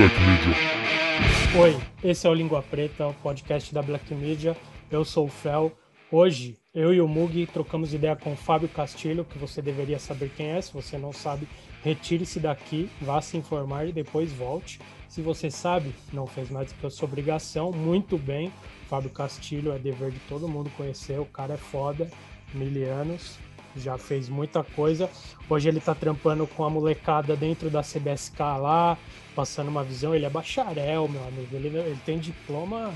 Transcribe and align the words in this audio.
Black 0.00 0.18
Media. 0.20 1.60
Oi, 1.60 1.76
esse 2.02 2.26
é 2.26 2.30
o 2.30 2.32
Língua 2.32 2.62
Preta, 2.62 3.08
o 3.08 3.12
podcast 3.12 3.74
da 3.74 3.82
Black 3.82 4.14
Media. 4.14 4.56
Eu 4.90 5.04
sou 5.04 5.26
o 5.26 5.28
Fel. 5.28 5.72
Hoje, 6.10 6.56
eu 6.72 6.94
e 6.94 7.02
o 7.02 7.06
Mugi 7.06 7.46
trocamos 7.46 7.92
ideia 7.92 8.16
com 8.16 8.32
o 8.32 8.36
Fábio 8.36 8.66
Castilho, 8.70 9.26
que 9.26 9.36
você 9.36 9.60
deveria 9.60 9.98
saber 9.98 10.30
quem 10.34 10.52
é. 10.52 10.60
Se 10.62 10.72
você 10.72 10.96
não 10.96 11.12
sabe, 11.12 11.46
retire-se 11.84 12.40
daqui, 12.40 12.88
vá 12.98 13.20
se 13.20 13.36
informar 13.36 13.88
e 13.88 13.92
depois 13.92 14.32
volte. 14.32 14.80
Se 15.06 15.20
você 15.20 15.50
sabe, 15.50 15.94
não 16.14 16.26
fez 16.26 16.48
mais 16.48 16.72
do 16.72 16.78
que 16.78 16.86
a 16.86 16.90
sua 16.90 17.06
obrigação. 17.06 17.70
Muito 17.70 18.16
bem, 18.16 18.50
Fábio 18.88 19.10
Castilho 19.10 19.70
é 19.70 19.78
dever 19.78 20.12
de 20.12 20.20
todo 20.20 20.48
mundo 20.48 20.70
conhecer. 20.78 21.20
O 21.20 21.26
cara 21.26 21.52
é 21.52 21.58
foda, 21.58 22.10
mil 22.54 22.90
anos 22.90 23.38
já 23.76 23.96
fez 23.98 24.28
muita 24.28 24.62
coisa. 24.62 25.08
Hoje 25.48 25.68
ele 25.68 25.80
tá 25.80 25.94
trampando 25.94 26.46
com 26.46 26.64
a 26.64 26.70
molecada 26.70 27.36
dentro 27.36 27.70
da 27.70 27.82
CBSK 27.82 28.38
lá, 28.60 28.98
passando 29.34 29.68
uma 29.68 29.84
visão. 29.84 30.14
Ele 30.14 30.24
é 30.24 30.30
bacharel, 30.30 31.08
meu 31.08 31.22
amigo. 31.26 31.54
Ele, 31.54 31.68
ele 31.68 31.98
tem 32.04 32.18
diploma 32.18 32.92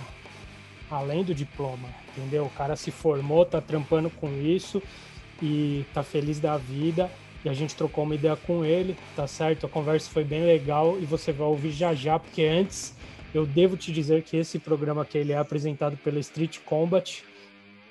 além 0.90 1.24
do 1.24 1.34
diploma, 1.34 1.88
entendeu? 2.16 2.44
O 2.44 2.50
cara 2.50 2.76
se 2.76 2.90
formou, 2.90 3.44
tá 3.44 3.60
trampando 3.60 4.10
com 4.10 4.30
isso 4.40 4.82
e 5.42 5.84
tá 5.92 6.02
feliz 6.02 6.38
da 6.38 6.56
vida. 6.56 7.10
E 7.44 7.48
a 7.48 7.52
gente 7.52 7.76
trocou 7.76 8.04
uma 8.04 8.14
ideia 8.14 8.36
com 8.36 8.64
ele, 8.64 8.96
tá 9.14 9.26
certo? 9.26 9.66
A 9.66 9.68
conversa 9.68 10.10
foi 10.10 10.24
bem 10.24 10.44
legal 10.44 10.96
e 10.98 11.04
você 11.04 11.30
vai 11.30 11.46
ouvir 11.46 11.72
já 11.72 11.94
já, 11.94 12.18
porque 12.18 12.42
antes 12.42 12.94
eu 13.34 13.44
devo 13.44 13.76
te 13.76 13.92
dizer 13.92 14.22
que 14.22 14.36
esse 14.36 14.58
programa 14.58 15.02
aqui 15.02 15.18
ele 15.18 15.32
é 15.32 15.36
apresentado 15.36 15.96
pela 15.98 16.18
Street 16.20 16.60
Combat, 16.64 17.22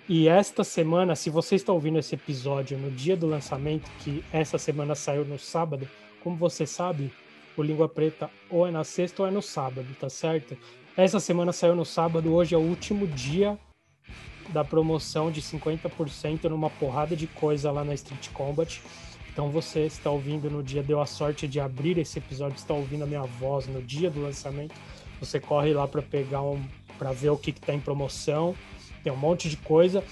e 0.07 0.27
esta 0.27 0.66
semana, 0.66 1.16
se 1.16 1.30
você 1.30 1.55
está 1.55 1.71
ouvindo 1.71 1.98
esse 1.98 2.16
episódio 2.16 2.77
no 2.77 2.91
dia 2.91 3.16
do 3.16 3.25
lançamento, 3.25 3.89
que 3.99 4.23
essa 4.34 4.57
semana 4.57 4.95
saiu 4.95 5.23
no 5.23 5.39
sábado, 5.39 5.88
como 6.21 6.35
você 6.35 6.66
sabe, 6.66 7.09
o 7.55 7.63
Língua 7.63 7.88
Preta 7.88 8.30
ou 8.50 8.67
é 8.67 8.72
na 8.72 8.83
sexta 8.83 9.22
ou 9.22 9.28
é 9.28 9.31
no 9.31 9.41
sábado, 9.41 9.88
tá 9.97 10.09
certo? 10.09 10.58
Essa 10.97 11.22
semana 11.22 11.53
saiu 11.53 11.73
no 11.73 11.86
sábado, 11.86 12.33
hoje 12.33 12.53
é 12.53 12.58
o 12.58 12.61
último 12.61 13.08
dia 13.08 13.58
da 14.50 14.63
promoção 14.63 15.31
de 15.31 15.41
50% 15.41 16.50
numa 16.50 16.69
porrada 16.69 17.16
de 17.16 17.25
coisa 17.25 17.72
lá 17.72 17.85
na 17.85 17.94
Street 17.94 18.30
Combat. 18.33 18.81
Então 19.31 19.50
você 19.50 19.85
está 19.85 20.11
ouvindo 20.11 20.50
no 20.50 20.61
dia, 20.61 20.83
deu 20.83 21.00
a 21.00 21.06
sorte 21.06 21.47
de 21.47 21.61
abrir 21.61 21.97
esse 21.97 22.19
episódio, 22.19 22.58
está 22.58 22.73
ouvindo 22.73 23.03
a 23.03 23.08
minha 23.08 23.23
voz 23.23 23.67
no 23.67 23.81
dia 23.81 24.09
do 24.09 24.22
lançamento. 24.22 24.75
Você 25.22 25.39
corre 25.39 25.73
lá 25.73 25.88
para 25.88 26.02
pegar 26.02 26.41
um, 26.41 26.61
para 27.00 27.13
ver 27.13 27.30
o 27.30 27.38
que 27.38 27.52
está 27.52 27.73
em 27.73 27.80
promoção 27.80 28.53
tem 29.04 29.12
um 29.12 29.18
monte 29.18 29.50
de 29.50 29.58
coisa. 29.58 30.04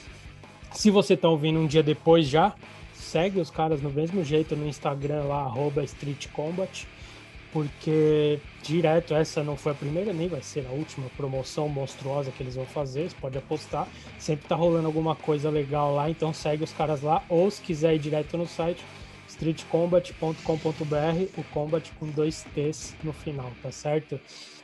Se 0.74 0.90
você 0.90 1.18
tá 1.18 1.30
ouvindo 1.30 1.60
um 1.60 1.68
dia 1.68 1.84
depois 1.84 2.28
já, 2.28 2.54
segue 2.94 3.40
os 3.40 3.50
caras 3.50 3.82
no 3.82 3.90
mesmo 3.90 4.24
jeito 4.24 4.56
no 4.56 4.68
Instagram 4.68 5.24
lá, 5.24 5.42
arroba 5.42 5.84
Street 5.84 6.28
Combat, 6.30 6.88
porque 7.52 8.40
direto 8.64 9.14
essa 9.14 9.44
não 9.44 9.58
foi 9.58 9.74
a 9.74 9.76
primeira, 9.76 10.14
nem 10.14 10.30
vai 10.30 10.42
ser 10.42 10.66
a 10.66 10.72
última 10.72 11.10
promoção 11.18 11.68
monstruosa 11.68 12.32
que 12.32 12.42
eles 12.42 12.56
vão 12.56 12.66
fazer, 12.66 13.10
você 13.10 13.16
pode 13.20 13.38
apostar. 13.38 13.88
Sempre 14.18 14.48
tá 14.48 14.56
rolando 14.56 14.88
alguma 14.88 15.14
coisa 15.16 15.50
legal 15.50 15.94
lá, 15.94 16.10
então 16.10 16.34
segue 16.34 16.64
os 16.64 16.72
caras 16.72 17.02
lá, 17.02 17.22
ou 17.28 17.52
se 17.52 17.62
quiser 17.62 17.96
ir 17.96 18.00
direto 18.00 18.38
no 18.38 18.48
site, 18.48 18.82
streetcombat.com.br, 19.28 21.24
o 21.38 21.44
combat 21.46 21.92
com 22.00 22.08
dois 22.08 22.46
T's 22.54 22.96
no 23.04 23.12
final, 23.12 23.52
tá 23.62 23.72
certo? 23.72 24.20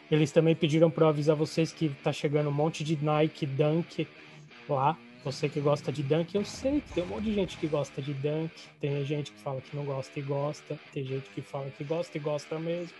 Eles 0.10 0.32
também 0.32 0.56
pediram 0.56 0.90
para 0.90 1.10
avisar 1.10 1.36
vocês 1.36 1.74
que 1.74 1.90
tá 2.02 2.14
chegando 2.14 2.48
um 2.48 2.54
monte 2.54 2.82
de 2.82 2.98
Nike 3.04 3.46
Dunk 3.46 4.08
lá. 4.74 4.98
Você 5.24 5.50
que 5.50 5.60
gosta 5.60 5.92
de 5.92 6.04
Dunk, 6.04 6.34
eu 6.36 6.46
sei 6.46 6.80
que 6.80 6.94
tem 6.94 7.04
um 7.04 7.08
monte 7.08 7.26
de 7.26 7.34
gente 7.34 7.58
que 7.58 7.68
gosta 7.68 8.02
de 8.02 8.14
Dunk. 8.14 8.52
Tem 8.80 9.04
gente 9.04 9.32
que 9.32 9.40
fala 9.40 9.60
que 9.60 9.76
não 9.76 9.84
gosta 9.84 10.18
e 10.18 10.22
gosta. 10.22 10.80
Tem 10.94 11.04
gente 11.06 11.30
que 11.32 11.42
fala 11.42 11.70
que 11.70 11.84
gosta 11.84 12.18
e 12.18 12.22
gosta 12.22 12.58
mesmo. 12.58 12.94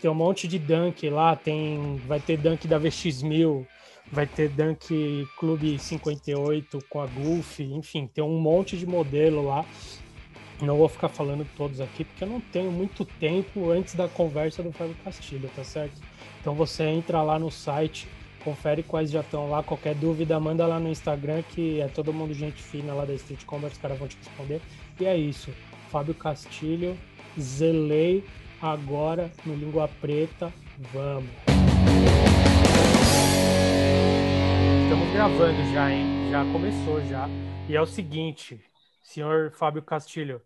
Tem 0.00 0.10
um 0.10 0.14
monte 0.14 0.48
de 0.48 0.58
Dunk 0.58 1.08
lá. 1.10 1.36
Tem, 1.36 1.96
vai 2.06 2.20
ter 2.20 2.38
Dunk 2.38 2.66
da 2.66 2.80
VX1000, 2.80 3.66
vai 4.10 4.26
ter 4.26 4.48
Dunk 4.48 5.26
Clube 5.38 5.78
58 5.78 6.78
com 6.88 7.00
a 7.00 7.06
Goof. 7.06 7.62
Enfim, 7.62 8.06
tem 8.06 8.24
um 8.24 8.38
monte 8.40 8.78
de 8.78 8.86
modelo 8.86 9.44
lá. 9.44 9.64
Não 10.62 10.78
vou 10.78 10.88
ficar 10.88 11.10
falando 11.10 11.46
todos 11.56 11.80
aqui 11.82 12.04
porque 12.04 12.24
eu 12.24 12.28
não 12.28 12.40
tenho 12.40 12.72
muito 12.72 13.04
tempo 13.04 13.70
antes 13.70 13.94
da 13.94 14.08
conversa 14.08 14.62
do 14.62 14.72
Fábio 14.72 14.96
Castilho, 15.04 15.50
tá 15.54 15.62
certo? 15.62 16.00
Então 16.40 16.54
você 16.54 16.84
entra 16.84 17.22
lá 17.22 17.38
no 17.38 17.50
site, 17.50 18.08
confere 18.46 18.84
quais 18.84 19.10
já 19.10 19.22
estão 19.22 19.50
lá. 19.50 19.60
Qualquer 19.60 19.96
dúvida, 19.96 20.38
manda 20.38 20.64
lá 20.68 20.78
no 20.78 20.88
Instagram, 20.88 21.42
que 21.42 21.80
é 21.80 21.88
todo 21.88 22.12
mundo 22.12 22.32
gente 22.32 22.62
fina 22.62 22.94
lá 22.94 23.04
da 23.04 23.12
Street 23.14 23.44
Combat, 23.44 23.72
os 23.72 23.78
caras 23.78 23.98
vão 23.98 24.06
te 24.06 24.16
responder. 24.16 24.60
E 25.00 25.04
é 25.04 25.16
isso. 25.16 25.50
Fábio 25.90 26.14
Castilho, 26.14 26.96
zelei 27.36 28.24
agora 28.62 29.32
no 29.44 29.56
Língua 29.56 29.88
Preta. 30.00 30.52
Vamos! 30.92 31.28
Estamos 34.84 35.12
gravando 35.12 35.74
já, 35.74 35.90
hein? 35.90 36.30
Já 36.30 36.44
começou 36.52 37.04
já. 37.06 37.28
E 37.68 37.74
é 37.74 37.82
o 37.82 37.86
seguinte, 37.86 38.60
senhor 39.02 39.50
Fábio 39.50 39.82
Castilho, 39.82 40.40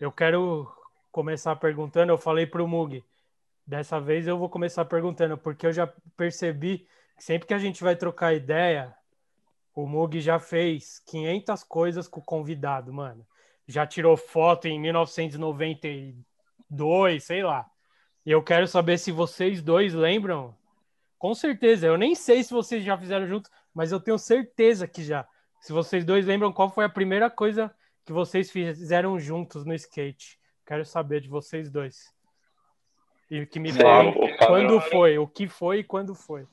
eu 0.00 0.10
quero 0.10 0.66
começar 1.12 1.54
perguntando, 1.54 2.10
eu 2.10 2.18
falei 2.18 2.46
para 2.46 2.64
o 2.64 2.66
Mug, 2.66 3.04
Dessa 3.66 3.98
vez 3.98 4.26
eu 4.26 4.36
vou 4.36 4.50
começar 4.50 4.84
perguntando, 4.84 5.38
porque 5.38 5.66
eu 5.66 5.72
já 5.72 5.86
percebi 6.18 6.86
sempre 7.18 7.48
que 7.48 7.54
a 7.54 7.58
gente 7.58 7.82
vai 7.82 7.96
trocar 7.96 8.34
ideia, 8.34 8.94
o 9.74 9.86
Mug 9.86 10.20
já 10.20 10.38
fez 10.38 11.00
500 11.06 11.64
coisas 11.64 12.06
com 12.06 12.20
o 12.20 12.24
convidado, 12.24 12.92
mano. 12.92 13.26
Já 13.66 13.86
tirou 13.86 14.14
foto 14.16 14.68
em 14.68 14.78
1992, 14.78 17.24
sei 17.24 17.42
lá. 17.42 17.66
E 18.24 18.30
eu 18.30 18.42
quero 18.42 18.68
saber 18.68 18.98
se 18.98 19.10
vocês 19.10 19.62
dois 19.62 19.92
lembram. 19.92 20.56
Com 21.18 21.34
certeza, 21.34 21.86
eu 21.86 21.96
nem 21.96 22.14
sei 22.14 22.42
se 22.42 22.52
vocês 22.52 22.84
já 22.84 22.96
fizeram 22.96 23.26
juntos, 23.26 23.50
mas 23.72 23.90
eu 23.90 24.00
tenho 24.00 24.18
certeza 24.18 24.86
que 24.86 25.02
já. 25.02 25.26
Se 25.60 25.72
vocês 25.72 26.04
dois 26.04 26.26
lembram 26.26 26.52
qual 26.52 26.70
foi 26.70 26.84
a 26.84 26.88
primeira 26.88 27.30
coisa 27.30 27.74
que 28.04 28.12
vocês 28.12 28.50
fizeram 28.50 29.18
juntos 29.18 29.64
no 29.64 29.74
skate. 29.74 30.38
Quero 30.66 30.84
saber 30.84 31.20
de 31.20 31.28
vocês 31.28 31.70
dois. 31.70 32.12
E 33.30 33.46
que 33.46 33.58
me 33.58 33.72
falem 33.72 34.14
quando 34.46 34.80
foi, 34.80 35.18
o 35.18 35.26
que 35.26 35.48
foi 35.48 35.78
e 35.78 35.84
quando 35.84 36.14
foi. 36.14 36.46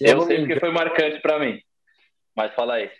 Eu, 0.00 0.18
eu 0.18 0.22
sei 0.22 0.38
porque 0.38 0.60
foi 0.60 0.70
marcante 0.70 1.20
para 1.20 1.38
mim. 1.38 1.60
Mas 2.34 2.54
fala 2.54 2.74
aí. 2.74 2.90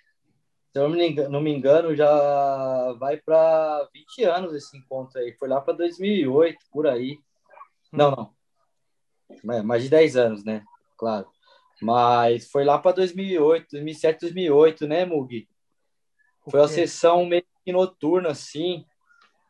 Se 0.72 0.80
eu 0.80 0.88
não 1.30 1.40
me 1.40 1.50
engano, 1.50 1.94
já 1.94 2.92
vai 2.98 3.16
para 3.16 3.88
20 3.92 4.24
anos 4.24 4.54
esse 4.54 4.76
encontro 4.76 5.18
aí. 5.18 5.32
Foi 5.38 5.48
lá 5.48 5.60
para 5.60 5.74
2008, 5.74 6.58
por 6.70 6.86
aí. 6.86 7.18
Hum. 7.92 7.98
Não, 7.98 8.10
não. 8.10 9.54
É, 9.54 9.62
mais 9.62 9.82
de 9.82 9.88
10 9.88 10.16
anos, 10.16 10.44
né? 10.44 10.64
Claro. 10.96 11.26
Mas 11.80 12.50
foi 12.50 12.64
lá 12.64 12.78
para 12.78 12.92
2008, 12.92 13.68
2007, 13.72 14.20
2008, 14.20 14.86
né, 14.86 15.04
Mugi? 15.04 15.48
Foi 16.48 16.60
a 16.60 16.68
sessão 16.68 17.26
meio 17.26 17.44
que 17.64 17.72
noturna, 17.72 18.30
assim. 18.30 18.86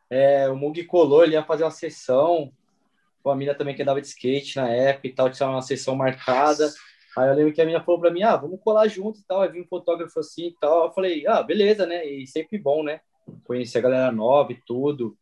É, 0.09 0.49
o 0.49 0.55
Mugi 0.55 0.83
colou, 0.83 1.23
ele 1.23 1.33
ia 1.33 1.43
fazer 1.43 1.63
uma 1.63 1.71
sessão 1.71 2.51
a 3.31 3.35
mina 3.35 3.53
também 3.53 3.75
que 3.75 3.81
andava 3.81 4.01
de 4.01 4.07
skate 4.07 4.57
na 4.57 4.69
época 4.69 5.07
e 5.07 5.13
tal, 5.13 5.29
tinha 5.29 5.49
uma 5.49 5.61
sessão 5.61 5.95
marcada. 5.95 6.71
Aí 7.15 7.29
eu 7.29 7.33
lembro 7.35 7.53
que 7.53 7.61
a 7.61 7.65
mina 7.65 7.83
falou 7.83 7.99
para 7.99 8.11
mim, 8.11 8.23
ah, 8.23 8.35
vamos 8.35 8.59
colar 8.61 8.87
junto 8.87 9.19
e 9.19 9.23
tal. 9.23 9.41
Aí 9.41 9.51
vi 9.51 9.61
um 9.61 9.67
fotógrafo 9.67 10.19
assim 10.19 10.47
e 10.47 10.55
tal. 10.59 10.85
Eu 10.85 10.91
falei, 10.91 11.25
ah, 11.27 11.41
beleza, 11.41 11.85
né? 11.85 12.05
E 12.05 12.27
sempre 12.27 12.57
bom, 12.57 12.83
né? 12.83 12.99
Conhecer 13.43 13.79
a 13.79 13.81
galera 13.81 14.11
nova 14.11 14.51
e 14.51 14.61
tudo. 14.65 15.17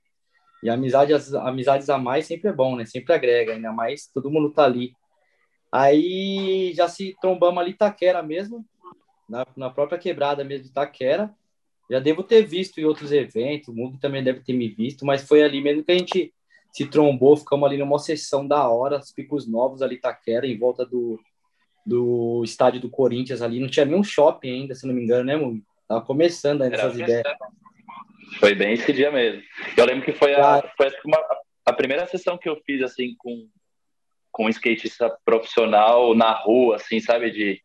E 0.63 0.69
amizade, 0.69 1.13
as 1.13 1.33
amizades 1.33 1.89
a 1.89 1.97
mais 1.97 2.25
sempre 2.25 2.49
é 2.49 2.53
bom, 2.53 2.75
né? 2.75 2.85
Sempre 2.85 3.13
agrega, 3.13 3.53
ainda 3.53 3.71
mais 3.71 4.07
todo 4.07 4.31
mundo 4.31 4.51
tá 4.51 4.63
ali. 4.63 4.93
Aí 5.71 6.73
já 6.73 6.87
se 6.87 7.15
trombamos 7.21 7.59
ali 7.59 7.71
Itaquera 7.71 8.23
mesmo, 8.23 8.65
na, 9.29 9.45
na 9.55 9.69
própria 9.69 9.99
quebrada 9.99 10.43
mesmo 10.43 10.63
de 10.63 10.69
Itaquera. 10.71 11.33
Já 11.89 11.99
devo 11.99 12.23
ter 12.23 12.43
visto 12.43 12.79
em 12.79 12.85
outros 12.85 13.11
eventos, 13.11 13.67
o 13.67 13.73
mundo 13.73 13.99
também 13.99 14.23
deve 14.23 14.39
ter 14.39 14.53
me 14.53 14.67
visto, 14.67 15.05
mas 15.05 15.27
foi 15.27 15.43
ali 15.43 15.61
mesmo 15.61 15.83
que 15.83 15.91
a 15.91 15.97
gente 15.97 16.33
se 16.71 16.87
trombou, 16.87 17.37
ficamos 17.37 17.67
ali 17.67 17.77
numa 17.77 17.99
sessão 17.99 18.47
da 18.47 18.67
hora, 18.67 18.97
os 18.97 19.11
picos 19.11 19.47
novos 19.47 19.81
ali, 19.81 19.97
Taquera, 19.99 20.47
em 20.47 20.57
volta 20.57 20.85
do, 20.85 21.19
do 21.85 22.41
estádio 22.43 22.81
do 22.81 22.89
Corinthians 22.89 23.41
ali. 23.41 23.59
Não 23.59 23.67
tinha 23.67 23.85
nenhum 23.85 24.03
shopping 24.03 24.49
ainda, 24.49 24.75
se 24.75 24.87
não 24.87 24.93
me 24.93 25.03
engano, 25.03 25.25
né, 25.25 25.35
Mugi? 25.35 25.63
Tava 25.87 26.01
começando 26.01 26.63
ainda 26.63 26.75
essas 26.75 26.97
ideias. 26.97 27.23
Foi 28.39 28.55
bem 28.55 28.73
esse 28.73 28.91
dia 28.91 29.11
mesmo. 29.11 29.41
Eu 29.77 29.85
lembro 29.85 30.03
que 30.03 30.13
foi 30.13 30.33
a, 30.33 30.61
foi 30.75 30.87
uma, 31.05 31.23
a 31.65 31.73
primeira 31.73 32.07
sessão 32.07 32.37
que 32.37 32.49
eu 32.49 32.59
fiz, 32.65 32.81
assim, 32.81 33.15
com, 33.17 33.47
com 34.31 34.45
um 34.45 34.49
skatista 34.49 35.15
profissional 35.23 36.15
na 36.15 36.31
rua, 36.33 36.77
assim, 36.77 36.99
sabe? 36.99 37.31
De 37.31 37.61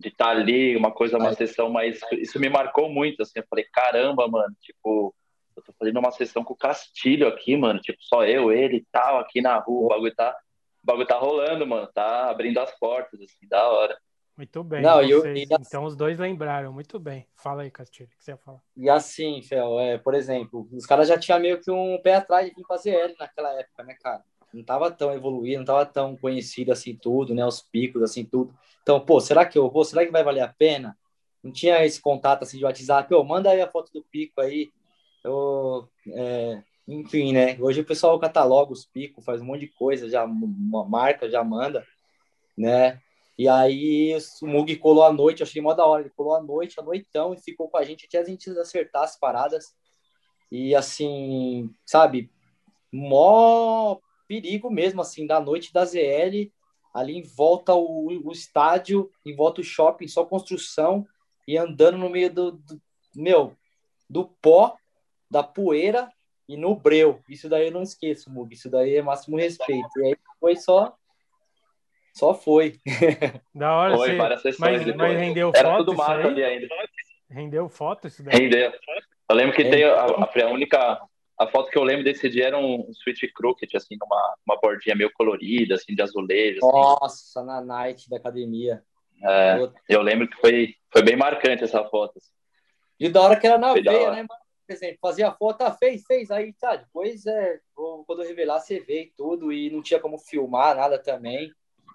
de 0.00 0.08
estar 0.08 0.24
tá 0.24 0.30
ali, 0.30 0.74
uma 0.78 0.90
coisa, 0.90 1.18
uma 1.18 1.34
sessão, 1.34 1.68
mas 1.68 2.00
isso 2.12 2.40
me 2.40 2.48
marcou 2.48 2.88
muito, 2.88 3.20
assim, 3.20 3.38
eu 3.38 3.44
falei, 3.50 3.66
caramba, 3.70 4.26
mano, 4.26 4.56
tipo, 4.58 5.14
eu 5.60 5.62
tô 5.62 5.72
fazendo 5.78 5.98
uma 5.98 6.10
sessão 6.10 6.42
com 6.42 6.54
o 6.54 6.56
Castilho 6.56 7.28
aqui, 7.28 7.56
mano. 7.56 7.80
Tipo, 7.80 7.98
só 8.00 8.24
eu, 8.24 8.50
ele 8.50 8.78
e 8.78 8.86
tal, 8.90 9.18
aqui 9.18 9.40
na 9.40 9.58
rua. 9.58 9.84
O 9.84 9.88
bagulho 9.88 10.14
tá, 10.14 10.34
o 10.82 10.86
bagulho 10.86 11.06
tá 11.06 11.18
rolando, 11.18 11.66
mano. 11.66 11.86
Tá 11.92 12.30
abrindo 12.30 12.58
as 12.58 12.70
portas, 12.78 13.20
assim, 13.20 13.46
da 13.48 13.68
hora. 13.68 13.98
Muito 14.36 14.64
bem. 14.64 14.80
Não, 14.80 15.02
eu, 15.02 15.36
e, 15.36 15.46
então 15.50 15.84
os 15.84 15.94
dois 15.94 16.18
lembraram, 16.18 16.72
muito 16.72 16.98
bem. 16.98 17.26
Fala 17.36 17.62
aí, 17.62 17.70
Castilho, 17.70 18.08
o 18.08 18.18
que 18.18 18.24
você 18.24 18.30
ia 18.30 18.38
falar? 18.38 18.60
E 18.76 18.88
assim, 18.88 19.42
Fel, 19.42 19.78
é, 19.78 19.98
por 19.98 20.14
exemplo, 20.14 20.66
os 20.72 20.86
caras 20.86 21.08
já 21.08 21.18
tinham 21.18 21.38
meio 21.38 21.60
que 21.60 21.70
um 21.70 22.00
pé 22.02 22.14
atrás 22.14 22.48
de 22.48 22.54
vir 22.54 22.64
fazer 22.66 22.90
L 22.90 23.14
naquela 23.18 23.52
época, 23.52 23.84
né, 23.84 23.94
cara? 24.02 24.24
não 24.52 24.62
tava 24.62 24.90
tão 24.90 25.12
evoluído, 25.12 25.58
não 25.58 25.64
tava 25.64 25.86
tão 25.86 26.16
conhecido 26.16 26.72
assim 26.72 26.94
tudo, 26.94 27.34
né? 27.34 27.44
Os 27.46 27.62
picos, 27.62 28.02
assim, 28.02 28.24
tudo. 28.24 28.54
Então, 28.82 29.00
pô, 29.00 29.20
será 29.20 29.46
que 29.46 29.56
eu 29.58 29.70
vou? 29.70 29.84
Será 29.84 30.04
que 30.04 30.12
vai 30.12 30.24
valer 30.24 30.40
a 30.40 30.48
pena? 30.48 30.96
Não 31.42 31.52
tinha 31.52 31.84
esse 31.84 32.00
contato 32.00 32.42
assim 32.42 32.58
de 32.58 32.64
WhatsApp, 32.64 33.08
pô, 33.08 33.22
manda 33.24 33.50
aí 33.50 33.60
a 33.60 33.70
foto 33.70 33.92
do 33.92 34.02
pico 34.02 34.40
aí. 34.40 34.70
Eu, 35.24 35.88
é, 36.08 36.62
enfim, 36.86 37.32
né? 37.32 37.56
Hoje 37.60 37.80
o 37.80 37.84
pessoal 37.84 38.18
cataloga 38.18 38.72
os 38.72 38.84
picos, 38.84 39.24
faz 39.24 39.40
um 39.40 39.44
monte 39.44 39.60
de 39.60 39.68
coisa, 39.68 40.08
já 40.08 40.24
uma 40.24 40.84
marca, 40.84 41.30
já 41.30 41.42
manda, 41.44 41.86
né? 42.56 43.00
E 43.38 43.48
aí 43.48 44.14
o 44.42 44.46
Mug 44.46 44.76
colou 44.76 45.04
à 45.04 45.12
noite, 45.12 45.40
eu 45.40 45.46
achei 45.46 45.62
mó 45.62 45.72
da 45.72 45.86
hora, 45.86 46.02
ele 46.02 46.10
colou 46.10 46.34
à 46.34 46.42
noite, 46.42 46.78
à 46.78 46.82
noitão, 46.82 47.32
e 47.32 47.40
ficou 47.40 47.68
com 47.68 47.78
a 47.78 47.84
gente 47.84 48.06
até 48.06 48.18
a 48.18 48.24
gente 48.24 48.50
acertar 48.50 49.02
as 49.04 49.18
paradas. 49.18 49.74
E 50.50 50.74
assim, 50.74 51.70
sabe, 51.86 52.30
mó 52.92 53.98
perigo 54.28 54.70
mesmo, 54.70 55.00
assim, 55.00 55.26
da 55.26 55.40
noite 55.40 55.72
da 55.72 55.84
ZL, 55.84 56.52
ali 56.92 57.16
em 57.16 57.22
volta 57.22 57.74
o, 57.74 58.08
o 58.24 58.30
estádio, 58.30 59.10
em 59.24 59.34
volta 59.34 59.60
o 59.60 59.64
shopping, 59.64 60.06
só 60.06 60.24
construção, 60.24 61.06
e 61.48 61.56
andando 61.56 61.98
no 61.98 62.10
meio 62.10 62.32
do, 62.32 62.52
do 62.52 62.80
meu, 63.14 63.56
do 64.08 64.26
pó, 64.26 64.76
da 65.30 65.42
poeira 65.42 66.12
e 66.52 66.56
no 66.56 66.74
breu. 66.74 67.20
Isso 67.28 67.48
daí 67.48 67.66
eu 67.68 67.72
não 67.72 67.82
esqueço, 67.82 68.30
Mug, 68.30 68.52
isso 68.54 68.68
daí 68.70 68.96
é 68.96 69.02
máximo 69.02 69.36
respeito. 69.36 69.88
E 69.98 70.04
aí 70.06 70.16
foi 70.40 70.56
só 70.56 70.96
só 72.12 72.34
foi. 72.34 72.78
Da 73.54 73.74
hora, 73.74 73.96
Foi, 73.96 74.08
você... 74.10 74.16
várias 74.16 74.42
sessões 74.42 74.72
mas, 74.78 74.84
depois. 74.84 75.12
mas 75.12 75.20
rendeu 75.20 75.52
Era 75.54 75.68
foto 75.70 75.78
tudo 75.78 75.92
isso 75.92 76.02
mato 76.02 76.26
ali 76.26 76.44
ainda. 76.44 76.66
Rendeu 77.30 77.68
foto 77.68 78.08
isso 78.08 78.22
daí? 78.24 78.34
Rendeu. 78.36 78.72
Eu 79.30 79.36
lembro 79.36 79.54
que 79.54 79.62
É. 79.62 79.70
tem 79.70 79.84
a, 79.84 79.94
a- 79.94 80.30
a 80.44 80.50
única. 80.50 81.00
A 81.38 81.46
foto 81.46 81.70
que 81.70 81.78
eu 81.78 81.84
lembro 81.84 82.04
desse 82.04 82.28
dia 82.28 82.48
era 82.48 82.58
um 82.58 82.92
switch 82.92 83.22
crooked, 83.34 83.74
assim, 83.74 83.96
numa 83.98 84.34
uma 84.46 84.60
bordinha 84.60 84.94
meio 84.94 85.10
colorida, 85.14 85.76
assim, 85.76 85.94
de 85.94 86.02
azulejo. 86.02 86.58
assim. 86.58 86.72
Nossa, 86.72 87.42
na 87.44 87.60
night 87.62 88.10
da 88.10 88.16
academia. 88.18 88.82
É, 89.22 89.56
eu 89.88 90.02
lembro 90.02 90.28
que 90.28 90.36
foi, 90.38 90.74
foi 90.92 91.02
bem 91.02 91.16
marcante 91.16 91.62
essa 91.64 91.82
foto. 91.84 92.18
assim. 92.18 92.30
E 92.98 93.08
da 93.08 93.22
hora 93.22 93.36
que 93.38 93.46
era 93.46 93.56
na 93.56 93.70
Foi 93.72 93.82
veia, 93.82 94.10
né, 94.10 94.16
mano? 94.28 94.39
Por 94.70 94.74
exemplo, 94.74 94.98
fazia 95.02 95.26
a 95.26 95.32
foto, 95.32 95.62
ah, 95.62 95.72
fez, 95.72 96.04
fez, 96.06 96.30
aí 96.30 96.52
tá, 96.52 96.76
depois 96.76 97.26
é, 97.26 97.58
quando 97.74 98.22
eu 98.22 98.28
revelar, 98.28 98.60
você 98.60 98.78
vê 98.78 99.02
e 99.02 99.12
tudo, 99.16 99.52
e 99.52 99.68
não 99.68 99.82
tinha 99.82 99.98
como 99.98 100.16
filmar 100.16 100.76
nada 100.76 100.96
também. 100.96 101.50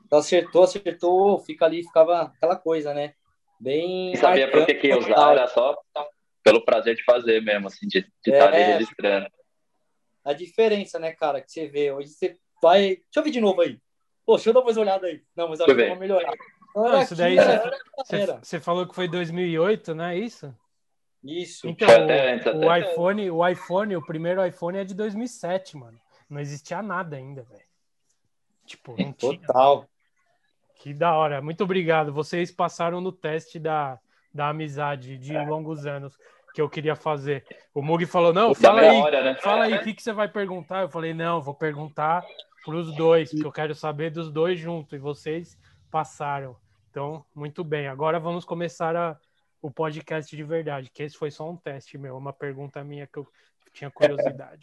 Então 0.05 0.19
acertou, 0.19 0.63
acertou, 0.63 1.39
fica 1.39 1.63
ali, 1.63 1.83
ficava 1.83 2.23
aquela 2.23 2.57
coisa, 2.57 2.93
né? 2.93 3.13
Bem. 3.57 4.11
E 4.11 4.17
sabia 4.17 4.51
por 4.51 4.65
que, 4.65 4.73
que 4.73 4.87
ia 4.87 4.97
usar, 4.97 5.31
era 5.31 5.47
só 5.47 5.73
pelo 6.43 6.65
prazer 6.65 6.97
de 6.97 7.03
fazer 7.05 7.41
mesmo, 7.41 7.67
assim, 7.67 7.87
de 7.87 8.01
de 8.01 8.31
estar 8.31 8.49
ali 8.49 8.57
É. 8.57 8.73
registrando. 8.73 9.27
A 10.25 10.33
diferença, 10.33 10.99
né, 10.99 11.13
cara, 11.13 11.39
que 11.39 11.49
você 11.49 11.67
vê. 11.67 11.93
Hoje 11.93 12.09
você 12.09 12.35
vai. 12.61 12.81
Deixa 12.97 13.05
eu 13.15 13.23
ver 13.23 13.31
de 13.31 13.39
novo 13.39 13.61
aí. 13.61 13.79
Pô, 14.25 14.35
deixa 14.35 14.49
eu 14.49 14.53
dar 14.53 14.63
mais 14.65 14.75
uma 14.75 14.83
olhada 14.83 15.07
aí. 15.07 15.21
Não, 15.33 15.47
mas 15.47 15.61
acho 15.61 15.73
que 15.73 15.81
eu 15.81 15.87
vou 15.87 15.95
melhorar. 15.95 16.33
Não, 16.75 17.01
isso 17.01 17.15
daí 17.15 17.37
você- 17.37 18.15
era. 18.17 18.39
você 18.43 18.59
falou 18.59 18.85
que 18.85 18.93
foi 18.93 19.07
2008, 19.07 19.95
não 19.95 20.03
é 20.03 20.17
isso? 20.17 20.53
Isso. 21.25 21.67
Então, 21.67 21.87
Foi 21.87 22.03
até 22.03 22.33
antes, 22.33 22.45
o, 22.47 22.57
o 22.57 22.69
até. 22.69 22.91
iPhone, 22.91 23.31
o 23.31 23.47
iPhone, 23.47 23.95
o 23.95 24.05
primeiro 24.05 24.45
iPhone 24.45 24.77
é 24.77 24.83
de 24.83 24.93
2007, 24.93 25.75
mano. 25.75 25.99
Não 26.29 26.39
existia 26.39 26.81
nada 26.81 27.15
ainda, 27.15 27.43
velho. 27.43 27.63
Tipo, 28.65 28.95
não 28.97 29.11
tinha. 29.13 29.39
Total. 29.39 29.87
Que 30.75 30.93
da 30.93 31.13
hora. 31.13 31.41
Muito 31.41 31.63
obrigado. 31.63 32.13
Vocês 32.13 32.51
passaram 32.51 33.01
no 33.01 33.11
teste 33.11 33.59
da, 33.59 33.99
da 34.33 34.49
amizade 34.49 35.17
de 35.17 35.33
longos 35.33 35.85
anos 35.85 36.17
que 36.53 36.61
eu 36.61 36.69
queria 36.69 36.95
fazer. 36.95 37.45
O 37.73 37.81
Mug 37.81 38.05
falou: 38.05 38.33
não, 38.33 38.49
Da 38.49 38.55
fala 38.55 38.81
aí, 38.81 38.91
memória, 38.91 39.23
né? 39.23 39.35
fala 39.35 39.65
aí 39.65 39.73
o 39.75 39.83
que, 39.83 39.93
que 39.93 40.01
você 40.01 40.13
vai 40.13 40.27
perguntar. 40.27 40.81
Eu 40.81 40.89
falei: 40.89 41.13
não, 41.13 41.41
vou 41.41 41.53
perguntar 41.53 42.23
para 42.63 42.75
os 42.75 42.95
dois, 42.95 43.29
porque 43.29 43.45
eu 43.45 43.51
quero 43.51 43.75
saber 43.75 44.09
dos 44.09 44.31
dois 44.31 44.59
juntos. 44.59 44.93
E 44.93 44.97
vocês 44.97 45.57
passaram. 45.91 46.55
Então, 46.89 47.25
muito 47.35 47.63
bem. 47.63 47.87
Agora 47.87 48.19
vamos 48.19 48.45
começar 48.45 48.95
a, 48.95 49.17
o 49.67 49.71
podcast 49.71 50.35
de 50.35 50.43
verdade, 50.43 50.89
que 50.93 51.03
esse 51.03 51.17
foi 51.17 51.31
só 51.31 51.49
um 51.49 51.55
teste 51.57 51.97
meu, 51.97 52.15
uma 52.17 52.31
pergunta 52.33 52.83
minha 52.83 53.07
que 53.07 53.17
eu 53.19 53.27
tinha 53.73 53.89
curiosidade. 53.91 54.61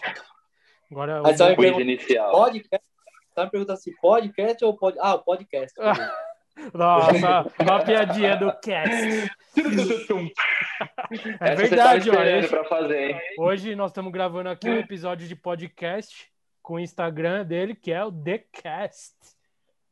Agora, 0.91 1.21
o 1.21 1.25
você 1.25 1.37
vai 1.39 1.55
Quiz 1.57 1.65
perguntar, 1.65 1.83
inicial. 1.83 2.31
podcast? 2.33 2.87
Tá 3.35 3.45
me 3.45 3.51
perguntando 3.51 3.79
se 3.81 3.97
podcast 4.01 4.65
ou 4.65 4.77
pode. 4.77 4.99
Ah, 5.01 5.15
o 5.15 5.19
podcast. 5.21 5.75
Nossa, 6.75 7.47
uma 7.59 7.83
piadinha 7.83 8.37
do 8.37 8.53
cast. 8.61 9.31
É 11.41 11.53
Essa 11.53 11.55
verdade, 11.57 12.11
tá 12.11 12.17
esperando 12.17 12.39
Hoje, 12.39 12.49
pra 12.49 12.65
fazer, 12.65 13.11
hein? 13.11 13.21
hoje 13.39 13.75
nós 13.75 13.91
estamos 13.91 14.11
gravando 14.13 14.49
aqui 14.49 14.69
um 14.71 14.79
episódio 14.79 15.27
de 15.29 15.37
podcast 15.37 16.31
com 16.63 16.75
o 16.75 16.81
Instagram 16.81 17.45
dele, 17.45 17.75
que 17.75 17.93
é 17.93 18.03
o 18.05 18.11
The 18.11 18.39
Cast. 18.53 19.15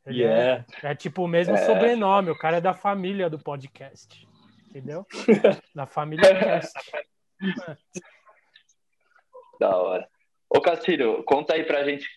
Ele 0.07 0.23
é- 0.25 0.27
Yeah. 0.27 0.65
é, 0.83 0.95
tipo 0.95 1.23
o 1.25 1.29
mesmo 1.29 1.55
É. 1.55 1.67
sobrenome, 1.67 2.31
o 2.31 2.39
cara 2.39 2.57
é 2.57 2.61
da 2.61 2.73
família 2.73 3.29
do 3.29 3.39
podcast. 3.39 4.27
Entendeu? 4.71 5.05
Da 5.75 5.87
família 5.87 6.39
Cast. 6.39 6.73
Da 9.59 9.77
hora. 9.77 10.09
Ô, 10.49 10.59
Castilho, 10.61 11.23
conta 11.25 11.55
aí 11.55 11.65
pra 11.65 11.85
gente 11.85 12.09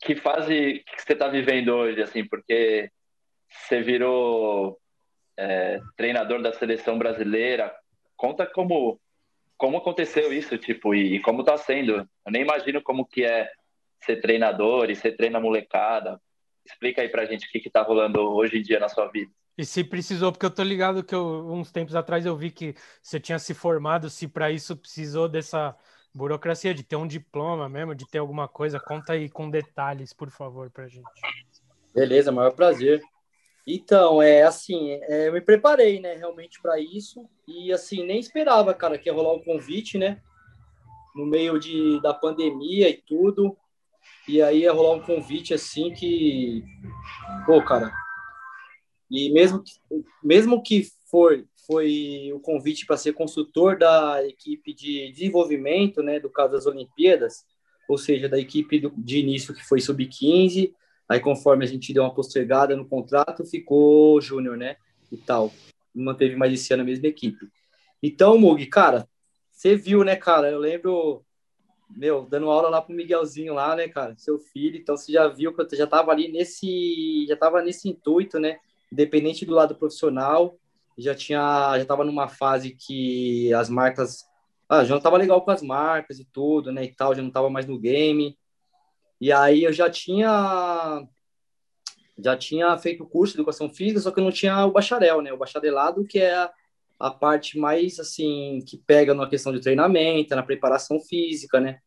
que 0.00 0.14
fase 0.14 0.84
que 0.86 1.02
você 1.02 1.16
tá 1.16 1.26
vivendo 1.26 1.74
hoje, 1.74 2.00
assim, 2.00 2.24
porque 2.24 2.88
você 3.48 3.82
virou 3.82 4.78
é, 5.36 5.80
treinador 5.96 6.40
da 6.40 6.52
seleção 6.52 6.98
brasileira. 6.98 7.74
Conta 8.16 8.46
como, 8.46 9.00
como 9.56 9.78
aconteceu 9.78 10.32
isso, 10.32 10.56
tipo, 10.58 10.94
e, 10.94 11.16
e 11.16 11.20
como 11.20 11.42
tá 11.42 11.56
sendo. 11.56 11.96
Eu 11.96 12.32
nem 12.32 12.42
imagino 12.42 12.80
como 12.80 13.04
que 13.04 13.24
é 13.24 13.50
ser 14.04 14.20
treinador 14.20 14.90
e 14.90 14.96
ser 14.96 15.16
treina 15.16 15.40
molecada. 15.40 16.20
Explica 16.64 17.02
aí 17.02 17.08
pra 17.08 17.26
gente 17.26 17.46
o 17.46 17.50
que 17.50 17.60
que 17.60 17.70
tá 17.70 17.82
rolando 17.82 18.20
hoje 18.32 18.58
em 18.58 18.62
dia 18.62 18.78
na 18.78 18.88
sua 18.88 19.08
vida. 19.08 19.32
E 19.56 19.64
se 19.64 19.84
precisou, 19.84 20.32
porque 20.32 20.46
eu 20.46 20.50
tô 20.50 20.62
ligado 20.62 21.04
que 21.04 21.14
eu, 21.14 21.46
uns 21.52 21.70
tempos 21.70 21.94
atrás 21.94 22.24
eu 22.24 22.36
vi 22.36 22.50
que 22.50 22.74
você 23.02 23.20
tinha 23.20 23.38
se 23.38 23.52
formado, 23.52 24.08
se 24.08 24.26
para 24.26 24.50
isso 24.50 24.76
precisou 24.76 25.28
dessa 25.28 25.76
burocracia, 26.14 26.74
de 26.74 26.82
ter 26.82 26.96
um 26.96 27.06
diploma 27.06 27.68
mesmo, 27.68 27.94
de 27.94 28.06
ter 28.08 28.18
alguma 28.18 28.48
coisa. 28.48 28.80
Conta 28.80 29.12
aí 29.12 29.28
com 29.28 29.50
detalhes, 29.50 30.12
por 30.12 30.30
favor, 30.30 30.70
pra 30.70 30.88
gente. 30.88 31.04
Beleza, 31.94 32.32
maior 32.32 32.52
prazer. 32.52 33.02
Então, 33.66 34.20
é 34.20 34.42
assim, 34.42 34.98
é, 35.02 35.28
eu 35.28 35.32
me 35.32 35.40
preparei, 35.40 36.00
né, 36.00 36.14
realmente 36.14 36.60
para 36.60 36.80
isso 36.80 37.28
e 37.46 37.72
assim 37.72 38.04
nem 38.04 38.18
esperava, 38.18 38.74
cara, 38.74 38.98
que 38.98 39.08
ia 39.08 39.14
rolar 39.14 39.34
o 39.34 39.44
convite, 39.44 39.98
né, 39.98 40.20
no 41.14 41.24
meio 41.24 41.60
de 41.60 42.00
da 42.00 42.12
pandemia 42.12 42.88
e 42.88 42.94
tudo. 42.94 43.56
E 44.26 44.42
aí 44.42 44.62
ia 44.62 44.72
rolar 44.72 44.96
um 44.96 45.02
convite 45.02 45.54
assim 45.54 45.92
que, 45.92 46.64
pô, 47.46 47.62
cara. 47.62 47.92
E 49.12 49.30
mesmo 49.30 49.62
que, 49.62 49.72
mesmo 50.22 50.62
que 50.62 50.88
for 51.10 51.44
foi 51.66 52.32
o 52.34 52.40
convite 52.40 52.84
para 52.84 52.96
ser 52.96 53.12
consultor 53.12 53.78
da 53.78 54.26
equipe 54.26 54.74
de 54.74 55.12
desenvolvimento, 55.12 56.02
né, 56.02 56.18
do 56.18 56.28
caso 56.28 56.54
das 56.54 56.66
Olimpíadas, 56.66 57.44
ou 57.88 57.96
seja, 57.96 58.28
da 58.28 58.38
equipe 58.38 58.80
do, 58.80 58.92
de 58.96 59.18
início 59.18 59.54
que 59.54 59.64
foi 59.64 59.80
sub-15 59.80 60.72
Aí, 61.12 61.20
conforme 61.20 61.62
a 61.62 61.68
gente 61.68 61.92
deu 61.92 62.04
uma 62.04 62.14
postergada 62.14 62.74
no 62.74 62.88
contrato, 62.88 63.44
ficou 63.44 64.18
júnior, 64.18 64.56
né? 64.56 64.76
E 65.10 65.16
tal. 65.18 65.52
Manteve 65.94 66.36
mais 66.36 66.54
esse 66.54 66.72
ano 66.72 66.82
a 66.82 66.86
mesma 66.86 67.06
equipe. 67.06 67.48
Então, 68.02 68.38
Mug, 68.38 68.64
cara, 68.64 69.06
você 69.50 69.76
viu, 69.76 70.04
né, 70.04 70.16
cara? 70.16 70.50
Eu 70.50 70.58
lembro, 70.58 71.22
meu, 71.90 72.22
dando 72.22 72.50
aula 72.50 72.70
lá 72.70 72.80
pro 72.80 72.94
Miguelzinho 72.94 73.52
lá, 73.52 73.76
né, 73.76 73.88
cara? 73.88 74.16
Seu 74.16 74.38
filho. 74.38 74.78
Então, 74.78 74.96
você 74.96 75.12
já 75.12 75.28
viu 75.28 75.54
que 75.54 75.60
eu 75.60 75.76
já 75.76 75.86
tava 75.86 76.10
ali 76.12 76.28
nesse. 76.32 77.26
Já 77.28 77.36
tava 77.36 77.60
nesse 77.60 77.90
intuito, 77.90 78.40
né? 78.40 78.58
Independente 78.92 79.46
do 79.46 79.54
lado 79.54 79.74
profissional. 79.74 80.58
Já 80.98 81.14
tinha. 81.14 81.78
Já 81.78 81.84
tava 81.86 82.04
numa 82.04 82.28
fase 82.28 82.76
que 82.78 83.52
as 83.54 83.70
marcas. 83.70 84.26
Ah, 84.68 84.84
já 84.84 84.94
não 84.94 85.02
tava 85.02 85.16
legal 85.16 85.42
com 85.42 85.50
as 85.50 85.62
marcas 85.62 86.18
e 86.18 86.24
tudo, 86.24 86.70
né? 86.70 86.84
E 86.84 86.94
tal, 86.94 87.14
já 87.14 87.22
não 87.22 87.30
tava 87.30 87.48
mais 87.48 87.66
no 87.66 87.78
game. 87.78 88.38
E 89.20 89.32
aí 89.32 89.64
eu 89.64 89.72
já 89.72 89.88
tinha 89.88 91.06
já 92.18 92.36
tinha 92.36 92.76
feito 92.78 93.02
o 93.02 93.06
curso 93.06 93.34
de 93.34 93.40
educação 93.40 93.68
física, 93.68 94.00
só 94.00 94.10
que 94.10 94.20
eu 94.20 94.24
não 94.24 94.30
tinha 94.30 94.66
o 94.66 94.72
bacharel, 94.72 95.22
né? 95.22 95.32
O 95.32 95.38
bacharelado 95.38 96.04
que 96.04 96.18
é 96.18 96.34
a, 96.34 96.52
a 96.98 97.10
parte 97.10 97.58
mais 97.58 97.98
assim 97.98 98.62
que 98.66 98.76
pega 98.76 99.14
na 99.14 99.28
questão 99.28 99.52
de 99.52 99.60
treinamento, 99.60 100.36
na 100.36 100.42
preparação 100.42 101.00
física, 101.00 101.58
né? 101.58 101.78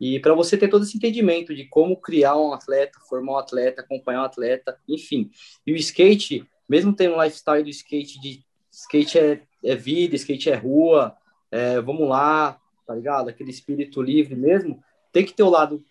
E 0.00 0.18
para 0.18 0.34
você 0.34 0.56
ter 0.56 0.68
todo 0.68 0.84
esse 0.84 0.96
entendimento 0.96 1.54
de 1.54 1.64
como 1.64 2.00
criar 2.00 2.36
um 2.36 2.52
atleta, 2.52 2.98
formar 3.08 3.32
um 3.32 3.38
atleta, 3.38 3.80
acompanhar 3.80 4.22
um 4.22 4.24
atleta, 4.24 4.78
enfim. 4.88 5.30
E 5.66 5.72
o 5.72 5.76
skate, 5.76 6.46
mesmo 6.68 6.94
tendo 6.94 7.16
um 7.16 7.22
lifestyle 7.22 7.62
do 7.62 7.70
skate 7.70 8.20
de 8.20 8.44
skate 8.70 9.18
é, 9.18 9.42
é 9.62 9.74
vida, 9.74 10.16
skate 10.16 10.50
é 10.50 10.54
rua, 10.54 11.16
é, 11.50 11.80
vamos 11.80 12.08
lá, 12.08 12.60
tá 12.86 12.94
ligado? 12.94 13.28
Aquele 13.28 13.50
espírito 13.50 14.02
livre 14.02 14.34
mesmo, 14.34 14.82
tem 15.12 15.24
que 15.24 15.32
ter 15.32 15.42
o 15.42 15.50
lado 15.50 15.84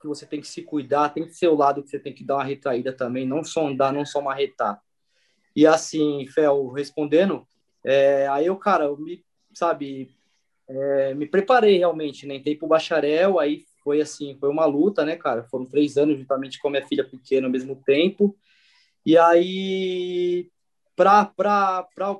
que 0.00 0.06
você 0.06 0.26
tem 0.26 0.40
que 0.40 0.46
se 0.46 0.62
cuidar, 0.62 1.08
tem 1.08 1.24
que 1.24 1.34
ser 1.34 1.48
o 1.48 1.54
lado 1.54 1.82
que 1.82 1.88
você 1.88 1.98
tem 1.98 2.12
que 2.12 2.24
dar 2.24 2.36
uma 2.36 2.44
retraída 2.44 2.92
também, 2.92 3.26
não 3.26 3.42
só 3.42 3.66
andar, 3.66 3.92
não 3.92 4.04
só 4.04 4.20
marretar. 4.20 4.80
E 5.54 5.66
assim, 5.66 6.26
Fel, 6.26 6.70
respondendo, 6.70 7.46
é, 7.82 8.28
aí 8.28 8.46
eu, 8.46 8.56
cara, 8.56 8.84
eu 8.84 8.96
me, 8.98 9.24
sabe, 9.54 10.10
é, 10.68 11.14
me 11.14 11.26
preparei 11.26 11.78
realmente, 11.78 12.26
né? 12.26 12.34
Entrei 12.34 12.56
pro 12.56 12.68
bacharel, 12.68 13.38
aí 13.38 13.64
foi 13.82 14.00
assim, 14.00 14.36
foi 14.38 14.50
uma 14.50 14.66
luta, 14.66 15.04
né, 15.04 15.16
cara? 15.16 15.44
Foram 15.44 15.64
três 15.64 15.96
anos 15.96 16.18
juntamente 16.18 16.58
com 16.58 16.68
a 16.68 16.70
minha 16.72 16.86
filha 16.86 17.04
pequena 17.04 17.46
ao 17.46 17.52
mesmo 17.52 17.76
tempo. 17.86 18.36
E 19.06 19.16
aí, 19.16 20.50
para 20.96 21.30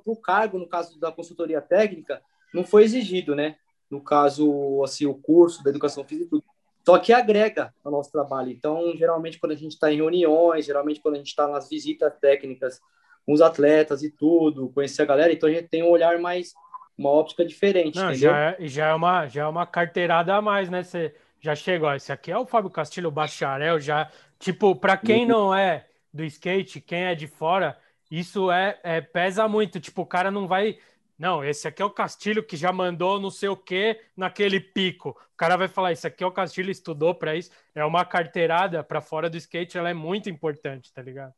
o 0.05 0.17
cargo, 0.17 0.57
no 0.57 0.69
caso 0.69 1.01
da 1.01 1.11
consultoria 1.11 1.61
técnica, 1.61 2.23
não 2.55 2.65
foi 2.65 2.85
exigido, 2.85 3.35
né? 3.35 3.57
No 3.91 4.01
caso, 4.01 4.81
assim, 4.85 5.05
o 5.05 5.15
curso 5.15 5.65
da 5.65 5.71
educação 5.71 6.05
física 6.05 6.27
e 6.27 6.31
tudo. 6.31 6.45
Só 6.87 6.97
que 7.01 7.13
agrega 7.13 7.75
ao 7.85 7.91
nosso 7.91 8.13
trabalho. 8.13 8.53
Então, 8.53 8.97
geralmente, 8.97 9.41
quando 9.41 9.51
a 9.51 9.57
gente 9.57 9.73
está 9.73 9.93
em 9.93 9.97
reuniões, 9.97 10.65
geralmente, 10.65 11.01
quando 11.01 11.17
a 11.17 11.19
gente 11.19 11.27
está 11.27 11.49
nas 11.49 11.69
visitas 11.69 12.13
técnicas 12.21 12.81
com 13.27 13.33
os 13.33 13.41
atletas 13.41 14.05
e 14.05 14.11
tudo, 14.11 14.71
conhecer 14.71 15.03
a 15.03 15.07
galera, 15.07 15.33
então 15.33 15.49
a 15.49 15.53
gente 15.53 15.67
tem 15.67 15.83
um 15.83 15.91
olhar 15.91 16.21
mais, 16.21 16.55
uma 16.97 17.11
óptica 17.11 17.45
diferente. 17.45 17.97
Não, 17.99 18.15
já 18.15 18.39
é, 18.39 18.57
já, 18.61 18.87
é 18.91 18.95
uma, 18.95 19.27
já 19.27 19.43
é 19.43 19.47
uma 19.47 19.67
carteirada 19.67 20.37
a 20.37 20.41
mais, 20.41 20.71
né? 20.71 20.85
Você 20.85 21.13
já 21.41 21.57
chegou, 21.57 21.93
esse 21.93 22.13
aqui 22.13 22.31
é 22.31 22.39
o 22.39 22.47
Fábio 22.47 22.71
Castilho, 22.71 23.11
bacharel, 23.11 23.81
já. 23.81 24.09
Tipo, 24.39 24.77
para 24.77 24.97
quem 24.97 25.27
não 25.27 25.53
é 25.53 25.87
do 26.17 26.25
skate, 26.25 26.81
quem 26.81 27.05
é 27.05 27.15
de 27.15 27.27
fora, 27.27 27.79
isso 28.11 28.51
é, 28.51 28.81
é 28.83 29.01
pesa 29.01 29.47
muito. 29.47 29.79
Tipo, 29.79 30.03
o 30.03 30.07
cara 30.07 30.31
não 30.31 30.49
vai 30.49 30.79
não, 31.19 31.43
esse 31.43 31.67
aqui 31.67 31.81
é 31.81 31.85
o 31.85 31.91
Castilho 31.91 32.45
que 32.45 32.57
já 32.57 32.71
mandou 32.71 33.19
não 33.19 33.31
sei 33.31 33.49
o 33.49 33.57
que 33.57 33.99
naquele 34.15 34.61
pico. 34.61 35.11
O 35.11 35.37
cara 35.37 35.57
vai 35.57 35.67
falar: 35.67 35.93
Isso 35.93 36.07
aqui 36.07 36.23
é 36.23 36.27
o 36.27 36.33
Castilho, 36.33 36.71
estudou 36.71 37.15
para 37.15 37.35
isso. 37.35 37.51
É 37.75 37.85
uma 37.85 38.05
carteirada 38.05 38.85
para 38.85 39.01
fora 39.01 39.31
do 39.31 39.37
skate, 39.37 39.79
ela 39.79 39.89
é 39.89 39.95
muito 39.95 40.29
importante, 40.29 40.93
tá 40.93 41.01
ligado? 41.01 41.33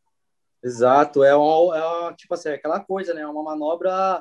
Exato, 0.63 1.23
é 1.23 1.35
uma, 1.37 1.77
é 1.77 1.85
uma, 1.85 2.13
tipo 2.15 2.35
assim, 2.35 2.49
é 2.49 2.55
aquela 2.55 2.81
coisa, 2.81 3.15
né? 3.15 3.21
É 3.21 3.27
uma 3.27 3.45
manobra, 3.45 4.21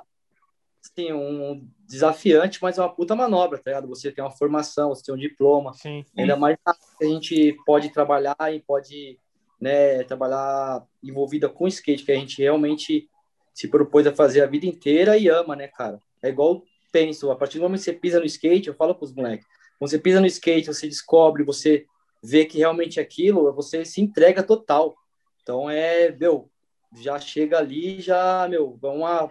assim, 0.84 1.12
um 1.12 1.68
desafiante, 1.88 2.60
mas 2.62 2.78
é 2.78 2.82
uma 2.82 2.94
puta 2.94 3.16
manobra, 3.16 3.58
tá 3.58 3.72
ligado? 3.72 3.88
Você 3.88 4.12
tem 4.12 4.24
uma 4.24 4.30
formação, 4.30 4.90
você 4.90 5.04
tem 5.04 5.16
um 5.16 5.18
diploma. 5.18 5.74
Sim. 5.74 6.06
Ainda 6.16 6.36
mais 6.36 6.56
a 6.66 7.06
gente 7.06 7.58
pode 7.66 7.90
trabalhar 7.90 8.38
e 8.54 8.60
pode, 8.60 9.20
né, 9.60 10.04
trabalhar 10.04 10.86
envolvida 11.04 11.50
com 11.50 11.68
skate, 11.68 12.04
que 12.04 12.12
a 12.12 12.16
gente 12.16 12.42
realmente 12.42 13.10
se 13.54 13.68
propôs 13.68 14.06
a 14.06 14.14
fazer 14.14 14.42
a 14.42 14.48
vida 14.48 14.66
inteira 14.66 15.18
e 15.18 15.28
ama, 15.28 15.56
né, 15.56 15.68
cara? 15.68 16.00
É 16.22 16.30
igual 16.30 16.64
penso, 16.92 17.30
a 17.32 17.36
partir 17.36 17.58
do 17.58 17.64
momento 17.64 17.80
que 17.80 17.86
você 17.86 17.94
pisa 17.94 18.20
no 18.20 18.26
skate, 18.26 18.70
eu 18.70 18.74
falo 18.74 18.96
com 18.96 19.06
os 19.06 19.14
moleques, 19.14 19.46
quando 19.78 19.92
você 19.92 20.00
pisa 20.00 20.20
no 20.20 20.26
skate, 20.26 20.68
você 20.68 20.88
descobre, 20.88 21.44
você 21.44 21.86
vê 22.24 22.46
que 22.46 22.58
realmente 22.58 23.00
é 23.00 23.04
aquilo, 23.04 23.54
você 23.54 23.86
se 23.86 24.02
entrega 24.02 24.42
total. 24.42 24.96
Então 25.44 25.70
é, 25.70 26.12
meu, 26.12 26.50
já 26.96 27.20
chega 27.20 27.58
ali, 27.58 28.02
já, 28.02 28.48
meu, 28.50 28.78
vamos 28.82 29.04
a... 29.04 29.30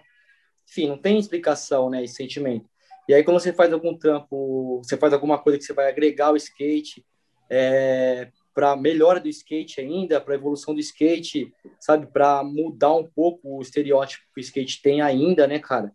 Enfim, 0.69 0.89
não 0.89 0.99
tem 0.99 1.19
explicação, 1.19 1.91
né, 1.91 2.05
esse 2.05 2.15
sentimento. 2.15 2.69
E 3.09 3.15
aí, 3.15 3.23
quando 3.23 3.39
você 3.39 3.53
faz 3.53 3.73
algum 3.73 3.97
trampo, 3.97 4.83
você 4.83 4.97
faz 4.97 5.13
alguma 5.13 5.39
coisa 5.39 5.59
que 5.59 5.65
você 5.65 5.73
vai 5.73 5.89
agregar 5.89 6.33
o 6.33 6.37
skate, 6.37 7.05
é, 7.49 8.31
para 8.57 8.75
melhora 8.75 9.21
do 9.21 9.29
skate 9.29 9.83
ainda, 9.83 10.19
para 10.19 10.35
evolução 10.35 10.73
do 10.73 10.81
skate, 10.81 11.53
sabe, 11.79 12.07
para 12.07 12.43
mudar 12.43 12.95
um 12.95 13.05
pouco 13.05 13.59
o 13.59 13.61
estereótipo 13.61 14.25
que 14.35 14.41
o 14.41 14.43
skate 14.43 14.81
tem 14.81 15.03
ainda, 15.03 15.47
né, 15.47 15.59
cara? 15.59 15.93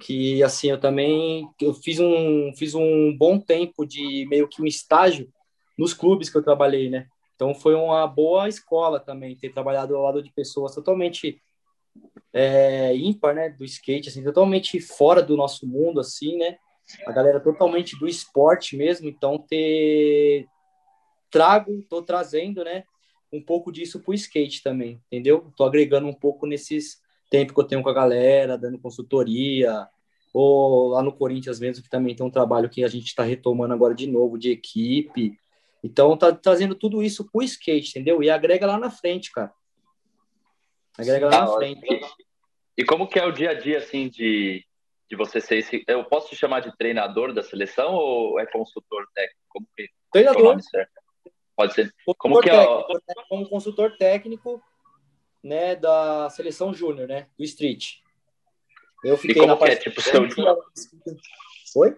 Que 0.00 0.40
assim, 0.40 0.70
eu 0.70 0.78
também 0.78 1.48
eu 1.60 1.74
fiz 1.74 1.98
um 1.98 2.52
fiz 2.56 2.72
um 2.72 3.16
bom 3.18 3.40
tempo 3.40 3.84
de 3.84 4.26
meio 4.30 4.46
que 4.46 4.62
um 4.62 4.66
estágio 4.66 5.28
nos 5.76 5.92
clubes 5.92 6.30
que 6.30 6.38
eu 6.38 6.42
trabalhei, 6.42 6.88
né? 6.88 7.08
Então 7.34 7.52
foi 7.52 7.74
uma 7.74 8.06
boa 8.06 8.48
escola 8.48 9.00
também 9.00 9.36
ter 9.36 9.52
trabalhado 9.52 9.96
ao 9.96 10.02
lado 10.02 10.22
de 10.22 10.32
pessoas 10.32 10.72
totalmente 10.72 11.42
é, 12.32 12.94
ímpar, 12.96 13.34
né, 13.34 13.48
do 13.48 13.64
skate, 13.64 14.08
assim, 14.08 14.22
totalmente 14.22 14.80
fora 14.80 15.20
do 15.20 15.36
nosso 15.36 15.66
mundo, 15.66 15.98
assim, 15.98 16.36
né? 16.36 16.58
A 17.08 17.10
galera 17.10 17.40
totalmente 17.40 17.98
do 17.98 18.06
esporte 18.06 18.76
mesmo, 18.76 19.08
então 19.08 19.36
ter 19.36 20.46
trago, 21.34 21.80
estou 21.80 22.00
trazendo, 22.00 22.62
né, 22.62 22.84
um 23.32 23.42
pouco 23.42 23.72
disso 23.72 23.98
para 23.98 24.12
o 24.12 24.14
skate 24.14 24.62
também, 24.62 25.02
entendeu? 25.10 25.48
Estou 25.50 25.66
agregando 25.66 26.06
um 26.06 26.14
pouco 26.14 26.46
nesses 26.46 27.02
tempos 27.28 27.52
que 27.52 27.60
eu 27.60 27.64
tenho 27.64 27.82
com 27.82 27.88
a 27.88 27.92
galera, 27.92 28.56
dando 28.56 28.78
consultoria, 28.78 29.88
ou 30.32 30.90
lá 30.90 31.02
no 31.02 31.12
Corinthians 31.12 31.58
mesmo, 31.58 31.82
que 31.82 31.90
também 31.90 32.14
tem 32.14 32.24
um 32.24 32.30
trabalho 32.30 32.70
que 32.70 32.84
a 32.84 32.88
gente 32.88 33.06
está 33.06 33.24
retomando 33.24 33.74
agora 33.74 33.96
de 33.96 34.06
novo, 34.06 34.38
de 34.38 34.52
equipe. 34.52 35.36
Então, 35.82 36.16
tá 36.16 36.32
trazendo 36.32 36.76
tudo 36.76 37.02
isso 37.02 37.28
para 37.28 37.40
o 37.40 37.42
skate, 37.42 37.90
entendeu? 37.90 38.22
E 38.22 38.30
agrega 38.30 38.64
lá 38.64 38.78
na 38.78 38.90
frente, 38.90 39.32
cara. 39.32 39.52
Agrega 40.96 41.26
lá 41.26 41.40
na 41.40 41.52
frente. 41.54 41.84
E 42.78 42.84
como 42.84 43.08
que 43.08 43.18
é 43.18 43.26
o 43.26 43.32
dia 43.32 43.50
a 43.50 43.54
dia, 43.54 43.78
assim, 43.78 44.08
de, 44.08 44.64
de 45.10 45.16
você 45.16 45.40
ser 45.40 45.58
esse... 45.58 45.82
Eu 45.88 46.04
posso 46.04 46.28
te 46.28 46.36
chamar 46.36 46.60
de 46.60 46.76
treinador 46.76 47.32
da 47.32 47.42
seleção 47.42 47.92
ou 47.94 48.38
é 48.38 48.46
consultor 48.46 49.04
técnico? 49.12 49.40
Como 49.48 49.66
que... 49.76 49.88
Treinador. 50.12 50.56
Pode 51.56 51.74
ser. 51.74 51.94
Como 52.18 52.40
que 52.40 52.50
é? 52.50 52.64
Técnico, 52.64 52.92
né? 52.92 53.14
Como 53.28 53.48
consultor 53.48 53.96
técnico, 53.96 54.62
né, 55.42 55.76
da 55.76 56.28
seleção 56.30 56.72
júnior, 56.72 57.06
né, 57.06 57.28
do 57.38 57.44
street. 57.44 57.98
Eu 59.04 59.18
fiquei 59.18 59.44
na 59.46 59.56
parte. 59.56 59.74
É, 59.74 59.76
tipo, 59.76 60.00
seu 60.00 60.26
dia... 60.26 60.56
Oi? 61.76 61.96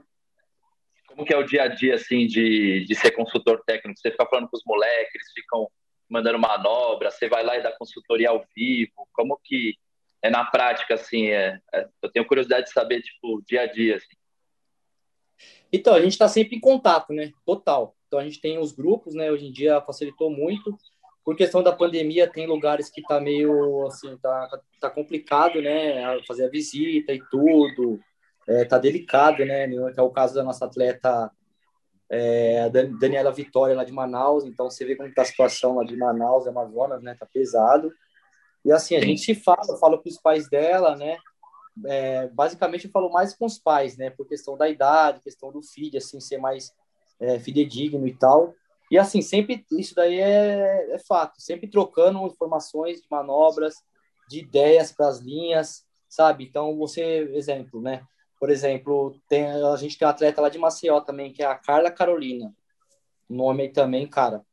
Como 1.07 1.25
que 1.25 1.33
é 1.33 1.39
o 1.39 1.45
dia 1.45 1.63
a 1.63 1.69
dia, 1.69 1.95
assim, 1.95 2.27
de, 2.27 2.85
de 2.85 2.95
ser 2.95 3.13
consultor 3.13 3.63
técnico? 3.65 3.99
Você 3.99 4.11
fica 4.11 4.27
falando 4.27 4.49
com 4.49 4.57
os 4.57 4.65
moleques, 4.67 5.15
eles 5.15 5.33
ficam 5.33 5.71
mandando 6.09 6.39
manobra, 6.39 7.11
você 7.11 7.29
vai 7.29 7.43
lá 7.43 7.57
e 7.57 7.63
dá 7.63 7.73
consultoria 7.73 8.31
ao 8.31 8.45
vivo. 8.55 9.09
Como 9.13 9.41
que 9.43 9.77
é 10.21 10.29
na 10.29 10.45
prática, 10.45 10.95
assim? 10.95 11.29
É, 11.29 11.59
é 11.73 11.89
eu 12.03 12.11
tenho 12.11 12.27
curiosidade 12.27 12.67
de 12.67 12.73
saber, 12.73 13.01
tipo, 13.01 13.43
dia 13.47 13.63
a 13.63 13.67
dia, 13.67 13.97
assim. 13.97 14.17
Então, 15.73 15.95
a 15.95 16.01
gente 16.01 16.13
está 16.13 16.29
sempre 16.29 16.57
em 16.57 16.61
contato, 16.61 17.13
né? 17.13 17.33
Total. 17.47 17.96
Então 18.07 18.19
a 18.19 18.25
gente 18.25 18.41
tem 18.41 18.59
os 18.59 18.73
grupos, 18.73 19.15
né? 19.15 19.31
Hoje 19.31 19.47
em 19.47 19.53
dia 19.53 19.81
facilitou 19.81 20.31
muito. 20.31 20.77
Por 21.25 21.37
questão 21.37 21.63
da 21.63 21.73
pandemia, 21.73 22.31
tem 22.31 22.47
lugares 22.47 22.89
que 22.89 23.03
tá 23.03 23.21
meio 23.21 23.87
assim, 23.87 24.17
tá, 24.19 24.61
tá 24.81 24.89
complicado, 24.89 25.61
né? 25.61 26.21
Fazer 26.27 26.47
a 26.47 26.51
visita 26.51 27.13
e 27.13 27.21
tudo. 27.31 27.99
É, 28.49 28.65
tá 28.65 28.79
delicado, 28.79 29.45
né? 29.45 29.69
Que 29.69 29.99
é 29.99 30.03
o 30.03 30.11
caso 30.11 30.35
da 30.35 30.45
nossa 30.45 30.67
atleta 30.67 31.31
é, 32.09 32.71
Daniela 32.71 33.33
Vitória 33.33 33.75
lá 33.75 33.83
de 33.85 33.93
Manaus. 33.93 34.45
Então 34.45 34.71
você 34.71 34.85
vê 34.85 34.95
como 34.95 35.13
tá 35.13 35.23
a 35.23 35.25
situação 35.25 35.77
lá 35.77 35.85
de 35.85 35.97
Manaus, 35.97 36.47
Amazonas, 36.47 37.03
né? 37.03 37.17
Tá 37.19 37.27
pesado. 37.27 37.93
E 38.65 38.73
assim, 38.73 38.97
a 38.97 39.01
gente 39.01 39.21
se 39.23 39.35
fala, 39.35 39.61
eu 39.69 39.79
falo 39.79 39.99
com 40.01 40.09
os 40.09 40.19
pais 40.19 40.49
dela, 40.49 40.97
né? 40.97 41.17
É, 41.85 42.29
basicamente 42.29 42.87
eu 42.87 42.91
falo 42.91 43.11
mais 43.11 43.35
com 43.35 43.47
os 43.47 43.59
pais, 43.59 43.97
né? 43.97 44.11
Por 44.11 44.27
questão 44.27 44.57
da 44.57 44.69
idade, 44.69 45.21
questão 45.21 45.53
do 45.53 45.63
filho, 45.63 45.99
assim, 45.99 46.21
ser 46.21 46.39
mais 46.39 46.73
é, 47.21 47.39
fidedigno 47.39 48.07
e 48.07 48.15
tal. 48.15 48.55
E 48.91 48.99
assim, 48.99 49.21
sempre 49.21 49.65
isso 49.73 49.95
daí 49.95 50.21
é, 50.21 50.95
é 50.95 50.99
fato, 50.99 51.41
sempre 51.41 51.69
trocando 51.69 52.25
informações 52.27 53.01
de 53.01 53.07
manobras, 53.11 53.75
de 54.29 54.41
ideias 54.41 54.93
para 54.93 55.09
as 55.09 55.19
linhas, 55.19 55.85
sabe? 56.09 56.45
Então, 56.45 56.77
você, 56.77 57.31
exemplo, 57.35 57.81
né? 57.81 58.03
Por 58.39 58.51
exemplo, 58.51 59.19
tem, 59.29 59.47
a 59.47 59.77
gente 59.77 59.99
tem 59.99 60.07
um 60.07 60.11
atleta 60.11 60.41
lá 60.41 60.49
de 60.49 60.59
Maceió 60.59 61.01
também, 61.01 61.33
que 61.33 61.43
é 61.43 61.47
a 61.47 61.55
Carla 61.55 61.91
Carolina. 61.91 62.55
Nome 63.29 63.65
aí 63.65 63.69
também, 63.71 64.07
cara, 64.07 64.45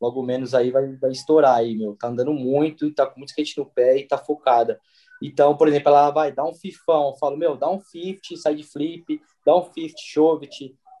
logo 0.00 0.22
menos 0.22 0.54
aí 0.54 0.70
vai, 0.70 0.94
vai 0.96 1.10
estourar 1.10 1.56
aí, 1.56 1.76
meu. 1.76 1.96
Tá 1.96 2.08
andando 2.08 2.32
muito 2.32 2.92
tá 2.92 3.06
com 3.06 3.18
muito 3.18 3.30
skate 3.30 3.56
no 3.56 3.66
pé 3.66 3.98
e 3.98 4.06
tá 4.06 4.18
focada. 4.18 4.80
Então, 5.22 5.56
por 5.56 5.68
exemplo, 5.68 5.88
ela 5.88 6.10
vai 6.10 6.32
dar 6.32 6.44
um 6.44 6.54
fifão, 6.54 7.08
eu 7.08 7.16
falo, 7.16 7.36
meu, 7.36 7.56
dá 7.56 7.68
um 7.68 7.80
50, 7.80 8.36
side 8.36 8.62
flip, 8.62 9.20
dá 9.44 9.56
um 9.56 9.62
50, 9.62 9.94
shove 9.98 10.46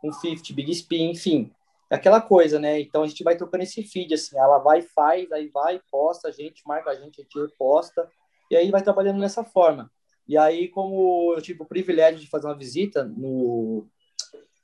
um 0.02 0.12
50, 0.12 0.52
big 0.54 0.70
spin, 0.72 1.10
enfim. 1.10 1.52
Aquela 1.90 2.20
coisa, 2.20 2.58
né? 2.58 2.80
Então 2.80 3.02
a 3.02 3.06
gente 3.06 3.24
vai 3.24 3.36
trocando 3.36 3.64
esse 3.64 3.82
feed, 3.82 4.12
assim, 4.12 4.36
ela 4.38 4.58
vai, 4.58 4.82
faz, 4.82 5.30
aí 5.32 5.48
vai, 5.48 5.80
posta, 5.90 6.28
a 6.28 6.30
gente 6.32 6.62
marca 6.66 6.90
a 6.90 6.94
gente, 6.94 7.20
a 7.20 7.22
gente 7.22 7.40
reposta, 7.40 8.08
e 8.50 8.56
aí 8.56 8.70
vai 8.70 8.82
trabalhando 8.82 9.20
dessa 9.20 9.42
forma. 9.42 9.90
E 10.28 10.36
aí, 10.36 10.68
como 10.68 11.32
eu 11.34 11.40
tive 11.40 11.62
o 11.62 11.66
privilégio 11.66 12.20
de 12.20 12.28
fazer 12.28 12.46
uma 12.46 12.56
visita 12.56 13.04
no. 13.04 13.86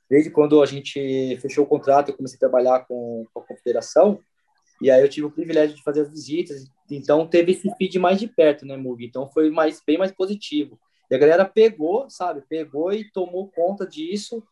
Desde 0.07 0.29
quando 0.29 0.61
a 0.61 0.65
gente 0.67 1.35
fechou 1.41 1.63
o 1.63 1.67
contrato, 1.67 2.09
eu 2.09 2.15
comecei 2.15 2.37
a 2.37 2.39
trabalhar 2.39 2.85
com, 2.85 3.25
com 3.33 3.39
a 3.39 3.43
confederação, 3.43 4.19
e 4.79 4.91
aí 4.91 5.01
eu 5.01 5.09
tive 5.09 5.25
o 5.25 5.31
privilégio 5.31 5.75
de 5.75 5.81
fazer 5.81 6.01
as 6.01 6.09
visitas, 6.11 6.67
então 6.91 7.25
teve 7.25 7.53
esse 7.53 7.67
feed 7.75 7.97
mais 7.97 8.19
de 8.19 8.27
perto, 8.27 8.67
né, 8.67 8.77
Mug? 8.77 9.03
Então 9.03 9.27
foi 9.31 9.49
mais, 9.49 9.81
bem 9.85 9.97
mais 9.97 10.11
positivo. 10.11 10.79
E 11.09 11.15
a 11.15 11.17
galera 11.17 11.43
pegou, 11.43 12.07
sabe, 12.07 12.43
pegou 12.47 12.93
e 12.93 13.09
tomou 13.11 13.49
conta 13.49 13.87
disso 13.87 14.43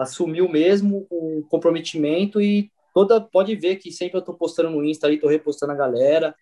assumiu 0.00 0.48
mesmo 0.48 1.06
o 1.10 1.44
comprometimento 1.50 2.40
e 2.40 2.72
toda 2.94 3.20
pode 3.20 3.54
ver 3.54 3.76
que 3.76 3.92
sempre 3.92 4.16
eu 4.16 4.20
estou 4.20 4.34
postando 4.34 4.70
no 4.70 4.82
Insta 4.82 5.06
ali, 5.06 5.16
estou 5.16 5.28
repostando 5.28 5.72
a 5.72 5.76
galera 5.76 6.34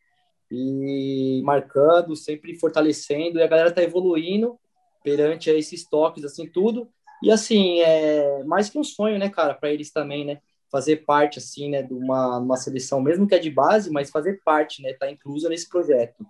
e 0.48 1.42
marcando, 1.44 2.14
sempre 2.14 2.56
fortalecendo 2.56 3.38
e 3.38 3.42
a 3.42 3.48
galera 3.48 3.70
está 3.70 3.82
evoluindo 3.82 4.56
perante 5.02 5.50
esses 5.50 5.84
toques 5.84 6.24
assim 6.24 6.46
tudo 6.46 6.88
e 7.20 7.32
assim 7.32 7.80
é 7.80 8.44
mais 8.44 8.70
que 8.70 8.78
um 8.78 8.84
sonho, 8.84 9.18
né, 9.18 9.28
cara, 9.28 9.54
para 9.54 9.72
eles 9.72 9.90
também, 9.90 10.24
né, 10.24 10.40
fazer 10.70 10.98
parte 10.98 11.40
assim, 11.40 11.68
né, 11.68 11.82
de 11.82 11.92
uma, 11.92 12.38
uma 12.38 12.56
seleção 12.56 13.00
mesmo 13.00 13.26
que 13.26 13.34
é 13.34 13.40
de 13.40 13.50
base, 13.50 13.90
mas 13.90 14.08
fazer 14.08 14.40
parte, 14.44 14.80
né, 14.82 14.92
tá 14.92 15.10
inclusa 15.10 15.48
nesse 15.48 15.68
projeto. 15.68 16.24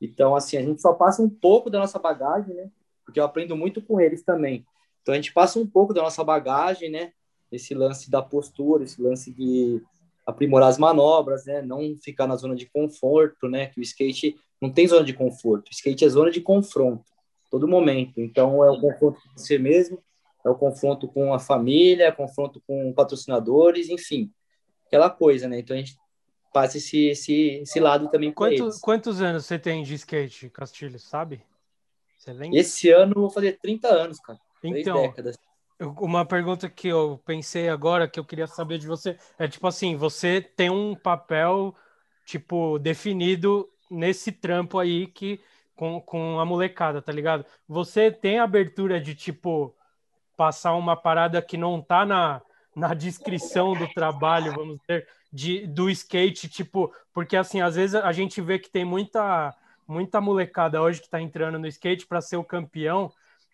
Então 0.00 0.36
assim 0.36 0.56
a 0.56 0.62
gente 0.62 0.80
só 0.80 0.92
passa 0.92 1.20
um 1.20 1.28
pouco 1.28 1.68
da 1.68 1.80
nossa 1.80 1.98
bagagem, 1.98 2.54
né, 2.54 2.70
porque 3.04 3.18
eu 3.18 3.24
aprendo 3.24 3.56
muito 3.56 3.82
com 3.82 4.00
eles 4.00 4.22
também. 4.22 4.64
Então 5.10 5.18
a 5.18 5.22
gente 5.22 5.32
passa 5.32 5.58
um 5.58 5.66
pouco 5.66 5.92
da 5.92 6.02
nossa 6.02 6.22
bagagem, 6.22 6.88
né? 6.88 7.12
esse 7.50 7.74
lance 7.74 8.10
da 8.10 8.22
postura, 8.22 8.84
esse 8.84 9.00
lance 9.02 9.32
de 9.32 9.82
aprimorar 10.24 10.68
as 10.68 10.78
manobras, 10.78 11.44
né? 11.46 11.60
Não 11.62 11.96
ficar 12.00 12.26
na 12.26 12.36
zona 12.36 12.54
de 12.54 12.66
conforto, 12.66 13.48
né? 13.48 13.66
Que 13.66 13.80
o 13.80 13.82
skate 13.82 14.36
não 14.60 14.70
tem 14.70 14.86
zona 14.86 15.04
de 15.04 15.12
conforto. 15.12 15.68
O 15.68 15.72
skate 15.72 16.04
é 16.04 16.08
zona 16.08 16.30
de 16.30 16.40
confronto, 16.40 17.04
todo 17.50 17.66
momento. 17.66 18.20
Então 18.20 18.64
é 18.64 18.70
o 18.70 18.80
confronto 18.80 19.20
com 19.20 19.32
você 19.36 19.58
mesmo, 19.58 20.00
é 20.44 20.48
o 20.48 20.54
confronto 20.54 21.08
com 21.08 21.34
a 21.34 21.38
família, 21.38 22.04
é 22.04 22.10
o 22.10 22.16
confronto 22.16 22.62
com 22.66 22.92
patrocinadores, 22.92 23.88
enfim, 23.88 24.30
aquela 24.86 25.10
coisa, 25.10 25.48
né? 25.48 25.58
Então 25.58 25.74
a 25.74 25.80
gente 25.80 25.96
passa 26.52 26.78
esse, 26.78 27.06
esse, 27.06 27.60
esse 27.62 27.80
lado 27.80 28.08
também 28.10 28.30
com 28.32 28.44
Quanto, 28.44 28.80
Quantos 28.80 29.20
anos 29.20 29.46
você 29.46 29.58
tem 29.58 29.82
de 29.82 29.94
skate, 29.94 30.48
Castilho, 30.50 30.98
sabe? 30.98 31.42
Esse 32.52 32.90
ano 32.90 33.14
eu 33.16 33.22
vou 33.22 33.30
fazer 33.30 33.58
30 33.60 33.88
anos, 33.88 34.20
cara. 34.20 34.38
Então. 34.62 35.14
Uma 35.98 36.26
pergunta 36.26 36.68
que 36.68 36.88
eu 36.88 37.22
pensei 37.24 37.70
agora, 37.70 38.06
que 38.06 38.20
eu 38.20 38.24
queria 38.24 38.46
saber 38.46 38.76
de 38.76 38.86
você, 38.86 39.16
é 39.38 39.48
tipo 39.48 39.66
assim, 39.66 39.96
você 39.96 40.38
tem 40.42 40.68
um 40.68 40.94
papel, 40.94 41.74
tipo, 42.26 42.78
definido 42.78 43.66
nesse 43.90 44.30
trampo 44.30 44.78
aí 44.78 45.06
que 45.06 45.40
com, 45.74 45.98
com 45.98 46.38
a 46.38 46.44
molecada, 46.44 47.00
tá 47.00 47.10
ligado? 47.10 47.46
Você 47.66 48.10
tem 48.10 48.38
abertura 48.38 49.00
de, 49.00 49.14
tipo, 49.14 49.74
passar 50.36 50.74
uma 50.74 50.94
parada 50.94 51.40
que 51.40 51.56
não 51.56 51.80
tá 51.80 52.04
na, 52.04 52.42
na 52.76 52.92
descrição 52.92 53.74
do 53.74 53.88
trabalho, 53.88 54.52
vamos 54.52 54.78
dizer, 54.80 55.08
de, 55.32 55.66
do 55.66 55.88
skate, 55.88 56.48
tipo, 56.48 56.92
porque 57.12 57.36
assim, 57.36 57.62
às 57.62 57.76
vezes 57.76 57.94
a 57.94 58.12
gente 58.12 58.40
vê 58.42 58.58
que 58.58 58.70
tem 58.70 58.84
muita 58.84 59.56
muita 59.86 60.20
molecada 60.20 60.80
hoje 60.80 61.00
que 61.00 61.10
tá 61.10 61.20
entrando 61.20 61.58
no 61.58 61.66
skate 61.66 62.06
para 62.06 62.20
ser 62.20 62.36
o 62.36 62.44
campeão, 62.44 63.10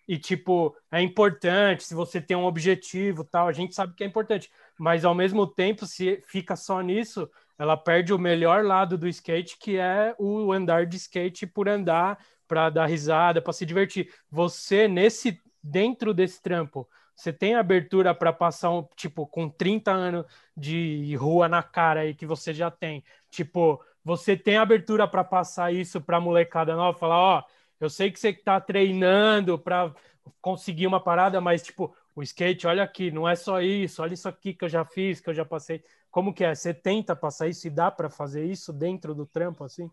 e 0.06 0.18
tipo, 0.18 0.76
é 0.90 1.00
importante 1.02 1.84
se 1.84 1.94
você 1.94 2.20
tem 2.20 2.36
um 2.36 2.44
objetivo, 2.44 3.24
tal, 3.24 3.48
a 3.48 3.52
gente 3.52 3.74
sabe 3.74 3.94
que 3.94 4.04
é 4.04 4.06
importante, 4.06 4.50
mas 4.78 5.04
ao 5.04 5.14
mesmo 5.14 5.46
tempo 5.46 5.86
se 5.86 6.22
fica 6.26 6.54
só 6.54 6.80
nisso, 6.80 7.28
ela 7.58 7.76
perde 7.76 8.12
o 8.12 8.18
melhor 8.18 8.64
lado 8.64 8.96
do 8.96 9.08
skate, 9.08 9.56
que 9.58 9.78
é 9.78 10.14
o 10.18 10.52
andar 10.52 10.86
de 10.86 10.96
skate 10.96 11.46
por 11.46 11.68
andar, 11.68 12.18
para 12.46 12.70
dar 12.70 12.86
risada, 12.86 13.42
para 13.42 13.52
se 13.52 13.66
divertir. 13.66 14.12
Você 14.30 14.86
nesse 14.86 15.40
dentro 15.62 16.14
desse 16.14 16.40
trampo, 16.40 16.88
você 17.14 17.32
tem 17.32 17.54
abertura 17.54 18.14
para 18.14 18.32
passar 18.32 18.70
um, 18.70 18.86
tipo, 18.94 19.26
com 19.26 19.48
30 19.48 19.90
anos 19.90 20.26
de 20.56 21.16
rua 21.16 21.48
na 21.48 21.62
cara 21.62 22.00
aí 22.00 22.14
que 22.14 22.26
você 22.26 22.52
já 22.52 22.70
tem. 22.70 23.02
Tipo, 23.30 23.82
você 24.04 24.36
tem 24.36 24.58
abertura 24.58 25.08
para 25.08 25.24
passar 25.24 25.72
isso 25.72 26.00
para 26.00 26.20
molecada 26.20 26.76
nova, 26.76 26.96
falar, 26.96 27.18
ó, 27.18 27.38
oh, 27.38 27.44
eu 27.80 27.90
sei 27.90 28.10
que 28.10 28.18
você 28.18 28.30
está 28.30 28.60
treinando 28.60 29.58
para 29.58 29.94
conseguir 30.40 30.86
uma 30.86 31.00
parada, 31.00 31.40
mas 31.40 31.62
tipo, 31.62 31.94
o 32.14 32.22
skate, 32.22 32.66
olha 32.66 32.82
aqui, 32.82 33.10
não 33.10 33.28
é 33.28 33.36
só 33.36 33.60
isso, 33.60 34.02
olha 34.02 34.14
isso 34.14 34.28
aqui 34.28 34.54
que 34.54 34.64
eu 34.64 34.68
já 34.68 34.84
fiz, 34.84 35.20
que 35.20 35.28
eu 35.28 35.34
já 35.34 35.44
passei. 35.44 35.84
Como 36.10 36.32
que 36.32 36.44
é? 36.44 36.54
Você 36.54 36.72
tenta 36.72 37.14
passar 37.14 37.48
isso 37.48 37.66
e 37.66 37.70
dá 37.70 37.90
para 37.90 38.08
fazer 38.08 38.44
isso 38.44 38.72
dentro 38.72 39.14
do 39.14 39.26
trampo 39.26 39.64
assim? 39.64 39.90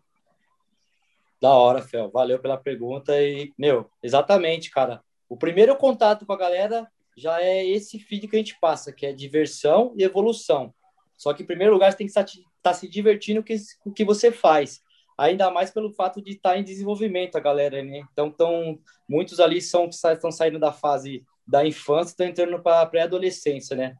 Da 1.40 1.50
hora, 1.50 1.82
Fel. 1.82 2.10
Valeu 2.10 2.38
pela 2.38 2.56
pergunta 2.56 3.20
e, 3.20 3.52
meu, 3.58 3.90
exatamente, 4.02 4.70
cara. 4.70 5.02
O 5.28 5.36
primeiro 5.36 5.76
contato 5.76 6.24
com 6.24 6.32
a 6.32 6.38
galera 6.38 6.90
já 7.14 7.42
é 7.42 7.66
esse 7.66 7.98
feed 7.98 8.26
que 8.26 8.36
a 8.36 8.38
gente 8.38 8.58
passa, 8.58 8.92
que 8.92 9.04
é 9.04 9.12
diversão 9.12 9.92
e 9.96 10.02
evolução. 10.02 10.72
Só 11.18 11.34
que, 11.34 11.42
em 11.42 11.46
primeiro 11.46 11.74
lugar, 11.74 11.92
você 11.92 11.98
tem 11.98 12.06
que 12.06 12.18
estar, 12.18 12.26
tá 12.62 12.72
se 12.72 12.88
divertindo 12.88 13.44
com 13.44 13.90
o 13.90 13.92
que 13.92 14.04
você 14.04 14.32
faz 14.32 14.82
ainda 15.16 15.50
mais 15.50 15.70
pelo 15.70 15.90
fato 15.90 16.22
de 16.22 16.32
estar 16.32 16.52
tá 16.52 16.58
em 16.58 16.64
desenvolvimento 16.64 17.36
a 17.36 17.40
galera, 17.40 17.82
né? 17.82 18.02
Então, 18.12 18.30
tão, 18.30 18.78
muitos 19.08 19.40
ali 19.40 19.60
são 19.60 19.88
estão 19.88 20.30
saindo 20.30 20.58
da 20.58 20.72
fase 20.72 21.24
da 21.46 21.66
infância, 21.66 22.12
estão 22.12 22.26
entrando 22.26 22.62
para 22.62 22.82
a 22.82 22.86
pré-adolescência, 22.86 23.76
né? 23.76 23.96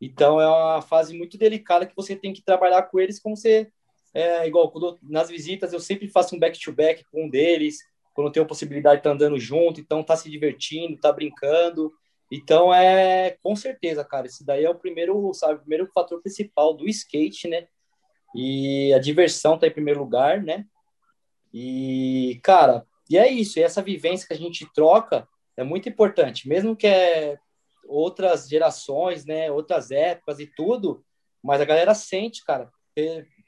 Então, 0.00 0.40
é 0.40 0.46
uma 0.46 0.82
fase 0.82 1.16
muito 1.16 1.36
delicada 1.36 1.86
que 1.86 1.96
você 1.96 2.14
tem 2.14 2.32
que 2.32 2.42
trabalhar 2.42 2.82
com 2.82 3.00
eles 3.00 3.20
como 3.20 3.36
você 3.36 3.70
é 4.14 4.46
igual 4.46 4.70
quando, 4.70 4.98
nas 5.02 5.28
visitas 5.28 5.72
eu 5.72 5.80
sempre 5.80 6.08
faço 6.08 6.34
um 6.34 6.38
back-to-back 6.38 7.02
-back 7.02 7.10
com 7.10 7.26
um 7.26 7.30
deles, 7.30 7.78
quando 8.14 8.32
tenho 8.32 8.44
a 8.44 8.48
possibilidade 8.48 8.96
de 8.96 9.00
estar 9.00 9.10
tá 9.10 9.14
andando 9.14 9.38
junto, 9.38 9.80
então 9.80 10.02
tá 10.02 10.16
se 10.16 10.30
divertindo, 10.30 10.98
tá 10.98 11.12
brincando. 11.12 11.92
Então 12.30 12.74
é 12.74 13.36
com 13.42 13.54
certeza, 13.54 14.04
cara, 14.04 14.26
esse 14.26 14.44
daí 14.44 14.64
é 14.64 14.70
o 14.70 14.74
primeiro, 14.74 15.32
sabe, 15.34 15.54
o 15.54 15.60
primeiro 15.60 15.86
fator 15.92 16.20
principal 16.20 16.74
do 16.74 16.88
skate, 16.88 17.48
né? 17.48 17.66
E 18.34 18.92
a 18.92 18.98
diversão 18.98 19.58
tá 19.58 19.66
em 19.66 19.72
primeiro 19.72 20.00
lugar, 20.00 20.42
né? 20.42 20.64
E, 21.52 22.40
cara, 22.42 22.86
e 23.08 23.16
é 23.16 23.28
isso. 23.28 23.58
E 23.58 23.62
essa 23.62 23.82
vivência 23.82 24.26
que 24.26 24.34
a 24.34 24.36
gente 24.36 24.70
troca 24.72 25.26
é 25.56 25.64
muito 25.64 25.88
importante. 25.88 26.48
Mesmo 26.48 26.76
que 26.76 26.86
é 26.86 27.38
outras 27.86 28.48
gerações, 28.48 29.24
né? 29.24 29.50
Outras 29.50 29.90
épocas 29.90 30.38
e 30.38 30.46
tudo, 30.46 31.04
mas 31.42 31.60
a 31.60 31.64
galera 31.64 31.94
sente, 31.94 32.44
cara. 32.44 32.70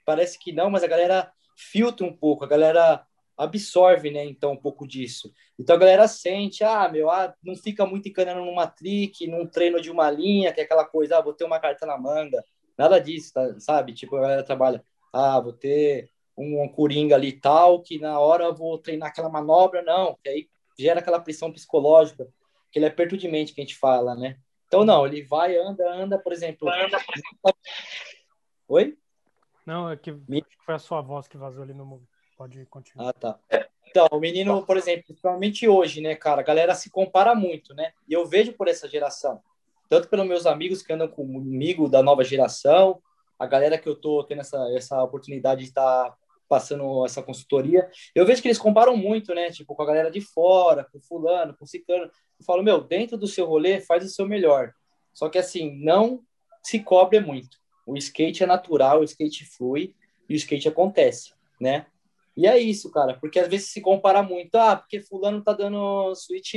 Parece 0.04 0.38
que 0.38 0.52
não, 0.52 0.70
mas 0.70 0.82
a 0.82 0.88
galera 0.88 1.30
filtra 1.56 2.06
um 2.06 2.16
pouco, 2.16 2.44
a 2.44 2.48
galera 2.48 3.04
absorve, 3.36 4.10
né? 4.10 4.24
Então, 4.24 4.52
um 4.52 4.56
pouco 4.56 4.86
disso. 4.86 5.32
Então, 5.58 5.76
a 5.76 5.78
galera 5.78 6.06
sente, 6.06 6.62
ah, 6.62 6.88
meu, 6.88 7.10
ah, 7.10 7.34
não 7.42 7.56
fica 7.56 7.86
muito 7.86 8.08
encanando 8.08 8.44
numa 8.44 8.66
trick, 8.66 9.26
num 9.26 9.46
treino 9.46 9.80
de 9.80 9.90
uma 9.90 10.10
linha, 10.10 10.52
que 10.52 10.60
é 10.60 10.64
aquela 10.64 10.84
coisa, 10.84 11.18
ah, 11.18 11.22
vou 11.22 11.32
ter 11.32 11.44
uma 11.44 11.58
carta 11.58 11.86
na 11.86 11.96
manga. 11.96 12.44
Nada 12.80 12.98
disso, 12.98 13.34
tá, 13.34 13.60
sabe? 13.60 13.92
Tipo, 13.92 14.16
a 14.16 14.22
galera 14.22 14.42
trabalha, 14.42 14.82
ah, 15.12 15.38
vou 15.38 15.52
ter 15.52 16.10
um, 16.34 16.62
um 16.62 16.66
coringa 16.66 17.14
ali 17.14 17.30
tal, 17.30 17.82
que 17.82 17.98
na 17.98 18.18
hora 18.18 18.44
eu 18.44 18.54
vou 18.54 18.78
treinar 18.78 19.10
aquela 19.10 19.28
manobra, 19.28 19.82
não, 19.82 20.16
que 20.22 20.30
aí 20.30 20.48
gera 20.78 21.00
aquela 21.00 21.20
pressão 21.20 21.52
psicológica, 21.52 22.26
aquele 22.70 22.86
aperto 22.86 23.18
de 23.18 23.28
mente 23.28 23.52
que 23.52 23.60
a 23.60 23.64
gente 23.64 23.76
fala, 23.76 24.14
né? 24.14 24.38
Então, 24.66 24.82
não, 24.82 25.06
ele 25.06 25.22
vai, 25.22 25.58
anda, 25.58 25.92
anda, 25.92 26.18
por 26.18 26.32
exemplo. 26.32 26.70
Oi? 28.66 28.96
Não, 29.66 29.90
é 29.90 29.96
que 29.98 30.18
foi 30.64 30.74
a 30.74 30.78
sua 30.78 31.02
voz 31.02 31.28
que 31.28 31.36
vazou 31.36 31.62
ali 31.62 31.74
no. 31.74 32.02
Pode 32.34 32.64
continuar. 32.64 33.10
Ah, 33.10 33.12
tá. 33.12 33.38
Então, 33.86 34.08
o 34.10 34.18
menino, 34.18 34.64
por 34.64 34.78
exemplo, 34.78 35.04
principalmente 35.04 35.68
hoje, 35.68 36.00
né, 36.00 36.14
cara, 36.14 36.40
a 36.40 36.44
galera 36.44 36.74
se 36.74 36.88
compara 36.88 37.34
muito, 37.34 37.74
né? 37.74 37.92
E 38.08 38.14
eu 38.14 38.24
vejo 38.24 38.54
por 38.54 38.68
essa 38.68 38.88
geração 38.88 39.42
tanto 39.90 40.08
pelos 40.08 40.26
meus 40.26 40.46
amigos 40.46 40.82
que 40.82 40.92
andam 40.92 41.08
comigo 41.08 41.88
da 41.88 42.00
nova 42.00 42.22
geração, 42.22 43.02
a 43.36 43.44
galera 43.44 43.76
que 43.76 43.88
eu 43.88 43.96
tô 43.96 44.22
tendo 44.22 44.40
essa, 44.40 44.56
essa 44.76 45.02
oportunidade 45.02 45.62
de 45.62 45.68
estar 45.68 46.10
tá 46.10 46.16
passando 46.48 47.04
essa 47.04 47.20
consultoria, 47.22 47.90
eu 48.14 48.24
vejo 48.24 48.40
que 48.40 48.46
eles 48.46 48.58
comparam 48.58 48.96
muito, 48.96 49.34
né? 49.34 49.50
Tipo, 49.50 49.74
com 49.74 49.82
a 49.82 49.86
galera 49.86 50.10
de 50.10 50.20
fora, 50.20 50.86
com 50.92 51.00
fulano, 51.00 51.56
com 51.58 51.66
ciclano. 51.66 52.04
Eu 52.04 52.44
falo, 52.44 52.62
meu, 52.62 52.80
dentro 52.80 53.18
do 53.18 53.26
seu 53.26 53.46
rolê, 53.46 53.80
faz 53.80 54.04
o 54.04 54.08
seu 54.08 54.26
melhor. 54.26 54.72
Só 55.12 55.28
que 55.28 55.38
assim, 55.38 55.76
não 55.82 56.22
se 56.62 56.78
cobre 56.78 57.18
muito. 57.18 57.58
O 57.84 57.96
skate 57.96 58.44
é 58.44 58.46
natural, 58.46 59.00
o 59.00 59.04
skate 59.04 59.44
flui 59.44 59.94
e 60.28 60.34
o 60.34 60.36
skate 60.36 60.68
acontece, 60.68 61.32
né? 61.60 61.86
E 62.36 62.46
é 62.46 62.56
isso, 62.58 62.92
cara, 62.92 63.18
porque 63.20 63.40
às 63.40 63.48
vezes 63.48 63.70
se 63.70 63.80
compara 63.80 64.22
muito, 64.22 64.54
ah, 64.54 64.76
porque 64.76 65.00
fulano 65.00 65.42
tá 65.42 65.52
dando 65.52 66.14
switch 66.14 66.54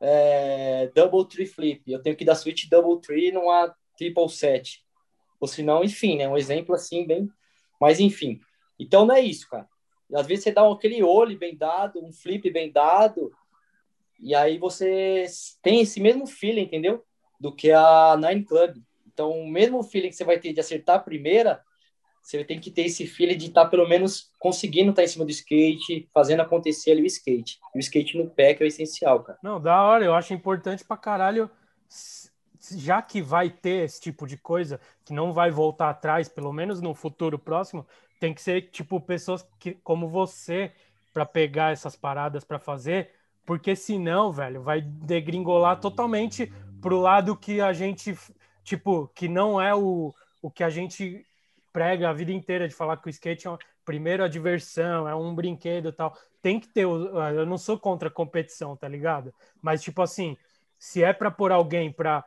é, 0.00 0.90
double 0.94 1.26
tree 1.28 1.46
flip. 1.46 1.82
Eu 1.90 2.02
tenho 2.02 2.16
que 2.16 2.24
dar 2.24 2.34
switch 2.34 2.68
double 2.68 3.00
tree 3.00 3.32
numa 3.32 3.74
triple 3.96 4.28
set. 4.28 4.84
Ou 5.40 5.48
senão, 5.48 5.84
enfim, 5.84 6.16
né? 6.16 6.28
Um 6.28 6.36
exemplo 6.36 6.74
assim, 6.74 7.06
bem. 7.06 7.28
Mas 7.80 8.00
enfim. 8.00 8.40
Então 8.78 9.06
não 9.06 9.14
é 9.14 9.20
isso, 9.20 9.48
cara. 9.48 9.68
Às 10.14 10.26
vezes 10.26 10.44
você 10.44 10.52
dá 10.52 10.70
aquele 10.70 11.02
olho 11.02 11.36
bem 11.38 11.56
dado, 11.56 12.04
um 12.04 12.12
flip 12.12 12.48
bem 12.50 12.70
dado, 12.70 13.32
e 14.20 14.34
aí 14.34 14.58
você 14.58 15.26
tem 15.62 15.80
esse 15.80 16.00
mesmo 16.00 16.26
feeling, 16.26 16.62
entendeu? 16.62 17.04
Do 17.40 17.54
que 17.54 17.70
a 17.70 18.16
Nine 18.16 18.44
Club. 18.44 18.76
Então, 19.06 19.30
o 19.30 19.48
mesmo 19.48 19.82
feeling 19.82 20.08
que 20.08 20.16
você 20.16 20.24
vai 20.24 20.38
ter 20.38 20.52
de 20.52 20.60
acertar 20.60 20.96
a 20.96 21.00
primeira, 21.00 21.62
você 22.26 22.44
tem 22.44 22.58
que 22.58 22.72
ter 22.72 22.86
esse 22.86 23.06
feeling 23.06 23.36
de 23.36 23.46
estar 23.46 23.64
tá, 23.64 23.70
pelo 23.70 23.88
menos 23.88 24.32
conseguindo 24.36 24.90
estar 24.90 25.02
tá 25.02 25.04
em 25.04 25.08
cima 25.08 25.24
do 25.24 25.30
skate, 25.30 26.08
fazendo 26.12 26.40
acontecer 26.40 26.90
ali 26.90 27.02
o 27.02 27.06
skate. 27.06 27.60
E 27.72 27.78
o 27.78 27.80
skate 27.80 28.18
no 28.18 28.28
pé 28.28 28.52
que 28.52 28.64
é 28.64 28.66
o 28.66 28.68
essencial, 28.68 29.22
cara. 29.22 29.38
Não, 29.40 29.60
da 29.60 29.80
hora, 29.80 30.04
eu 30.04 30.12
acho 30.12 30.34
importante 30.34 30.84
pra 30.84 30.96
caralho, 30.96 31.48
já 32.76 33.00
que 33.00 33.22
vai 33.22 33.48
ter 33.48 33.84
esse 33.84 34.00
tipo 34.00 34.26
de 34.26 34.36
coisa, 34.36 34.80
que 35.04 35.12
não 35.12 35.32
vai 35.32 35.52
voltar 35.52 35.88
atrás, 35.88 36.28
pelo 36.28 36.52
menos 36.52 36.80
no 36.80 36.94
futuro 36.94 37.38
próximo, 37.38 37.86
tem 38.18 38.34
que 38.34 38.42
ser, 38.42 38.70
tipo, 38.72 39.00
pessoas 39.00 39.48
que, 39.60 39.74
como 39.84 40.08
você, 40.08 40.72
para 41.14 41.24
pegar 41.24 41.72
essas 41.72 41.94
paradas 41.94 42.42
para 42.42 42.58
fazer, 42.58 43.12
porque 43.44 43.76
senão, 43.76 44.32
velho, 44.32 44.62
vai 44.62 44.80
degringolar 44.80 45.78
totalmente 45.78 46.52
pro 46.82 46.98
lado 46.98 47.36
que 47.36 47.60
a 47.60 47.72
gente, 47.72 48.18
tipo, 48.64 49.06
que 49.14 49.28
não 49.28 49.60
é 49.60 49.72
o, 49.72 50.12
o 50.42 50.50
que 50.50 50.64
a 50.64 50.70
gente 50.70 51.25
prega 51.76 52.08
a 52.08 52.12
vida 52.14 52.32
inteira 52.32 52.66
de 52.66 52.74
falar 52.74 52.96
que 52.96 53.06
o 53.06 53.10
skate 53.10 53.46
é 53.46 53.50
uma, 53.50 53.58
primeiro 53.84 54.24
a 54.24 54.28
diversão, 54.28 55.06
é 55.06 55.14
um 55.14 55.34
brinquedo 55.34 55.92
tal. 55.92 56.16
Tem 56.40 56.58
que 56.58 56.66
ter, 56.66 56.84
eu 56.84 57.44
não 57.44 57.58
sou 57.58 57.78
contra 57.78 58.08
a 58.08 58.10
competição, 58.10 58.74
tá 58.74 58.88
ligado? 58.88 59.30
Mas 59.60 59.82
tipo 59.82 60.00
assim, 60.00 60.38
se 60.78 61.02
é 61.02 61.12
para 61.12 61.30
pôr 61.30 61.52
alguém 61.52 61.92
para 61.92 62.24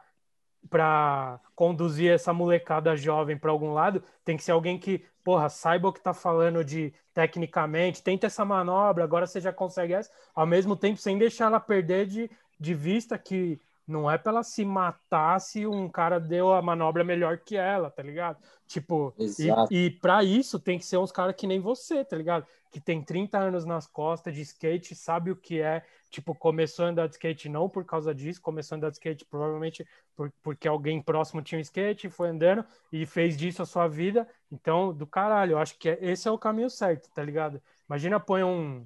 para 0.69 1.39
conduzir 1.55 2.11
essa 2.11 2.31
molecada 2.31 2.95
jovem 2.95 3.37
para 3.37 3.49
algum 3.49 3.73
lado, 3.73 4.03
tem 4.23 4.37
que 4.37 4.43
ser 4.43 4.51
alguém 4.51 4.77
que, 4.77 5.03
porra, 5.23 5.49
saiba 5.49 5.87
o 5.87 5.93
que 5.93 6.01
tá 6.01 6.13
falando 6.13 6.63
de 6.63 6.93
tecnicamente, 7.13 8.03
tenta 8.03 8.27
essa 8.27 8.45
manobra, 8.45 9.03
agora 9.03 9.25
você 9.25 9.39
já 9.39 9.53
consegue 9.53 9.93
essa, 9.93 10.11
ao 10.35 10.45
mesmo 10.45 10.75
tempo 10.75 10.99
sem 10.99 11.17
deixar 11.17 11.45
ela 11.45 11.61
perder 11.61 12.05
de, 12.05 12.29
de 12.59 12.73
vista 12.75 13.17
que 13.17 13.59
não 13.89 14.09
é 14.09 14.17
pra 14.17 14.31
ela 14.31 14.43
se 14.43 14.63
matar 14.63 15.39
se 15.41 15.65
um 15.65 15.89
cara 15.89 16.19
deu 16.19 16.53
a 16.53 16.61
manobra 16.61 17.03
melhor 17.03 17.39
que 17.39 17.57
ela, 17.57 17.89
tá 17.89 18.03
ligado? 18.03 18.37
Tipo, 18.67 19.13
Exato. 19.17 19.73
e, 19.73 19.85
e 19.85 19.89
para 19.89 20.23
isso 20.23 20.59
tem 20.59 20.77
que 20.77 20.85
ser 20.85 20.97
uns 20.97 21.11
caras 21.11 21.35
que 21.35 21.47
nem 21.47 21.59
você, 21.59 22.05
tá 22.05 22.15
ligado? 22.15 22.45
Que 22.71 22.79
tem 22.79 23.03
30 23.03 23.37
anos 23.39 23.65
nas 23.65 23.87
costas 23.87 24.35
de 24.35 24.41
skate, 24.41 24.93
sabe 24.93 25.31
o 25.31 25.35
que 25.35 25.59
é, 25.59 25.83
tipo, 26.11 26.35
começou 26.35 26.85
a 26.85 26.89
andar 26.89 27.07
de 27.07 27.15
skate 27.15 27.49
não 27.49 27.67
por 27.67 27.83
causa 27.83 28.13
disso, 28.13 28.39
começou 28.41 28.75
a 28.75 28.77
andar 28.77 28.89
de 28.89 28.97
skate 28.97 29.25
provavelmente 29.25 29.85
por, 30.15 30.31
porque 30.43 30.67
alguém 30.67 31.01
próximo 31.01 31.41
tinha 31.41 31.57
um 31.57 31.61
skate, 31.61 32.09
foi 32.09 32.29
andando 32.29 32.63
e 32.91 33.05
fez 33.07 33.35
disso 33.35 33.63
a 33.63 33.65
sua 33.65 33.87
vida. 33.87 34.27
Então, 34.51 34.93
do 34.93 35.07
caralho, 35.07 35.53
eu 35.53 35.57
acho 35.57 35.77
que 35.79 35.89
é, 35.89 35.97
esse 35.99 36.27
é 36.27 36.31
o 36.31 36.37
caminho 36.37 36.69
certo, 36.69 37.09
tá 37.11 37.23
ligado? 37.23 37.59
Imagina 37.87 38.19
põe 38.19 38.43
um 38.43 38.85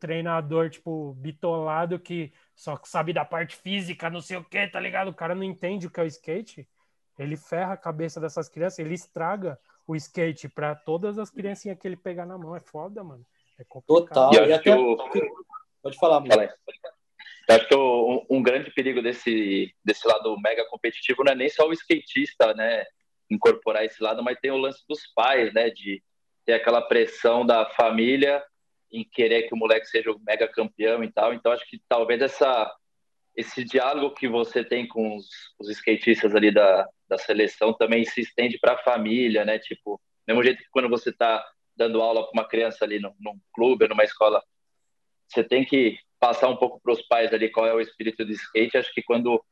treinador, 0.00 0.70
tipo, 0.70 1.12
bitolado 1.18 1.98
que 1.98 2.32
só 2.56 2.80
sabe 2.84 3.12
da 3.12 3.24
parte 3.24 3.54
física, 3.54 4.10
não 4.10 4.20
sei 4.20 4.38
o 4.38 4.44
que, 4.44 4.66
tá 4.66 4.80
ligado? 4.80 5.08
O 5.08 5.14
cara 5.14 5.34
não 5.34 5.44
entende 5.44 5.86
o 5.86 5.90
que 5.90 6.00
é 6.00 6.02
o 6.02 6.06
skate. 6.06 6.66
Ele 7.18 7.36
ferra 7.36 7.74
a 7.74 7.76
cabeça 7.76 8.18
dessas 8.18 8.48
crianças, 8.48 8.78
ele 8.78 8.94
estraga 8.94 9.58
o 9.86 9.94
skate 9.94 10.48
para 10.48 10.74
todas 10.74 11.18
as 11.18 11.30
criancinhas 11.30 11.78
que 11.78 11.86
ele 11.86 11.96
pegar 11.96 12.24
na 12.24 12.38
mão. 12.38 12.56
É 12.56 12.60
foda, 12.60 13.04
mano. 13.04 13.24
É 13.58 13.64
complicado. 13.64 14.30
Total. 14.30 14.48
E 14.48 14.52
até... 14.52 14.74
O... 14.74 14.96
Pode 15.82 15.96
falar, 15.98 16.20
mano. 16.20 16.48
Eu 17.48 17.56
acho 17.56 17.68
que 17.68 17.74
o, 17.74 18.26
um 18.30 18.42
grande 18.42 18.70
perigo 18.70 19.02
desse, 19.02 19.74
desse 19.84 20.06
lado 20.06 20.38
mega 20.40 20.64
competitivo 20.66 21.24
não 21.24 21.32
é 21.32 21.34
nem 21.34 21.48
só 21.48 21.68
o 21.68 21.72
skatista, 21.72 22.54
né? 22.54 22.84
Incorporar 23.28 23.84
esse 23.84 24.02
lado, 24.02 24.22
mas 24.22 24.38
tem 24.40 24.50
o 24.50 24.56
lance 24.56 24.82
dos 24.88 25.06
pais, 25.14 25.52
né? 25.52 25.68
De 25.68 26.02
ter 26.46 26.54
aquela 26.54 26.80
pressão 26.80 27.44
da 27.44 27.66
família 27.70 28.42
em 28.92 29.04
querer 29.04 29.44
que 29.44 29.54
o 29.54 29.56
moleque 29.56 29.86
seja 29.86 30.10
o 30.10 30.20
mega 30.20 30.48
campeão 30.48 31.02
e 31.04 31.12
tal. 31.12 31.32
Então, 31.32 31.52
acho 31.52 31.68
que 31.68 31.80
talvez 31.88 32.20
essa, 32.20 32.72
esse 33.36 33.64
diálogo 33.64 34.14
que 34.14 34.28
você 34.28 34.64
tem 34.64 34.86
com 34.86 35.16
os, 35.16 35.26
os 35.58 35.68
skatistas 35.70 36.34
ali 36.34 36.52
da, 36.52 36.88
da 37.08 37.18
seleção 37.18 37.72
também 37.72 38.04
se 38.04 38.20
estende 38.20 38.58
para 38.58 38.72
a 38.72 38.82
família, 38.82 39.44
né? 39.44 39.58
Tipo, 39.58 40.00
mesmo 40.26 40.42
jeito 40.42 40.62
que 40.62 40.70
quando 40.70 40.88
você 40.88 41.10
está 41.10 41.44
dando 41.76 42.02
aula 42.02 42.22
para 42.22 42.32
uma 42.32 42.48
criança 42.48 42.84
ali 42.84 42.98
num, 42.98 43.14
num 43.20 43.38
clube, 43.54 43.88
numa 43.88 44.04
escola, 44.04 44.42
você 45.28 45.44
tem 45.44 45.64
que 45.64 45.98
passar 46.18 46.48
um 46.48 46.56
pouco 46.56 46.80
para 46.80 46.92
os 46.92 47.02
pais 47.02 47.32
ali 47.32 47.50
qual 47.50 47.66
é 47.66 47.72
o 47.72 47.80
espírito 47.80 48.24
do 48.24 48.32
skate. 48.32 48.76
Acho 48.76 48.92
que 48.92 49.02
quando 49.02 49.42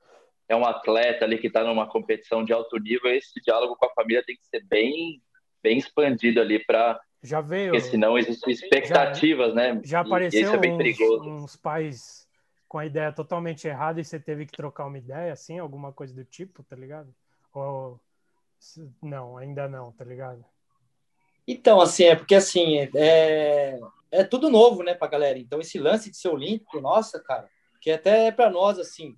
é 0.48 0.56
um 0.56 0.66
atleta 0.66 1.24
ali 1.24 1.38
que 1.38 1.46
está 1.46 1.64
numa 1.64 1.88
competição 1.88 2.44
de 2.44 2.52
alto 2.52 2.78
nível, 2.78 3.10
esse 3.14 3.40
diálogo 3.40 3.76
com 3.76 3.86
a 3.86 3.94
família 3.94 4.22
tem 4.24 4.36
que 4.36 4.46
ser 4.46 4.64
bem, 4.64 5.22
bem 5.62 5.78
expandido 5.78 6.40
ali 6.40 6.64
para 6.64 7.00
já 7.22 7.40
veio. 7.40 7.72
Porque 7.72 7.88
senão 7.88 8.18
existem 8.18 8.52
expectativas, 8.52 9.48
já, 9.48 9.54
né? 9.54 9.80
Já 9.84 10.00
apareceu 10.00 10.52
é 10.52 10.58
uns, 10.58 11.42
uns, 11.42 11.56
pais 11.56 12.28
com 12.68 12.78
a 12.78 12.86
ideia 12.86 13.12
totalmente 13.12 13.66
errada 13.66 14.00
e 14.00 14.04
você 14.04 14.20
teve 14.20 14.46
que 14.46 14.56
trocar 14.56 14.86
uma 14.86 14.98
ideia, 14.98 15.32
assim, 15.32 15.58
alguma 15.58 15.92
coisa 15.92 16.14
do 16.14 16.24
tipo, 16.24 16.62
tá 16.62 16.76
ligado? 16.76 17.12
Ou 17.52 18.00
não, 19.02 19.36
ainda 19.36 19.68
não, 19.68 19.92
tá 19.92 20.04
ligado? 20.04 20.44
Então, 21.46 21.80
assim, 21.80 22.04
é 22.04 22.14
porque 22.14 22.34
assim, 22.34 22.88
é, 22.94 23.78
é 24.10 24.24
tudo 24.24 24.50
novo, 24.50 24.82
né, 24.82 24.94
pra 24.94 25.08
galera. 25.08 25.38
Então, 25.38 25.60
esse 25.60 25.78
lance 25.78 26.10
de 26.10 26.16
ser 26.16 26.28
olímpico, 26.28 26.80
nossa, 26.80 27.18
cara, 27.20 27.48
que 27.80 27.90
até 27.90 28.26
é 28.26 28.32
pra 28.32 28.50
nós, 28.50 28.78
assim, 28.78 29.16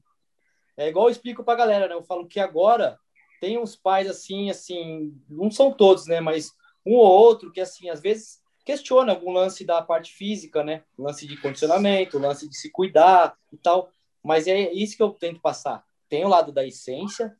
é 0.77 0.89
igual 0.89 1.07
eu 1.07 1.11
explico 1.11 1.43
pra 1.43 1.57
galera, 1.57 1.89
né? 1.89 1.95
Eu 1.95 2.05
falo 2.05 2.27
que 2.27 2.39
agora 2.39 2.99
tem 3.41 3.59
uns 3.59 3.75
pais, 3.75 4.09
assim, 4.09 4.49
assim, 4.49 5.13
não 5.29 5.51
são 5.51 5.73
todos, 5.73 6.07
né, 6.07 6.21
mas 6.21 6.53
um 6.85 6.95
ou 6.95 7.07
outro 7.07 7.53
que, 7.53 7.61
assim, 7.61 7.89
às 7.89 8.01
vezes 8.01 8.41
questiona 8.65 9.13
algum 9.13 9.33
lance 9.33 9.65
da 9.65 9.83
parte 9.83 10.13
física, 10.13 10.63
né? 10.63 10.83
Lance 10.99 11.27
de 11.27 11.37
condicionamento, 11.37 12.19
lance 12.19 12.49
de 12.49 12.57
se 12.57 12.71
cuidar 12.71 13.37
e 13.53 13.57
tal. 13.57 13.91
Mas 14.23 14.47
é 14.47 14.73
isso 14.73 14.97
que 14.97 15.03
eu 15.03 15.11
tento 15.11 15.41
passar. 15.41 15.85
Tem 16.09 16.25
o 16.25 16.29
lado 16.29 16.53
da 16.53 16.65
essência, 16.65 17.37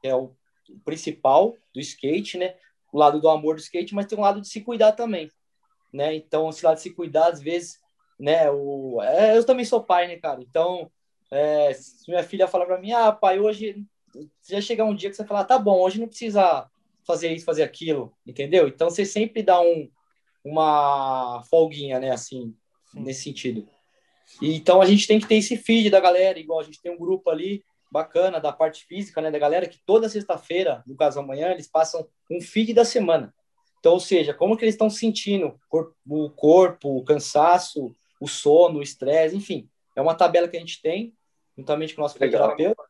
que 0.00 0.08
é 0.08 0.14
o 0.14 0.32
principal 0.84 1.56
do 1.72 1.80
skate, 1.80 2.38
né? 2.38 2.54
O 2.92 2.98
lado 2.98 3.20
do 3.20 3.28
amor 3.28 3.56
do 3.56 3.60
skate, 3.60 3.94
mas 3.94 4.06
tem 4.06 4.18
um 4.18 4.22
lado 4.22 4.40
de 4.40 4.48
se 4.48 4.60
cuidar 4.60 4.92
também, 4.92 5.30
né? 5.92 6.14
Então, 6.14 6.48
esse 6.48 6.64
lado 6.64 6.76
de 6.76 6.82
se 6.82 6.90
cuidar, 6.90 7.28
às 7.28 7.40
vezes, 7.40 7.78
né? 8.18 8.50
O... 8.50 9.00
É, 9.02 9.36
eu 9.36 9.44
também 9.44 9.64
sou 9.64 9.82
pai, 9.82 10.08
né, 10.08 10.16
cara? 10.16 10.42
Então, 10.42 10.90
é, 11.30 11.72
se 11.72 12.08
minha 12.10 12.22
filha 12.22 12.48
fala 12.48 12.66
para 12.66 12.78
mim, 12.78 12.92
ah, 12.92 13.12
pai, 13.12 13.38
hoje 13.38 13.84
já 14.48 14.60
chegar 14.60 14.84
um 14.84 14.94
dia 14.94 15.10
que 15.10 15.16
você 15.16 15.24
fala, 15.24 15.40
ah, 15.40 15.44
tá 15.44 15.58
bom, 15.58 15.80
hoje 15.80 16.00
não 16.00 16.08
precisa 16.08 16.70
fazer 17.06 17.32
isso, 17.32 17.44
fazer 17.44 17.62
aquilo, 17.62 18.12
entendeu? 18.26 18.68
Então 18.68 18.90
você 18.90 19.04
sempre 19.04 19.42
dá 19.42 19.60
um, 19.60 19.88
uma 20.44 21.42
folguinha, 21.48 22.00
né, 22.00 22.10
assim, 22.10 22.54
Sim. 22.92 23.00
nesse 23.00 23.22
sentido. 23.22 23.68
E, 24.42 24.54
então 24.56 24.82
a 24.82 24.86
gente 24.86 25.06
tem 25.06 25.20
que 25.20 25.26
ter 25.26 25.36
esse 25.36 25.56
feed 25.56 25.90
da 25.90 26.00
galera, 26.00 26.38
igual 26.38 26.60
a 26.60 26.64
gente 26.64 26.80
tem 26.80 26.92
um 26.92 26.98
grupo 26.98 27.30
ali 27.30 27.64
bacana 27.90 28.40
da 28.40 28.52
parte 28.52 28.84
física, 28.84 29.20
né, 29.20 29.30
da 29.30 29.38
galera 29.38 29.68
que 29.68 29.78
toda 29.86 30.08
sexta-feira, 30.08 30.82
no 30.86 30.96
caso 30.96 31.20
amanhã, 31.20 31.52
eles 31.52 31.68
passam 31.68 32.06
um 32.30 32.40
feed 32.40 32.74
da 32.74 32.84
semana. 32.84 33.32
Então, 33.78 33.92
ou 33.92 34.00
seja, 34.00 34.34
como 34.34 34.56
que 34.56 34.64
eles 34.64 34.74
estão 34.74 34.90
sentindo 34.90 35.58
o 36.08 36.30
corpo, 36.30 36.96
o 36.96 37.04
cansaço, 37.04 37.94
o 38.20 38.26
sono, 38.26 38.80
o 38.80 38.82
estresse, 38.82 39.36
enfim. 39.36 39.68
É 39.94 40.00
uma 40.00 40.14
tabela 40.14 40.48
que 40.48 40.56
a 40.56 40.60
gente 40.60 40.82
tem, 40.82 41.14
juntamente 41.56 41.94
com 41.94 42.00
o 42.00 42.04
nosso 42.04 42.18
terapeuta. 42.18 42.82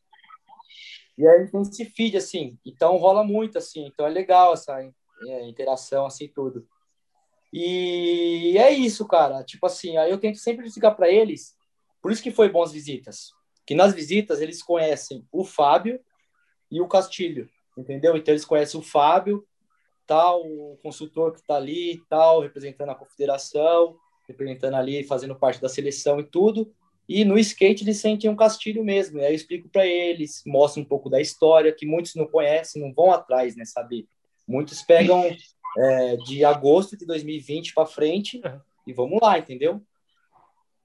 E 1.19 1.27
aí 1.27 1.51
tem 1.51 1.63
esse 1.63 1.85
feed, 1.85 2.17
assim. 2.17 2.59
Então 2.65 2.97
rola 2.97 3.25
muito, 3.25 3.59
assim. 3.59 3.87
Então 3.87 4.07
é 4.07 4.11
legal 4.11 4.53
essa 4.53 4.81
é, 4.81 5.49
interação, 5.49 6.07
assim, 6.07 6.29
tudo. 6.29 6.67
E 7.53 8.57
é 8.59 8.71
isso, 8.71 9.07
cara. 9.07 9.43
Tipo 9.43 9.67
assim, 9.67 9.97
aí 9.97 10.11
eu 10.11 10.19
tento 10.19 10.39
sempre 10.39 10.67
explicar 10.67 10.93
para 10.93 11.11
eles. 11.11 11.57
Por 12.03 12.13
isso 12.13 12.23
que 12.23 12.31
foi 12.31 12.49
bom 12.51 12.63
as 12.63 12.73
visitas. 12.73 13.33
Que 13.67 13.75
nas 13.75 13.95
visitas 13.95 14.41
eles 14.41 14.63
conhecem 14.63 15.27
o 15.33 15.45
Fábio 15.45 16.01
e 16.71 16.81
o 16.81 16.89
Castilho, 16.89 17.49
entendeu? 17.77 18.17
Então 18.17 18.33
eles 18.33 18.45
conhecem 18.45 18.79
o 18.79 18.83
Fábio, 18.83 19.47
tal, 20.07 20.43
o 20.43 20.79
consultor 20.83 21.33
que 21.33 21.41
está 21.41 21.57
ali, 21.57 22.01
tal, 22.09 22.41
representando 22.41 22.91
a 22.91 22.95
confederação, 22.95 23.97
representando 24.29 24.75
ali, 24.75 25.03
fazendo 25.05 25.35
parte 25.35 25.61
da 25.61 25.69
seleção 25.69 26.21
e 26.21 26.25
tudo. 26.25 26.73
E 27.09 27.25
no 27.25 27.39
skate 27.39 27.85
eles 27.85 27.99
sentem 27.99 28.29
um 28.29 28.37
castilho 28.37 28.85
mesmo. 28.85 29.21
Aí 29.21 29.27
eu 29.27 29.35
explico 29.35 29.69
para 29.69 29.87
eles, 29.87 30.43
mostro 30.47 30.83
um 30.83 30.85
pouco 30.85 31.09
da 31.09 31.21
história, 31.21 31.73
que 31.73 31.87
muitos 31.87 32.15
não 32.15 32.27
conhecem, 32.27 32.83
não 32.83 32.93
vão 32.93 33.13
atrás, 33.13 33.55
né, 33.55 33.65
saber. 33.65 34.07
Muitos 34.47 34.83
pegam 34.83 35.25
é, 35.79 36.17
de 36.17 36.45
agosto 36.45 36.97
de 36.97 37.07
2020 37.07 37.75
para 37.75 37.87
frente 37.87 38.41
e 38.87 38.93
vamos 38.93 39.21
lá, 39.21 39.39
entendeu? 39.39 39.81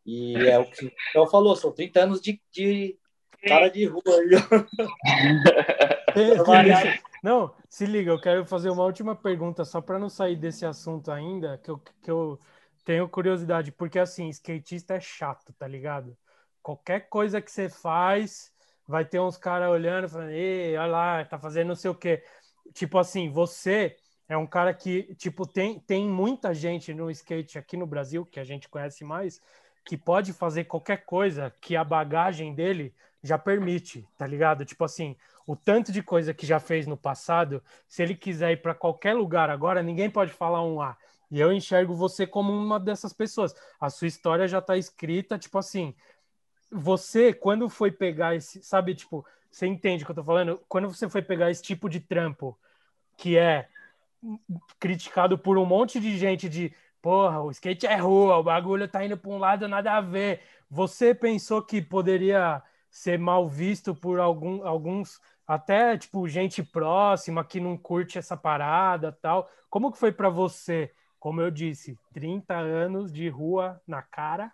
E 0.05 0.35
é 0.35 0.57
o 0.57 0.65
que 0.65 0.91
o 1.15 1.27
falou, 1.27 1.55
são 1.55 1.71
30 1.71 2.01
anos 2.01 2.21
de, 2.21 2.41
de 2.51 2.97
cara 3.47 3.69
de 3.69 3.85
rua 3.85 4.01
aí. 4.05 4.29
não, 7.23 7.53
se 7.69 7.85
liga, 7.85 8.11
eu 8.11 8.19
quero 8.19 8.45
fazer 8.45 8.69
uma 8.69 8.83
última 8.83 9.15
pergunta 9.15 9.63
só 9.63 9.79
para 9.79 9.99
não 9.99 10.09
sair 10.09 10.35
desse 10.35 10.65
assunto 10.65 11.11
ainda, 11.11 11.59
que 11.59 11.69
eu, 11.69 11.77
que 11.77 12.09
eu 12.11 12.39
tenho 12.83 13.07
curiosidade, 13.07 13.71
porque 13.71 13.99
assim, 13.99 14.29
skatista 14.29 14.95
é 14.95 14.99
chato, 14.99 15.53
tá 15.53 15.67
ligado? 15.67 16.17
Qualquer 16.61 17.09
coisa 17.09 17.41
que 17.41 17.51
você 17.51 17.69
faz, 17.69 18.51
vai 18.87 19.05
ter 19.05 19.19
uns 19.19 19.37
caras 19.37 19.69
olhando, 19.69 20.09
falando, 20.09 20.31
ei, 20.31 20.75
olha 20.77 20.91
lá, 20.91 21.25
tá 21.25 21.39
fazendo 21.39 21.69
não 21.69 21.75
sei 21.75 21.91
o 21.91 21.95
quê. 21.95 22.23
Tipo 22.73 22.97
assim, 22.97 23.29
você 23.29 23.95
é 24.27 24.37
um 24.37 24.47
cara 24.47 24.73
que, 24.73 25.13
tipo, 25.15 25.45
tem, 25.45 25.79
tem 25.79 26.07
muita 26.07 26.53
gente 26.53 26.93
no 26.93 27.09
skate 27.11 27.57
aqui 27.57 27.75
no 27.75 27.85
Brasil, 27.85 28.25
que 28.25 28.39
a 28.39 28.43
gente 28.43 28.69
conhece 28.69 29.03
mais, 29.03 29.41
que 29.85 29.97
pode 29.97 30.33
fazer 30.33 30.65
qualquer 30.65 31.05
coisa 31.05 31.53
que 31.61 31.75
a 31.75 31.83
bagagem 31.83 32.53
dele 32.53 32.95
já 33.23 33.37
permite, 33.37 34.07
tá 34.17 34.25
ligado? 34.25 34.65
Tipo 34.65 34.83
assim, 34.85 35.15
o 35.45 35.55
tanto 35.55 35.91
de 35.91 36.01
coisa 36.01 36.33
que 36.33 36.45
já 36.45 36.59
fez 36.59 36.87
no 36.87 36.97
passado, 36.97 37.63
se 37.87 38.01
ele 38.01 38.15
quiser 38.15 38.51
ir 38.51 38.61
para 38.61 38.73
qualquer 38.73 39.13
lugar 39.13 39.49
agora, 39.49 39.83
ninguém 39.83 40.09
pode 40.09 40.31
falar 40.31 40.63
um 40.63 40.81
A. 40.81 40.91
Ah, 40.91 40.97
e 41.31 41.39
eu 41.39 41.51
enxergo 41.53 41.95
você 41.95 42.27
como 42.27 42.51
uma 42.51 42.77
dessas 42.77 43.13
pessoas. 43.13 43.55
A 43.79 43.89
sua 43.89 44.07
história 44.07 44.47
já 44.47 44.59
está 44.59 44.75
escrita, 44.75 45.39
tipo 45.39 45.57
assim. 45.57 45.95
Você, 46.69 47.33
quando 47.33 47.69
foi 47.69 47.89
pegar 47.89 48.35
esse. 48.35 48.61
Sabe, 48.61 48.93
tipo, 48.93 49.25
você 49.49 49.65
entende 49.65 50.03
o 50.03 50.05
que 50.05 50.11
eu 50.11 50.15
tô 50.15 50.23
falando? 50.23 50.61
Quando 50.67 50.89
você 50.89 51.09
foi 51.09 51.21
pegar 51.21 51.49
esse 51.49 51.63
tipo 51.63 51.89
de 51.89 52.01
trampo, 52.01 52.59
que 53.17 53.37
é 53.37 53.69
criticado 54.77 55.37
por 55.37 55.57
um 55.57 55.65
monte 55.65 55.99
de 55.99 56.17
gente 56.17 56.49
de 56.49 56.73
porra, 57.01 57.41
o 57.41 57.49
skate 57.49 57.87
é 57.87 57.95
rua, 57.95 58.37
o 58.37 58.43
bagulho 58.43 58.87
tá 58.87 59.03
indo 59.03 59.17
para 59.17 59.31
um 59.31 59.37
lado 59.37 59.67
nada 59.67 59.93
a 59.93 60.01
ver. 60.01 60.41
Você 60.69 61.15
pensou 61.15 61.61
que 61.61 61.81
poderia 61.81 62.61
ser 62.89 63.17
mal 63.17 63.47
visto 63.47 63.95
por 63.95 64.19
algum, 64.19 64.67
alguns, 64.67 65.19
até 65.47 65.97
tipo 65.97 66.27
gente 66.27 66.61
próxima 66.61 67.43
que 67.43 67.59
não 67.59 67.77
curte 67.77 68.17
essa 68.17 68.37
parada, 68.37 69.11
tal. 69.11 69.49
Como 69.69 69.91
que 69.91 69.97
foi 69.97 70.11
para 70.11 70.29
você 70.29 70.91
como 71.21 71.39
eu 71.39 71.51
disse, 71.51 71.97
30 72.11 72.55
anos 72.55 73.13
de 73.13 73.29
rua 73.29 73.79
na 73.87 74.01
cara, 74.01 74.51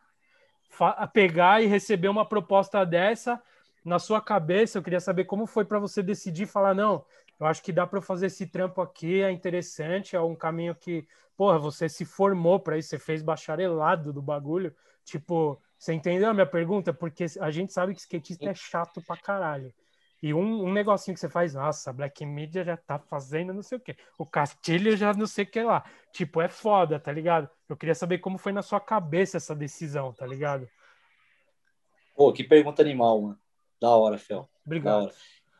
pegar 1.14 1.64
e 1.64 1.66
receber 1.66 2.10
uma 2.10 2.28
proposta 2.28 2.86
dessa 2.86 3.42
na 3.86 4.00
sua 4.00 4.20
cabeça, 4.22 4.78
eu 4.78 4.84
queria 4.84 5.00
saber 5.00 5.24
como 5.24 5.48
foi 5.48 5.64
para 5.64 5.80
você 5.80 6.04
decidir 6.04 6.46
falar 6.46 6.76
não, 6.76 7.06
eu 7.40 7.48
acho 7.48 7.64
que 7.64 7.72
dá 7.72 7.88
para 7.88 8.02
fazer 8.02 8.26
esse 8.26 8.46
trampo 8.48 8.82
aqui, 8.82 9.22
é 9.22 9.32
interessante, 9.32 10.14
é 10.14 10.20
um 10.20 10.36
caminho 10.36 10.76
que, 10.76 11.08
porra, 11.38 11.58
você 11.58 11.88
se 11.88 12.04
formou 12.04 12.60
para 12.60 12.78
isso, 12.78 12.90
você 12.90 13.00
fez 13.00 13.24
bacharelado 13.24 14.12
do 14.12 14.22
bagulho, 14.22 14.76
tipo, 15.06 15.58
Você 15.78 15.94
entendeu 15.94 16.30
a 16.30 16.34
minha 16.34 16.46
pergunta? 16.46 16.94
Porque 16.94 17.26
a 17.40 17.52
gente 17.52 17.72
sabe 17.72 17.94
que 17.94 18.02
skatista 18.02 18.50
é 18.50 18.56
chato 18.56 19.02
pra 19.02 19.16
caralho. 19.16 19.74
E 20.22 20.34
um, 20.34 20.66
um 20.66 20.74
negocinho 20.74 21.14
que 21.14 21.20
você 21.20 21.30
faz, 21.30 21.54
nossa, 21.54 21.94
Black 21.94 22.26
Media 22.26 22.64
já 22.64 22.76
tá 22.76 22.98
fazendo 22.98 23.54
não 23.54 23.62
sei 23.62 23.78
o 23.78 23.82
quê. 23.82 23.96
O 24.18 24.26
Castilho 24.26 24.98
já 24.98 25.14
não 25.14 25.28
sei 25.28 25.44
o 25.44 25.48
que 25.48 25.62
lá. 25.62 25.84
Tipo, 26.12 26.42
é 26.42 26.50
foda, 26.50 27.00
tá 27.00 27.12
ligado? 27.12 27.50
Eu 27.70 27.78
queria 27.78 27.94
saber 27.94 28.18
como 28.18 28.38
foi 28.38 28.52
na 28.52 28.64
sua 28.64 28.80
cabeça 28.80 29.38
essa 29.38 29.56
decisão, 29.56 30.12
tá 30.14 30.26
ligado? 30.26 30.68
Pô, 32.16 32.34
que 32.34 32.44
pergunta 32.44 32.82
animal, 32.82 33.22
mano. 33.22 33.40
Da 33.80 33.90
hora, 33.92 34.18
Fel. 34.18 34.50
Obrigado. 34.66 35.04
Hora. 35.04 35.14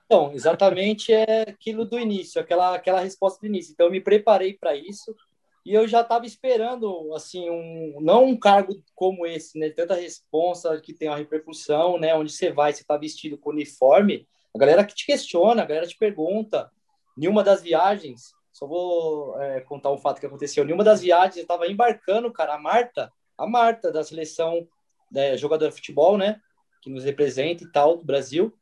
Então, 0.06 0.32
exatamente 0.32 1.14
é 1.14 1.42
aquilo 1.42 1.86
do 1.86 2.00
início, 2.00 2.42
aquela, 2.42 2.74
aquela 2.74 3.02
resposta 3.02 3.42
do 3.42 3.46
início. 3.46 3.74
Então, 3.74 3.88
eu 3.88 3.92
me 3.92 4.02
preparei 4.02 4.54
para 4.54 4.76
isso 4.76 5.16
e 5.64 5.74
eu 5.74 5.86
já 5.86 6.00
estava 6.00 6.26
esperando, 6.26 7.14
assim, 7.14 7.50
um, 7.50 8.00
não 8.02 8.24
um 8.24 8.40
cargo 8.40 8.82
como 8.96 9.28
esse, 9.28 9.60
né? 9.60 9.70
Tanta 9.70 9.96
responsa 9.96 10.80
que 10.80 10.94
tem 10.94 11.10
uma 11.10 11.18
repercussão, 11.18 12.00
né? 12.00 12.16
Onde 12.16 12.32
você 12.32 12.52
vai, 12.52 12.72
você 12.72 12.84
está 12.84 12.96
vestido 12.96 13.38
com 13.38 13.50
uniforme, 13.50 14.26
a 14.58 14.60
galera 14.60 14.86
que 14.86 14.96
te 14.96 15.06
questiona, 15.06 15.62
a 15.62 15.66
galera 15.66 15.88
te 15.88 15.98
pergunta. 15.98 16.72
Em 17.18 17.28
uma 17.28 17.44
das 17.44 17.62
viagens, 17.62 18.34
só 18.52 18.68
vou 18.68 19.40
é, 19.42 19.62
contar 19.62 19.92
um 19.92 19.98
fato 19.98 20.20
que 20.20 20.26
aconteceu. 20.26 20.68
Em 20.68 20.74
uma 20.74 20.84
das 20.84 21.02
viagens, 21.02 21.38
eu 21.38 21.42
estava 21.44 21.68
embarcando, 21.68 22.32
cara, 22.32 22.56
a 22.56 22.60
Marta, 22.60 23.12
a 23.38 23.48
Marta 23.48 23.92
da 23.92 24.04
seleção 24.04 24.68
né, 25.12 25.38
jogadora 25.38 25.72
de 25.72 25.78
futebol, 25.78 26.18
né? 26.18 26.42
Que 26.82 26.90
nos 26.90 27.04
representa 27.04 27.64
e 27.64 27.72
tal, 27.72 27.98
do 27.98 28.06
Brasil. 28.06 28.54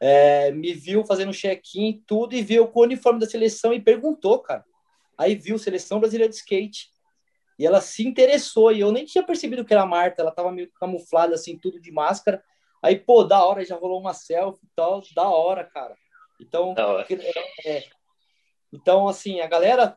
É, 0.00 0.50
me 0.52 0.74
viu 0.74 1.04
fazendo 1.04 1.32
check-in 1.32 2.02
tudo 2.06 2.34
e 2.34 2.42
viu 2.42 2.68
com 2.68 2.80
o 2.80 2.84
uniforme 2.84 3.18
da 3.18 3.26
seleção 3.26 3.72
e 3.72 3.80
perguntou, 3.80 4.40
cara 4.40 4.64
Aí 5.18 5.34
viu 5.34 5.58
Seleção 5.58 5.98
Brasileira 5.98 6.30
de 6.30 6.36
Skate. 6.36 6.90
E 7.58 7.66
ela 7.66 7.80
se 7.80 8.06
interessou. 8.06 8.70
E 8.70 8.78
eu 8.78 8.92
nem 8.92 9.04
tinha 9.04 9.24
percebido 9.24 9.64
que 9.64 9.74
era 9.74 9.82
a 9.82 9.86
Marta. 9.86 10.22
Ela 10.22 10.30
tava 10.30 10.52
meio 10.52 10.70
camuflada, 10.78 11.34
assim, 11.34 11.58
tudo 11.58 11.80
de 11.80 11.90
máscara. 11.90 12.40
Aí, 12.82 12.96
pô, 12.96 13.24
da 13.24 13.44
hora, 13.44 13.64
já 13.64 13.76
rolou 13.76 14.00
uma 14.00 14.14
selfie 14.14 14.64
e 14.64 14.68
tal. 14.74 15.02
Da 15.14 15.28
hora, 15.28 15.64
cara. 15.64 15.96
Então, 16.40 16.74
hora. 16.78 17.06
É, 17.64 17.84
então, 18.72 19.08
assim, 19.08 19.40
a 19.40 19.46
galera... 19.46 19.96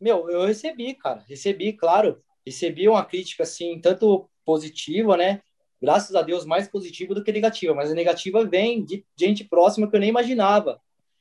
Meu, 0.00 0.28
eu 0.28 0.44
recebi, 0.44 0.94
cara. 0.94 1.24
Recebi, 1.28 1.72
claro. 1.72 2.22
Recebi 2.44 2.88
uma 2.88 3.04
crítica, 3.04 3.44
assim, 3.44 3.80
tanto 3.80 4.28
positiva, 4.44 5.16
né? 5.16 5.40
Graças 5.80 6.14
a 6.14 6.22
Deus, 6.22 6.44
mais 6.44 6.68
positiva 6.68 7.14
do 7.14 7.22
que 7.22 7.32
negativa. 7.32 7.74
Mas 7.74 7.90
a 7.90 7.94
negativa 7.94 8.44
vem 8.44 8.84
de 8.84 9.06
gente 9.16 9.44
próxima 9.44 9.88
que 9.88 9.96
eu 9.96 10.00
nem 10.00 10.08
imaginava. 10.08 10.80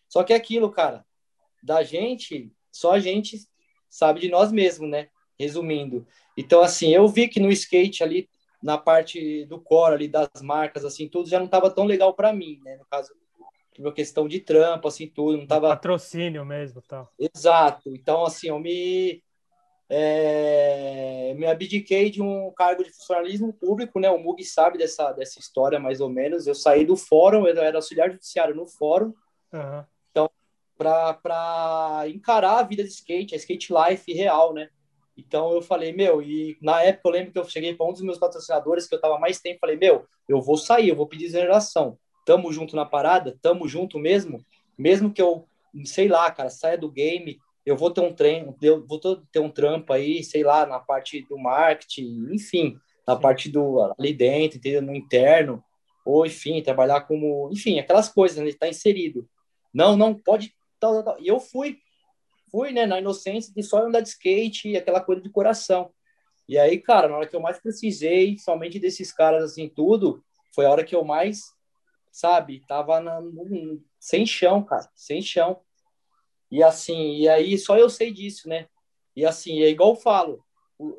Só 0.10 0.23
que 0.23 0.34
é 0.34 0.36
aquilo, 0.36 0.69
cara. 0.71 1.06
Da 1.63 1.84
gente, 1.84 2.51
só 2.71 2.93
a 2.93 2.99
gente 2.99 3.38
sabe 3.89 4.19
de 4.19 4.30
nós 4.30 4.51
mesmos, 4.51 4.89
né? 4.89 5.10
Resumindo. 5.39 6.08
Então, 6.36 6.62
assim, 6.62 6.93
eu 6.93 7.08
vi 7.08 7.27
que 7.27 7.39
no 7.39 7.51
skate 7.51 8.04
ali, 8.04 8.30
na 8.62 8.78
parte 8.78 9.45
do 9.45 9.60
core 9.60 9.95
ali, 9.95 10.08
das 10.08 10.30
marcas, 10.41 10.86
assim, 10.86 11.08
tudo 11.08 11.30
já 11.30 11.39
não 11.39 11.45
estava 11.45 11.69
tão 11.69 11.86
legal 11.86 12.13
para 12.13 12.34
mim, 12.34 12.60
né? 12.63 12.78
No 12.78 12.86
caso, 12.86 13.13
uma 13.80 13.91
questão 13.91 14.28
de 14.28 14.39
trampo, 14.39 14.88
assim, 14.88 15.08
tudo, 15.08 15.38
não 15.38 15.47
tava... 15.47 15.69
Patrocínio 15.69 16.45
mesmo, 16.45 16.82
tá? 16.82 17.08
Exato. 17.17 17.89
Então, 17.95 18.26
assim, 18.26 18.50
eu 18.50 18.60
me... 18.60 19.24
É, 19.93 21.34
me 21.36 21.45
abdiquei 21.45 22.10
de 22.10 22.21
um 22.21 22.50
cargo 22.56 22.82
de 22.82 22.91
funcionalismo 22.91 23.52
público, 23.52 24.00
né? 24.00 24.10
O 24.10 24.17
Mug 24.17 24.41
sabe 24.45 24.78
dessa, 24.78 25.12
dessa 25.12 25.38
história, 25.38 25.80
mais 25.80 26.00
ou 26.00 26.08
menos. 26.08 26.47
Eu 26.47 26.56
saí 26.56 26.86
do 26.86 26.95
fórum, 26.95 27.45
eu 27.45 27.62
era 27.62 27.78
auxiliar 27.78 28.10
judiciário 28.10 28.56
no 28.56 28.65
fórum. 28.65 29.13
Uhum 29.52 29.84
para 30.82 32.06
encarar 32.08 32.60
a 32.60 32.63
vida 32.63 32.84
de 32.84 32.89
skate, 32.89 33.36
a 33.36 33.38
skate 33.38 33.71
life 33.71 34.12
real, 34.12 34.54
né? 34.54 34.69
Então 35.17 35.52
eu 35.54 35.62
falei, 35.62 35.91
meu, 35.91 36.21
e 36.21 36.58
na 36.62 36.82
época 36.82 37.10
eu 37.10 37.12
lembro 37.12 37.32
que 37.32 37.39
eu 37.39 37.45
cheguei 37.45 37.76
para 37.76 37.86
um 37.86 37.93
dos 37.93 38.02
meus 38.02 38.17
patrocinadores 38.17 38.88
que 38.88 38.95
eu 38.95 39.02
tava 39.02 39.19
mais 39.19 39.39
tempo, 39.39 39.60
falei, 39.60 39.76
meu, 39.76 40.06
eu 40.28 40.41
vou 40.41 40.58
sair, 40.58 40.89
eu 40.89 40.95
vou 40.95 41.08
pedir 41.08 41.26
exoneração. 41.26 41.97
Tamo 42.26 42.52
junto 42.52 42.76
na 42.76 42.86
parada, 42.86 43.38
tamo 43.41 43.67
junto 43.67 44.00
mesmo, 44.00 44.43
mesmo 44.78 45.12
que 45.12 45.21
eu, 45.21 45.45
sei 45.86 46.08
lá, 46.08 46.30
cara, 46.32 46.50
saia 46.50 46.78
do 46.78 46.89
game, 46.89 47.38
eu 47.65 47.76
vou 47.76 47.91
ter 47.91 48.02
um 48.02 48.13
treino, 48.13 48.56
eu 48.62 48.86
vou 48.86 49.00
ter 49.00 49.39
um 49.39 49.50
trampo 49.50 49.93
aí, 49.93 50.24
sei 50.24 50.43
lá, 50.43 50.65
na 50.65 50.80
parte 50.80 51.21
do 51.28 51.38
marketing, 51.38 52.28
enfim, 52.32 52.78
na 53.08 53.15
parte 53.15 53.50
do 53.50 53.82
ali 53.97 54.13
dentro, 54.13 54.58
entendeu? 54.58 54.82
no 54.82 54.95
interno, 54.95 55.63
ou 56.06 56.26
enfim, 56.26 56.62
trabalhar 56.62 57.02
como, 57.02 57.50
enfim, 57.52 57.80
aquelas 57.80 58.10
coisas, 58.10 58.43
né, 58.43 58.52
tá 58.54 58.67
inserido. 58.67 59.28
Não, 59.74 59.95
não 59.95 60.13
pode 60.13 60.54
tal, 60.80 60.93
tal, 60.95 61.04
tal. 61.04 61.21
E 61.21 61.28
eu 61.28 61.39
fui, 61.39 61.78
fui, 62.52 62.72
né, 62.72 62.86
na 62.86 63.00
inocência 63.00 63.54
de 63.54 63.64
só 63.64 63.86
andar 63.86 64.02
de 64.02 64.10
skate 64.10 64.70
e 64.70 64.78
aquela 64.78 65.02
coisa 65.02 65.22
de 65.22 65.30
coração. 65.30 65.92
E 66.48 66.58
aí, 66.58 66.80
cara, 66.80 67.08
na 67.08 67.16
hora 67.16 67.28
que 67.28 67.36
eu 67.36 67.40
mais 67.40 67.60
precisei, 67.60 68.38
somente 68.38 68.78
desses 68.78 69.14
caras, 69.14 69.44
assim, 69.44 69.70
tudo, 69.70 70.24
foi 70.54 70.66
a 70.66 70.70
hora 70.70 70.84
que 70.84 70.94
eu 70.94 71.04
mais, 71.04 71.40
sabe, 72.12 72.62
tava 72.68 73.00
na, 73.00 73.22
no, 73.22 73.82
sem 74.00 74.26
chão, 74.26 74.64
cara, 74.64 74.90
sem 74.94 75.22
chão. 75.22 75.62
E 76.52 76.62
assim, 76.62 77.16
e 77.16 77.30
aí 77.30 77.58
só 77.58 77.78
eu 77.78 77.90
sei 77.90 78.12
disso, 78.12 78.50
né? 78.50 78.68
E 79.16 79.26
assim, 79.26 79.62
é 79.62 79.70
igual 79.70 79.92
eu 79.92 79.96
falo, 79.96 80.44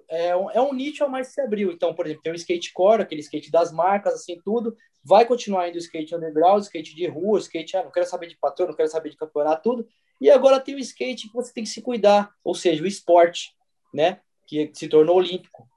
é 0.09 0.35
um, 0.35 0.51
é 0.51 0.61
um 0.61 0.73
nicho 0.73 1.05
a 1.05 1.09
mais 1.09 1.29
se 1.29 1.41
abriu. 1.41 1.71
Então, 1.71 1.95
por 1.95 2.07
exemplo, 2.07 2.23
tem 2.23 2.33
o 2.33 2.37
skate 2.37 2.73
core, 2.73 3.03
aquele 3.03 3.21
skate 3.21 3.51
das 3.51 3.71
marcas, 3.71 4.15
assim, 4.15 4.41
tudo 4.43 4.75
vai 5.05 5.25
continuar 5.25 5.69
indo 5.69 5.79
skate 5.79 6.15
underground, 6.15 6.63
skate 6.63 6.95
de 6.95 7.07
rua, 7.07 7.39
skate, 7.39 7.77
ah, 7.77 7.85
não 7.85 7.91
quero 7.91 8.07
saber 8.07 8.29
de 8.29 8.37
patrão, 8.37 8.69
não 8.69 8.75
quero 8.75 8.89
saber 8.89 9.11
de 9.11 9.17
campeonato, 9.17 9.63
tudo. 9.63 9.89
E 10.21 10.31
agora 10.31 10.61
tem 10.61 10.75
o 10.75 10.79
skate 10.79 11.29
que 11.29 11.35
você 11.35 11.53
tem 11.53 11.65
que 11.65 11.71
se 11.71 11.83
cuidar, 11.83 12.33
ou 12.45 12.55
seja, 12.55 12.83
o 12.83 12.87
esporte, 12.87 13.55
né? 13.93 14.21
Que 14.47 14.71
se 14.73 14.89
tornou 14.89 15.17
olímpico. 15.17 15.69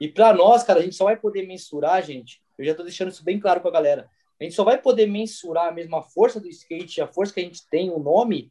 E 0.00 0.08
para 0.08 0.32
nós, 0.32 0.64
cara, 0.64 0.80
a 0.80 0.82
gente 0.82 0.96
só 0.96 1.04
vai 1.04 1.16
poder 1.16 1.46
mensurar, 1.46 2.02
gente. 2.02 2.42
Eu 2.58 2.64
já 2.64 2.74
tô 2.74 2.82
deixando 2.82 3.10
isso 3.10 3.22
bem 3.22 3.38
claro 3.38 3.60
com 3.60 3.68
a 3.68 3.72
galera. 3.72 4.08
A 4.40 4.44
gente 4.44 4.56
só 4.56 4.64
vai 4.64 4.78
poder 4.78 5.06
mensurar 5.06 5.68
a 5.68 5.72
mesma 5.72 6.02
força 6.02 6.40
do 6.40 6.48
skate, 6.48 7.00
a 7.00 7.06
força 7.06 7.34
que 7.34 7.40
a 7.40 7.44
gente 7.44 7.68
tem, 7.68 7.90
o 7.90 7.98
nome, 7.98 8.50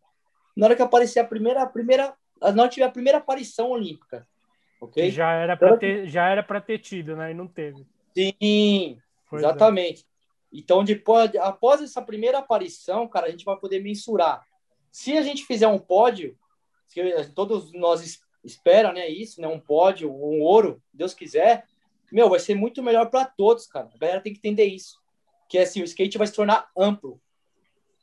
na 0.55 0.67
hora 0.67 0.75
que 0.75 0.81
aparecer 0.81 1.19
a 1.19 1.25
primeira, 1.25 1.63
a 1.63 1.65
primeira, 1.65 2.13
na 2.39 2.47
hora 2.61 2.69
que 2.69 2.75
tiver 2.75 2.85
a 2.85 2.91
primeira 2.91 3.17
aparição 3.17 3.71
olímpica. 3.71 4.25
Ok? 4.79 5.11
Já 5.11 5.33
era 5.33 5.57
para 5.57 5.77
ter, 5.77 6.07
já 6.07 6.29
era 6.29 6.41
para 6.41 6.61
ter 6.61 6.79
tido, 6.79 7.15
né? 7.15 7.31
E 7.31 7.33
não 7.33 7.47
teve. 7.47 7.85
Sim, 8.15 8.97
pois 9.29 9.43
é. 9.43 9.45
exatamente. 9.45 10.03
É. 10.03 10.10
Então, 10.51 10.83
depois, 10.83 11.33
após 11.35 11.81
essa 11.81 12.01
primeira 12.01 12.39
aparição, 12.39 13.07
cara, 13.07 13.27
a 13.27 13.31
gente 13.31 13.45
vai 13.45 13.57
poder 13.57 13.81
mensurar. 13.81 14.45
Se 14.91 15.17
a 15.17 15.21
gente 15.21 15.45
fizer 15.45 15.67
um 15.67 15.79
pódio, 15.79 16.37
todos 17.33 17.71
nós 17.71 18.19
espera, 18.43 18.91
né, 18.91 19.07
isso, 19.07 19.39
né, 19.39 19.47
um 19.47 19.59
pódio, 19.59 20.11
um 20.11 20.41
ouro, 20.41 20.81
Deus 20.93 21.13
quiser, 21.13 21.65
meu, 22.11 22.29
vai 22.29 22.39
ser 22.39 22.55
muito 22.55 22.83
melhor 22.83 23.09
para 23.09 23.25
todos, 23.25 23.65
cara. 23.67 23.89
A 23.93 23.97
galera 23.97 24.21
tem 24.21 24.33
que 24.33 24.39
entender 24.39 24.65
isso. 24.65 24.99
Que 25.47 25.57
é 25.57 25.61
assim, 25.61 25.81
o 25.81 25.85
skate 25.85 26.17
vai 26.17 26.27
se 26.27 26.33
tornar 26.33 26.69
amplo. 26.77 27.21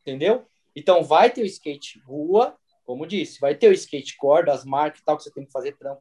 Entendeu? 0.00 0.46
Então, 0.74 1.02
vai 1.02 1.30
ter 1.30 1.42
o 1.42 1.46
skate 1.46 1.98
rua, 2.00 2.56
como 2.84 3.06
disse, 3.06 3.38
vai 3.38 3.54
ter 3.54 3.68
o 3.68 3.72
skate 3.72 4.16
core 4.16 4.46
das 4.46 4.64
marcas 4.64 5.00
e 5.00 5.04
tal, 5.04 5.16
que 5.18 5.24
você 5.24 5.30
tem 5.30 5.44
que 5.44 5.52
fazer 5.52 5.76
trampo. 5.76 6.00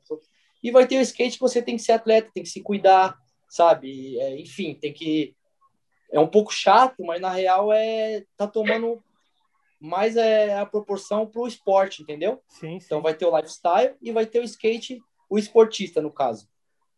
E 0.64 0.72
vai 0.72 0.88
ter 0.88 0.98
o 0.98 1.02
skate 1.02 1.36
que 1.36 1.42
você 1.42 1.62
tem 1.62 1.76
que 1.76 1.82
ser 1.82 1.94
atleta, 1.94 2.32
tem 2.34 2.44
que 2.44 2.50
se 2.50 2.62
cuidar, 2.62 3.18
sabe? 3.50 4.18
É, 4.20 4.40
enfim, 4.40 4.74
tem 4.74 4.94
que 4.94 5.36
é 6.12 6.20
um 6.20 6.28
pouco 6.28 6.54
chato, 6.54 7.04
mas 7.06 7.22
na 7.22 7.30
real 7.30 7.72
é 7.72 8.24
tá 8.36 8.48
tomando 8.48 9.04
mais 9.80 10.15
é, 10.15 10.58
a 10.58 10.65
proporção 10.65 11.26
para 11.28 11.41
o 11.41 11.48
esporte, 11.48 12.02
entendeu? 12.02 12.41
Sim, 12.48 12.80
sim, 12.80 12.86
Então 12.86 13.02
vai 13.02 13.13
ter 13.13 13.26
o 13.26 13.36
lifestyle 13.36 13.96
e 14.02 14.12
vai 14.12 14.26
ter 14.26 14.39
o 14.39 14.43
skate, 14.43 15.02
o 15.30 15.38
esportista, 15.38 16.02
no 16.02 16.12
caso. 16.12 16.48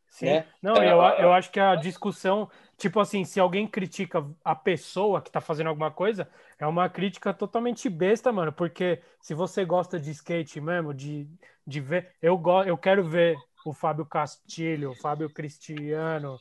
Sim. 0.09 0.25
Né? 0.25 0.45
Não, 0.61 0.75
eu, 0.75 0.97
eu 1.19 1.33
acho 1.33 1.51
que 1.51 1.59
a 1.59 1.75
discussão, 1.75 2.49
tipo 2.77 2.99
assim, 2.99 3.23
se 3.23 3.39
alguém 3.39 3.67
critica 3.67 4.25
a 4.43 4.55
pessoa 4.55 5.21
que 5.21 5.31
tá 5.31 5.39
fazendo 5.39 5.67
alguma 5.67 5.91
coisa, 5.91 6.27
é 6.57 6.65
uma 6.65 6.89
crítica 6.89 7.33
totalmente 7.33 7.89
besta, 7.89 8.31
mano, 8.31 8.51
porque 8.51 9.01
se 9.21 9.33
você 9.33 9.63
gosta 9.65 9.99
de 9.99 10.11
skate 10.11 10.59
mesmo, 10.59 10.93
de, 10.93 11.27
de 11.65 11.79
ver, 11.79 12.13
eu, 12.21 12.37
go, 12.37 12.63
eu 12.63 12.77
quero 12.77 13.07
ver 13.07 13.37
o 13.65 13.73
Fábio 13.73 14.05
Castilho, 14.05 14.91
o 14.91 14.95
Fábio 14.95 15.29
Cristiano, 15.29 16.39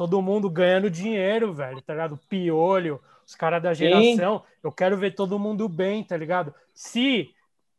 todo 0.00 0.22
mundo 0.22 0.48
ganhando 0.48 0.88
dinheiro, 0.88 1.52
velho, 1.52 1.82
tá 1.82 1.92
ligado? 1.92 2.18
Piolho, 2.26 3.02
os 3.26 3.34
caras 3.34 3.62
da 3.62 3.74
geração. 3.74 4.38
Sim. 4.38 4.44
Eu 4.64 4.72
quero 4.72 4.96
ver 4.96 5.14
todo 5.14 5.38
mundo 5.38 5.68
bem, 5.68 6.02
tá 6.02 6.16
ligado? 6.16 6.54
Se 6.72 7.34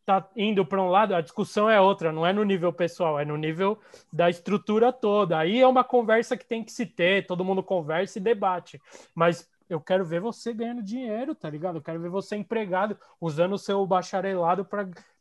tá 0.06 0.30
indo 0.38 0.64
para 0.64 0.80
um 0.80 0.88
lado, 0.88 1.16
a 1.16 1.22
discussão 1.22 1.68
é 1.68 1.82
outra, 1.82 2.12
não 2.12 2.24
é 2.24 2.32
no 2.32 2.44
nível 2.44 2.72
pessoal, 2.72 3.20
é 3.20 3.26
no 3.26 3.36
nível 3.36 3.80
da 4.14 4.30
estrutura 4.30 4.94
toda. 4.94 5.40
Aí 5.40 5.60
é 5.60 5.68
uma 5.68 5.84
conversa 5.84 6.38
que 6.38 6.46
tem 6.46 6.64
que 6.64 6.72
se 6.72 6.86
ter, 6.86 7.26
todo 7.26 7.44
mundo 7.44 7.64
conversa 7.64 8.20
e 8.20 8.22
debate. 8.22 8.80
Mas 9.16 9.50
eu 9.68 9.82
quero 9.82 10.06
ver 10.06 10.22
você 10.22 10.54
ganhando 10.54 10.84
dinheiro, 10.84 11.34
tá 11.34 11.50
ligado? 11.50 11.80
Eu 11.80 11.82
quero 11.82 12.00
ver 12.00 12.10
você 12.10 12.36
empregado, 12.36 12.96
usando 13.20 13.54
o 13.54 13.58
seu 13.58 13.84
bacharelado 13.88 14.64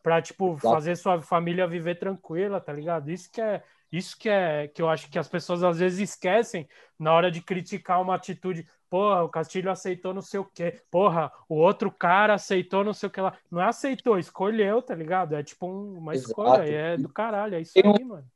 para 0.03 0.21
tipo, 0.21 0.59
fazer 0.59 0.97
sua 0.97 1.23
família 1.23 1.67
viver 1.67 1.99
tranquila, 1.99 2.61
tá 2.61 2.75
ligado? 2.75 3.11
Isso 3.11 3.33
que 3.33 3.41
é 3.41 3.63
isso 3.93 4.17
que 4.19 4.29
é 4.29 4.69
que 4.69 4.81
eu 4.81 4.89
acho 4.89 5.11
que 5.11 5.19
as 5.19 5.29
pessoas 5.29 5.63
às 5.63 5.79
vezes 5.79 6.11
esquecem 6.11 6.69
na 6.99 7.13
hora 7.13 7.31
de 7.31 7.41
criticar 7.41 8.01
uma 8.01 8.15
atitude. 8.15 8.67
Porra, 8.89 9.23
o 9.23 9.29
Castilho 9.29 9.71
aceitou 9.71 10.15
não 10.15 10.23
sei 10.23 10.41
o 10.41 10.45
quê. 10.45 10.81
Porra, 10.91 11.33
o 11.49 11.57
outro 11.57 11.91
cara 11.91 12.35
aceitou 12.35 12.85
não 12.85 12.93
sei 12.93 13.09
o 13.09 13.13
que 13.13 13.21
lá. 13.21 13.37
Não 13.51 13.61
é 13.61 13.67
aceitou, 13.67 14.19
escolheu, 14.19 14.83
tá 14.83 14.95
ligado? 14.95 15.35
É 15.35 15.43
tipo 15.43 15.67
um, 15.67 15.99
uma 15.99 16.15
Exato. 16.15 16.31
escolha, 16.31 16.63
é 16.63 16.97
do 16.97 17.09
caralho, 17.09 17.55
é 17.55 17.61
isso 17.61 17.73
aí, 17.77 18.05
mano. 18.05 18.27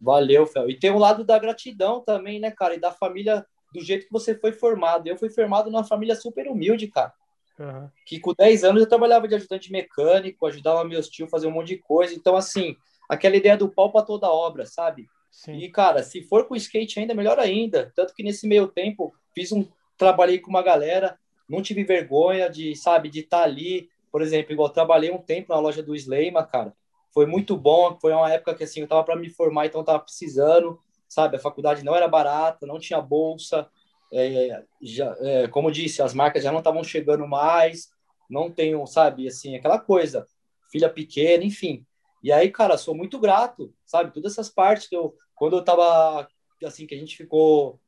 Valeu, 0.00 0.46
Fel. 0.46 0.70
E 0.70 0.78
tem 0.78 0.90
um 0.90 0.98
lado 0.98 1.24
da 1.24 1.38
gratidão 1.38 2.00
também, 2.00 2.38
né, 2.38 2.50
cara? 2.50 2.74
E 2.74 2.80
da 2.80 2.92
família 2.92 3.44
do 3.72 3.80
jeito 3.80 4.06
que 4.06 4.12
você 4.12 4.34
foi 4.34 4.52
formado. 4.52 5.06
Eu 5.06 5.16
fui 5.16 5.28
formado 5.28 5.70
numa 5.70 5.84
família 5.84 6.14
super 6.14 6.48
humilde, 6.48 6.88
cara. 6.88 7.12
Uhum. 7.58 7.88
Que 8.06 8.20
com 8.20 8.32
10 8.32 8.64
anos 8.64 8.82
eu 8.82 8.88
trabalhava 8.88 9.26
de 9.26 9.34
ajudante 9.34 9.72
mecânico, 9.72 10.46
ajudava 10.46 10.84
meus 10.84 11.08
tios 11.08 11.28
a 11.28 11.30
fazer 11.30 11.48
um 11.48 11.50
monte 11.50 11.68
de 11.68 11.78
coisa. 11.78 12.14
Então, 12.14 12.36
assim, 12.36 12.76
aquela 13.08 13.36
ideia 13.36 13.56
do 13.56 13.68
pau 13.68 13.90
para 13.90 14.04
toda 14.04 14.30
obra, 14.30 14.66
sabe? 14.66 15.06
Sim. 15.30 15.56
E, 15.56 15.70
cara, 15.70 16.02
se 16.02 16.22
for 16.22 16.46
com 16.46 16.56
skate 16.56 16.98
ainda, 16.98 17.14
melhor 17.14 17.38
ainda. 17.38 17.92
Tanto 17.94 18.14
que 18.14 18.22
nesse 18.22 18.46
meio 18.46 18.66
tempo, 18.68 19.14
fiz 19.34 19.52
um. 19.52 19.66
Trabalhei 19.96 20.38
com 20.38 20.50
uma 20.50 20.62
galera, 20.62 21.18
não 21.48 21.62
tive 21.62 21.84
vergonha 21.84 22.48
de, 22.48 22.76
sabe, 22.76 23.08
de 23.08 23.20
estar 23.20 23.38
tá 23.38 23.44
ali. 23.44 23.88
Por 24.10 24.22
exemplo, 24.22 24.52
igual 24.52 24.70
trabalhei 24.70 25.10
um 25.10 25.18
tempo 25.18 25.52
na 25.52 25.60
loja 25.60 25.82
do 25.82 25.94
Sleima, 25.94 26.44
cara. 26.44 26.72
Foi 27.12 27.26
muito 27.26 27.56
bom. 27.56 27.98
Foi 28.00 28.12
uma 28.12 28.30
época 28.32 28.54
que, 28.54 28.64
assim, 28.64 28.80
eu 28.80 28.88
tava 28.88 29.04
para 29.04 29.16
me 29.16 29.30
formar, 29.30 29.66
então 29.66 29.84
tava 29.84 30.00
precisando, 30.00 30.78
sabe? 31.08 31.36
A 31.36 31.40
faculdade 31.40 31.84
não 31.84 31.94
era 31.94 32.08
barata, 32.08 32.66
não 32.66 32.78
tinha 32.78 33.00
bolsa. 33.00 33.68
É, 34.12 34.62
já, 34.80 35.16
é, 35.20 35.48
como 35.48 35.70
disse, 35.70 36.00
as 36.00 36.14
marcas 36.14 36.42
já 36.42 36.50
não 36.50 36.58
estavam 36.58 36.82
chegando 36.82 37.26
mais, 37.26 37.90
não 38.28 38.50
tenho, 38.50 38.86
sabe, 38.86 39.28
assim, 39.28 39.54
aquela 39.54 39.78
coisa, 39.78 40.26
filha 40.70 40.88
pequena, 40.88 41.44
enfim. 41.44 41.84
E 42.28 42.32
aí, 42.32 42.50
cara, 42.50 42.76
sou 42.76 42.94
muito 42.94 43.18
grato, 43.18 43.72
sabe? 43.86 44.12
Todas 44.12 44.32
essas 44.32 44.50
partes 44.50 44.86
que 44.86 44.94
eu, 44.94 45.14
quando 45.34 45.56
eu 45.56 45.64
tava, 45.64 46.28
assim, 46.62 46.86
que 46.86 46.94
a 46.94 46.98
gente 46.98 47.16
ficou 47.16 47.80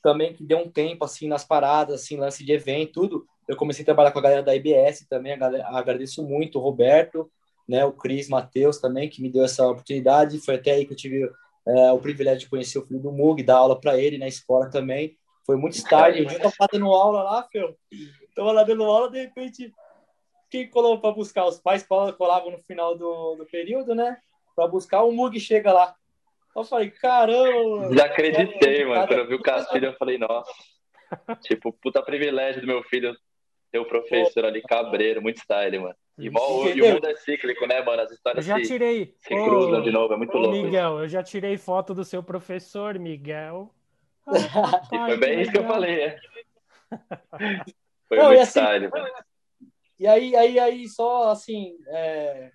também, 0.00 0.32
que 0.32 0.44
deu 0.44 0.58
um 0.58 0.70
tempo, 0.70 1.04
assim, 1.04 1.26
nas 1.26 1.44
paradas, 1.44 2.00
assim, 2.00 2.16
lance 2.16 2.44
de 2.44 2.52
evento, 2.52 2.92
tudo, 2.92 3.26
eu 3.48 3.56
comecei 3.56 3.82
a 3.82 3.86
trabalhar 3.86 4.12
com 4.12 4.20
a 4.20 4.22
galera 4.22 4.42
da 4.44 4.54
IBS 4.54 5.04
também, 5.10 5.32
agradeço 5.32 6.22
muito 6.22 6.60
o 6.60 6.62
Roberto, 6.62 7.28
né, 7.68 7.84
o 7.84 7.92
Cris 7.92 8.28
Matheus 8.28 8.78
também, 8.78 9.08
que 9.08 9.20
me 9.20 9.32
deu 9.32 9.44
essa 9.44 9.66
oportunidade, 9.66 10.38
foi 10.38 10.54
até 10.54 10.70
aí 10.70 10.86
que 10.86 10.92
eu 10.92 10.96
tive 10.96 11.28
é, 11.66 11.90
o 11.90 11.98
privilégio 11.98 12.42
de 12.42 12.48
conhecer 12.48 12.78
o 12.78 12.86
filho 12.86 13.00
do 13.00 13.10
Mug, 13.10 13.42
dar 13.42 13.56
aula 13.56 13.80
para 13.80 13.98
ele 13.98 14.16
na 14.16 14.28
escola 14.28 14.70
também, 14.70 15.18
foi 15.44 15.56
muito 15.56 15.82
tarde, 15.82 16.24
dia 16.24 16.38
eu 16.38 16.52
tava 16.52 16.68
dando 16.72 16.86
aula 16.86 17.24
lá, 17.24 17.42
Fel, 17.50 17.76
tava 18.36 18.52
lá 18.52 18.62
dando 18.62 18.84
aula, 18.84 19.10
de 19.10 19.18
repente 19.22 19.74
quem 20.50 20.68
colou 20.68 21.00
para 21.00 21.14
buscar? 21.14 21.46
Os 21.46 21.58
pais 21.58 21.86
colavam 21.86 22.50
no 22.50 22.58
final 22.58 22.96
do, 22.96 23.36
do 23.36 23.46
período, 23.46 23.94
né? 23.94 24.18
Para 24.54 24.66
buscar, 24.66 25.02
o 25.02 25.12
Mug 25.12 25.38
chega 25.38 25.72
lá. 25.72 25.94
Eu 26.56 26.64
falei, 26.64 26.90
caramba! 26.90 27.94
Já 27.94 28.06
acreditei, 28.06 28.84
mano. 28.84 29.06
Quando 29.06 29.18
eu 29.18 29.28
vi 29.28 29.34
o 29.34 29.42
Castilho, 29.42 29.86
eu 29.86 29.94
falei, 29.94 30.18
nossa. 30.18 30.50
tipo, 31.42 31.72
puta 31.72 32.02
privilégio 32.02 32.60
do 32.60 32.66
meu 32.66 32.82
filho 32.82 33.14
ter 33.70 33.78
o 33.78 33.84
professor 33.84 34.44
ali, 34.44 34.62
cabreiro, 34.62 35.22
muito 35.22 35.38
style, 35.38 35.78
mano. 35.78 35.94
E, 36.18 36.28
o, 36.28 36.68
e 36.68 36.82
o 36.82 36.94
mundo 36.94 37.06
é 37.06 37.14
cíclico, 37.14 37.66
né, 37.66 37.80
mano? 37.82 38.02
As 38.02 38.10
histórias 38.10 38.48
eu 38.48 38.56
já 38.56 38.64
se, 38.64 38.70
tirei. 38.70 39.14
se 39.18 39.28
cruzam 39.28 39.82
de 39.82 39.92
novo, 39.92 40.14
é 40.14 40.16
muito 40.16 40.36
louco. 40.36 40.50
Miguel, 40.50 41.00
eu 41.00 41.08
já 41.08 41.22
tirei 41.22 41.56
foto 41.56 41.94
do 41.94 42.04
seu 42.04 42.22
professor, 42.22 42.98
Miguel. 42.98 43.72
Ah, 44.90 45.06
e 45.06 45.06
foi 45.06 45.16
bem 45.16 45.40
isso 45.40 45.50
que 45.50 45.58
eu 45.58 45.66
falei, 45.66 46.02
é. 46.02 46.18
Foi 48.08 48.16
Não, 48.16 48.26
muito 48.26 48.40
assim, 48.40 48.60
style, 48.60 48.88
mano. 48.88 49.08
E 49.98 50.06
aí, 50.06 50.36
aí, 50.36 50.58
aí 50.58 50.88
só 50.88 51.30
assim, 51.30 51.76
é, 51.88 52.52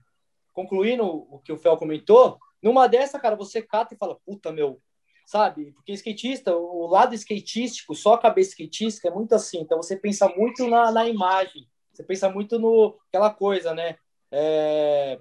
concluindo 0.53 1.05
o 1.05 1.39
que 1.39 1.51
o 1.51 1.57
Fel 1.57 1.77
comentou, 1.77 2.37
numa 2.61 2.87
dessa, 2.87 3.19
cara, 3.19 3.35
você 3.35 3.61
cata 3.61 3.93
e 3.93 3.97
fala, 3.97 4.17
puta, 4.25 4.51
meu, 4.51 4.81
sabe? 5.25 5.71
Porque 5.73 5.91
skatista, 5.93 6.55
o 6.55 6.87
lado 6.87 7.13
skatístico, 7.15 7.93
só 7.95 8.13
a 8.13 8.19
cabeça 8.19 8.51
skatística 8.51 9.09
é 9.09 9.11
muito 9.11 9.33
assim. 9.35 9.59
Então 9.59 9.81
você 9.81 9.97
pensa 9.97 10.29
muito 10.29 10.67
na, 10.67 10.91
na 10.91 11.07
imagem, 11.07 11.67
você 11.91 12.03
pensa 12.03 12.29
muito 12.29 12.57
no 12.57 12.97
aquela 13.09 13.29
coisa, 13.29 13.73
né? 13.73 13.97
É, 14.31 15.19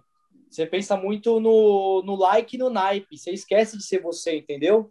você 0.48 0.66
pensa 0.66 0.96
muito 0.96 1.40
no, 1.40 2.02
no 2.04 2.14
like 2.14 2.56
e 2.56 2.58
no 2.58 2.70
naipe. 2.70 3.18
Você 3.18 3.30
esquece 3.32 3.76
de 3.76 3.84
ser 3.84 4.00
você, 4.00 4.38
entendeu? 4.38 4.90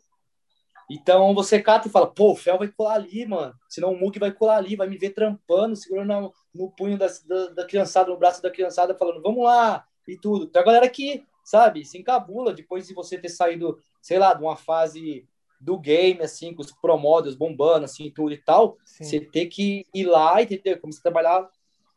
Então 0.89 1.33
você 1.33 1.61
cata 1.61 1.87
e 1.87 1.91
fala, 1.91 2.07
pô, 2.07 2.31
o 2.31 2.35
Fel 2.35 2.57
vai 2.57 2.67
colar 2.67 2.95
ali, 2.95 3.25
mano. 3.25 3.53
Senão 3.69 3.93
o 3.93 3.99
Mug 3.99 4.19
vai 4.19 4.31
colar 4.31 4.57
ali, 4.57 4.75
vai 4.75 4.87
me 4.87 4.97
ver 4.97 5.11
trampando, 5.11 5.75
segurando 5.75 6.33
no 6.53 6.69
punho 6.69 6.97
da, 6.97 7.07
da, 7.25 7.47
da, 7.47 7.65
criançada, 7.65 8.09
no 8.09 8.17
braço 8.17 8.41
da 8.41 8.51
criançada, 8.51 8.95
falando, 8.95 9.21
vamos 9.21 9.43
lá, 9.43 9.85
e 10.07 10.17
tudo. 10.17 10.47
Tem 10.47 10.61
a 10.61 10.65
galera 10.65 10.89
que, 10.89 11.25
sabe, 11.43 11.85
se 11.85 11.97
encabula 11.97 12.53
depois 12.53 12.87
de 12.87 12.93
você 12.93 13.17
ter 13.17 13.29
saído, 13.29 13.79
sei 14.01 14.19
lá, 14.19 14.33
de 14.33 14.43
uma 14.43 14.55
fase 14.55 15.27
do 15.59 15.77
game, 15.77 16.21
assim, 16.21 16.53
com 16.53 16.61
os 16.61 16.71
promódios 16.71 17.35
bombando, 17.35 17.85
assim, 17.85 18.09
tudo 18.09 18.33
e 18.33 18.37
tal. 18.37 18.77
Sim. 18.83 19.03
Você 19.03 19.19
ter 19.21 19.45
que 19.45 19.85
ir 19.93 20.05
lá, 20.05 20.41
entendeu? 20.41 20.79
Como 20.79 20.91
você 20.91 21.01
trabalhar, 21.01 21.49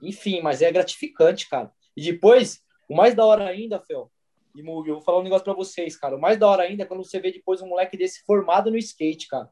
enfim, 0.02 0.40
mas 0.42 0.62
é 0.62 0.70
gratificante, 0.70 1.48
cara. 1.48 1.72
E 1.96 2.02
depois, 2.02 2.62
o 2.88 2.94
mais 2.94 3.14
da 3.14 3.24
hora 3.24 3.46
ainda, 3.46 3.80
Fel, 3.80 4.10
e 4.54 4.62
Mug, 4.62 4.88
eu 4.88 4.96
vou 4.96 5.02
falar 5.02 5.18
um 5.18 5.22
negócio 5.22 5.44
para 5.44 5.54
vocês, 5.54 5.96
cara. 5.96 6.16
O 6.16 6.20
mais 6.20 6.38
da 6.38 6.46
hora 6.46 6.62
ainda 6.62 6.84
é 6.84 6.86
quando 6.86 7.04
você 7.04 7.18
vê 7.18 7.32
depois 7.32 7.60
um 7.60 7.68
moleque 7.68 7.96
desse 7.96 8.22
formado 8.24 8.70
no 8.70 8.76
skate, 8.76 9.26
cara. 9.26 9.50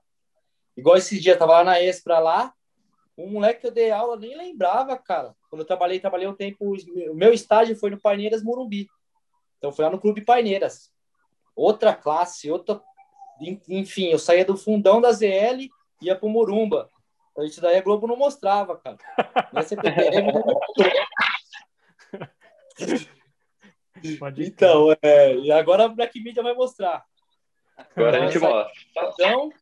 Igual 0.77 0.97
esses 0.97 1.21
dias, 1.21 1.37
tava 1.37 1.53
lá 1.53 1.65
na 1.65 1.81
Espra 1.81 2.19
lá, 2.19 2.55
um 3.17 3.31
moleque 3.31 3.61
que 3.61 3.67
eu 3.67 3.73
dei 3.73 3.91
aula 3.91 4.17
nem 4.17 4.37
lembrava, 4.37 4.97
cara. 4.97 5.35
Quando 5.51 5.63
eu 5.63 5.67
trabalhei, 5.67 6.01
trabalhei 6.01 6.27
um 6.27 6.35
tempo, 6.35 6.75
o 7.11 7.15
meu 7.15 7.33
estágio 7.33 7.77
foi 7.77 7.91
no 7.91 8.01
Paineiras 8.01 8.43
Morumbi. 8.43 8.89
Então 9.59 9.73
foi 9.73 9.85
lá 9.85 9.91
no 9.91 10.01
Clube 10.01 10.23
Paineiras. 10.23 10.93
Outra 11.55 11.95
classe, 11.95 12.51
outra 12.51 12.83
enfim, 13.69 14.09
eu 14.09 14.19
saía 14.19 14.45
do 14.45 14.57
fundão 14.57 15.01
da 15.01 15.13
ZL 15.13 15.69
ia 16.01 16.17
pro 16.17 16.29
Morumba. 16.29 16.91
Então, 17.31 17.45
isso 17.45 17.61
daí 17.61 17.77
a 17.79 17.83
Globo 17.83 18.07
não 18.07 18.17
mostrava, 18.17 18.77
cara. 18.77 18.99
CPTM 19.63 20.33
não 20.33 20.43
Pode 24.19 24.45
então, 24.45 24.89
é, 25.01 25.37
e 25.37 25.53
agora 25.53 25.85
a 25.85 25.89
Black 25.89 26.21
Media 26.21 26.43
vai 26.43 26.55
mostrar. 26.55 27.05
Agora 27.77 28.19
a 28.19 28.27
gente 28.27 28.39
mostra. 28.39 28.73
Então, 29.15 29.53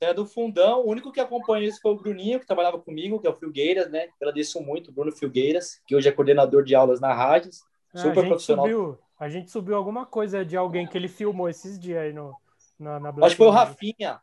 é 0.00 0.14
do 0.14 0.26
fundão. 0.26 0.80
O 0.80 0.90
único 0.90 1.12
que 1.12 1.20
acompanhou 1.20 1.66
isso 1.68 1.80
foi 1.80 1.92
o 1.92 1.96
Bruninho, 1.96 2.40
que 2.40 2.46
trabalhava 2.46 2.78
comigo, 2.78 3.20
que 3.20 3.26
é 3.26 3.30
o 3.30 3.34
Filgueiras, 3.34 3.90
né? 3.90 4.08
Agradeço 4.20 4.62
muito, 4.62 4.92
Bruno 4.92 5.12
Filgueiras, 5.12 5.80
que 5.86 5.94
hoje 5.94 6.08
é 6.08 6.12
coordenador 6.12 6.62
de 6.62 6.74
aulas 6.74 7.00
na 7.00 7.12
rádio. 7.12 7.50
É, 7.94 7.98
super 7.98 8.24
a 8.24 8.28
profissional. 8.28 8.64
Subiu, 8.66 8.98
a 9.18 9.28
gente 9.28 9.50
subiu 9.50 9.76
alguma 9.76 10.06
coisa 10.06 10.44
de 10.44 10.56
alguém 10.56 10.86
que 10.86 10.96
ele 10.96 11.08
filmou 11.08 11.48
esses 11.48 11.78
dias 11.78 11.98
aí 11.98 12.12
no, 12.12 12.34
na, 12.78 13.00
na 13.00 13.12
Black 13.12 13.26
Acho 13.26 13.34
que 13.34 13.38
foi 13.38 13.46
o 13.46 13.50
Rafinha. 13.50 14.20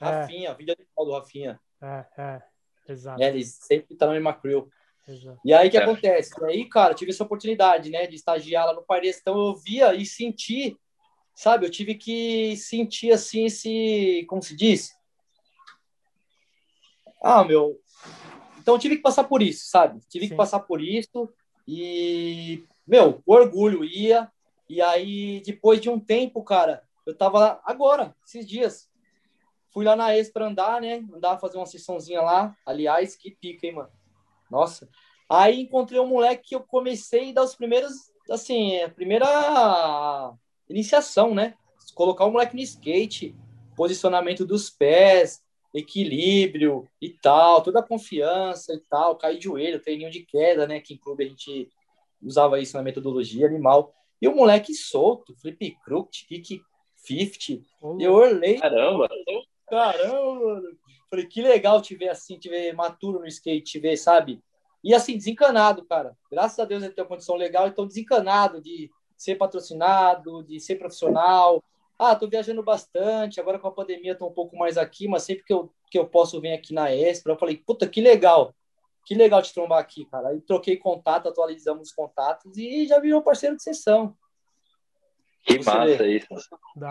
É. 0.00 0.04
Rafinha, 0.04 0.54
vídeo 0.54 0.76
do 0.96 1.12
Rafinha. 1.12 1.60
É, 1.80 2.04
é, 2.18 2.42
exato. 2.88 3.22
É, 3.22 3.28
ele 3.28 3.44
sempre 3.44 3.96
tá 3.96 4.06
no 4.06 4.12
mesma 4.12 4.34
crew. 4.34 4.68
Exato. 5.08 5.38
E 5.44 5.54
aí 5.54 5.68
o 5.68 5.70
que 5.70 5.78
é. 5.78 5.82
acontece? 5.82 6.32
E 6.42 6.44
aí, 6.44 6.68
cara, 6.68 6.92
tive 6.92 7.12
essa 7.12 7.22
oportunidade, 7.22 7.90
né, 7.90 8.06
de 8.06 8.16
estagiar 8.16 8.66
lá 8.66 8.74
no 8.74 8.82
Paris, 8.82 9.18
então 9.20 9.38
eu 9.38 9.54
via 9.54 9.94
e 9.94 10.04
senti, 10.04 10.76
sabe, 11.34 11.64
eu 11.64 11.70
tive 11.70 11.94
que 11.94 12.56
sentir 12.56 13.12
assim 13.12 13.46
esse, 13.46 14.26
como 14.28 14.42
se 14.42 14.56
diz? 14.56 14.95
Ah, 17.22 17.44
meu, 17.44 17.80
então 18.58 18.78
tive 18.78 18.96
que 18.96 19.02
passar 19.02 19.24
por 19.24 19.42
isso, 19.42 19.68
sabe? 19.68 20.00
Tive 20.08 20.26
Sim. 20.26 20.30
que 20.30 20.36
passar 20.36 20.60
por 20.60 20.80
isso 20.80 21.32
e, 21.68 22.64
meu, 22.86 23.22
o 23.24 23.32
orgulho 23.32 23.84
ia, 23.84 24.30
e 24.68 24.82
aí 24.82 25.40
depois 25.44 25.80
de 25.80 25.88
um 25.88 26.00
tempo, 26.00 26.42
cara, 26.42 26.82
eu 27.06 27.14
tava 27.14 27.38
lá 27.38 27.60
agora, 27.64 28.14
esses 28.26 28.46
dias, 28.46 28.90
fui 29.72 29.84
lá 29.84 29.94
na 29.94 30.16
ex 30.16 30.30
pra 30.30 30.46
andar, 30.46 30.80
né, 30.80 31.04
andar 31.14 31.38
fazer 31.38 31.58
uma 31.58 31.66
sessãozinha 31.66 32.20
lá, 32.20 32.56
aliás, 32.66 33.14
que 33.14 33.30
pica, 33.30 33.66
hein, 33.66 33.74
mano? 33.74 33.90
Nossa. 34.50 34.88
Aí 35.28 35.60
encontrei 35.60 36.00
um 36.00 36.08
moleque 36.08 36.48
que 36.48 36.54
eu 36.56 36.60
comecei 36.60 37.30
a 37.30 37.34
dar 37.34 37.42
os 37.44 37.54
primeiros, 37.54 37.92
assim, 38.30 38.80
a 38.80 38.88
primeira 38.88 40.32
iniciação, 40.68 41.34
né? 41.34 41.54
Colocar 41.94 42.24
o 42.24 42.32
moleque 42.32 42.56
no 42.56 42.62
skate, 42.62 43.34
posicionamento 43.76 44.44
dos 44.44 44.70
pés, 44.70 45.42
equilíbrio 45.76 46.88
e 47.00 47.10
tal, 47.10 47.62
toda 47.62 47.80
a 47.80 47.86
confiança 47.86 48.72
e 48.72 48.80
tal, 48.88 49.16
cair 49.16 49.38
de 49.38 49.44
joelho, 49.44 49.80
treininho 49.80 50.10
de 50.10 50.24
queda, 50.24 50.66
né? 50.66 50.80
Que 50.80 50.94
em 50.94 50.96
clube 50.96 51.24
a 51.24 51.28
gente 51.28 51.68
usava 52.22 52.58
isso 52.58 52.76
na 52.76 52.82
metodologia 52.82 53.46
animal. 53.46 53.94
E 54.20 54.26
o 54.26 54.34
moleque 54.34 54.74
solto, 54.74 55.34
flip 55.36 55.76
crook, 55.84 56.26
kick 56.26 56.62
50. 56.94 57.62
Oh, 57.82 57.98
eu 58.00 58.14
olhei. 58.14 58.58
Caramba! 58.58 59.08
Caramba, 59.68 60.62
Falei, 61.10 61.26
que 61.26 61.42
legal 61.42 61.82
te 61.82 61.94
ver 61.94 62.08
assim, 62.08 62.38
te 62.38 62.48
ver 62.48 62.72
maturo 62.72 63.20
no 63.20 63.26
skate, 63.26 63.72
te 63.72 63.78
ver, 63.78 63.96
sabe? 63.96 64.40
E 64.82 64.94
assim, 64.94 65.16
desencanado, 65.16 65.84
cara. 65.84 66.16
Graças 66.30 66.58
a 66.58 66.64
Deus 66.64 66.82
ele 66.82 66.92
tem 66.92 67.02
uma 67.02 67.08
condição 67.08 67.36
legal, 67.36 67.66
então 67.66 67.86
desencanado 67.86 68.60
de 68.60 68.90
ser 69.16 69.34
patrocinado, 69.36 70.42
de 70.44 70.60
ser 70.60 70.76
profissional. 70.76 71.62
Ah, 71.98 72.14
tô 72.14 72.28
viajando 72.28 72.62
bastante, 72.62 73.40
agora 73.40 73.58
com 73.58 73.68
a 73.68 73.72
pandemia 73.72 74.14
tô 74.14 74.26
um 74.26 74.32
pouco 74.32 74.56
mais 74.56 74.76
aqui, 74.76 75.08
mas 75.08 75.22
sempre 75.22 75.44
que 75.44 75.52
eu, 75.52 75.72
que 75.90 75.98
eu 75.98 76.06
posso 76.06 76.40
vir 76.40 76.52
aqui 76.52 76.74
na 76.74 76.94
Espra, 76.94 77.32
eu 77.32 77.38
falei, 77.38 77.56
puta, 77.56 77.88
que 77.88 78.00
legal. 78.00 78.54
Que 79.06 79.14
legal 79.14 79.40
te 79.40 79.54
trombar 79.54 79.78
aqui, 79.78 80.04
cara. 80.06 80.28
Aí 80.28 80.40
troquei 80.40 80.76
contato, 80.76 81.28
atualizamos 81.28 81.88
os 81.88 81.94
contatos 81.94 82.56
e 82.58 82.86
já 82.86 82.98
virou 82.98 83.22
parceiro 83.22 83.56
de 83.56 83.62
sessão. 83.62 84.16
Que 85.44 85.64
massa 85.64 86.06
isso. 86.06 86.26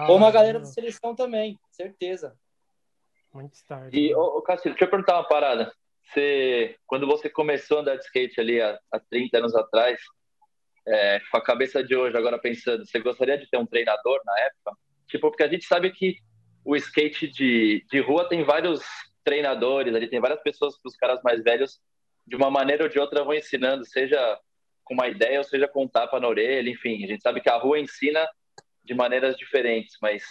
Como 0.08 0.26
a 0.26 0.32
galera 0.32 0.60
da 0.60 0.66
seleção 0.66 1.14
também, 1.14 1.60
certeza. 1.70 2.36
Muito 3.34 3.58
tarde. 3.68 3.99
E, 3.99 4.16
ô, 4.16 4.38
ô 4.38 4.41
Castilho, 4.41 4.74
deixa 4.74 4.86
eu 4.86 4.89
perguntar 4.89 5.16
uma 5.16 5.28
parada. 5.28 5.74
Você, 6.06 6.78
quando 6.88 7.06
você 7.06 7.30
começou 7.30 7.80
a 7.80 7.82
andar 7.82 7.97
de 7.97 8.06
skate 8.06 8.39
ali 8.39 8.62
há, 8.62 8.80
há 8.89 8.99
30 8.99 9.38
anos 9.39 9.53
atrás, 9.53 9.99
é, 10.88 11.20
com 11.30 11.38
a 11.38 11.43
cabeça 11.43 11.84
de 11.84 11.97
hoje, 11.97 12.16
agora 12.16 12.39
pensando, 12.39 12.86
você 12.86 12.97
gostaria 12.99 13.38
de 13.38 13.49
ter 13.49 13.58
um 13.58 13.66
treinador 13.66 14.22
na 14.24 14.39
época? 14.39 14.78
Tipo, 15.08 15.30
porque 15.30 15.43
a 15.43 15.47
gente 15.47 15.66
sabe 15.66 15.91
que 15.91 16.18
o 16.64 16.76
skate 16.76 17.28
de, 17.28 17.86
de 17.89 17.99
rua 17.99 18.28
tem 18.28 18.43
vários 18.43 18.84
treinadores, 19.24 19.93
ali 19.93 20.08
tem 20.08 20.20
várias 20.20 20.41
pessoas 20.41 20.76
que 20.78 20.88
os 20.88 20.95
caras 20.95 21.22
mais 21.24 21.43
velhos, 21.43 21.80
de 22.26 22.36
uma 22.36 22.49
maneira 22.49 22.84
ou 22.84 22.89
de 22.89 22.99
outra, 22.99 23.24
vão 23.24 23.34
ensinando, 23.34 23.86
seja 23.86 24.39
com 24.84 24.93
uma 24.93 25.08
ideia 25.08 25.39
ou 25.39 25.43
seja 25.43 25.68
com 25.68 25.84
um 25.84 25.88
tapa 25.88 26.20
na 26.20 26.28
orelha, 26.28 26.70
enfim. 26.70 27.03
A 27.03 27.08
gente 27.08 27.22
sabe 27.22 27.41
que 27.41 27.49
a 27.49 27.58
rua 27.58 27.80
ensina 27.80 28.28
de 28.84 28.93
maneiras 28.93 29.36
diferentes, 29.36 29.97
mas 30.01 30.24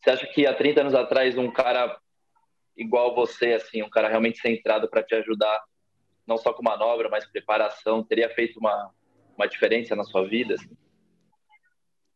você 0.00 0.10
acha 0.10 0.26
que 0.26 0.46
há 0.46 0.54
30 0.54 0.80
anos 0.80 0.94
atrás 0.94 1.36
um 1.36 1.50
cara 1.50 1.98
igual 2.76 3.14
você, 3.14 3.54
assim, 3.54 3.82
um 3.82 3.90
cara 3.90 4.08
realmente 4.08 4.40
centrado 4.40 4.88
para 4.88 5.02
te 5.02 5.14
ajudar, 5.14 5.62
não 6.26 6.38
só 6.38 6.52
com 6.52 6.62
manobra, 6.62 7.08
mas 7.08 7.26
preparação, 7.26 8.04
teria 8.04 8.30
feito 8.30 8.58
uma, 8.58 8.90
uma 9.36 9.46
diferença 9.46 9.96
na 9.96 10.04
sua 10.04 10.26
vida? 10.26 10.54
Assim? 10.54 10.70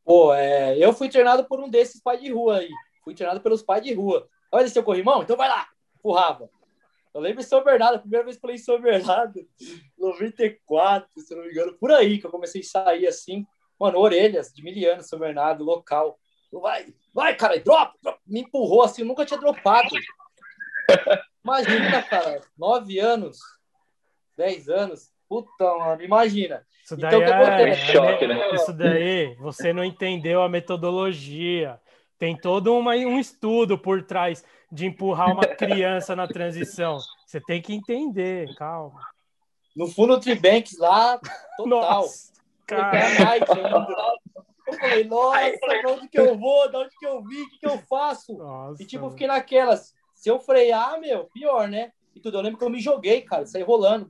Pô, 0.05 0.35
é, 0.35 0.77
eu 0.79 0.93
fui 0.93 1.09
treinado 1.09 1.45
por 1.45 1.61
um 1.61 1.69
desses 1.69 2.03
pais 2.03 2.21
de 2.21 2.31
rua 2.33 2.59
aí. 2.59 2.71
Fui 3.05 3.15
treinado 3.15 3.41
pelos 3.41 3.63
pais 3.63 3.83
de 3.83 3.93
rua. 3.93 4.29
Olha 4.51 4.69
seu 4.69 4.83
corrimão, 4.83 5.23
então 5.23 5.37
vai 5.37 5.49
lá, 5.49 5.69
empurrava. 5.97 6.51
Eu 7.15 7.21
lembro 7.21 7.43
de 7.43 7.49
São 7.49 7.63
Bernardo, 7.63 7.97
a 7.97 8.01
primeira 8.01 8.25
vez 8.25 8.37
que 8.37 8.41
falei 8.41 8.57
em 8.57 8.59
São 8.59 8.81
Bernardo, 8.81 9.47
94, 9.99 11.09
se 11.21 11.35
não 11.35 11.43
me 11.43 11.51
engano, 11.51 11.77
por 11.79 11.91
aí 11.91 12.19
que 12.19 12.27
eu 12.27 12.31
comecei 12.31 12.63
a 12.63 12.65
sair 12.65 13.07
assim, 13.07 13.47
mano, 13.79 13.99
orelhas 13.99 14.53
de 14.53 14.63
miliano, 14.63 15.03
São 15.03 15.19
Bernardo, 15.19 15.65
local. 15.65 16.19
Vai, 16.53 16.93
vai, 17.15 17.35
cara, 17.35 17.59
drop, 17.59 17.97
drop. 18.03 18.19
Me 18.27 18.41
empurrou 18.41 18.83
assim, 18.83 19.03
eu 19.03 19.09
nunca 19.09 19.25
tinha 19.25 19.41
dropado. 19.41 19.89
Imagina, 21.45 22.03
cara, 22.03 22.41
nove 22.57 22.99
anos, 22.99 23.39
dez 24.37 24.69
anos, 24.69 25.12
puta, 25.33 25.65
mano, 25.79 26.03
imagina. 26.03 26.63
Isso 26.85 26.95
então, 26.95 27.09
daí, 27.09 27.23
então, 27.23 27.39
é, 27.39 27.71
é, 27.71 27.75
choque, 27.75 28.27
né? 28.27 28.55
Isso 28.55 28.73
daí, 28.73 29.35
você 29.37 29.73
não 29.73 29.83
entendeu 29.83 30.43
a 30.43 30.49
metodologia. 30.49 31.81
Tem 32.19 32.37
todo 32.37 32.75
uma, 32.75 32.93
um 32.93 33.19
estudo 33.19 33.79
por 33.79 34.03
trás 34.03 34.45
de 34.71 34.87
empurrar 34.87 35.33
uma 35.33 35.47
criança 35.57 36.15
na 36.15 36.29
transição. 36.29 36.99
Você 37.25 37.41
tem 37.41 37.63
que 37.63 37.73
entender, 37.73 38.55
calma. 38.57 39.01
No 39.75 39.87
fundo, 39.87 40.21
Tribanks 40.21 40.79
lá, 40.79 41.19
total. 41.57 42.03
Nossa, 42.03 42.33
cara. 42.67 43.01
Eu 44.65 44.79
falei, 44.79 45.05
nossa, 45.05 45.59
pra 45.59 45.93
onde 45.93 46.09
que 46.09 46.19
eu 46.19 46.39
vou? 46.39 46.71
De 46.71 46.77
onde 46.77 46.97
que 46.97 47.05
eu 47.05 47.23
vi? 47.25 47.43
O 47.43 47.51
que, 47.51 47.59
que 47.59 47.67
eu 47.67 47.79
faço? 47.79 48.33
Nossa. 48.39 48.81
E 48.81 48.87
tipo, 48.87 49.11
fiquei 49.11 49.27
naquelas. 49.27 49.93
Se 50.15 50.31
eu 50.31 50.39
frear, 50.39 51.01
meu, 51.01 51.25
pior, 51.25 51.69
né? 51.69 51.93
E 52.15 52.21
tudo. 52.21 52.39
Eu 52.39 52.43
lembro 52.43 52.59
que 52.59 52.65
eu 52.65 52.71
me 52.71 52.81
joguei, 52.81 53.23
cara, 53.23 53.45
saí 53.45 53.63
rolando. 53.63 54.09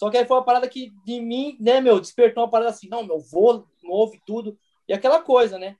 Só 0.00 0.08
que 0.08 0.16
aí 0.16 0.24
foi 0.24 0.38
uma 0.38 0.44
parada 0.44 0.66
que 0.66 0.94
de 1.04 1.20
mim, 1.20 1.58
né, 1.60 1.78
meu, 1.78 2.00
despertou 2.00 2.42
uma 2.42 2.48
parada 2.48 2.70
assim, 2.70 2.88
não, 2.88 3.04
meu, 3.04 3.20
vou 3.20 3.66
novo 3.82 4.14
e 4.14 4.20
tudo. 4.24 4.58
E 4.88 4.94
aquela 4.94 5.20
coisa, 5.20 5.58
né? 5.58 5.76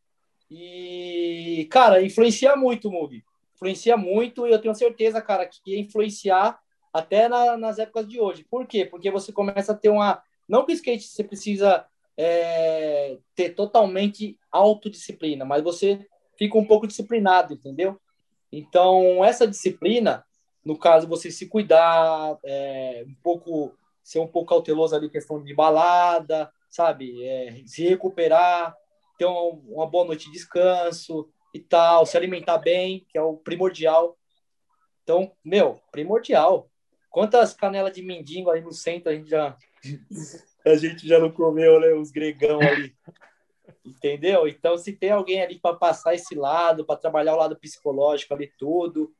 E, 0.51 1.67
cara, 1.71 2.03
influencia 2.03 2.55
muito, 2.55 2.91
Mugi. 2.91 3.25
Influencia 3.55 3.97
muito 3.97 4.47
e 4.47 4.51
eu 4.51 4.61
tenho 4.61 4.75
certeza, 4.75 5.23
cara, 5.23 5.47
que 5.47 5.59
ia 5.69 5.81
influenciar 5.81 6.61
até 6.93 7.31
na, 7.31 7.57
nas 7.57 7.79
épocas 7.79 8.07
de 8.07 8.21
hoje. 8.21 8.45
Por 8.45 8.67
quê? 8.67 8.85
Porque 8.85 9.11
você 9.11 9.33
começa 9.33 9.73
a 9.73 9.75
ter 9.75 9.89
uma. 9.89 10.23
Não 10.47 10.67
que 10.67 10.73
o 10.73 10.75
skate 10.75 11.03
você 11.03 11.25
precisa 11.25 11.87
é, 12.15 13.17
ter 13.35 13.55
totalmente 13.55 14.39
autodisciplina, 14.53 15.47
mas 15.47 15.63
você 15.65 16.07
fica 16.37 16.59
um 16.59 16.67
pouco 16.67 16.87
disciplinado, 16.87 17.55
entendeu? 17.55 17.99
Então, 18.53 19.25
essa 19.25 19.49
disciplina, 19.49 20.23
no 20.63 20.77
caso, 20.77 21.09
você 21.09 21.31
se 21.31 21.49
cuidar, 21.49 22.37
é, 22.45 23.03
um 23.09 23.15
pouco 23.23 23.81
ser 24.03 24.19
um 24.19 24.27
pouco 24.27 24.51
cauteloso 24.51 24.95
ali, 24.95 25.09
questão 25.09 25.43
de 25.43 25.55
balada, 25.55 26.51
sabe? 26.69 27.25
É, 27.25 27.63
se 27.67 27.87
recuperar, 27.87 28.75
ter 29.19 29.27
uma, 29.27 29.61
uma 29.69 29.87
boa 29.87 30.05
noite 30.05 30.27
de 30.27 30.33
descanso 30.33 31.29
e 31.55 31.61
tal, 31.61 32.07
se 32.07 32.17
alimentar 32.17 32.59
bem, 32.59 33.07
que 33.09 33.19
é 33.19 33.23
o 33.23 33.37
primordial. 33.37 34.17
Então, 35.03 35.33
meu, 35.45 35.81
primordial. 35.91 36.71
Quantas 37.11 37.53
canelas 37.53 37.93
de 37.93 38.03
mendigo 38.03 38.51
aí 38.51 38.61
no 38.61 38.73
centro 38.73 39.11
a 39.11 39.15
gente 39.15 39.29
já 39.29 39.57
a 40.65 40.77
gente 40.77 41.07
já 41.07 41.19
não 41.19 41.31
comeu, 41.31 41.81
né? 41.81 41.93
Os 41.93 42.11
gregão 42.11 42.61
ali. 42.61 42.95
Entendeu? 43.85 44.47
Então, 44.47 44.77
se 44.77 44.93
tem 44.93 45.11
alguém 45.11 45.43
ali 45.43 45.59
para 45.59 45.77
passar 45.77 46.15
esse 46.15 46.35
lado, 46.35 46.85
para 46.85 47.01
trabalhar 47.01 47.35
o 47.35 47.39
lado 47.39 47.59
psicológico 47.59 48.35
ali, 48.35 48.53
tudo, 48.59 49.13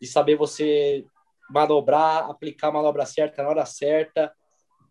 de 0.00 0.06
saber 0.06 0.36
você 0.36 1.04
manobrar, 1.50 2.28
aplicar 2.30 2.68
a 2.68 2.72
manobra 2.72 3.06
certa 3.06 3.42
na 3.42 3.48
hora 3.48 3.66
certa 3.66 4.32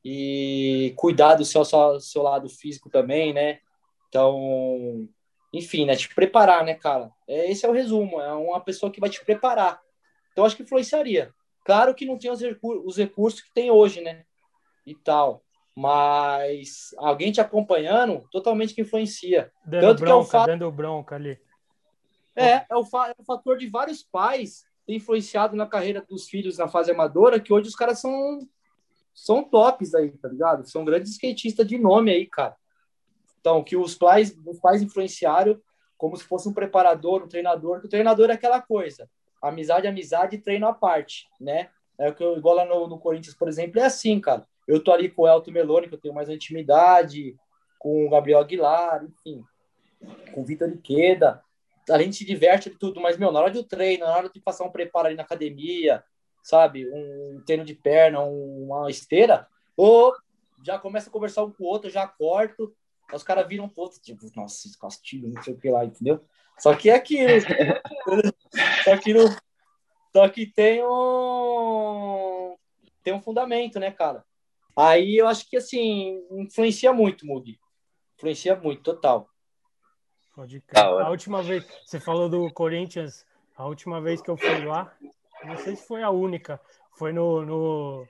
e 0.03 0.93
cuidar 0.97 1.35
do 1.35 1.45
seu, 1.45 1.65
seu, 1.65 1.99
seu 1.99 2.21
lado 2.21 2.47
físico 2.49 2.89
também, 2.89 3.33
né? 3.33 3.59
Então, 4.07 5.07
enfim, 5.53 5.85
né? 5.85 5.95
Te 5.95 6.13
preparar, 6.13 6.63
né, 6.63 6.75
cara? 6.75 7.11
É, 7.27 7.51
esse 7.51 7.65
é 7.65 7.69
o 7.69 7.73
resumo. 7.73 8.21
É 8.21 8.33
uma 8.33 8.59
pessoa 8.59 8.91
que 8.91 8.99
vai 8.99 9.09
te 9.09 9.23
preparar. 9.23 9.81
Então, 10.31 10.45
acho 10.45 10.55
que 10.55 10.63
influenciaria. 10.63 11.33
Claro 11.63 11.95
que 11.95 12.05
não 12.05 12.17
tem 12.17 12.31
os, 12.31 12.41
recursos, 12.41 12.83
os 12.85 12.97
recursos 12.97 13.41
que 13.41 13.53
tem 13.53 13.71
hoje, 13.71 14.01
né? 14.01 14.23
E 14.85 14.93
tal 14.93 15.45
mas 15.75 16.95
alguém 16.97 17.33
te 17.33 17.41
acompanhando 17.41 18.25
totalmente 18.31 18.73
que 18.73 18.81
influencia. 18.81 19.51
Dando 19.65 19.81
Tanto 19.81 19.99
bronca, 19.99 20.05
que 20.05 20.11
é 20.11 20.15
o 20.15 20.23
fato... 20.23 20.47
dando 20.47 20.71
bronca 20.71 21.15
ali. 21.15 21.37
É, 22.33 22.65
é 22.69 22.75
o, 22.75 22.85
fa... 22.85 23.09
é 23.09 23.15
o 23.17 23.23
fator 23.25 23.57
de 23.57 23.67
vários 23.67 24.01
pais 24.01 24.63
ter 24.85 24.95
influenciado 24.95 25.55
na 25.55 25.65
carreira 25.65 26.05
dos 26.07 26.27
filhos 26.27 26.57
na 26.57 26.67
fase 26.67 26.91
amadora, 26.91 27.39
que 27.39 27.53
hoje 27.53 27.69
os 27.69 27.75
caras 27.75 27.99
são 27.99 28.39
são 29.13 29.43
tops 29.43 29.95
aí, 29.95 30.11
tá 30.11 30.27
ligado? 30.27 30.69
São 30.69 30.83
grandes 30.83 31.13
skatistas 31.13 31.65
de 31.65 31.77
nome 31.77 32.11
aí, 32.11 32.25
cara. 32.27 32.55
Então, 33.39 33.63
que 33.63 33.77
os 33.77 33.95
pais, 33.95 34.37
os 34.45 34.59
pais 34.59 34.81
influenciaram 34.81 35.57
como 35.97 36.17
se 36.17 36.25
fosse 36.25 36.49
um 36.49 36.53
preparador, 36.53 37.23
um 37.23 37.27
treinador, 37.27 37.79
que 37.79 37.85
o 37.85 37.89
treinador 37.89 38.29
é 38.29 38.33
aquela 38.33 38.61
coisa. 38.61 39.09
Amizade, 39.41 39.87
amizade, 39.87 40.39
treino 40.39 40.67
à 40.67 40.73
parte, 40.73 41.27
né? 41.39 41.69
É 41.97 42.09
o 42.09 42.13
que 42.13 42.23
eu, 42.23 42.37
igual 42.37 42.55
lá 42.55 42.65
no, 42.65 42.87
no 42.87 42.99
Corinthians, 42.99 43.35
por 43.35 43.47
exemplo, 43.47 43.79
é 43.79 43.85
assim, 43.85 44.19
cara. 44.19 44.45
Eu 44.67 44.83
tô 44.83 44.91
ali 44.91 45.09
com 45.09 45.21
o 45.21 45.27
Elton 45.27 45.51
Meloni, 45.51 45.87
que 45.87 45.93
eu 45.93 45.99
tenho 45.99 46.13
mais 46.13 46.27
intimidade, 46.27 47.37
com 47.79 48.05
o 48.05 48.09
Gabriel 48.09 48.39
Aguilar, 48.39 49.05
enfim, 49.05 49.43
com 50.33 50.41
o 50.41 50.43
Vitor 50.43 50.67
Iqueda. 50.69 51.41
A 51.89 51.99
gente 51.99 52.17
se 52.17 52.25
diverte 52.25 52.69
de 52.69 52.77
tudo, 52.77 52.99
mas, 52.99 53.17
meu, 53.17 53.31
na 53.31 53.39
hora 53.39 53.51
do 53.51 53.63
treino, 53.63 54.05
na 54.05 54.15
hora 54.15 54.29
de 54.29 54.39
passar 54.39 54.65
um 54.65 54.71
preparo 54.71 55.07
ali 55.07 55.15
na 55.15 55.23
academia, 55.23 56.03
sabe, 56.43 56.89
um 56.91 57.41
treino 57.45 57.63
de 57.63 57.73
perna, 57.73 58.21
uma 58.21 58.89
esteira, 58.89 59.47
ou 59.75 60.13
já 60.63 60.79
começa 60.79 61.09
a 61.09 61.11
conversar 61.11 61.43
um 61.43 61.51
com 61.51 61.63
o 61.63 61.67
outro, 61.67 61.89
já 61.89 62.07
corto, 62.07 62.75
os 63.13 63.23
caras 63.23 63.47
viram 63.47 63.65
um 63.65 63.69
pouco, 63.69 63.99
tipo, 64.01 64.25
nossa, 64.35 64.67
esse 64.67 64.79
castigo, 64.79 65.27
não 65.27 65.41
sei 65.43 65.53
o 65.53 65.59
que 65.59 65.69
lá, 65.69 65.85
entendeu? 65.85 66.21
Só 66.57 66.73
que 66.75 66.89
é 66.89 66.95
aquilo. 66.95 67.29
só 68.83 68.97
que 68.97 69.13
no, 69.13 69.29
só 70.11 70.29
que 70.29 70.47
tem 70.47 70.83
um 70.83 72.55
tem 73.03 73.13
um 73.13 73.21
fundamento, 73.21 73.79
né, 73.79 73.91
cara? 73.91 74.25
Aí 74.75 75.17
eu 75.17 75.27
acho 75.27 75.47
que, 75.47 75.55
assim, 75.55 76.25
influencia 76.31 76.91
muito, 76.91 77.25
Mugi. 77.25 77.59
Influencia 78.17 78.55
muito, 78.55 78.81
total. 78.81 79.29
Pode 80.35 80.59
crer. 80.61 80.83
A 80.83 81.09
última 81.09 81.41
vez, 81.41 81.65
você 81.85 81.99
falou 81.99 82.27
do 82.27 82.51
Corinthians, 82.51 83.25
a 83.55 83.65
última 83.65 84.01
vez 84.01 84.21
que 84.21 84.29
eu 84.29 84.35
fui 84.35 84.65
lá, 84.65 84.93
não 85.45 85.57
sei 85.57 85.75
se 85.75 85.87
foi 85.87 86.03
a 86.03 86.09
única, 86.09 86.59
foi 86.97 87.13
no, 87.13 87.45
no 87.45 88.07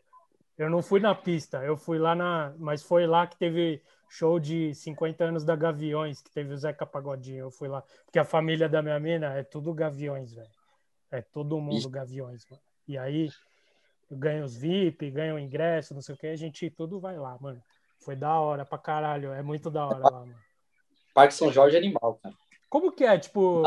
eu 0.57 0.69
não 0.69 0.81
fui 0.81 0.99
na 0.99 1.13
pista, 1.13 1.63
eu 1.63 1.77
fui 1.77 1.99
lá 1.99 2.15
na, 2.15 2.53
mas 2.57 2.81
foi 2.81 3.05
lá 3.05 3.27
que 3.27 3.37
teve 3.37 3.81
show 4.09 4.39
de 4.39 4.73
50 4.73 5.23
anos 5.25 5.43
da 5.43 5.55
Gaviões, 5.55 6.21
que 6.21 6.31
teve 6.31 6.53
o 6.53 6.57
Zeca 6.57 6.85
Pagodinho, 6.85 7.45
eu 7.45 7.51
fui 7.51 7.67
lá, 7.67 7.83
porque 8.05 8.17
a 8.17 8.25
família 8.25 8.67
da 8.67 8.81
minha 8.81 8.99
mina 8.99 9.33
é 9.33 9.43
tudo 9.43 9.73
Gaviões, 9.73 10.33
velho. 10.33 10.49
É 11.11 11.21
todo 11.21 11.61
mundo 11.61 11.89
Gaviões, 11.89 12.45
mano. 12.49 12.61
E 12.87 12.97
aí 12.97 13.29
ganha 14.09 14.43
os 14.43 14.55
VIP, 14.55 15.11
ganha 15.11 15.35
o 15.35 15.39
ingresso, 15.39 15.93
não 15.93 16.01
sei 16.01 16.15
o 16.15 16.17
que, 16.17 16.27
a 16.27 16.35
gente 16.35 16.69
tudo 16.71 16.99
vai 16.99 17.17
lá, 17.17 17.37
mano. 17.39 17.61
Foi 17.99 18.15
da 18.15 18.39
hora 18.39 18.65
pra 18.65 18.77
caralho, 18.77 19.31
é 19.31 19.43
muito 19.43 19.69
da 19.69 19.85
hora 19.85 20.09
lá, 20.09 20.19
mano. 20.21 20.44
Parque 21.15 21.33
São 21.33 21.51
Jorge 21.51 21.75
é 21.75 21.79
animal, 21.79 22.19
cara. 22.21 22.35
Como 22.69 22.91
que 22.91 23.03
é, 23.03 23.17
tipo, 23.17 23.63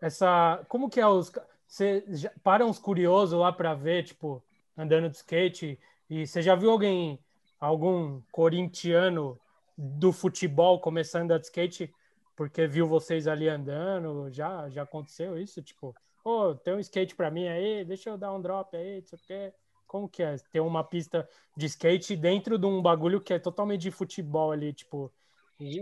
essa. 0.00 0.64
Como 0.68 0.88
que 0.88 0.98
é 0.98 1.06
os. 1.06 1.30
Você 1.66 2.02
para 2.42 2.64
uns 2.64 2.78
curiosos 2.78 3.38
lá 3.38 3.52
pra 3.52 3.74
ver, 3.74 4.04
tipo, 4.04 4.42
andando 4.74 5.10
de 5.10 5.16
skate, 5.16 5.78
e 6.08 6.26
você 6.26 6.40
já 6.40 6.54
viu 6.54 6.70
alguém, 6.70 7.18
algum 7.60 8.22
corintiano 8.32 9.38
do 9.76 10.10
futebol 10.10 10.80
começando 10.80 11.32
a 11.32 11.38
de 11.38 11.44
skate 11.44 11.92
porque 12.34 12.66
viu 12.66 12.88
vocês 12.88 13.26
ali 13.26 13.48
andando? 13.48 14.30
Já, 14.30 14.70
já 14.70 14.84
aconteceu 14.84 15.36
isso? 15.36 15.60
Tipo, 15.60 15.94
Pô, 16.28 16.54
tem 16.54 16.74
um 16.74 16.78
skate 16.78 17.14
para 17.14 17.30
mim 17.30 17.48
aí, 17.48 17.84
deixa 17.86 18.10
eu 18.10 18.18
dar 18.18 18.34
um 18.34 18.40
drop 18.42 18.76
aí, 18.76 18.96
não 18.96 19.02
sei 19.02 19.18
o 19.18 19.22
quê. 19.26 19.54
Como 19.86 20.06
que 20.06 20.22
é? 20.22 20.36
Ter 20.52 20.60
uma 20.60 20.84
pista 20.84 21.26
de 21.56 21.64
skate 21.64 22.14
dentro 22.14 22.58
de 22.58 22.66
um 22.66 22.82
bagulho 22.82 23.18
que 23.18 23.32
é 23.32 23.38
totalmente 23.38 23.80
de 23.80 23.90
futebol 23.90 24.52
ali, 24.52 24.74
tipo, 24.74 25.10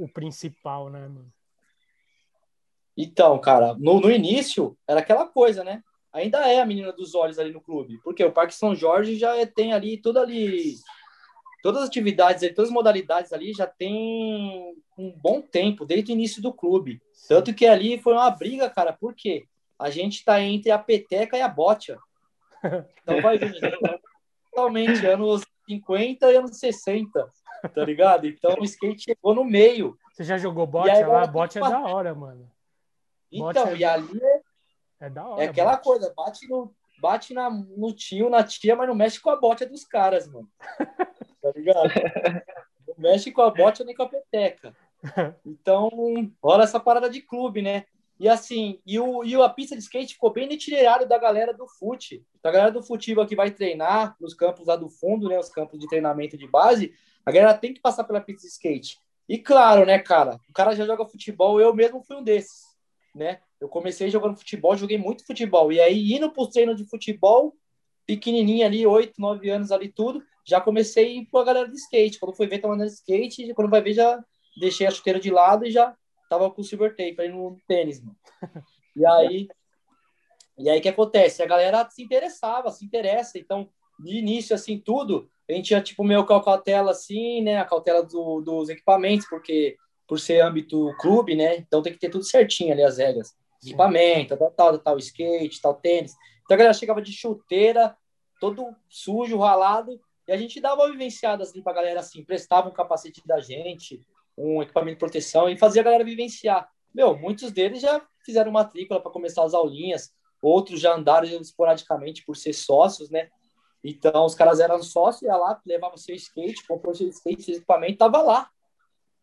o 0.01 0.09
principal, 0.09 0.89
né, 0.89 1.01
mano? 1.01 1.33
Então, 2.97 3.39
cara, 3.39 3.75
no, 3.75 4.01
no 4.01 4.11
início 4.11 4.77
era 4.89 5.01
aquela 5.01 5.27
coisa, 5.27 5.63
né? 5.63 5.83
Ainda 6.13 6.39
é 6.51 6.61
a 6.61 6.67
menina 6.67 6.93
dos 6.93 7.15
olhos 7.15 7.39
ali 7.39 7.53
no 7.53 7.61
clube, 7.61 8.01
porque 8.03 8.25
o 8.25 8.33
Parque 8.33 8.55
São 8.55 8.75
Jorge 8.75 9.17
já 9.17 9.37
é, 9.37 9.45
tem 9.45 9.75
ali 9.75 9.99
tudo 9.99 10.19
ali 10.19 10.77
todas 11.63 11.83
as 11.83 11.89
atividades, 11.89 12.49
todas 12.55 12.71
as 12.71 12.75
modalidades 12.75 13.33
ali 13.33 13.53
já 13.53 13.67
tem 13.67 14.75
um 14.97 15.11
bom 15.11 15.43
tempo, 15.43 15.85
desde 15.85 16.13
o 16.13 16.15
início 16.15 16.41
do 16.41 16.53
clube. 16.53 17.03
Tanto 17.29 17.53
que 17.53 17.67
ali 17.67 17.99
foi 17.99 18.15
uma 18.15 18.31
briga, 18.31 18.71
cara, 18.71 18.93
por 18.93 19.15
quê? 19.15 19.47
A 19.79 19.91
gente 19.91 20.25
tá 20.25 20.41
entre 20.41 20.71
a 20.71 20.79
peteca 20.79 21.37
e 21.37 21.43
a 21.43 21.49
bocha. 21.49 21.99
Então 23.03 23.21
vai 23.21 23.39
ver, 23.39 23.53
totalmente 24.51 25.07
anos 25.07 25.43
50 25.69 26.33
e 26.33 26.37
anos 26.37 26.59
60, 26.59 27.31
tá 27.75 27.85
ligado? 27.85 28.27
Então 28.27 28.55
o 28.59 28.65
skate 28.65 29.05
chegou 29.05 29.35
no 29.35 29.45
meio. 29.45 29.99
Você 30.13 30.25
já 30.25 30.39
jogou 30.39 30.67
bote 30.67 31.03
lá? 31.03 31.27
Bote 31.27 31.59
é 31.59 31.61
da 31.61 31.81
hora, 31.81 32.15
mano. 32.15 32.51
Então, 33.31 33.69
é... 33.69 33.77
e 33.77 33.85
ali 33.85 34.21
é, 34.23 34.41
é 35.01 35.11
da 35.11 35.27
hora. 35.27 35.45
É 35.45 35.49
aquela 35.49 35.73
bote. 35.73 35.85
coisa, 35.85 36.15
bate 36.17 36.49
no 36.49 36.75
bate 36.99 37.35
na, 37.35 37.51
no 37.51 37.93
tio, 37.93 38.31
na 38.31 38.43
tia, 38.43 38.75
mas 38.75 38.89
não 38.89 38.95
mexe 38.95 39.21
com 39.21 39.31
a 39.31 39.37
bota 39.37 39.67
dos 39.67 39.85
caras, 39.85 40.27
mano. 40.27 40.49
Tá 41.43 41.53
ligado? 41.55 41.91
Não 42.89 42.95
mexe 42.97 43.31
com 43.31 43.43
a 43.43 43.51
bota 43.51 43.85
nem 43.85 43.95
com 43.95 44.03
a 44.03 44.09
peteca. 44.09 44.75
Então, 45.45 45.89
olha 46.43 46.65
essa 46.65 46.81
parada 46.81 47.09
de 47.09 47.21
clube, 47.21 47.63
né? 47.63 47.85
E 48.19 48.29
assim, 48.29 48.81
e, 48.87 48.99
o, 48.99 49.23
e 49.25 49.35
a 49.35 49.49
pista 49.49 49.77
de 49.77 49.83
skate 49.83 50.15
ficou 50.15 50.33
bem 50.33 50.47
no 50.47 50.55
itinerário 50.55 51.07
da 51.07 51.19
galera 51.19 51.53
do 51.53 51.67
fute. 51.69 52.25
Da 52.43 52.51
galera 52.51 52.73
do 52.73 52.83
futebol 52.83 53.27
que 53.27 53.37
vai 53.37 53.51
treinar 53.51 54.17
nos 54.21 54.33
campos 54.33 54.67
lá 54.67 54.77
do 54.77 54.89
fundo, 54.89 55.29
né? 55.29 55.39
Os 55.39 55.51
campos 55.51 55.79
de 55.79 55.87
treinamento 55.87 56.37
de 56.37 56.47
base. 56.47 56.95
A 57.25 57.31
galera 57.31 57.57
tem 57.57 57.75
que 57.75 57.81
passar 57.81 58.05
pela 58.05 58.21
pista 58.21 58.43
de 58.43 58.49
skate. 58.49 58.99
E 59.29 59.39
claro, 59.39 59.85
né, 59.85 59.99
cara? 59.99 60.41
O 60.49 60.53
cara 60.53 60.75
já 60.75 60.87
joga 60.87 61.05
futebol, 61.05 61.61
eu 61.61 61.75
mesmo 61.75 62.03
fui 62.03 62.17
um 62.17 62.23
desses, 62.23 62.63
né? 63.15 63.41
Eu 63.61 63.69
comecei 63.69 64.09
jogando 64.09 64.37
futebol, 64.37 64.77
joguei 64.77 64.97
muito 64.97 65.27
futebol. 65.27 65.73
E 65.73 65.81
aí, 65.81 66.13
indo 66.13 66.31
para 66.31 66.49
treino 66.49 66.75
de 66.75 66.89
futebol, 66.89 67.55
pequenininho 68.07 68.65
ali, 68.65 68.87
8, 68.87 69.15
9 69.19 69.51
anos 69.51 69.73
ali, 69.73 69.89
tudo, 69.89 70.23
já 70.45 70.61
comecei 70.61 71.27
com 71.27 71.39
a 71.39 71.45
galera 71.45 71.69
de 71.69 71.77
skate. 71.77 72.19
Quando 72.19 72.37
fui 72.37 72.47
ver, 72.47 72.61
tava 72.61 72.75
andando 72.75 72.89
de 72.89 72.95
skate, 72.95 73.53
quando 73.55 73.71
vai 73.71 73.83
ver, 73.83 73.95
já 73.95 74.23
deixei 74.59 74.87
a 74.87 74.91
chuteira 74.91 75.19
de 75.19 75.31
lado 75.31 75.67
e 75.67 75.71
já 75.71 75.95
tava 76.29 76.51
com 76.51 76.63
silver 76.63 76.91
tape 76.91 77.17
aí 77.19 77.29
no 77.29 77.59
tênis, 77.67 78.01
mano. 78.01 78.17
E 78.95 79.05
aí, 79.05 79.49
e 80.59 80.71
aí 80.71 80.79
o 80.79 80.83
que 80.83 80.89
acontece? 80.89 81.43
A 81.43 81.47
galera 81.47 81.89
se 81.91 82.03
interessava, 82.03 82.71
se 82.71 82.85
interessa. 82.85 83.39
Então, 83.39 83.69
de 83.99 84.17
início, 84.17 84.55
assim, 84.55 84.79
tudo, 84.79 85.29
a 85.49 85.53
gente 85.53 85.67
tinha, 85.67 85.83
tipo, 85.83 86.03
meio 86.03 86.25
com 86.25 86.35
a 86.35 86.43
cautela, 86.43 86.93
assim, 86.93 87.43
né? 87.43 87.59
A 87.59 87.65
cautela 87.65 88.03
do, 88.03 88.41
dos 88.41 88.69
equipamentos, 88.69 89.29
porque 89.29 89.77
por 90.07 90.19
ser 90.19 90.41
âmbito 90.41 90.95
clube, 90.99 91.35
né? 91.35 91.57
Então 91.57 91.83
tem 91.83 91.93
que 91.93 91.99
ter 91.99 92.09
tudo 92.09 92.25
certinho 92.25 92.73
ali, 92.73 92.83
as 92.83 92.99
regras 92.99 93.35
equipamento, 93.67 94.37
tal, 94.37 94.51
tal, 94.51 94.79
tal, 94.79 94.99
skate, 94.99 95.61
tal, 95.61 95.75
tênis. 95.75 96.15
Então 96.45 96.55
a 96.55 96.59
galera 96.59 96.75
chegava 96.75 97.03
de 97.03 97.13
chuteira, 97.13 97.97
todo 98.41 98.75
sujo, 98.89 99.39
ralado, 99.39 100.01
e 100.27 100.33
a 100.33 100.37
gente 100.37 100.61
dava 100.61 100.91
vivenciadas 100.91 101.53
ali 101.53 101.63
pra 101.63 101.73
galera 101.73 102.01
assim, 102.01 102.25
prestava 102.25 102.69
um 102.69 102.73
capacete 102.73 103.23
da 103.27 103.41
gente, 103.41 104.03
um 104.37 104.63
equipamento 104.63 104.97
de 104.97 105.01
proteção 105.01 105.49
e 105.49 105.59
fazia 105.59 105.83
a 105.83 105.85
galera 105.85 106.05
vivenciar. 106.05 106.69
Meu, 106.95 107.17
muitos 107.17 107.53
deles 107.53 107.81
já 107.81 108.03
fizeram 108.25 108.53
matrícula 108.53 109.01
para 109.01 109.11
começar 109.11 109.45
as 109.45 109.55
aulinhas, 109.55 110.13
outros 110.43 110.81
já 110.81 110.95
andaram 110.95 111.29
esporadicamente 111.29 112.25
por 112.25 112.37
ser 112.37 112.53
sócios, 112.53 113.11
né? 113.11 113.29
Então 113.83 114.25
os 114.25 114.35
caras 114.35 114.61
eram 114.61 114.83
sócios, 114.83 115.23
ia 115.23 115.37
lá, 115.37 115.61
levava 115.65 115.97
seu 115.97 116.15
skate, 116.15 116.67
comprou 116.67 116.95
seu 116.95 117.09
skate, 117.09 117.43
seu 117.43 117.55
equipamento, 117.57 117.99
tava 117.99 118.21
lá. 118.21 118.51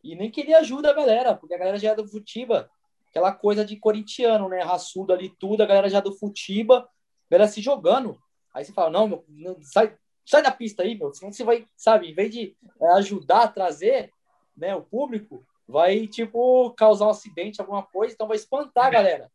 E 0.04 0.16
nem 0.16 0.32
queria 0.32 0.60
ajuda 0.60 0.90
a 0.90 0.94
galera, 0.94 1.36
porque 1.36 1.54
a 1.54 1.58
galera 1.58 1.78
já 1.78 1.90
era 1.90 2.02
do 2.02 2.08
Futiva, 2.08 2.70
aquela 3.10 3.32
coisa 3.32 3.64
de 3.66 3.76
corintiano, 3.78 4.50
né? 4.50 4.62
Raçudo 4.62 5.14
ali 5.14 5.30
tudo, 5.30 5.62
a 5.62 5.66
galera 5.66 5.90
já 5.90 6.00
do 6.00 6.14
Futiba, 6.14 6.88
galera 7.30 7.50
se 7.50 7.62
jogando. 7.62 8.18
Aí 8.54 8.64
você 8.64 8.72
fala, 8.72 8.90
não, 8.90 9.08
meu, 9.08 9.26
não, 9.28 9.58
sai, 9.62 9.98
sai 10.26 10.44
da 10.44 10.52
pista 10.52 10.84
aí, 10.84 10.96
meu, 10.96 11.14
senão 11.14 11.32
você 11.32 11.44
vai, 11.44 11.68
sabe, 11.76 12.12
em 12.12 12.14
vez 12.14 12.32
de 12.32 12.56
é, 12.82 12.88
ajudar 12.98 13.44
a 13.44 13.48
trazer 13.48 14.13
né, 14.56 14.76
o 14.76 14.82
público, 14.82 15.46
vai, 15.68 16.08
tipo, 16.08 16.72
causar 16.72 17.08
um 17.08 17.10
acidente, 17.10 17.62
alguma 17.62 17.84
coisa, 17.84 18.14
então 18.14 18.28
vai 18.28 18.38
espantar 18.38 18.86
a 18.86 18.90
galera. 18.90 19.32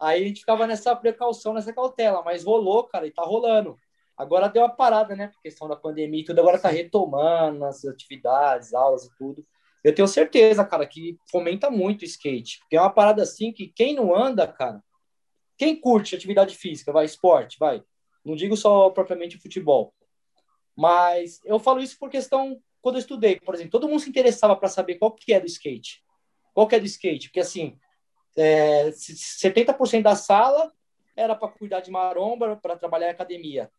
Aí 0.00 0.22
a 0.22 0.26
gente 0.26 0.40
ficava 0.40 0.66
nessa 0.66 0.94
precaução, 0.96 1.54
nessa 1.54 1.72
cautela, 1.72 2.22
mas 2.22 2.44
rolou, 2.44 2.84
cara, 2.84 3.06
e 3.06 3.10
tá 3.10 3.22
rolando. 3.22 3.76
Agora 4.16 4.48
deu 4.48 4.62
uma 4.62 4.68
parada, 4.68 5.16
né, 5.16 5.28
por 5.28 5.40
questão 5.40 5.68
da 5.68 5.76
pandemia 5.76 6.20
e 6.20 6.24
tudo, 6.24 6.40
agora 6.40 6.58
tá 6.58 6.68
retomando 6.68 7.64
as 7.64 7.84
atividades, 7.84 8.74
aulas 8.74 9.04
e 9.04 9.16
tudo. 9.16 9.44
Eu 9.82 9.94
tenho 9.94 10.06
certeza, 10.06 10.64
cara, 10.64 10.86
que 10.86 11.18
fomenta 11.30 11.70
muito 11.70 12.02
o 12.02 12.04
skate. 12.04 12.60
É 12.70 12.80
uma 12.80 12.90
parada 12.90 13.22
assim 13.22 13.52
que 13.52 13.68
quem 13.68 13.94
não 13.94 14.14
anda, 14.14 14.46
cara, 14.46 14.82
quem 15.58 15.80
curte 15.80 16.14
atividade 16.14 16.56
física, 16.56 16.92
vai, 16.92 17.04
esporte, 17.04 17.58
vai. 17.58 17.82
Não 18.24 18.36
digo 18.36 18.56
só 18.56 18.90
propriamente 18.90 19.38
futebol. 19.38 19.92
Mas 20.76 21.40
eu 21.44 21.58
falo 21.58 21.80
isso 21.80 21.98
por 21.98 22.10
questão, 22.10 22.60
quando 22.82 22.96
eu 22.96 23.00
estudei, 23.00 23.40
por 23.40 23.54
exemplo, 23.54 23.70
todo 23.70 23.88
mundo 23.88 24.00
se 24.00 24.10
interessava 24.10 24.54
para 24.54 24.68
saber 24.68 24.96
qual 24.96 25.12
que 25.12 25.32
é 25.32 25.40
do 25.40 25.46
skate. 25.46 26.04
Qual 26.52 26.66
que 26.66 26.74
é 26.74 26.80
do 26.80 26.86
skate? 26.86 27.28
Porque 27.28 27.40
assim, 27.40 27.78
é, 28.36 28.90
70% 28.90 30.02
da 30.02 30.14
sala 30.14 30.70
era 31.16 31.34
para 31.34 31.48
cuidar 31.48 31.80
de 31.80 31.90
maromba, 31.90 32.56
para 32.56 32.76
trabalhar 32.76 33.06
em 33.06 33.12
academia. 33.12 33.70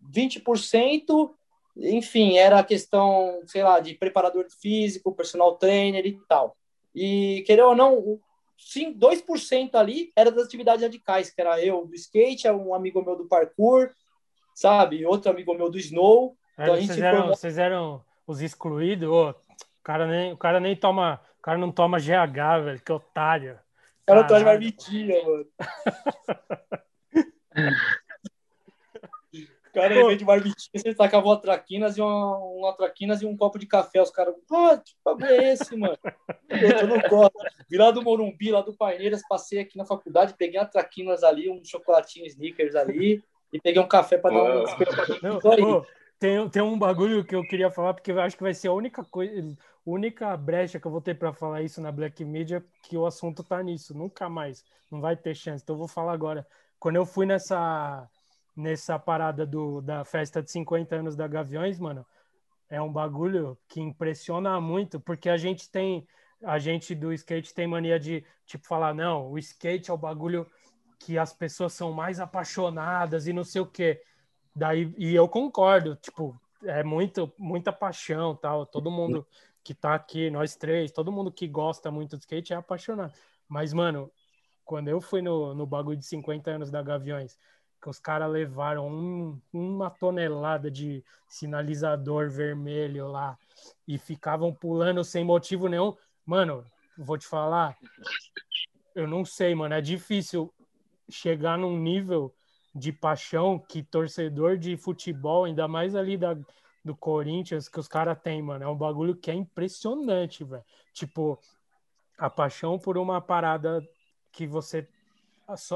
20% 0.00 1.34
enfim, 1.76 2.36
era 2.36 2.58
a 2.58 2.64
questão, 2.64 3.40
sei 3.46 3.62
lá, 3.62 3.80
de 3.80 3.94
preparador 3.94 4.46
físico, 4.50 5.14
personal 5.14 5.56
trainer 5.56 6.04
e 6.04 6.18
tal. 6.28 6.56
E, 6.94 7.42
querendo 7.46 7.68
ou 7.68 7.76
não, 7.76 8.20
sim, 8.58 8.92
2% 8.92 9.74
ali 9.74 10.12
era 10.14 10.30
das 10.30 10.46
atividades 10.46 10.82
radicais, 10.82 11.30
que 11.30 11.40
era 11.40 11.64
eu 11.64 11.86
do 11.86 11.94
skate, 11.94 12.48
um 12.50 12.74
amigo 12.74 13.02
meu 13.02 13.16
do 13.16 13.26
parkour, 13.26 13.90
sabe? 14.54 15.06
Outro 15.06 15.30
amigo 15.30 15.54
meu 15.54 15.70
do 15.70 15.78
snow. 15.78 16.36
É, 16.58 16.64
então, 16.64 16.76
vocês, 16.76 16.98
eram, 16.98 17.26
vocês 17.28 17.58
eram 17.58 18.04
os 18.32 18.42
excluídos? 18.42 19.08
Oh, 19.08 19.30
o, 19.30 19.34
cara 19.82 20.06
nem, 20.06 20.32
o 20.32 20.36
cara 20.36 20.58
nem 20.58 20.74
toma. 20.74 21.20
O 21.38 21.42
cara 21.42 21.58
não 21.58 21.72
toma 21.72 21.98
GH, 21.98 22.64
velho, 22.64 22.80
que 22.80 22.92
otário. 22.92 23.58
O 24.02 24.06
cara 24.06 24.20
não 24.20 24.28
toma 24.28 24.44
marmitinha, 24.44 25.22
mano. 25.24 25.46
cara, 29.72 29.94
em 29.94 30.06
vez 30.06 30.18
de 30.18 30.24
barbitinha, 30.24 30.70
você 30.74 30.94
tacava 30.94 31.26
uma 31.26 31.40
traquinas 31.40 31.96
e 31.96 32.00
uma, 32.00 32.38
uma 32.38 32.76
traquinas 32.76 33.22
e 33.22 33.26
um 33.26 33.36
copo 33.36 33.58
de 33.58 33.66
café. 33.66 34.00
Os 34.00 34.10
caras, 34.10 34.34
ah, 34.52 34.76
que 34.76 34.92
bagulho 35.04 35.26
é 35.26 35.52
esse, 35.52 35.76
mano? 35.76 35.98
Eu 36.48 36.86
no 36.86 37.02
copo. 37.08 37.38
Vi 37.68 37.76
lá 37.76 37.90
do 37.90 38.02
Morumbi, 38.02 38.50
lá 38.50 38.60
do 38.60 38.76
Paineiras, 38.76 39.22
passei 39.28 39.60
aqui 39.60 39.76
na 39.76 39.84
faculdade, 39.84 40.34
peguei 40.36 40.60
uma 40.60 40.66
traquinas 40.66 41.24
ali, 41.24 41.50
um 41.50 41.64
chocolatinho 41.64 42.26
sneakers 42.26 42.74
ali 42.74 43.22
e 43.52 43.60
peguei 43.60 43.80
um 43.80 43.88
café 43.88 44.18
para 44.18 44.34
dar 44.34 44.42
um. 44.42 44.64
Não, 45.22 45.84
tem, 46.22 46.48
tem 46.48 46.62
um 46.62 46.78
bagulho 46.78 47.24
que 47.24 47.34
eu 47.34 47.42
queria 47.42 47.68
falar, 47.68 47.94
porque 47.94 48.12
eu 48.12 48.20
acho 48.20 48.36
que 48.36 48.44
vai 48.44 48.54
ser 48.54 48.68
a 48.68 48.72
única 48.72 49.02
coisa, 49.02 49.58
única 49.84 50.36
brecha 50.36 50.78
que 50.78 50.86
eu 50.86 50.90
vou 50.92 51.00
ter 51.00 51.18
para 51.18 51.32
falar 51.32 51.62
isso 51.62 51.80
na 51.80 51.90
Black 51.90 52.24
Media, 52.24 52.64
que 52.84 52.96
o 52.96 53.04
assunto 53.04 53.42
tá 53.42 53.60
nisso. 53.60 53.92
Nunca 53.92 54.28
mais. 54.28 54.64
Não 54.88 55.00
vai 55.00 55.16
ter 55.16 55.34
chance. 55.34 55.64
Então 55.64 55.74
eu 55.74 55.78
vou 55.78 55.88
falar 55.88 56.12
agora. 56.12 56.46
Quando 56.78 56.94
eu 56.94 57.04
fui 57.04 57.26
nessa 57.26 58.08
nessa 58.54 58.98
parada 59.00 59.44
do, 59.44 59.80
da 59.80 60.04
festa 60.04 60.40
de 60.40 60.50
50 60.50 60.94
anos 60.94 61.16
da 61.16 61.26
Gaviões, 61.26 61.80
mano, 61.80 62.06
é 62.68 62.80
um 62.80 62.92
bagulho 62.92 63.58
que 63.66 63.80
impressiona 63.80 64.60
muito, 64.60 65.00
porque 65.00 65.28
a 65.28 65.36
gente 65.38 65.70
tem, 65.70 66.06
a 66.44 66.58
gente 66.58 66.94
do 66.94 67.12
skate 67.14 67.54
tem 67.54 67.66
mania 67.66 67.98
de, 67.98 68.24
tipo, 68.46 68.66
falar, 68.66 68.94
não, 68.94 69.28
o 69.30 69.38
skate 69.38 69.90
é 69.90 69.94
o 69.94 69.98
bagulho 69.98 70.46
que 71.00 71.18
as 71.18 71.32
pessoas 71.32 71.72
são 71.72 71.92
mais 71.92 72.20
apaixonadas 72.20 73.26
e 73.26 73.32
não 73.32 73.42
sei 73.42 73.62
o 73.62 73.66
quê. 73.66 74.00
Daí, 74.54 74.92
e 74.98 75.14
eu 75.14 75.28
concordo, 75.28 75.96
tipo, 75.96 76.38
é 76.64 76.82
muito, 76.82 77.32
muita 77.38 77.72
paixão, 77.72 78.36
tal, 78.36 78.66
todo 78.66 78.90
mundo 78.90 79.26
que 79.64 79.74
tá 79.74 79.94
aqui, 79.94 80.30
nós 80.30 80.56
três, 80.56 80.90
todo 80.90 81.12
mundo 81.12 81.32
que 81.32 81.46
gosta 81.46 81.90
muito 81.90 82.16
de 82.16 82.22
skate 82.22 82.52
é 82.52 82.56
apaixonado. 82.56 83.12
Mas, 83.48 83.72
mano, 83.72 84.10
quando 84.64 84.88
eu 84.88 85.00
fui 85.00 85.22
no, 85.22 85.54
no 85.54 85.66
bagulho 85.66 85.96
de 85.96 86.06
50 86.06 86.50
anos 86.50 86.70
da 86.70 86.82
Gaviões, 86.82 87.38
que 87.80 87.88
os 87.88 87.98
caras 87.98 88.30
levaram 88.30 88.88
um, 88.88 89.40
uma 89.52 89.90
tonelada 89.90 90.70
de 90.70 91.04
sinalizador 91.26 92.30
vermelho 92.30 93.08
lá 93.08 93.36
e 93.86 93.98
ficavam 93.98 94.54
pulando 94.54 95.02
sem 95.02 95.24
motivo 95.24 95.68
nenhum. 95.68 95.96
Mano, 96.24 96.64
vou 96.96 97.18
te 97.18 97.26
falar, 97.26 97.76
eu 98.94 99.08
não 99.08 99.24
sei, 99.24 99.54
mano, 99.54 99.74
é 99.74 99.80
difícil 99.80 100.52
chegar 101.10 101.58
num 101.58 101.76
nível 101.76 102.32
de 102.74 102.92
paixão 102.92 103.58
que 103.58 103.82
torcedor 103.82 104.56
de 104.56 104.76
futebol, 104.76 105.44
ainda 105.44 105.68
mais 105.68 105.94
ali 105.94 106.16
da, 106.16 106.36
do 106.84 106.96
Corinthians, 106.96 107.68
que 107.68 107.78
os 107.78 107.88
caras 107.88 108.18
têm, 108.22 108.42
mano. 108.42 108.64
É 108.64 108.68
um 108.68 108.76
bagulho 108.76 109.16
que 109.16 109.30
é 109.30 109.34
impressionante, 109.34 110.44
velho. 110.44 110.64
Tipo, 110.92 111.38
a 112.18 112.30
paixão 112.30 112.78
por 112.78 112.96
uma 112.96 113.20
parada 113.20 113.86
que 114.30 114.46
você 114.46 114.88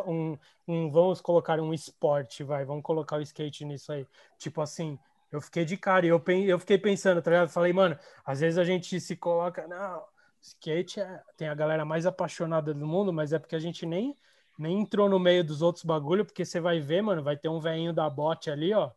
um, 0.07 0.39
um, 0.67 0.91
vamos 0.91 1.21
colocar 1.21 1.61
um 1.61 1.75
esporte, 1.75 2.43
vai, 2.43 2.65
vamos 2.65 2.83
colocar 2.83 3.17
o 3.17 3.23
skate 3.23 3.65
nisso 3.65 3.93
aí. 3.93 4.07
Tipo 4.39 4.61
assim, 4.61 4.99
eu 5.31 5.41
fiquei 5.41 5.65
de 5.65 5.77
cara 5.77 6.07
eu, 6.07 6.23
eu 6.47 6.59
fiquei 6.59 6.79
pensando, 6.79 7.21
tá 7.21 7.31
ligado? 7.31 7.49
Falei, 7.51 7.73
mano, 7.73 7.99
às 8.25 8.41
vezes 8.41 8.59
a 8.59 8.65
gente 8.65 8.99
se 9.01 9.17
coloca, 9.17 9.67
não, 9.67 10.05
skate 10.41 11.01
é, 11.01 11.23
tem 11.37 11.49
a 11.49 11.55
galera 11.55 11.85
mais 11.85 12.07
apaixonada 12.07 12.73
do 12.73 12.87
mundo, 12.87 13.13
mas 13.13 13.33
é 13.33 13.39
porque 13.39 13.57
a 13.57 13.61
gente 13.61 13.85
nem, 13.85 14.17
nem 14.59 14.81
entrou 14.81 15.09
no 15.09 15.19
meio 15.19 15.45
dos 15.45 15.63
outros 15.63 15.85
bagulho, 15.85 16.25
porque 16.25 16.45
você 16.45 16.61
vai 16.61 16.81
ver, 16.81 17.03
mano, 17.03 17.23
vai 17.23 17.37
ter 17.37 17.49
um 17.49 17.61
velhinho 17.61 17.93
da 17.93 18.09
bote 18.09 18.51
ali, 18.51 18.73
ó, 18.73 18.91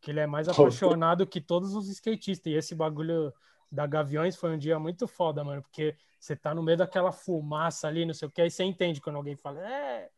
que 0.00 0.10
ele 0.10 0.20
é 0.20 0.26
mais 0.26 0.48
apaixonado 0.48 1.26
que 1.26 1.40
todos 1.40 1.74
os 1.74 1.88
skatistas. 1.88 2.52
E 2.52 2.56
esse 2.56 2.74
bagulho 2.74 3.32
da 3.70 3.86
Gaviões 3.86 4.36
foi 4.36 4.50
um 4.54 4.58
dia 4.58 4.78
muito 4.78 5.08
foda, 5.08 5.42
mano, 5.42 5.62
porque 5.62 5.96
você 6.18 6.36
tá 6.36 6.54
no 6.54 6.62
meio 6.62 6.78
daquela 6.78 7.12
fumaça 7.12 7.88
ali, 7.88 8.04
não 8.04 8.14
sei 8.14 8.28
o 8.28 8.30
que, 8.30 8.42
aí 8.42 8.50
você 8.50 8.64
entende 8.64 9.00
quando 9.00 9.16
alguém 9.16 9.36
fala, 9.36 9.60
é, 9.60 10.10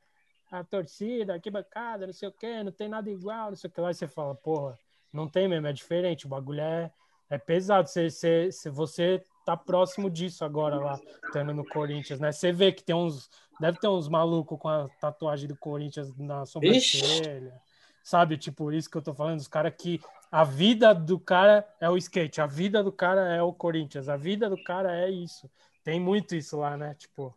a 0.51 0.65
torcida, 0.65 1.39
que 1.39 1.51
bancada, 1.51 2.07
não 2.07 2.13
sei 2.13 2.29
o 2.29 2.33
que, 2.33 2.63
não 2.63 2.73
tem 2.73 2.89
nada 2.89 3.11
igual, 3.11 3.51
não 3.51 3.57
sei 3.57 3.69
o 3.69 3.73
que 3.73 3.81
lá, 3.81 3.91
e 3.91 3.95
você 3.95 4.07
fala, 4.07 4.35
porra, 4.35 4.79
não 5.13 5.29
tem 5.29 5.49
mesmo, 5.49 5.67
é 5.67 5.73
diferente, 5.73 6.27
o 6.27 6.29
bagulho 6.29 6.61
é, 6.61 6.91
é 7.31 7.39
pesado, 7.39 7.89
você, 7.89 8.11
você, 8.11 8.51
você 8.71 9.23
tá 9.49 9.57
próximo 9.57 10.11
disso 10.11 10.45
agora 10.45 10.77
lá, 10.77 11.01
estando 11.25 11.55
no 11.55 11.65
Corinthians, 11.65 12.21
né? 12.21 12.31
Você 12.31 12.53
vê 12.53 12.71
que 12.71 12.85
tem 12.85 12.95
uns, 12.95 13.31
deve 13.59 13.79
ter 13.79 13.89
uns 13.89 14.07
malucos 14.07 14.59
com 14.59 14.69
a 14.69 14.91
tatuagem 15.01 15.49
do 15.49 15.57
Corinthians 15.57 16.15
na 16.19 16.45
sobrancelha, 16.45 17.59
sabe? 18.05 18.37
Tipo, 18.37 18.71
isso 18.71 18.91
que 18.91 18.99
eu 18.99 19.03
tô 19.03 19.15
falando, 19.15 19.39
os 19.39 19.49
caras 19.49 19.73
que 19.75 20.03
a 20.31 20.45
vida 20.45 20.95
do 20.95 21.19
cara 21.19 21.67
é 21.81 21.89
o 21.89 21.97
skate, 21.97 22.43
a 22.43 22.47
vida 22.47 22.85
do 22.85 22.93
cara 22.93 23.35
é 23.35 23.43
o 23.43 23.51
Corinthians, 23.51 24.11
a 24.11 24.19
vida 24.19 24.51
do 24.51 24.63
cara 24.63 24.95
é 24.95 25.09
isso. 25.11 25.51
Tem 25.83 25.99
muito 25.99 26.37
isso 26.37 26.59
lá, 26.59 26.77
né? 26.77 26.95
Tipo. 26.99 27.35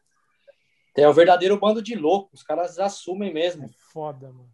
Tem 0.93 1.05
o 1.05 1.13
verdadeiro 1.13 1.57
bando 1.57 1.81
de 1.81 1.95
loucos, 1.95 2.41
os 2.41 2.43
caras 2.45 2.77
assumem 2.77 3.33
mesmo. 3.33 3.67
É 3.67 3.69
foda, 3.93 4.27
mano. 4.27 4.49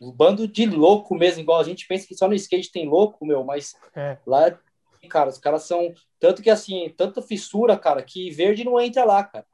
Um 0.00 0.10
bando 0.10 0.48
de 0.48 0.64
louco 0.64 1.14
mesmo, 1.14 1.42
igual 1.42 1.60
a 1.60 1.64
gente 1.64 1.86
pensa 1.86 2.06
que 2.06 2.14
só 2.14 2.26
no 2.26 2.34
skate 2.34 2.72
tem 2.72 2.88
louco, 2.88 3.26
meu, 3.26 3.44
mas 3.44 3.74
é. 3.94 4.16
lá, 4.26 4.58
cara, 5.04 5.30
os 5.30 5.38
caras 5.38 5.62
são. 5.62 5.92
Tanto 6.18 6.42
que 6.42 6.50
assim, 6.50 6.92
tanta 6.96 7.22
fissura, 7.22 7.76
cara, 7.76 8.02
que 8.02 8.30
verde 8.30 8.64
não 8.64 8.80
entra 8.80 9.04
lá, 9.04 9.22
cara. 9.24 9.46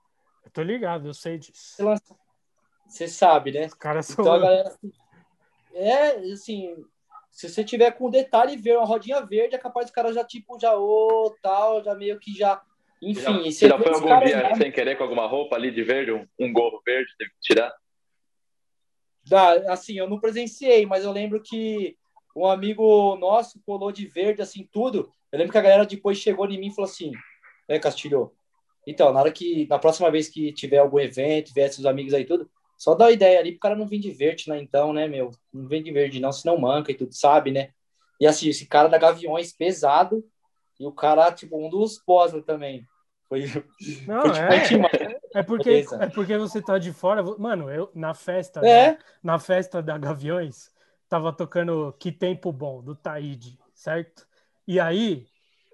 Eu 0.44 0.50
tô 0.50 0.62
ligado, 0.62 1.08
eu 1.08 1.14
sei 1.14 1.38
disso. 1.38 1.76
Você 2.86 3.06
sabe, 3.06 3.52
né? 3.52 3.66
Os 3.66 3.74
caras 3.74 4.06
são. 4.06 4.24
Então 4.24 4.34
a 4.34 4.38
galera. 4.38 4.74
É, 5.72 6.16
assim, 6.32 6.74
se 7.30 7.48
você 7.48 7.62
tiver 7.62 7.92
com 7.92 8.10
detalhe 8.10 8.56
ver 8.56 8.76
uma 8.76 8.86
rodinha 8.86 9.24
verde, 9.24 9.54
é 9.54 9.58
capaz 9.58 9.86
dos 9.86 9.94
caras 9.94 10.14
já, 10.14 10.24
tipo, 10.24 10.58
já, 10.58 10.76
ô, 10.76 11.26
oh, 11.26 11.36
tal, 11.42 11.82
já 11.82 11.94
meio 11.94 12.18
que 12.18 12.36
já. 12.36 12.60
Enfim, 13.00 13.50
você 13.50 13.68
já 13.68 13.78
foi 13.78 13.94
algum 13.94 14.20
dia 14.20 14.40
já... 14.40 14.54
sem 14.56 14.70
querer 14.70 14.96
com 14.96 15.04
alguma 15.04 15.26
roupa 15.26 15.56
ali 15.56 15.70
de 15.70 15.82
verde, 15.82 16.12
um, 16.12 16.26
um 16.38 16.52
gorro 16.52 16.82
verde, 16.84 17.14
teve 17.16 17.30
que 17.30 17.40
tirar? 17.40 17.72
Da, 19.26 19.72
assim, 19.72 19.94
eu 19.94 20.08
não 20.08 20.20
presenciei, 20.20 20.84
mas 20.84 21.04
eu 21.04 21.12
lembro 21.12 21.40
que 21.40 21.96
um 22.46 22.50
amigo 22.50 23.16
nosso 23.16 23.60
colou 23.64 23.92
de 23.92 24.06
verde, 24.06 24.42
assim, 24.42 24.68
tudo. 24.72 25.10
Eu 25.30 25.38
lembro 25.38 25.52
que 25.52 25.58
a 25.58 25.62
galera 25.62 25.86
depois 25.86 26.18
chegou 26.18 26.48
em 26.48 26.58
mim 26.58 26.68
e 26.68 26.74
falou 26.74 26.90
assim: 26.90 27.12
É, 27.68 27.78
Castilho, 27.78 28.32
então, 28.86 29.12
na 29.12 29.20
hora 29.20 29.32
que, 29.32 29.66
na 29.68 29.78
próxima 29.78 30.10
vez 30.10 30.28
que 30.28 30.52
tiver 30.52 30.78
algum 30.78 30.98
evento, 30.98 31.52
vier 31.54 31.72
seus 31.72 31.86
amigos 31.86 32.14
aí 32.14 32.24
tudo, 32.24 32.50
só 32.76 32.94
dá 32.94 33.04
uma 33.04 33.12
ideia 33.12 33.38
ali 33.38 33.52
pro 33.52 33.60
cara 33.60 33.76
não 33.76 33.86
vir 33.86 33.98
de 33.98 34.10
verde, 34.10 34.48
né? 34.48 34.60
Então, 34.60 34.92
né, 34.92 35.06
meu? 35.06 35.30
Não 35.52 35.68
vem 35.68 35.82
de 35.82 35.92
verde, 35.92 36.18
não, 36.18 36.32
senão 36.32 36.58
manca 36.58 36.90
e 36.90 36.94
tudo, 36.94 37.12
sabe, 37.14 37.50
né? 37.50 37.70
E 38.18 38.26
assim, 38.26 38.48
esse 38.48 38.66
cara 38.66 38.88
da 38.88 38.98
Gaviões 38.98 39.52
pesado, 39.52 40.24
e 40.78 40.86
o 40.86 40.92
cara, 40.92 41.30
tipo, 41.30 41.62
um 41.62 41.68
dos 41.68 41.98
pós 41.98 42.32
também. 42.44 42.86
Foi, 43.28 43.44
não, 44.08 44.22
foi, 44.22 44.60
tipo, 44.66 44.86
é, 44.86 45.20
é, 45.34 45.42
porque, 45.42 45.84
é 46.00 46.06
porque 46.08 46.38
você 46.38 46.60
tá 46.60 46.78
de 46.78 46.92
fora. 46.92 47.22
Mano, 47.38 47.70
eu 47.70 47.90
na 47.94 48.14
festa, 48.14 48.60
é. 48.66 48.92
da, 48.92 48.98
na 49.22 49.38
festa 49.38 49.82
da 49.82 49.96
Gaviões, 49.98 50.70
tava 51.10 51.32
tocando 51.32 51.92
Que 51.98 52.12
Tempo 52.12 52.52
Bom, 52.52 52.80
do 52.80 52.94
Taíde, 52.94 53.58
certo? 53.74 54.26
E 54.66 54.78
aí, 54.78 55.26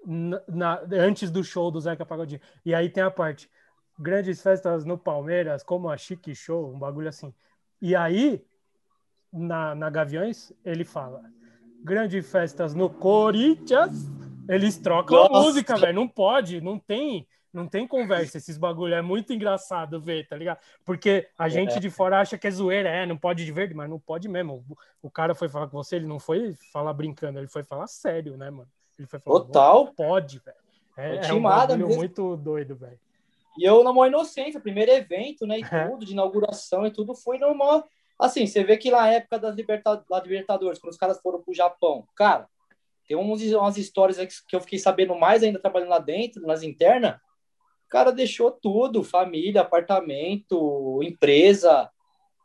na, 0.03 0.81
antes 0.91 1.29
do 1.29 1.43
show 1.43 1.69
do 1.69 1.79
Zeca 1.79 2.03
Pagodinho, 2.03 2.41
e 2.65 2.73
aí 2.73 2.89
tem 2.89 3.03
a 3.03 3.11
parte 3.11 3.47
grandes 3.99 4.41
festas 4.41 4.83
no 4.83 4.97
Palmeiras, 4.97 5.61
como 5.61 5.89
a 5.89 5.97
Chique 5.97 6.33
Show, 6.33 6.73
um 6.73 6.79
bagulho 6.79 7.07
assim. 7.07 7.31
E 7.79 7.95
aí, 7.95 8.43
na, 9.31 9.75
na 9.75 9.89
Gaviões, 9.91 10.51
ele 10.65 10.83
fala: 10.83 11.21
grandes 11.83 12.29
festas 12.29 12.73
no 12.73 12.89
Corinthians, 12.89 14.09
eles 14.49 14.77
trocam 14.79 15.17
Nossa. 15.17 15.37
a 15.37 15.41
música, 15.41 15.77
velho. 15.77 15.93
Não 15.93 16.07
pode, 16.07 16.59
não 16.61 16.79
tem. 16.79 17.27
Não 17.57 17.67
tem 17.67 17.87
conversa, 17.87 18.37
esses 18.37 18.55
bagulho. 18.55 18.93
É 18.93 19.01
muito 19.01 19.33
engraçado 19.33 19.99
ver, 19.99 20.27
tá 20.27 20.35
ligado? 20.35 20.59
Porque 20.85 21.27
a 21.35 21.49
gente 21.49 21.77
é. 21.77 21.79
de 21.79 21.89
fora 21.89 22.19
acha 22.19 22.37
que 22.37 22.45
é 22.45 22.51
zoeira, 22.51 22.87
é, 22.87 23.03
não 23.03 23.17
pode 23.17 23.43
de 23.43 23.51
verde, 23.51 23.73
mas 23.73 23.89
não 23.89 23.99
pode 23.99 24.29
mesmo. 24.29 24.63
O, 25.01 25.09
cara 25.09 25.33
foi 25.33 25.49
falar 25.49 25.67
com 25.67 25.75
você, 25.75 25.95
ele 25.95 26.05
não 26.05 26.19
foi 26.19 26.53
falar 26.71 26.93
brincando, 26.93 27.39
ele 27.39 27.47
foi 27.47 27.63
falar 27.63 27.87
sério, 27.87 28.37
né, 28.37 28.51
mano? 28.51 28.69
Ele 28.99 29.07
foi 29.07 29.19
falar, 29.19 29.39
Total. 29.39 29.87
Pode, 29.93 30.37
velho. 30.37 30.57
É, 30.95 31.29
é 31.29 31.33
um 31.33 31.41
bagulho 31.41 31.87
muito 31.89 32.37
doido, 32.37 32.75
velho. 32.75 32.99
E 33.57 33.67
eu, 33.67 33.83
na 33.83 33.91
maior 33.91 34.07
inocência, 34.07 34.59
primeiro 34.59 34.91
evento, 34.91 35.47
né, 35.47 35.57
e 35.57 35.63
é. 35.63 35.87
tudo, 35.87 36.05
de 36.05 36.11
inauguração 36.11 36.85
e 36.85 36.91
tudo, 36.91 37.15
foi 37.15 37.39
normal. 37.39 37.83
Assim, 38.19 38.45
você 38.45 38.63
vê 38.63 38.77
que 38.77 38.91
na 38.91 39.07
época 39.07 39.39
das 39.39 39.55
Liberta 39.55 40.03
da 40.07 40.21
Libertadores, 40.21 40.77
quando 40.77 40.91
os 40.91 40.97
caras 40.97 41.19
foram 41.19 41.41
pro 41.41 41.55
Japão, 41.55 42.07
cara, 42.15 42.47
tem 43.07 43.17
uns, 43.17 43.41
umas 43.53 43.77
histórias 43.77 44.17
que 44.41 44.55
eu 44.55 44.61
fiquei 44.61 44.77
sabendo 44.77 45.15
mais 45.15 45.41
ainda 45.41 45.57
trabalhando 45.57 45.89
lá 45.89 45.99
dentro, 45.99 46.45
nas 46.45 46.61
internas. 46.61 47.19
O 47.87 47.89
cara 47.89 48.11
deixou 48.11 48.51
tudo, 48.51 49.01
família, 49.01 49.61
apartamento, 49.61 51.01
empresa, 51.01 51.89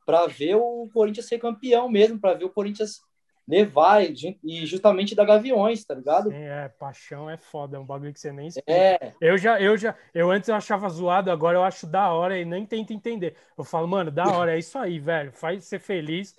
para 0.06 0.26
ver 0.28 0.54
o 0.54 0.88
Corinthians 0.94 1.26
ser 1.26 1.38
campeão 1.38 1.88
mesmo, 1.88 2.20
para 2.20 2.34
ver 2.34 2.44
o 2.44 2.50
Corinthians 2.50 3.00
levar 3.46 4.02
e 4.04 4.64
justamente 4.64 5.16
da 5.16 5.24
Gaviões, 5.24 5.84
tá 5.84 5.94
ligado? 5.94 6.30
Sim, 6.30 6.36
é, 6.36 6.68
paixão 6.68 7.28
é 7.28 7.36
foda, 7.36 7.76
é 7.76 7.80
um 7.80 7.84
bagulho 7.84 8.12
que 8.12 8.20
você 8.20 8.32
nem 8.32 8.46
explica. 8.46 8.72
É. 8.72 9.12
Eu 9.20 9.36
já, 9.36 9.60
eu 9.60 9.76
já, 9.76 9.96
eu 10.14 10.30
antes 10.30 10.48
eu 10.48 10.54
achava 10.54 10.88
zoado, 10.88 11.30
agora 11.30 11.58
eu 11.58 11.64
acho 11.64 11.86
da 11.86 12.12
hora 12.12 12.38
e 12.38 12.44
nem 12.44 12.64
tento 12.64 12.92
entender. 12.92 13.36
Eu 13.58 13.64
falo, 13.64 13.88
mano, 13.88 14.10
da 14.10 14.24
hora, 14.24 14.54
é 14.54 14.58
isso 14.58 14.78
aí, 14.78 15.00
velho, 15.00 15.32
faz 15.32 15.64
ser 15.64 15.80
feliz, 15.80 16.36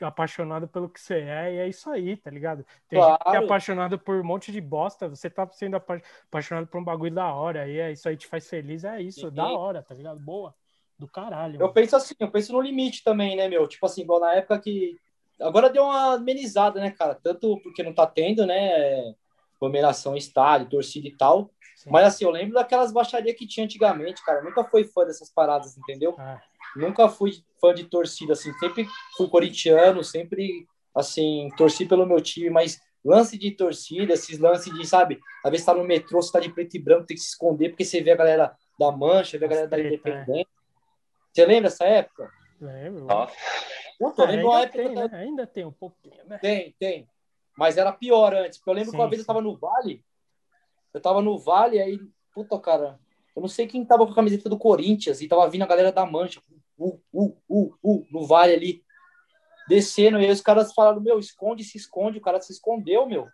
apaixonado 0.00 0.66
pelo 0.66 0.88
que 0.88 1.00
você 1.00 1.20
é, 1.20 1.54
e 1.54 1.58
é 1.58 1.68
isso 1.68 1.88
aí, 1.90 2.16
tá 2.16 2.30
ligado? 2.30 2.64
Tem 2.88 2.98
claro. 2.98 3.12
gente 3.12 3.30
que 3.30 3.36
é 3.36 3.44
apaixonado 3.44 3.98
por 3.98 4.16
um 4.16 4.24
monte 4.24 4.50
de 4.50 4.60
bosta, 4.60 5.08
você 5.08 5.30
tá 5.30 5.48
sendo 5.52 5.76
apaixonado 5.76 6.66
por 6.66 6.80
um 6.80 6.84
bagulho 6.84 7.14
da 7.14 7.32
hora, 7.32 7.68
e 7.68 7.78
é 7.78 7.92
isso 7.92 8.08
aí 8.08 8.16
te 8.16 8.26
faz 8.26 8.48
feliz, 8.48 8.84
é 8.84 9.00
isso, 9.00 9.28
Sim. 9.28 9.34
da 9.34 9.48
hora, 9.48 9.82
tá 9.82 9.94
ligado? 9.94 10.20
Boa. 10.20 10.54
Do 10.98 11.08
caralho. 11.08 11.54
Eu 11.54 11.60
mano. 11.60 11.72
penso 11.72 11.96
assim, 11.96 12.14
eu 12.18 12.30
penso 12.30 12.52
no 12.52 12.60
limite 12.60 13.02
também, 13.02 13.34
né, 13.36 13.48
meu? 13.48 13.66
Tipo 13.66 13.86
assim, 13.86 14.02
igual 14.02 14.20
na 14.20 14.34
época 14.34 14.60
que 14.60 14.98
Agora 15.40 15.70
deu 15.70 15.84
uma 15.84 16.14
amenizada, 16.14 16.80
né, 16.80 16.90
cara? 16.90 17.14
Tanto 17.14 17.58
porque 17.62 17.82
não 17.82 17.94
tá 17.94 18.06
tendo, 18.06 18.46
né? 18.46 19.14
Aglomeração, 19.56 20.16
estádio, 20.16 20.68
torcida 20.68 21.08
e 21.08 21.16
tal. 21.16 21.50
Sim. 21.76 21.90
Mas 21.90 22.06
assim, 22.06 22.24
eu 22.24 22.30
lembro 22.30 22.54
daquelas 22.54 22.92
baixarias 22.92 23.36
que 23.36 23.46
tinha 23.46 23.64
antigamente, 23.64 24.24
cara. 24.24 24.40
Eu 24.40 24.44
nunca 24.44 24.64
fui 24.64 24.84
fã 24.84 25.04
dessas 25.04 25.30
paradas, 25.32 25.76
entendeu? 25.78 26.14
Ah. 26.18 26.40
Nunca 26.76 27.08
fui 27.08 27.32
fã 27.60 27.74
de 27.74 27.84
torcida, 27.84 28.32
assim. 28.32 28.52
Sempre 28.54 28.86
fui 29.16 29.28
corintiano, 29.28 30.02
sempre, 30.02 30.66
assim, 30.94 31.48
torci 31.56 31.86
pelo 31.86 32.06
meu 32.06 32.20
time, 32.20 32.50
mas 32.50 32.80
lance 33.04 33.38
de 33.38 33.50
torcida, 33.50 34.14
esses 34.14 34.38
lances 34.38 34.72
de, 34.72 34.86
sabe, 34.86 35.18
às 35.44 35.50
vezes 35.50 35.66
tá 35.66 35.74
no 35.74 35.84
metrô, 35.84 36.20
você 36.20 36.32
tá 36.32 36.40
de 36.40 36.52
preto 36.52 36.76
e 36.76 36.78
branco, 36.78 37.06
tem 37.06 37.16
que 37.16 37.22
se 37.22 37.30
esconder, 37.30 37.70
porque 37.70 37.84
você 37.84 38.02
vê 38.02 38.12
a 38.12 38.16
galera 38.16 38.56
da 38.78 38.92
Mancha, 38.92 39.38
vê 39.38 39.46
a 39.46 39.48
galera 39.48 39.68
da 39.68 39.80
Independente. 39.80 40.48
Você 41.32 41.46
lembra 41.46 41.70
dessa 41.70 41.84
época? 41.84 42.30
Lembro. 42.60 43.04
Nossa. 43.04 43.34
Puta, 43.98 44.24
ah, 44.24 44.28
ainda, 44.28 44.68
tem, 44.68 44.94
né? 44.94 45.10
ainda 45.12 45.46
tem 45.46 45.64
um 45.64 45.72
pouquinho, 45.72 46.24
né? 46.24 46.38
Tem, 46.38 46.74
tem. 46.78 47.08
Mas 47.56 47.76
era 47.76 47.92
pior 47.92 48.34
antes. 48.34 48.58
Porque 48.58 48.70
eu 48.70 48.74
lembro 48.74 48.90
sim, 48.90 48.96
que 48.96 49.02
uma 49.02 49.08
vez 49.08 49.20
sim. 49.20 49.22
eu 49.22 49.26
tava 49.26 49.42
no 49.42 49.56
Vale. 49.56 50.02
Eu 50.92 51.00
tava 51.00 51.22
no 51.22 51.38
Vale, 51.38 51.80
aí, 51.80 52.00
puta, 52.34 52.58
cara. 52.58 52.98
Eu 53.34 53.42
não 53.42 53.48
sei 53.48 53.66
quem 53.66 53.84
tava 53.84 54.04
com 54.04 54.12
a 54.12 54.14
camiseta 54.14 54.48
do 54.48 54.58
Corinthians 54.58 55.20
e 55.20 55.28
tava 55.28 55.48
vindo 55.48 55.62
a 55.62 55.66
galera 55.66 55.92
da 55.92 56.04
Mancha. 56.04 56.40
Uh, 56.78 57.00
uh, 57.12 57.36
uh, 57.48 57.74
uh, 57.82 58.06
no 58.10 58.26
Vale 58.26 58.54
ali. 58.54 58.84
Descendo. 59.68 60.20
E 60.20 60.24
aí 60.24 60.30
os 60.30 60.40
caras 60.40 60.72
falaram: 60.72 61.00
Meu, 61.00 61.18
esconde, 61.18 61.64
se 61.64 61.78
esconde. 61.78 62.18
O 62.18 62.22
cara 62.22 62.40
se 62.40 62.52
escondeu, 62.52 63.06
meu. 63.06 63.28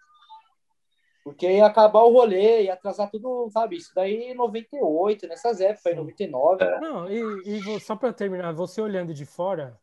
Porque 1.25 1.51
ia 1.51 1.67
acabar 1.67 2.03
o 2.05 2.13
rolê, 2.13 2.65
ia 2.65 2.75
atrasar 2.75 3.11
tudo, 3.11 3.51
sabe? 3.51 3.77
Isso 3.77 3.91
daí 3.97 4.31
em 4.31 4.35
98, 4.35 5.27
nessas 5.27 5.61
épocas, 5.61 5.93
em 5.93 5.97
99. 5.97 6.65
Não, 6.81 7.11
e, 7.11 7.59
e 7.59 7.81
só 7.81 7.97
para 7.97 8.13
terminar, 8.13 8.53
você 8.53 8.81
olhando 8.81 9.13
de 9.13 9.27
fora, 9.27 9.77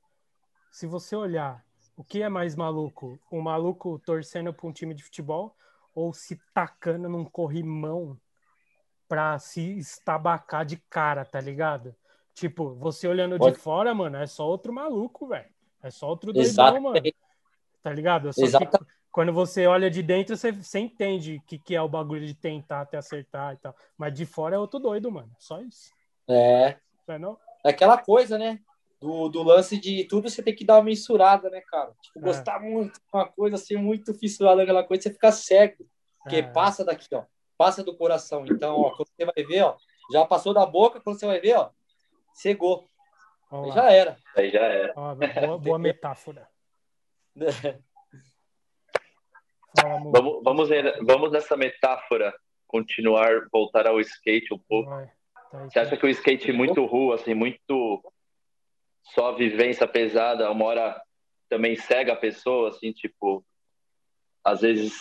se 0.71 0.87
você 0.87 1.17
olhar 1.17 1.61
o 1.97 2.03
que 2.03 2.21
é 2.21 2.29
mais 2.29 2.55
maluco, 2.55 3.19
um 3.29 3.41
maluco 3.41 3.99
torcendo 4.05 4.53
para 4.53 4.67
um 4.67 4.71
time 4.71 4.93
de 4.93 5.03
futebol 5.03 5.53
ou 5.93 6.13
se 6.13 6.39
tacando 6.53 7.09
num 7.09 7.25
corrimão 7.25 8.17
pra 9.13 9.37
se 9.37 9.77
estabacar 9.77 10.65
de 10.65 10.75
cara, 10.89 11.23
tá 11.23 11.39
ligado? 11.39 11.95
Tipo, 12.33 12.73
você 12.73 13.07
olhando 13.07 13.37
Pode. 13.37 13.55
de 13.55 13.61
fora, 13.61 13.93
mano, 13.93 14.17
é 14.17 14.25
só 14.25 14.47
outro 14.47 14.73
maluco, 14.73 15.27
velho. 15.27 15.45
É 15.83 15.91
só 15.91 16.09
outro 16.09 16.33
doidão, 16.33 16.81
mano. 16.81 16.99
Tá 17.83 17.93
ligado? 17.93 18.33
Só 18.33 18.57
que 18.57 18.67
quando 19.11 19.31
você 19.31 19.67
olha 19.67 19.87
de 19.87 20.01
dentro, 20.01 20.35
você, 20.35 20.51
você 20.51 20.79
entende 20.79 21.35
o 21.35 21.41
que, 21.47 21.59
que 21.59 21.75
é 21.75 21.81
o 21.83 21.87
bagulho 21.87 22.25
de 22.25 22.33
tentar 22.33 22.81
até 22.81 22.97
acertar 22.97 23.53
e 23.53 23.57
tal. 23.57 23.75
Mas 23.95 24.15
de 24.15 24.25
fora 24.25 24.55
é 24.55 24.59
outro 24.59 24.79
doido, 24.79 25.11
mano. 25.11 25.29
Só 25.37 25.61
isso. 25.61 25.91
É. 26.27 26.77
Não 27.07 27.13
é 27.13 27.19
não? 27.19 27.37
É 27.63 27.69
aquela 27.69 27.99
coisa, 27.99 28.39
né? 28.39 28.59
do, 28.99 29.29
do 29.29 29.43
lance 29.43 29.77
de 29.77 30.05
tudo 30.05 30.27
você 30.27 30.41
tem 30.41 30.55
que 30.55 30.65
dar 30.65 30.77
uma 30.77 30.85
mensurada, 30.85 31.51
né, 31.51 31.61
cara? 31.69 31.91
Tipo, 32.01 32.17
é. 32.17 32.21
gostar 32.23 32.59
muito 32.59 32.93
de 32.93 33.05
uma 33.13 33.27
coisa, 33.27 33.57
ser 33.57 33.77
muito 33.77 34.11
fissurado 34.15 34.57
naquela 34.57 34.83
coisa, 34.83 35.03
você 35.03 35.11
fica 35.11 35.31
cego. 35.31 35.85
Porque 36.23 36.37
é. 36.37 36.41
passa 36.41 36.83
daqui, 36.83 37.13
ó. 37.13 37.23
Passa 37.57 37.83
do 37.83 37.95
coração. 37.95 38.45
Então, 38.45 38.75
ó, 38.75 38.91
quando 38.95 39.09
você 39.09 39.25
vai 39.25 39.43
ver, 39.45 39.63
ó, 39.63 39.77
já 40.11 40.25
passou 40.25 40.53
da 40.53 40.65
boca, 40.65 40.99
quando 40.99 41.19
você 41.19 41.25
vai 41.25 41.39
ver, 41.39 41.55
ó, 41.57 41.69
cegou. 42.33 42.87
Aí 43.51 43.71
já 43.71 43.91
era. 43.91 44.17
Aí 44.35 44.49
já 44.49 44.61
era. 44.61 44.93
Ó, 44.95 45.15
boa, 45.15 45.57
boa 45.57 45.79
metáfora. 45.79 46.47
vamos, 50.11 50.43
vamos, 50.43 50.69
vamos 51.01 51.31
nessa 51.31 51.55
metáfora 51.55 52.33
continuar, 52.67 53.47
voltar 53.51 53.85
ao 53.85 53.99
skate 53.99 54.53
um 54.53 54.59
pouco. 54.59 54.89
Tá 54.89 55.67
Você 55.69 55.79
acha 55.79 55.95
que 55.95 56.05
o 56.05 56.09
skate 56.09 56.49
é 56.49 56.53
muito 56.53 56.83
rua, 56.85 57.15
assim, 57.15 57.35
muito 57.35 58.03
só 59.03 59.33
vivência 59.33 59.87
pesada, 59.87 60.49
uma 60.49 60.65
hora 60.65 61.01
também 61.47 61.75
cega 61.75 62.13
a 62.13 62.15
pessoa, 62.17 62.69
assim, 62.69 62.91
tipo, 62.91 63.45
às 64.43 64.61
vezes 64.61 64.93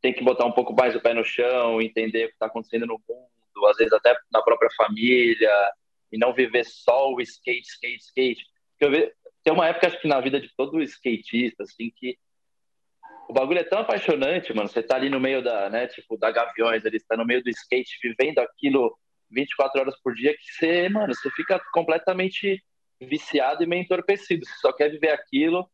tem 0.00 0.12
que 0.12 0.22
botar 0.22 0.44
um 0.44 0.52
pouco 0.52 0.74
mais 0.74 0.94
o 0.94 1.00
pé 1.00 1.12
no 1.12 1.24
chão, 1.24 1.80
entender 1.80 2.24
o 2.24 2.28
que 2.28 2.34
está 2.34 2.46
acontecendo 2.46 2.86
no 2.86 3.00
mundo, 3.08 3.66
às 3.66 3.76
vezes 3.76 3.92
até 3.92 4.16
na 4.32 4.42
própria 4.42 4.70
família, 4.76 5.52
e 6.12 6.18
não 6.18 6.32
viver 6.32 6.64
só 6.64 7.12
o 7.12 7.20
skate, 7.20 7.68
skate, 7.68 8.04
skate. 8.04 8.44
Eu 8.80 8.90
vejo, 8.90 9.10
tem 9.42 9.52
uma 9.52 9.66
época, 9.66 9.86
acho 9.86 10.00
que 10.00 10.08
na 10.08 10.20
vida 10.20 10.40
de 10.40 10.50
todo 10.56 10.82
skatista, 10.82 11.64
assim, 11.64 11.90
que 11.96 12.16
o 13.28 13.32
bagulho 13.32 13.58
é 13.58 13.64
tão 13.64 13.80
apaixonante, 13.80 14.54
mano. 14.54 14.68
Você 14.68 14.82
tá 14.82 14.96
ali 14.96 15.10
no 15.10 15.20
meio 15.20 15.42
da, 15.42 15.68
né, 15.68 15.86
tipo, 15.86 16.16
da 16.16 16.30
Gaviões, 16.30 16.84
ele 16.84 16.96
está 16.96 17.16
no 17.16 17.26
meio 17.26 17.42
do 17.42 17.50
skate, 17.50 17.98
vivendo 18.02 18.38
aquilo 18.38 18.96
24 19.30 19.80
horas 19.80 19.94
por 20.02 20.14
dia, 20.14 20.34
que 20.34 20.52
você, 20.52 20.88
mano, 20.88 21.14
você 21.14 21.30
fica 21.32 21.60
completamente 21.72 22.62
viciado 23.00 23.62
e 23.62 23.66
meio 23.66 23.82
entorpecido. 23.82 24.46
Você 24.46 24.54
só 24.60 24.72
quer 24.72 24.90
viver 24.90 25.10
aquilo 25.10 25.68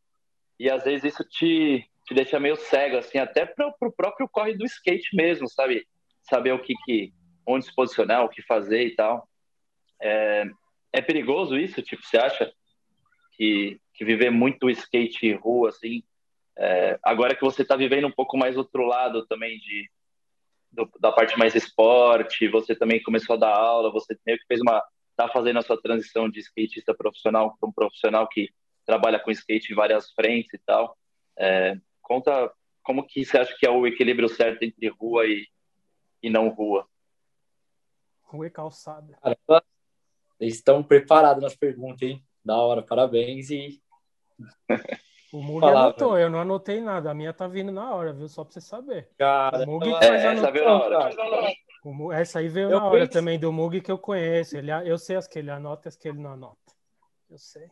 e 0.59 0.71
às 0.71 0.85
vezes 0.85 1.15
isso 1.15 1.25
te, 1.25 1.89
te 2.05 2.15
deixa 2.15 2.41
meio 2.41 2.57
cego, 2.57 2.99
assim, 2.99 3.19
até 3.19 3.47
para 3.47 3.69
o 3.81 3.93
próprio 3.93 4.29
corre 4.29 4.55
do 4.55 4.65
skate 4.65 5.15
mesmo, 5.15 5.49
sabe? 5.49 5.87
Saber 6.23 6.53
o 6.53 6.63
que, 6.63 6.75
que 6.85 7.13
onde 7.47 7.65
se 7.65 7.75
posicionar, 7.75 8.25
o 8.25 8.29
que 8.29 8.43
fazer 8.43 8.87
e 8.87 8.95
tal. 8.95 9.29
É, 10.01 10.45
é 10.93 11.01
perigoso 11.01 11.57
isso? 11.57 11.83
Tipo, 11.83 12.03
você 12.05 12.19
acha 12.19 12.53
que, 13.33 13.81
que 13.95 14.05
viver 14.05 14.31
muito 14.31 14.71
skate 14.71 15.33
rua, 15.33 15.71
assim, 15.71 16.03
é, 16.57 16.99
agora 17.03 17.35
que 17.35 17.43
você 17.43 17.63
está 17.63 17.77
vivendo 17.77 18.07
um 18.07 18.13
pouco 18.13 18.37
mais 18.37 18.57
outro 18.57 18.85
lado 18.85 19.27
também 19.27 19.59
de 19.59 19.91
do, 20.71 20.91
da 20.99 21.13
parte 21.13 21.39
mais 21.39 21.55
esporte, 21.55 22.49
você 22.49 22.75
também 22.75 23.01
começou 23.03 23.35
a 23.35 23.39
dar 23.39 23.57
aula, 23.57 23.93
você 23.93 24.19
meio 24.27 24.39
que 24.39 24.47
fez 24.47 24.61
uma 24.61 24.83
está 25.11 25.29
fazendo 25.29 25.61
a 25.61 25.63
sua 25.63 25.81
transição 25.81 26.29
de 26.29 26.41
skatista 26.41 26.93
profissional 26.93 27.57
para 27.59 27.69
um 27.69 27.73
profissional 27.73 28.29
que 28.29 28.51
trabalha 28.85 29.19
com 29.19 29.31
skate 29.31 29.73
em 29.73 29.77
várias 29.77 30.11
frentes 30.11 30.53
e 30.53 30.59
tal. 30.59 30.99
É, 31.39 31.77
conta 32.05 32.53
como 32.85 33.05
que 33.05 33.25
você 33.25 33.39
acha 33.39 33.57
que 33.59 33.67
é 33.67 33.71
o 33.71 33.87
equilíbrio 33.87 34.29
certo 34.29 34.63
entre 34.63 34.89
rua 34.89 35.27
e, 35.27 35.49
e 36.23 36.31
não 36.31 36.51
rua? 36.51 36.87
Rua 38.23 38.47
e 38.47 38.51
calçada. 38.51 39.19
Caramba, 39.21 39.65
eles 40.39 40.55
estão 40.55 40.83
preparados 40.83 41.43
nas 41.43 41.57
perguntas, 41.57 42.03
hein? 42.03 42.25
Da 42.45 42.57
hora, 42.57 42.83
parabéns 42.83 43.51
e. 43.51 43.83
O 45.33 45.41
Mug 45.43 45.65
anotou, 45.65 46.19
eu 46.19 46.29
não 46.29 46.41
anotei 46.41 46.81
nada. 46.81 47.11
A 47.11 47.15
minha 47.15 47.33
tá 47.33 47.49
vindo 47.49 47.73
na 47.73 47.95
hora, 47.95 48.13
viu? 48.13 48.29
Só 48.29 48.45
pra 48.45 48.53
você 48.53 48.61
saber. 48.61 49.09
Cara, 49.17 49.65
o 49.65 49.67
Mug 49.67 49.89
é, 49.89 50.07
faz 50.07 50.25
essa 50.25 50.51
veio 50.51 50.65
na 50.67 50.83
hora. 50.83 51.11
Essa 52.13 52.39
aí 52.41 52.49
veio 52.49 52.71
eu 52.71 52.79
na 52.79 52.85
hora 52.87 53.09
também 53.09 53.39
do 53.39 53.53
Mug 53.53 53.81
que 53.81 53.91
eu 53.91 53.99
conheço. 53.99 54.57
Ele, 54.59 54.71
eu 54.85 54.99
sei 54.99 55.17
as 55.17 55.27
que 55.27 55.39
ele 55.39 55.51
anota 55.51 55.87
e 55.87 55.91
as 55.91 55.97
que 55.97 56.09
ele 56.09 56.19
não 56.19 56.33
anota. 56.33 56.59
Eu 57.31 57.39
sei. 57.39 57.67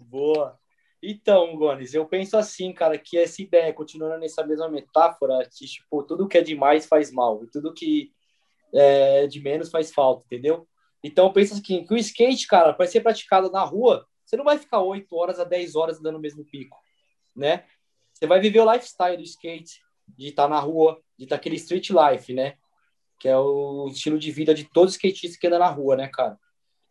Boa. 0.00 0.58
Então, 1.02 1.56
Gones, 1.56 1.94
eu 1.94 2.06
penso 2.06 2.36
assim, 2.36 2.72
cara, 2.72 2.98
que 2.98 3.16
essa 3.16 3.40
ideia, 3.40 3.72
continuando 3.72 4.18
nessa 4.18 4.46
mesma 4.46 4.68
metáfora, 4.68 5.48
que, 5.50 5.66
tipo, 5.66 6.02
tudo 6.02 6.28
que 6.28 6.36
é 6.36 6.42
demais 6.42 6.86
faz 6.86 7.10
mal, 7.10 7.42
e 7.42 7.50
tudo 7.50 7.72
que 7.72 8.12
é 8.72 9.26
de 9.26 9.40
menos 9.40 9.70
faz 9.70 9.92
falta, 9.92 10.24
entendeu? 10.26 10.68
Então, 11.02 11.26
eu 11.26 11.32
penso 11.32 11.54
assim, 11.54 11.84
que 11.84 11.94
o 11.94 11.96
skate, 11.96 12.46
cara, 12.46 12.74
para 12.74 12.86
ser 12.86 13.00
praticado 13.00 13.50
na 13.50 13.64
rua, 13.64 14.06
você 14.24 14.36
não 14.36 14.44
vai 14.44 14.58
ficar 14.58 14.80
8 14.80 15.16
horas 15.16 15.40
a 15.40 15.44
10 15.44 15.74
horas 15.74 16.00
dando 16.00 16.16
o 16.16 16.20
mesmo 16.20 16.44
pico, 16.44 16.78
né? 17.34 17.64
Você 18.12 18.26
vai 18.26 18.38
viver 18.38 18.60
o 18.60 18.70
lifestyle 18.70 19.16
do 19.16 19.22
skate, 19.22 19.80
de 20.06 20.28
estar 20.28 20.44
tá 20.44 20.48
na 20.48 20.60
rua, 20.60 21.00
de 21.18 21.24
estar 21.24 21.36
tá 21.36 21.40
aquele 21.40 21.56
street 21.56 21.90
life, 21.90 22.34
né? 22.34 22.56
Que 23.18 23.28
é 23.28 23.36
o 23.38 23.88
estilo 23.88 24.18
de 24.18 24.30
vida 24.30 24.54
de 24.54 24.64
todo 24.64 24.90
skatista 24.90 25.38
que 25.40 25.46
anda 25.46 25.58
na 25.58 25.68
rua, 25.68 25.96
né, 25.96 26.08
cara? 26.12 26.38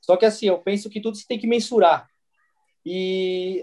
Só 0.02 0.18
que 0.18 0.26
assim, 0.26 0.48
eu 0.48 0.60
penso 0.60 0.90
que 0.90 1.00
tudo 1.00 1.16
você 1.16 1.26
tem 1.28 1.40
que 1.40 1.48
mensurar. 1.48 2.10
E 2.86 3.62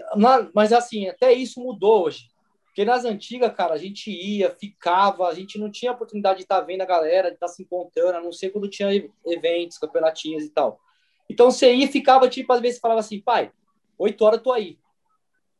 mas 0.53 0.71
assim, 0.71 1.07
até 1.07 1.33
isso 1.33 1.59
mudou 1.59 2.05
hoje. 2.05 2.29
Porque 2.65 2.85
nas 2.85 3.05
antigas, 3.05 3.51
cara, 3.55 3.73
a 3.73 3.77
gente 3.77 4.11
ia, 4.11 4.51
ficava, 4.51 5.27
a 5.27 5.33
gente 5.33 5.57
não 5.57 5.71
tinha 5.71 5.91
oportunidade 5.91 6.37
de 6.37 6.43
estar 6.43 6.59
tá 6.59 6.61
vendo 6.61 6.81
a 6.81 6.85
galera, 6.85 7.29
de 7.29 7.33
estar 7.33 7.47
tá 7.47 7.51
se 7.51 7.63
encontrando, 7.63 8.17
a 8.17 8.21
não 8.21 8.31
ser 8.31 8.51
quando 8.51 8.69
tinha 8.69 8.89
eventos, 9.25 9.79
campeonatinhos 9.79 10.43
e 10.43 10.49
tal. 10.49 10.79
Então 11.27 11.49
você 11.49 11.73
ia 11.73 11.87
ficava, 11.87 12.29
tipo, 12.29 12.53
às 12.53 12.61
vezes 12.61 12.79
falava 12.79 12.99
assim, 12.99 13.19
pai, 13.19 13.51
oito 13.97 14.23
horas 14.23 14.37
eu 14.37 14.43
tô 14.43 14.51
aí. 14.51 14.77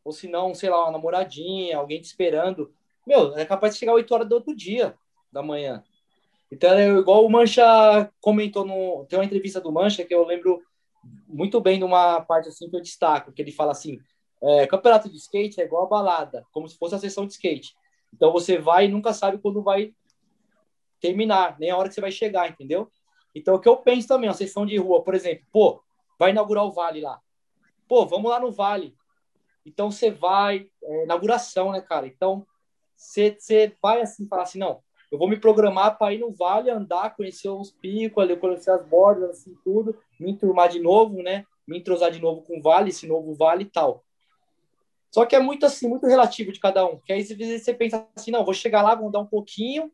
Ou 0.06 0.12
se 0.12 0.28
não, 0.28 0.54
sei 0.54 0.70
lá, 0.70 0.84
uma 0.84 0.92
namoradinha, 0.92 1.78
alguém 1.78 2.00
te 2.00 2.06
esperando. 2.06 2.72
Meu, 3.06 3.36
é 3.36 3.46
capaz 3.46 3.74
de 3.74 3.80
chegar 3.80 3.94
oito 3.94 4.14
horas 4.14 4.30
do 4.30 4.36
outro 4.36 4.56
dia 4.56 4.96
da 5.32 5.42
manhã. 5.42 5.84
Então, 6.52 6.72
é 6.72 6.88
igual 6.88 7.26
o 7.26 7.30
Mancha 7.30 8.10
comentou 8.22 8.64
no. 8.64 9.06
Tem 9.06 9.20
uma 9.20 9.26
entrevista 9.26 9.60
do 9.60 9.72
Mancha 9.72 10.06
que 10.06 10.14
eu 10.14 10.26
lembro 10.26 10.62
muito 11.28 11.60
bem 11.60 11.80
de 11.80 11.84
uma 11.84 12.22
parte 12.22 12.50
assim 12.50 12.70
que 12.70 12.76
eu 12.76 12.82
destaco, 12.82 13.32
que 13.32 13.42
ele 13.42 13.52
fala 13.52 13.72
assim: 13.72 14.00
é, 14.42 14.68
campeonato 14.68 15.10
de 15.10 15.18
skate 15.18 15.62
é 15.62 15.66
igual 15.66 15.86
a 15.86 15.90
balada, 15.90 16.46
como 16.52 16.68
se 16.68 16.78
fosse 16.78 16.96
a 16.96 17.00
sessão 17.00 17.26
de 17.26 17.34
skate. 17.34 17.76
Então 18.14 18.32
você 18.32 18.58
vai 18.58 18.86
e 18.86 18.88
nunca 18.88 19.14
sabe 19.14 19.38
quando 19.38 19.62
vai 19.62 19.94
terminar, 21.00 21.58
nem 21.60 21.70
a 21.70 21.78
hora 21.78 21.90
que 21.90 21.96
você 21.96 22.02
vai 22.02 22.12
chegar, 22.12 22.50
entendeu? 22.50 22.90
Então 23.36 23.56
o 23.56 23.60
que 23.60 23.70
eu 23.70 23.78
penso 23.78 24.08
também, 24.08 24.30
a 24.30 24.34
sessão 24.34 24.66
de 24.66 24.78
rua, 24.78 25.04
por 25.04 25.14
exemplo, 25.14 25.46
pô, 25.52 25.84
vai 26.18 26.32
inaugurar 26.32 26.66
o 26.66 26.72
Vale 26.72 27.02
lá. 27.02 27.22
Pô, 27.88 28.06
vamos 28.06 28.32
lá 28.32 28.40
no 28.40 28.52
Vale. 28.52 28.96
Então 29.66 29.92
você 29.92 30.10
vai, 30.10 30.70
é, 30.84 31.04
inauguração, 31.04 31.72
né, 31.72 31.82
cara? 31.82 32.08
Então 32.08 32.46
você 32.96 33.76
vai 33.82 34.02
assim, 34.02 34.28
falar 34.28 34.44
assim, 34.44 34.60
não, 34.60 34.82
eu 35.12 35.18
vou 35.18 35.28
me 35.28 35.40
programar 35.40 35.98
para 35.98 36.14
ir 36.14 36.20
no 36.20 36.32
vale, 36.32 36.70
andar, 36.70 37.16
conhecer 37.16 37.50
os 37.50 37.72
picos, 37.72 38.22
ali, 38.22 38.36
conhecer 38.36 38.72
as 38.72 38.86
bordas, 38.86 39.30
assim, 39.30 39.56
tudo, 39.64 39.98
me 40.20 40.32
enturmar 40.32 40.70
de 40.70 40.80
novo, 40.80 41.22
né? 41.22 41.46
Me 41.66 41.80
entrosar 41.80 42.12
de 42.12 42.20
novo 42.20 42.42
com 42.42 42.60
o 42.60 42.62
vale, 42.62 42.90
esse 42.90 43.08
novo 43.08 43.34
vale 43.34 43.64
e 43.64 43.70
tal. 43.70 44.04
Só 45.12 45.26
que 45.26 45.36
é 45.36 45.40
muito 45.40 45.66
assim, 45.66 45.88
muito 45.88 46.06
relativo 46.06 46.52
de 46.52 46.60
cada 46.60 46.86
um. 46.86 47.00
Que 47.00 47.14
aí 47.14 47.22
às 47.22 47.30
vezes 47.30 47.64
você 47.64 47.74
pensa 47.74 48.08
assim, 48.16 48.32
não, 48.32 48.44
vou 48.44 48.54
chegar 48.54 48.82
lá, 48.82 48.96
vou 48.96 49.08
andar 49.08 49.20
um 49.20 49.26
pouquinho. 49.26 49.92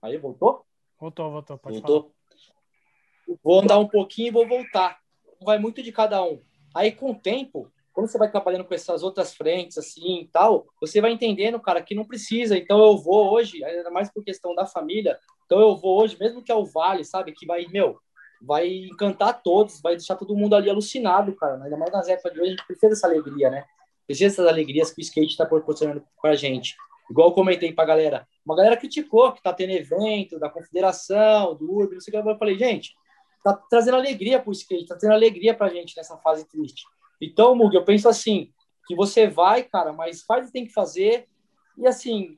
Aí, 0.00 0.16
voltou? 0.16 0.64
Voltou, 1.00 1.30
voltou, 1.30 1.58
pode 1.58 1.80
voltou. 1.80 2.02
Falar. 2.02 3.38
Vou 3.42 3.60
andar 3.60 3.78
um 3.78 3.88
pouquinho 3.88 4.28
e 4.28 4.30
vou 4.30 4.46
voltar. 4.46 5.00
Vai 5.40 5.58
muito 5.58 5.82
de 5.82 5.92
cada 5.92 6.22
um. 6.22 6.40
Aí, 6.74 6.92
com 6.92 7.10
o 7.10 7.18
tempo, 7.18 7.70
quando 7.98 8.12
você 8.12 8.16
vai 8.16 8.30
trabalhando 8.30 8.64
com 8.64 8.72
essas 8.72 9.02
outras 9.02 9.34
frentes, 9.34 9.76
assim, 9.76 10.20
e 10.20 10.28
tal, 10.28 10.68
você 10.80 11.00
vai 11.00 11.10
entendendo, 11.10 11.58
cara, 11.58 11.82
que 11.82 11.96
não 11.96 12.04
precisa. 12.04 12.56
Então, 12.56 12.78
eu 12.78 12.96
vou 12.96 13.32
hoje, 13.32 13.64
ainda 13.64 13.90
mais 13.90 14.08
por 14.08 14.22
questão 14.22 14.54
da 14.54 14.64
família, 14.64 15.18
então 15.44 15.58
eu 15.58 15.74
vou 15.74 16.00
hoje, 16.00 16.16
mesmo 16.16 16.40
que 16.40 16.52
é 16.52 16.54
o 16.54 16.64
Vale, 16.64 17.04
sabe, 17.04 17.32
que 17.32 17.44
vai, 17.44 17.66
meu, 17.66 17.98
vai 18.40 18.68
encantar 18.68 19.42
todos, 19.42 19.80
vai 19.80 19.96
deixar 19.96 20.14
todo 20.14 20.36
mundo 20.36 20.54
ali 20.54 20.70
alucinado, 20.70 21.34
cara. 21.34 21.60
Ainda 21.60 21.76
mais 21.76 21.90
nas 21.90 22.06
épocas 22.06 22.32
de 22.32 22.38
hoje, 22.38 22.48
a 22.50 22.50
gente 22.52 22.66
precisa 22.68 22.90
dessa 22.90 23.08
alegria, 23.08 23.50
né? 23.50 23.64
Precisa 24.06 24.30
dessas 24.30 24.46
alegrias 24.46 24.92
que 24.92 25.00
o 25.00 25.02
skate 25.02 25.32
está 25.32 25.44
proporcionando 25.44 26.04
com 26.18 26.28
a 26.28 26.36
gente. 26.36 26.76
Igual 27.10 27.30
eu 27.30 27.34
comentei 27.34 27.72
pra 27.72 27.84
galera. 27.84 28.28
Uma 28.46 28.54
galera 28.54 28.76
criticou 28.76 29.32
que 29.32 29.42
tá 29.42 29.52
tendo 29.52 29.72
evento 29.72 30.38
da 30.38 30.48
confederação, 30.48 31.56
do 31.56 31.68
Urb, 31.68 31.94
não 31.94 32.00
sei 32.00 32.16
o 32.16 32.22
que. 32.22 32.30
Eu 32.30 32.38
falei, 32.38 32.56
gente, 32.56 32.94
tá 33.42 33.60
trazendo 33.68 33.96
alegria 33.96 34.38
pro 34.38 34.52
skate, 34.52 34.86
tá 34.86 34.94
trazendo 34.94 35.14
alegria 35.14 35.52
pra 35.52 35.68
gente 35.68 35.96
nessa 35.96 36.16
fase 36.18 36.48
triste. 36.48 36.84
Então, 37.20 37.54
Mug, 37.54 37.74
eu 37.74 37.84
penso 37.84 38.08
assim, 38.08 38.52
que 38.86 38.94
você 38.94 39.26
vai, 39.26 39.62
cara, 39.62 39.92
mas 39.92 40.22
faz 40.22 40.44
o 40.44 40.46
que 40.46 40.52
tem 40.52 40.66
que 40.66 40.72
fazer 40.72 41.28
e, 41.76 41.86
assim, 41.86 42.36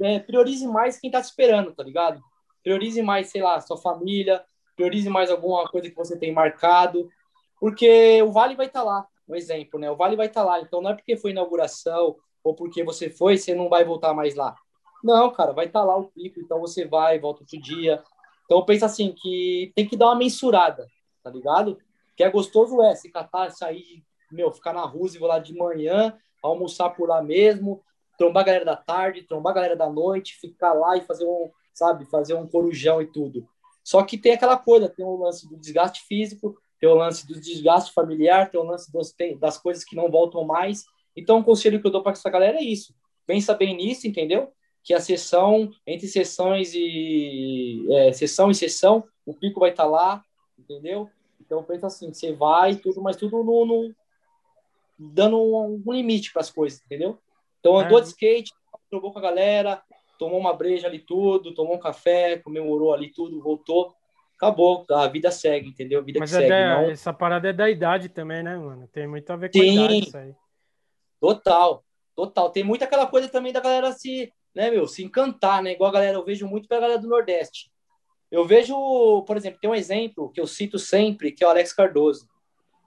é, 0.00 0.18
priorize 0.18 0.66
mais 0.66 0.98
quem 0.98 1.10
tá 1.10 1.20
te 1.20 1.26
esperando, 1.26 1.74
tá 1.74 1.82
ligado? 1.82 2.20
Priorize 2.62 3.02
mais, 3.02 3.28
sei 3.28 3.42
lá, 3.42 3.60
sua 3.60 3.76
família, 3.76 4.44
priorize 4.76 5.08
mais 5.08 5.30
alguma 5.30 5.68
coisa 5.68 5.88
que 5.88 5.96
você 5.96 6.18
tem 6.18 6.32
marcado, 6.32 7.08
porque 7.60 8.22
o 8.22 8.32
Vale 8.32 8.56
vai 8.56 8.66
estar 8.66 8.80
tá 8.80 8.86
lá, 8.86 9.06
um 9.28 9.34
exemplo, 9.34 9.78
né? 9.78 9.90
O 9.90 9.96
Vale 9.96 10.16
vai 10.16 10.26
estar 10.26 10.42
tá 10.42 10.46
lá, 10.46 10.60
então 10.60 10.80
não 10.80 10.90
é 10.90 10.94
porque 10.94 11.16
foi 11.16 11.30
inauguração 11.30 12.16
ou 12.42 12.54
porque 12.54 12.84
você 12.84 13.08
foi, 13.08 13.38
você 13.38 13.54
não 13.54 13.68
vai 13.68 13.84
voltar 13.84 14.12
mais 14.12 14.34
lá. 14.34 14.54
Não, 15.02 15.30
cara, 15.30 15.52
vai 15.52 15.66
estar 15.66 15.80
tá 15.80 15.86
lá 15.86 15.96
o 15.96 16.10
pico, 16.10 16.40
então 16.40 16.60
você 16.60 16.86
vai, 16.86 17.18
volta 17.18 17.42
outro 17.42 17.60
dia. 17.60 18.02
Então 18.44 18.58
eu 18.58 18.64
penso 18.64 18.84
assim, 18.84 19.14
que 19.16 19.72
tem 19.74 19.86
que 19.86 19.96
dar 19.96 20.06
uma 20.06 20.16
mensurada, 20.16 20.86
tá 21.22 21.30
ligado? 21.30 21.78
Que 22.16 22.24
é 22.24 22.30
gostoso 22.30 22.80
é 22.82 22.94
se 22.94 23.10
catar, 23.10 23.50
sair, 23.50 24.04
meu, 24.30 24.52
ficar 24.52 24.72
na 24.72 24.86
vou 24.86 25.08
lá 25.20 25.38
de 25.38 25.54
manhã, 25.54 26.16
almoçar 26.42 26.90
por 26.90 27.08
lá 27.08 27.22
mesmo, 27.22 27.82
trombar 28.18 28.42
a 28.42 28.46
galera 28.46 28.64
da 28.64 28.76
tarde, 28.76 29.22
trombar 29.22 29.52
a 29.52 29.54
galera 29.54 29.76
da 29.76 29.90
noite, 29.90 30.38
ficar 30.40 30.72
lá 30.72 30.96
e 30.96 31.00
fazer 31.00 31.24
um, 31.24 31.50
sabe, 31.72 32.04
fazer 32.06 32.34
um 32.34 32.46
corujão 32.46 33.00
e 33.00 33.06
tudo. 33.06 33.46
Só 33.82 34.02
que 34.02 34.16
tem 34.16 34.32
aquela 34.32 34.56
coisa, 34.56 34.88
tem 34.88 35.04
o 35.04 35.16
lance 35.16 35.48
do 35.48 35.56
desgaste 35.56 36.02
físico, 36.06 36.56
tem 36.80 36.88
o 36.88 36.94
lance 36.94 37.26
do 37.26 37.38
desgaste 37.40 37.92
familiar, 37.92 38.50
tem 38.50 38.60
o 38.60 38.64
lance 38.64 38.92
das, 38.92 39.14
das 39.38 39.58
coisas 39.58 39.84
que 39.84 39.96
não 39.96 40.10
voltam 40.10 40.44
mais. 40.44 40.84
Então, 41.16 41.38
o 41.38 41.44
conselho 41.44 41.80
que 41.80 41.86
eu 41.86 41.90
dou 41.90 42.02
para 42.02 42.12
essa 42.12 42.30
galera 42.30 42.58
é 42.58 42.62
isso. 42.62 42.94
Pensa 43.26 43.54
bem 43.54 43.76
nisso, 43.76 44.06
entendeu? 44.06 44.52
Que 44.82 44.94
a 44.94 45.00
sessão, 45.00 45.70
entre 45.86 46.06
sessões 46.08 46.72
e 46.74 47.86
é, 47.90 48.12
sessão 48.12 48.50
e 48.50 48.54
sessão, 48.54 49.04
o 49.24 49.34
pico 49.34 49.60
vai 49.60 49.70
estar 49.70 49.84
tá 49.84 49.88
lá, 49.88 50.22
entendeu? 50.58 51.08
Então 51.44 51.62
pensa 51.62 51.86
assim, 51.86 52.12
você 52.12 52.32
vai 52.32 52.76
tudo, 52.76 53.02
mas 53.02 53.16
tudo 53.16 53.42
no, 53.42 53.66
no 53.66 53.94
dando 54.98 55.38
um, 55.38 55.82
um 55.86 55.92
limite 55.92 56.32
para 56.32 56.40
as 56.40 56.50
coisas, 56.50 56.82
entendeu? 56.84 57.18
Então 57.60 57.78
andou 57.78 57.98
é. 57.98 58.00
de 58.02 58.08
skate, 58.08 58.52
jogou 58.90 59.12
com 59.12 59.18
a 59.18 59.22
galera, 59.22 59.82
tomou 60.18 60.38
uma 60.38 60.54
breja 60.54 60.86
ali 60.86 60.98
tudo, 60.98 61.54
tomou 61.54 61.74
um 61.74 61.80
café, 61.80 62.38
comemorou 62.38 62.92
ali 62.92 63.10
tudo, 63.12 63.42
voltou. 63.42 63.94
Acabou, 64.36 64.84
a 64.90 65.06
vida 65.06 65.30
segue, 65.30 65.68
entendeu? 65.68 66.00
A 66.00 66.02
vida 66.02 66.18
Mas 66.18 66.30
que 66.30 66.36
é 66.36 66.40
segue. 66.40 66.50
Da, 66.50 66.82
não... 66.82 66.90
Essa 66.90 67.12
parada 67.12 67.48
é 67.48 67.52
da 67.52 67.70
idade 67.70 68.08
também, 68.08 68.42
né, 68.42 68.56
mano? 68.56 68.88
Tem 68.88 69.06
muito 69.06 69.30
a 69.30 69.36
ver 69.36 69.50
com 69.50 69.58
Sim, 69.58 69.78
a 69.78 69.84
idade 69.84 70.08
isso 70.08 70.18
aí. 70.18 70.34
Total, 71.20 71.84
total. 72.14 72.50
Tem 72.50 72.64
muito 72.64 72.82
aquela 72.82 73.06
coisa 73.06 73.28
também 73.28 73.52
da 73.52 73.60
galera 73.60 73.92
se, 73.92 74.32
né, 74.54 74.70
meu, 74.70 74.86
se 74.86 75.04
encantar, 75.04 75.62
né? 75.62 75.72
Igual 75.72 75.88
a 75.88 75.94
galera, 75.94 76.18
eu 76.18 76.24
vejo 76.24 76.46
muito 76.46 76.68
pra 76.68 76.80
galera 76.80 77.00
do 77.00 77.08
Nordeste. 77.08 77.70
Eu 78.34 78.44
vejo, 78.44 79.22
por 79.28 79.36
exemplo, 79.36 79.60
tem 79.60 79.70
um 79.70 79.74
exemplo 79.76 80.28
que 80.28 80.40
eu 80.40 80.46
cito 80.48 80.76
sempre, 80.76 81.30
que 81.30 81.44
é 81.44 81.46
o 81.46 81.50
Alex 81.50 81.72
Cardoso. 81.72 82.28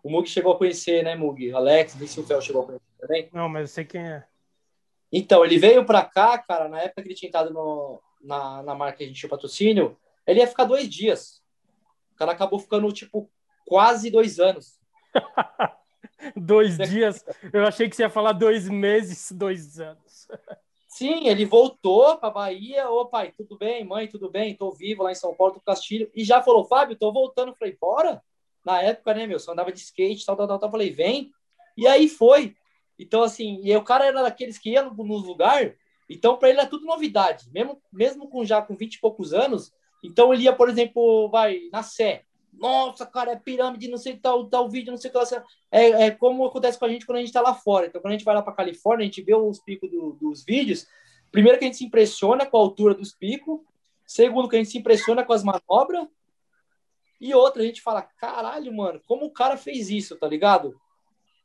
O 0.03 0.09
Mug 0.09 0.27
chegou 0.27 0.51
a 0.51 0.57
conhecer, 0.57 1.05
né, 1.05 1.15
Mug? 1.15 1.53
Alex, 1.53 1.93
sei 1.93 2.05
se 2.05 2.19
o 2.19 2.25
Fel 2.25 2.41
chegou 2.41 2.63
a 2.63 2.65
conhecer 2.65 2.83
também. 2.99 3.29
Não, 3.31 3.47
mas 3.47 3.61
eu 3.61 3.67
sei 3.75 3.85
quem 3.85 4.01
é. 4.01 4.25
Então, 5.09 5.45
ele 5.45 5.57
veio 5.57 5.85
para 5.85 6.03
cá, 6.03 6.37
cara, 6.37 6.67
na 6.67 6.81
época 6.81 7.01
que 7.01 7.07
ele 7.07 7.15
tinha 7.15 7.29
entrado 7.29 7.53
no, 7.53 8.01
na, 8.21 8.61
na 8.61 8.75
marca 8.75 8.97
que 8.97 9.05
a 9.05 9.07
gente 9.07 9.17
tinha 9.17 9.29
patrocínio, 9.29 9.97
ele 10.27 10.41
ia 10.41 10.47
ficar 10.47 10.65
dois 10.65 10.89
dias. 10.89 11.41
O 12.11 12.15
cara 12.17 12.33
acabou 12.33 12.59
ficando, 12.59 12.91
tipo, 12.91 13.31
quase 13.65 14.11
dois 14.11 14.41
anos. 14.41 14.77
dois 16.35 16.77
dias? 16.77 17.23
Eu 17.53 17.65
achei 17.65 17.89
que 17.89 17.95
você 17.95 18.01
ia 18.01 18.09
falar 18.09 18.33
dois 18.33 18.67
meses, 18.67 19.31
dois 19.31 19.79
anos. 19.79 20.27
Sim, 20.97 21.27
ele 21.27 21.45
voltou 21.45 22.17
para 22.17 22.31
Bahia. 22.31 22.89
Ô, 22.89 23.05
pai, 23.05 23.31
tudo 23.31 23.55
bem? 23.55 23.83
Mãe, 23.83 24.07
tudo 24.07 24.31
bem? 24.31 24.55
Tô 24.55 24.71
vivo 24.71 25.03
lá 25.03 25.11
em 25.11 25.15
São 25.15 25.31
Paulo, 25.35 25.61
Castilho. 25.63 26.09
E 26.15 26.23
já 26.23 26.41
falou, 26.41 26.65
Fábio, 26.65 26.97
tô 26.97 27.13
voltando. 27.13 27.53
Falei, 27.53 27.77
bora? 27.79 28.19
Na 28.65 28.81
época, 28.81 29.13
né, 29.13 29.27
meu? 29.27 29.37
Só 29.37 29.51
andava 29.51 29.71
de 29.71 29.77
skate, 29.77 30.25
tal, 30.25 30.35
tal, 30.35 30.47
tal, 30.47 30.57
tal. 30.57 30.71
Falei, 30.71 30.89
vem. 30.89 31.31
E 31.77 31.85
aí 31.85 32.09
foi. 32.09 32.55
Então, 32.97 33.21
assim, 33.21 33.61
e 33.63 33.75
o 33.77 33.83
cara 33.83 34.07
era 34.07 34.23
daqueles 34.23 34.57
que 34.57 34.71
ia 34.71 34.81
no, 34.81 34.91
no 34.91 35.17
lugar, 35.17 35.75
então 36.09 36.35
para 36.35 36.49
ele 36.49 36.61
é 36.61 36.65
tudo 36.65 36.83
novidade, 36.83 37.47
mesmo, 37.51 37.79
mesmo 37.93 38.27
com 38.27 38.43
já 38.43 38.59
com 38.59 38.75
20 38.75 38.95
e 38.95 38.99
poucos 38.99 39.35
anos. 39.35 39.71
Então 40.03 40.33
ele 40.33 40.45
ia, 40.45 40.53
por 40.53 40.67
exemplo, 40.67 41.29
vai 41.29 41.59
na 41.71 41.83
Sé. 41.83 42.23
Nossa, 42.59 43.05
cara, 43.05 43.31
é 43.31 43.35
pirâmide, 43.35 43.87
não 43.87 43.97
sei 43.97 44.17
tal, 44.17 44.47
tal 44.49 44.69
vídeo, 44.69 44.91
não 44.91 44.97
sei 44.97 45.09
o 45.09 45.13
que 45.13 45.19
lá. 45.19 45.45
É, 45.71 46.05
é 46.05 46.11
como 46.11 46.45
acontece 46.45 46.77
com 46.77 46.85
a 46.85 46.89
gente 46.89 47.05
quando 47.05 47.17
a 47.17 47.19
gente 47.19 47.29
está 47.29 47.41
lá 47.41 47.53
fora. 47.53 47.85
Então, 47.85 48.01
quando 48.01 48.13
a 48.13 48.17
gente 48.17 48.25
vai 48.25 48.35
lá 48.35 48.41
para 48.41 48.53
Califórnia, 48.53 49.03
a 49.03 49.05
gente 49.05 49.21
vê 49.21 49.35
os 49.35 49.59
picos 49.59 49.89
do, 49.89 50.13
dos 50.13 50.43
vídeos. 50.43 50.87
Primeiro 51.31 51.57
que 51.57 51.65
a 51.65 51.67
gente 51.67 51.77
se 51.77 51.85
impressiona 51.85 52.45
com 52.45 52.57
a 52.57 52.59
altura 52.59 52.93
dos 52.93 53.13
picos. 53.13 53.59
Segundo 54.05 54.49
que 54.49 54.55
a 54.55 54.59
gente 54.59 54.71
se 54.71 54.77
impressiona 54.77 55.23
com 55.23 55.33
as 55.33 55.43
manobras. 55.43 56.07
E 57.19 57.33
outra, 57.33 57.61
a 57.61 57.65
gente 57.65 57.81
fala, 57.81 58.01
caralho, 58.01 58.73
mano, 58.73 59.01
como 59.05 59.25
o 59.25 59.31
cara 59.31 59.57
fez 59.57 59.89
isso, 59.89 60.15
tá 60.15 60.27
ligado? 60.27 60.79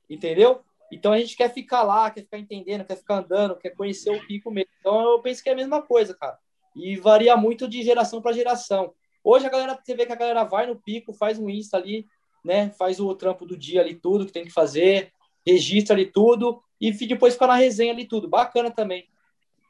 Entendeu? 0.08 0.62
Então 0.92 1.12
a 1.12 1.18
gente 1.18 1.36
quer 1.36 1.52
ficar 1.52 1.82
lá, 1.82 2.10
quer 2.10 2.20
ficar 2.20 2.38
entendendo, 2.38 2.84
quer 2.84 2.96
ficar 2.96 3.16
andando, 3.16 3.56
quer 3.56 3.70
conhecer 3.70 4.10
o 4.10 4.26
pico 4.26 4.50
mesmo. 4.50 4.70
Então 4.78 5.00
eu 5.12 5.20
penso 5.20 5.42
que 5.42 5.48
é 5.48 5.52
a 5.52 5.56
mesma 5.56 5.80
coisa, 5.80 6.14
cara. 6.14 6.38
E 6.76 6.96
varia 6.96 7.36
muito 7.36 7.66
de 7.66 7.82
geração 7.82 8.20
para 8.20 8.32
geração. 8.32 8.94
Hoje 9.24 9.46
a 9.46 9.50
galera, 9.50 9.78
você 9.82 9.94
vê 9.94 10.06
que 10.06 10.12
a 10.12 10.16
galera 10.16 10.44
vai 10.44 10.66
no 10.66 10.76
pico, 10.76 11.12
faz 11.12 11.38
um 11.38 11.48
Insta 11.48 11.76
ali, 11.76 12.06
né? 12.44 12.70
Faz 12.70 13.00
o 13.00 13.14
trampo 13.14 13.46
do 13.46 13.56
dia 13.56 13.80
ali, 13.80 13.94
tudo 13.94 14.26
que 14.26 14.32
tem 14.32 14.44
que 14.44 14.50
fazer, 14.50 15.12
registra 15.46 15.94
ali 15.94 16.06
tudo 16.06 16.62
e 16.80 16.90
depois 16.90 17.34
fica 17.34 17.46
na 17.46 17.56
resenha 17.56 17.92
ali 17.92 18.06
tudo. 18.06 18.28
Bacana 18.28 18.70
também, 18.70 19.08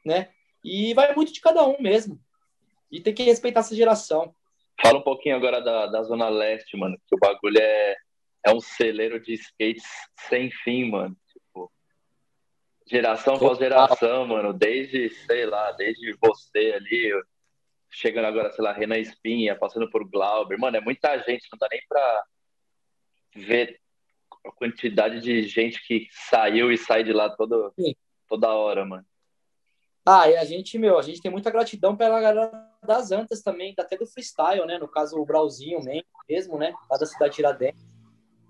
né? 0.05 0.29
E 0.63 0.93
vai 0.93 1.13
muito 1.15 1.31
de 1.31 1.41
cada 1.41 1.65
um 1.67 1.79
mesmo. 1.79 2.19
E 2.91 2.99
tem 3.01 3.13
que 3.13 3.23
respeitar 3.23 3.59
essa 3.59 3.75
geração. 3.75 4.33
Fala 4.81 4.99
um 4.99 5.03
pouquinho 5.03 5.35
agora 5.35 5.61
da, 5.61 5.87
da 5.87 6.03
Zona 6.03 6.29
Leste, 6.29 6.75
mano, 6.77 6.97
que 7.07 7.15
o 7.15 7.19
bagulho 7.19 7.59
é 7.59 7.95
é 8.43 8.53
um 8.53 8.59
celeiro 8.59 9.19
de 9.19 9.33
skates 9.33 9.85
sem 10.27 10.51
fim, 10.51 10.89
mano. 10.89 11.15
Tipo, 11.31 11.71
geração 12.85 13.35
após 13.35 13.57
geração, 13.57 14.27
mano. 14.27 14.51
Desde, 14.51 15.09
sei 15.09 15.45
lá, 15.45 15.71
desde 15.71 16.13
você 16.21 16.73
ali, 16.75 17.23
chegando 17.93 18.25
agora, 18.25 18.51
sei 18.51 18.63
lá, 18.63 18.73
Renan 18.73 18.97
Espinha, 18.97 19.55
passando 19.55 19.89
por 19.89 20.07
Glauber. 20.09 20.57
Mano, 20.57 20.77
é 20.77 20.81
muita 20.81 21.17
gente, 21.19 21.47
não 21.51 21.57
dá 21.57 21.67
nem 21.71 21.81
pra 21.87 22.23
ver 23.35 23.79
a 24.45 24.51
quantidade 24.51 25.21
de 25.21 25.43
gente 25.43 25.85
que 25.85 26.07
saiu 26.11 26.71
e 26.71 26.77
sai 26.77 27.03
de 27.03 27.13
lá 27.13 27.29
todo, 27.29 27.73
toda 28.27 28.53
hora, 28.53 28.85
mano. 28.85 29.05
Ah, 30.05 30.29
e 30.29 30.35
a 30.35 30.43
gente, 30.43 30.77
meu, 30.77 30.99
a 30.99 31.01
gente 31.01 31.21
tem 31.21 31.31
muita 31.31 31.49
gratidão 31.49 31.95
pela 31.95 32.19
galera 32.19 32.51
das 32.83 33.11
Antas 33.11 33.41
também, 33.41 33.73
até 33.77 33.95
do 33.95 34.05
freestyle, 34.05 34.65
né? 34.65 34.77
No 34.77 34.87
caso, 34.87 35.17
o 35.17 35.25
Brauzinho 35.25 35.79
mesmo, 36.27 36.57
né? 36.57 36.73
Lá 36.91 36.97
da 36.97 37.05
cidade 37.05 37.31
de 37.31 37.35
Tiradentes 37.37 37.93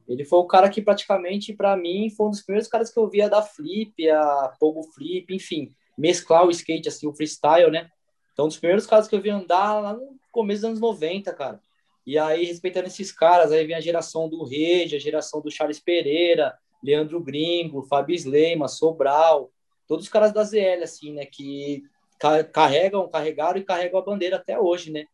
ele 0.07 0.25
foi 0.25 0.39
o 0.39 0.47
cara 0.47 0.69
que 0.69 0.81
praticamente, 0.81 1.53
para 1.53 1.75
mim, 1.77 2.09
foi 2.09 2.27
um 2.27 2.29
dos 2.29 2.41
primeiros 2.41 2.67
caras 2.67 2.91
que 2.91 2.99
eu 2.99 3.07
via 3.07 3.29
da 3.29 3.41
flip, 3.41 4.09
a 4.09 4.53
pogo 4.59 4.83
flip, 4.93 5.33
enfim, 5.33 5.73
mesclar 5.97 6.45
o 6.45 6.51
skate, 6.51 6.89
assim, 6.89 7.07
o 7.07 7.13
freestyle, 7.13 7.71
né? 7.71 7.89
Então, 8.33 8.45
um 8.45 8.47
dos 8.47 8.57
primeiros 8.57 8.85
caras 8.85 9.07
que 9.07 9.15
eu 9.15 9.21
vi 9.21 9.29
andar 9.29 9.79
lá 9.79 9.93
no 9.93 10.17
começo 10.31 10.61
dos 10.61 10.69
anos 10.69 10.79
90, 10.79 11.31
cara. 11.33 11.61
E 12.05 12.17
aí, 12.17 12.45
respeitando 12.45 12.87
esses 12.87 13.11
caras, 13.11 13.51
aí 13.51 13.65
vem 13.65 13.75
a 13.75 13.81
geração 13.81 14.27
do 14.27 14.43
Rede, 14.43 14.95
a 14.95 14.99
geração 14.99 15.39
do 15.39 15.51
Charles 15.51 15.79
Pereira, 15.79 16.57
Leandro 16.83 17.21
Gringo, 17.21 17.83
Fábio 17.83 18.15
Sleima, 18.15 18.67
Sobral, 18.67 19.51
todos 19.87 20.05
os 20.05 20.11
caras 20.11 20.33
da 20.33 20.43
ZL, 20.43 20.83
assim, 20.83 21.13
né? 21.13 21.25
Que 21.25 21.83
carregam, 22.51 23.07
carregaram 23.09 23.59
e 23.59 23.63
carregam 23.63 23.99
a 23.99 24.03
bandeira 24.03 24.37
até 24.37 24.59
hoje, 24.59 24.91
né? 24.91 25.05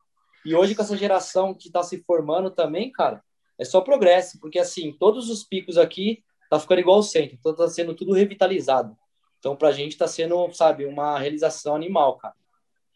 E 0.45 0.55
hoje, 0.55 0.73
com 0.73 0.81
essa 0.81 0.97
geração 0.97 1.53
que 1.53 1.67
está 1.67 1.83
se 1.83 2.01
formando 2.03 2.49
também, 2.49 2.91
cara, 2.91 3.21
é 3.57 3.65
só 3.65 3.81
progresso, 3.81 4.39
porque 4.39 4.57
assim, 4.57 4.93
todos 4.93 5.29
os 5.29 5.43
picos 5.43 5.77
aqui 5.77 6.23
tá 6.49 6.59
ficando 6.59 6.79
igual 6.79 6.97
ao 6.97 7.03
centro, 7.03 7.37
então 7.39 7.53
tá 7.55 7.67
sendo 7.67 7.93
tudo 7.93 8.13
revitalizado. 8.13 8.97
Então, 9.37 9.55
pra 9.55 9.71
gente 9.71 9.97
tá 9.97 10.07
sendo, 10.07 10.51
sabe, 10.53 10.85
uma 10.85 11.19
realização 11.19 11.75
animal, 11.75 12.17
cara. 12.17 12.35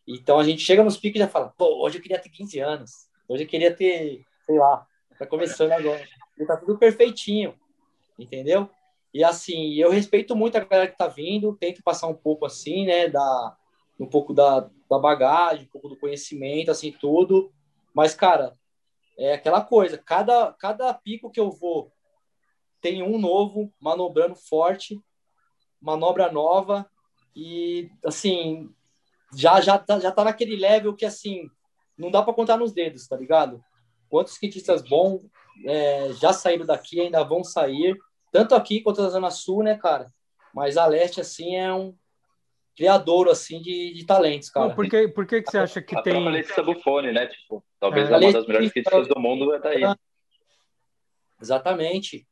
Então 0.08 0.40
a 0.40 0.44
gente 0.44 0.62
chega 0.62 0.84
nos 0.84 0.98
picos 0.98 1.16
e 1.16 1.24
já 1.24 1.30
fala, 1.30 1.54
pô, 1.58 1.84
hoje 1.84 1.98
eu 1.98 2.02
queria 2.02 2.20
ter 2.20 2.30
15 2.30 2.60
anos, 2.60 2.92
hoje 3.28 3.44
eu 3.44 3.48
queria 3.48 3.74
ter, 3.74 4.26
sei 4.46 4.58
lá, 4.58 4.86
tá 5.18 5.26
começando 5.26 5.72
agora. 5.72 6.06
E 6.38 6.46
tá 6.46 6.58
tudo 6.58 6.78
perfeitinho, 6.78 7.56
entendeu? 8.18 8.70
E 9.14 9.24
assim, 9.24 9.74
eu 9.76 9.92
respeito 9.92 10.36
muito 10.36 10.58
a 10.58 10.64
galera 10.64 10.90
que 10.90 10.98
tá 10.98 11.08
vindo, 11.08 11.56
tento 11.56 11.84
passar 11.84 12.08
um 12.08 12.16
pouco 12.16 12.46
assim, 12.46 12.86
né, 12.86 13.08
da, 13.08 13.56
um 14.00 14.08
pouco 14.08 14.34
da, 14.34 14.70
da 14.90 14.98
bagagem, 14.98 15.66
um 15.66 15.70
pouco 15.70 15.88
do 15.88 15.98
conhecimento, 15.98 16.72
assim, 16.72 16.92
tudo. 16.92 17.52
Mas, 17.94 18.16
cara, 18.16 18.58
é 19.18 19.34
aquela 19.34 19.62
coisa, 19.62 19.98
cada, 19.98 20.52
cada 20.54 20.94
pico 20.94 21.30
que 21.30 21.40
eu 21.40 21.52
vou 21.52 21.92
tem 22.82 23.02
um 23.02 23.18
novo, 23.18 23.72
manobrando 23.80 24.36
forte, 24.36 25.00
manobra 25.80 26.30
nova, 26.30 26.86
e 27.34 27.90
assim, 28.04 28.70
já 29.36 29.62
já 29.62 29.78
tá, 29.78 30.00
já 30.00 30.12
tá 30.12 30.24
naquele 30.24 30.56
level 30.56 30.96
que 30.96 31.06
assim, 31.06 31.50
não 31.98 32.12
dá 32.12 32.22
para 32.22 32.34
contar 32.34 32.58
nos 32.58 32.74
dedos, 32.74 33.08
tá 33.08 33.16
ligado? 33.16 33.64
Quantos 34.10 34.34
skatistas 34.34 34.82
bons 34.82 35.22
é, 35.66 36.12
já 36.14 36.34
saíram 36.34 36.66
daqui, 36.66 37.00
ainda 37.00 37.24
vão 37.24 37.44
sair, 37.44 37.98
tanto 38.32 38.56
aqui 38.56 38.82
quanto 38.82 39.02
na 39.02 39.10
Zona 39.10 39.32
Sul, 39.32 39.64
né, 39.64 39.78
cara? 39.78 40.08
Mas 40.54 40.78
a 40.78 40.86
Leste, 40.86 41.20
assim, 41.20 41.56
é 41.56 41.74
um, 41.74 41.96
criador 42.76 43.30
assim 43.30 43.62
de, 43.62 43.94
de 43.94 44.06
talentos, 44.06 44.50
cara. 44.50 44.68
Não, 44.68 44.76
por 44.76 44.88
que, 44.90 45.08
por 45.08 45.26
que, 45.26 45.42
que 45.42 45.52
você 45.52 45.58
acha 45.58 45.82
que 45.82 45.96
a 45.96 46.02
tem. 46.02 46.28
A 46.28 46.30
Letícia 46.30 46.64
Buffoni, 46.64 47.12
né? 47.12 47.28
Tipo, 47.28 47.64
talvez 47.80 48.10
é. 48.10 48.18
uma 48.18 48.32
das 48.32 48.48
melhores 48.48 48.70
skatistas 48.70 49.08
do 49.08 49.20
mundo 49.20 49.54
é 49.54 49.60
daí. 49.60 49.84
Exatamente. 51.42 52.28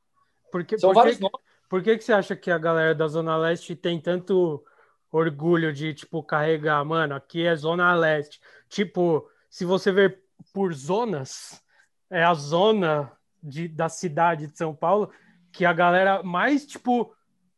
Porque, 0.51 0.77
São 0.77 0.89
por 0.89 0.95
vários 0.95 1.17
que, 1.17 1.21
nomes. 1.21 1.39
Por 1.69 1.81
que, 1.81 1.97
que 1.97 2.03
você 2.03 2.13
acha 2.13 2.35
que 2.35 2.51
a 2.51 2.57
galera 2.57 2.93
da 2.93 3.07
Zona 3.07 3.37
Leste 3.37 3.75
tem 3.75 3.99
tanto 3.99 4.63
orgulho 5.11 5.73
de, 5.73 5.93
tipo, 5.93 6.23
carregar, 6.23 6.83
mano, 6.85 7.15
aqui 7.15 7.45
é 7.45 7.55
Zona 7.55 7.93
Leste. 7.93 8.39
Tipo, 8.69 9.29
se 9.49 9.65
você 9.65 9.91
ver 9.91 10.23
por 10.53 10.73
zonas, 10.73 11.61
é 12.09 12.23
a 12.23 12.33
zona 12.33 13.11
de, 13.41 13.67
da 13.67 13.89
cidade 13.89 14.47
de 14.47 14.57
São 14.57 14.75
Paulo 14.75 15.11
que 15.51 15.65
a 15.65 15.73
galera 15.73 16.23
mais, 16.23 16.65
tipo, 16.65 17.13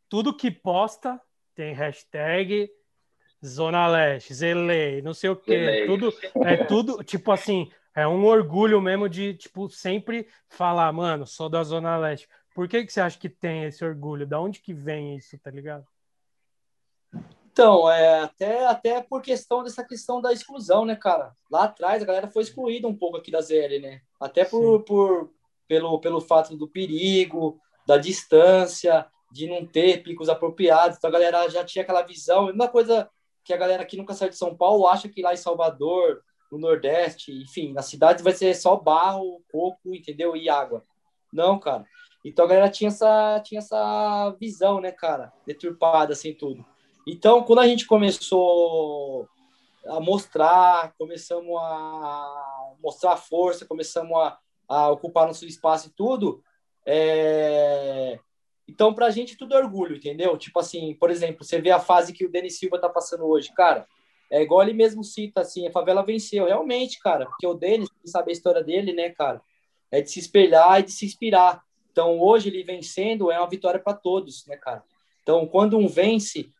tudo 0.08 0.36
que 0.36 0.50
posta 0.50 1.20
tem 1.54 1.72
hashtag 1.72 2.68
Zona 3.44 3.86
Leste, 3.86 4.34
Zelei, 4.34 5.02
não 5.02 5.14
sei 5.14 5.30
o 5.30 5.36
quê. 5.36 5.84
Tudo, 5.86 6.12
é 6.44 6.64
tudo, 6.64 7.04
tipo 7.04 7.30
assim, 7.30 7.70
é 7.94 8.08
um 8.08 8.24
orgulho 8.24 8.80
mesmo 8.80 9.08
de, 9.08 9.34
tipo, 9.34 9.68
sempre 9.68 10.26
falar, 10.48 10.92
mano, 10.92 11.26
sou 11.26 11.48
da 11.48 11.62
Zona 11.62 11.96
Leste. 11.96 12.28
Por 12.54 12.68
que, 12.68 12.84
que 12.84 12.92
você 12.92 13.00
acha 13.00 13.18
que 13.18 13.28
tem 13.28 13.64
esse 13.64 13.84
orgulho? 13.84 14.26
Da 14.26 14.40
onde 14.40 14.60
que 14.60 14.72
vem 14.72 15.16
isso, 15.16 15.38
tá 15.38 15.50
ligado? 15.50 15.86
Então, 17.54 17.88
é, 17.88 18.18
até, 18.18 18.66
até 18.66 19.00
por 19.00 19.22
questão 19.22 19.62
dessa 19.62 19.84
questão 19.84 20.20
da 20.20 20.32
exclusão, 20.32 20.84
né, 20.84 20.96
cara? 20.96 21.32
Lá 21.48 21.66
atrás 21.66 22.02
a 22.02 22.04
galera 22.04 22.26
foi 22.26 22.42
excluída 22.42 22.88
um 22.88 22.96
pouco 22.96 23.16
aqui 23.16 23.30
da 23.30 23.40
ZL, 23.40 23.80
né? 23.80 24.00
Até 24.20 24.44
por, 24.44 24.82
por, 24.82 25.30
pelo, 25.68 26.00
pelo 26.00 26.20
fato 26.20 26.56
do 26.56 26.66
perigo, 26.66 27.60
da 27.86 27.96
distância, 27.96 29.06
de 29.30 29.46
não 29.46 29.64
ter 29.64 30.02
picos 30.02 30.28
apropriados. 30.28 30.98
Então 30.98 31.08
a 31.08 31.12
galera 31.12 31.48
já 31.48 31.64
tinha 31.64 31.84
aquela 31.84 32.02
visão. 32.02 32.50
Uma 32.50 32.66
coisa 32.66 33.08
que 33.44 33.54
a 33.54 33.56
galera 33.56 33.84
que 33.84 33.96
nunca 33.96 34.14
saiu 34.14 34.30
de 34.30 34.36
São 34.36 34.56
Paulo 34.56 34.88
acha 34.88 35.08
que 35.08 35.22
lá 35.22 35.32
em 35.32 35.36
Salvador, 35.36 36.24
no 36.50 36.58
Nordeste, 36.58 37.30
enfim, 37.40 37.72
na 37.72 37.82
cidade 37.82 38.24
vai 38.24 38.32
ser 38.32 38.52
só 38.56 38.74
barro, 38.74 39.40
coco, 39.52 39.94
entendeu? 39.94 40.34
E 40.34 40.48
água. 40.48 40.84
Não, 41.32 41.56
cara. 41.60 41.86
Então 42.24 42.46
a 42.46 42.48
galera 42.48 42.68
tinha 42.68 42.88
essa, 42.88 43.38
tinha 43.44 43.60
essa 43.60 44.34
visão, 44.40 44.80
né, 44.80 44.90
cara? 44.90 45.32
Deturpada, 45.46 46.14
assim, 46.14 46.34
tudo. 46.34 46.73
Então, 47.06 47.42
quando 47.42 47.60
a 47.60 47.66
gente 47.66 47.86
começou 47.86 49.28
a 49.86 50.00
mostrar, 50.00 50.94
começamos 50.98 51.56
a 51.60 52.74
mostrar 52.82 53.16
força, 53.16 53.66
começamos 53.66 54.16
a, 54.16 54.38
a 54.68 54.90
ocupar 54.90 55.26
nosso 55.26 55.44
espaço 55.44 55.88
e 55.88 55.92
tudo, 55.92 56.42
é... 56.86 58.18
então 58.66 58.94
para 58.94 59.06
a 59.06 59.10
gente 59.10 59.36
tudo 59.36 59.54
é 59.54 59.58
orgulho, 59.58 59.96
entendeu? 59.96 60.36
Tipo 60.38 60.60
assim, 60.60 60.94
por 60.94 61.10
exemplo, 61.10 61.44
você 61.44 61.60
vê 61.60 61.70
a 61.70 61.78
fase 61.78 62.12
que 62.12 62.24
o 62.24 62.30
Denis 62.30 62.58
Silva 62.58 62.80
tá 62.80 62.88
passando 62.88 63.26
hoje, 63.26 63.52
cara, 63.52 63.86
é 64.30 64.42
igual 64.42 64.62
ele 64.62 64.72
mesmo 64.72 65.04
cita, 65.04 65.42
assim, 65.42 65.66
a 65.66 65.70
favela 65.70 66.02
venceu, 66.02 66.46
realmente, 66.46 66.98
cara, 66.98 67.26
porque 67.26 67.46
o 67.46 67.54
Denis, 67.54 67.88
sabe 68.06 68.30
a 68.30 68.32
história 68.32 68.64
dele, 68.64 68.92
né, 68.92 69.10
cara, 69.10 69.42
é 69.90 70.00
de 70.00 70.10
se 70.10 70.18
espelhar 70.18 70.80
e 70.80 70.84
de 70.84 70.92
se 70.92 71.04
inspirar. 71.04 71.62
Então, 71.92 72.18
hoje 72.18 72.48
ele 72.48 72.64
vencendo 72.64 73.30
é 73.30 73.38
uma 73.38 73.48
vitória 73.48 73.78
para 73.78 73.94
todos, 73.94 74.44
né, 74.46 74.56
cara? 74.56 74.82
Então, 75.22 75.46
quando 75.46 75.78
um 75.78 75.86
vence, 75.86 76.50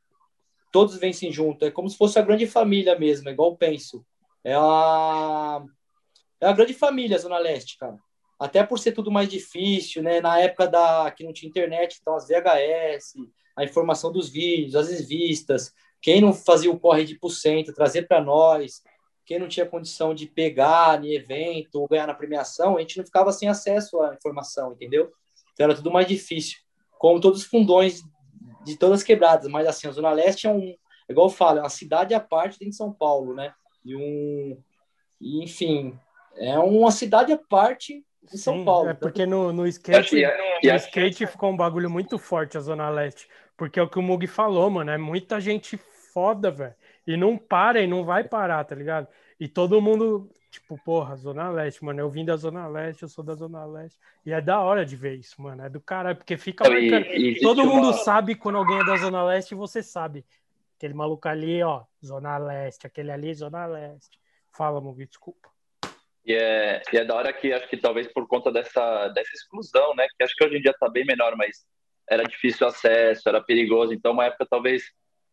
todos 0.74 0.96
vencem 0.96 1.30
junto. 1.30 1.64
É 1.64 1.70
como 1.70 1.88
se 1.88 1.96
fosse 1.96 2.18
a 2.18 2.22
grande 2.22 2.48
família 2.48 2.98
mesmo, 2.98 3.28
é 3.28 3.32
igual 3.32 3.50
eu 3.50 3.56
penso. 3.56 4.04
É 4.42 4.54
a, 4.54 5.62
é 6.40 6.48
a 6.48 6.52
grande 6.52 6.74
família, 6.74 7.16
Zona 7.16 7.38
Leste, 7.38 7.78
cara. 7.78 7.96
Até 8.40 8.64
por 8.64 8.80
ser 8.80 8.90
tudo 8.90 9.08
mais 9.08 9.28
difícil, 9.28 10.02
né? 10.02 10.20
Na 10.20 10.40
época 10.40 10.66
da 10.66 11.12
que 11.12 11.22
não 11.22 11.32
tinha 11.32 11.48
internet, 11.48 11.98
então 12.00 12.16
as 12.16 12.26
VHS, 12.26 13.14
a 13.56 13.62
informação 13.62 14.10
dos 14.10 14.28
vídeos, 14.28 14.74
as 14.74 14.90
revistas, 14.90 15.72
quem 16.02 16.20
não 16.20 16.32
fazia 16.32 16.72
o 16.72 16.80
corre 16.80 17.04
de 17.04 17.16
centro, 17.30 17.72
trazer 17.72 18.08
para 18.08 18.20
nós, 18.20 18.82
quem 19.24 19.38
não 19.38 19.46
tinha 19.46 19.64
condição 19.64 20.12
de 20.12 20.26
pegar 20.26 21.04
em 21.04 21.14
evento 21.14 21.76
ou 21.76 21.86
ganhar 21.86 22.08
na 22.08 22.14
premiação, 22.14 22.76
a 22.76 22.80
gente 22.80 22.98
não 22.98 23.04
ficava 23.04 23.30
sem 23.30 23.48
acesso 23.48 24.02
à 24.02 24.12
informação, 24.12 24.72
entendeu? 24.72 25.12
Então 25.52 25.66
era 25.66 25.76
tudo 25.76 25.92
mais 25.92 26.08
difícil. 26.08 26.58
Como 26.98 27.20
todos 27.20 27.42
os 27.42 27.46
fundões 27.46 28.02
de 28.64 28.78
todas 28.78 29.00
as 29.00 29.04
quebradas, 29.04 29.48
mas 29.48 29.66
assim, 29.66 29.86
a 29.86 29.92
Zona 29.92 30.12
Leste 30.12 30.46
é 30.46 30.50
um, 30.50 30.74
igual 31.08 31.26
eu 31.26 31.32
falo, 31.32 31.58
é 31.58 31.62
uma 31.62 31.68
cidade 31.68 32.14
à 32.14 32.20
parte 32.20 32.58
dentro 32.58 32.70
de 32.70 32.76
São 32.76 32.92
Paulo, 32.92 33.34
né? 33.34 33.52
E 33.84 33.94
um, 33.94 34.58
enfim, 35.20 35.98
é 36.36 36.58
uma 36.58 36.90
cidade 36.90 37.32
à 37.32 37.38
parte 37.38 38.04
de 38.22 38.38
São 38.38 38.58
Sim, 38.58 38.64
Paulo. 38.64 38.88
É 38.88 38.94
porque 38.94 39.26
no, 39.26 39.52
no 39.52 39.66
skate, 39.66 40.22
no 40.62 40.74
skate 40.76 41.26
ficou 41.26 41.50
um 41.50 41.56
bagulho 41.56 41.90
muito 41.90 42.18
forte 42.18 42.56
a 42.56 42.60
Zona 42.60 42.88
Leste, 42.88 43.28
porque 43.56 43.78
é 43.78 43.82
o 43.82 43.88
que 43.88 43.98
o 43.98 44.02
Mug 44.02 44.26
falou, 44.26 44.70
mano, 44.70 44.90
é 44.90 44.98
muita 44.98 45.40
gente 45.40 45.76
foda, 46.12 46.50
velho, 46.50 46.74
e 47.06 47.16
não 47.16 47.36
para 47.36 47.82
e 47.82 47.86
não 47.86 48.04
vai 48.04 48.24
parar, 48.24 48.64
tá 48.64 48.74
ligado? 48.74 49.08
E 49.38 49.48
todo 49.48 49.80
mundo 49.82 50.30
Tipo, 50.54 50.78
porra, 50.84 51.16
Zona 51.16 51.50
Leste, 51.50 51.84
mano. 51.84 51.98
Eu 51.98 52.08
vim 52.08 52.24
da 52.24 52.36
Zona 52.36 52.68
Leste, 52.68 53.02
eu 53.02 53.08
sou 53.08 53.24
da 53.24 53.34
Zona 53.34 53.64
Leste. 53.64 53.98
E 54.24 54.32
é 54.32 54.40
da 54.40 54.60
hora 54.60 54.86
de 54.86 54.94
ver 54.94 55.16
isso, 55.16 55.42
mano. 55.42 55.64
É 55.64 55.68
do 55.68 55.80
caralho, 55.80 56.16
porque 56.16 56.36
fica 56.36 56.62
marcando. 56.62 57.06
E, 57.06 57.32
e 57.32 57.40
Todo 57.40 57.66
mundo 57.66 57.88
uma... 57.88 57.92
sabe 57.92 58.36
quando 58.36 58.58
alguém 58.58 58.78
é 58.78 58.84
da 58.84 58.96
Zona 58.96 59.24
Leste, 59.24 59.52
você 59.52 59.82
sabe. 59.82 60.24
Aquele 60.76 60.94
maluco 60.94 61.26
ali, 61.26 61.60
ó, 61.60 61.82
Zona 62.04 62.38
Leste. 62.38 62.86
Aquele 62.86 63.10
ali, 63.10 63.34
Zona 63.34 63.66
Leste. 63.66 64.16
Fala, 64.56 64.80
Mugi, 64.80 65.06
desculpa. 65.06 65.50
E 66.24 66.32
é, 66.32 66.82
e 66.92 66.98
é 66.98 67.04
da 67.04 67.16
hora 67.16 67.32
que 67.32 67.52
acho 67.52 67.68
que 67.68 67.76
talvez 67.76 68.06
por 68.12 68.28
conta 68.28 68.52
dessa, 68.52 69.08
dessa 69.08 69.32
exclusão, 69.34 69.92
né? 69.96 70.06
Que 70.16 70.22
acho 70.22 70.36
que 70.36 70.44
hoje 70.44 70.56
em 70.56 70.62
dia 70.62 70.72
tá 70.78 70.88
bem 70.88 71.04
menor, 71.04 71.34
mas 71.36 71.66
era 72.08 72.22
difícil 72.22 72.64
acesso, 72.64 73.28
era 73.28 73.42
perigoso. 73.42 73.92
Então, 73.92 74.12
uma 74.12 74.26
época, 74.26 74.46
talvez, 74.48 74.84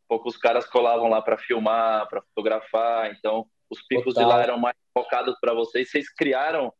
poucos 0.07 0.36
caras 0.36 0.65
colavam 0.65 1.09
lá 1.09 1.22
para 1.22 1.38
filmar, 1.38 2.09
para 2.09 2.24
fotografar. 2.24 3.11
Então, 3.11 3.45
os 3.72 3.82
picos 3.88 4.13
Total. 4.13 4.30
de 4.30 4.36
lá 4.36 4.43
eram 4.43 4.57
mais 4.59 4.76
focados 4.93 5.36
para 5.39 5.53
vocês. 5.53 5.89
Vocês 5.89 6.13
criaram 6.13 6.74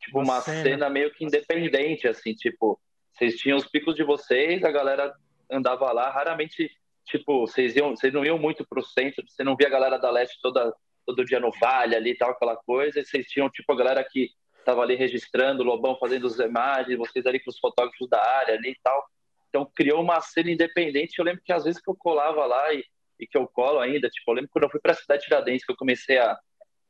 tipo 0.00 0.18
uma, 0.20 0.34
uma 0.34 0.40
cena. 0.40 0.62
cena. 0.62 0.90
meio 0.90 1.12
que 1.12 1.24
independente, 1.24 2.06
assim, 2.06 2.32
tipo, 2.32 2.80
vocês 3.12 3.36
tinham 3.36 3.58
os 3.58 3.66
picos 3.66 3.94
de 3.94 4.04
vocês, 4.04 4.62
a 4.64 4.70
galera 4.70 5.12
andava 5.50 5.92
lá, 5.92 6.10
raramente, 6.10 6.70
tipo, 7.06 7.40
vocês 7.40 7.76
iam, 7.76 7.90
vocês 7.90 8.12
não 8.12 8.24
iam 8.24 8.38
muito 8.38 8.64
pro 8.66 8.82
centro, 8.82 9.24
você 9.28 9.44
não 9.44 9.56
via 9.56 9.66
a 9.66 9.70
galera 9.70 9.98
da 9.98 10.10
leste 10.10 10.38
toda 10.40 10.72
todo 11.04 11.24
dia 11.24 11.40
no 11.40 11.50
vale 11.60 11.96
ali, 11.96 12.16
tal 12.16 12.30
aquela 12.30 12.56
coisa. 12.56 13.00
E 13.00 13.04
vocês 13.04 13.26
tinham 13.26 13.50
tipo 13.50 13.72
a 13.72 13.76
galera 13.76 14.04
que 14.08 14.30
tava 14.64 14.82
ali 14.82 14.94
registrando, 14.94 15.62
o 15.62 15.66
Lobão 15.66 15.98
fazendo 15.98 16.28
as 16.28 16.38
imagens, 16.38 16.96
vocês 16.96 17.26
ali 17.26 17.40
com 17.40 17.50
os 17.50 17.58
fotógrafos 17.58 18.08
da 18.08 18.24
área 18.24 18.54
ali 18.54 18.70
e 18.70 18.78
tal. 18.82 19.04
Então 19.48 19.68
criou 19.74 20.00
uma 20.00 20.20
cena 20.20 20.50
independente. 20.50 21.18
Eu 21.18 21.24
lembro 21.24 21.42
que 21.44 21.52
às 21.52 21.64
vezes 21.64 21.80
que 21.82 21.90
eu 21.90 21.96
colava 21.96 22.46
lá 22.46 22.72
e 22.72 22.84
e 23.22 23.26
que 23.26 23.38
eu 23.38 23.46
colo 23.46 23.78
ainda. 23.78 24.08
Tipo, 24.08 24.30
eu 24.30 24.34
lembro 24.34 24.50
quando 24.50 24.64
eu 24.64 24.70
fui 24.70 24.80
para 24.80 24.92
a 24.92 24.96
cidade 24.96 25.20
de 25.20 25.28
Tiradentes, 25.28 25.64
que 25.64 25.72
eu 25.72 25.76
comecei 25.76 26.18
a, 26.18 26.36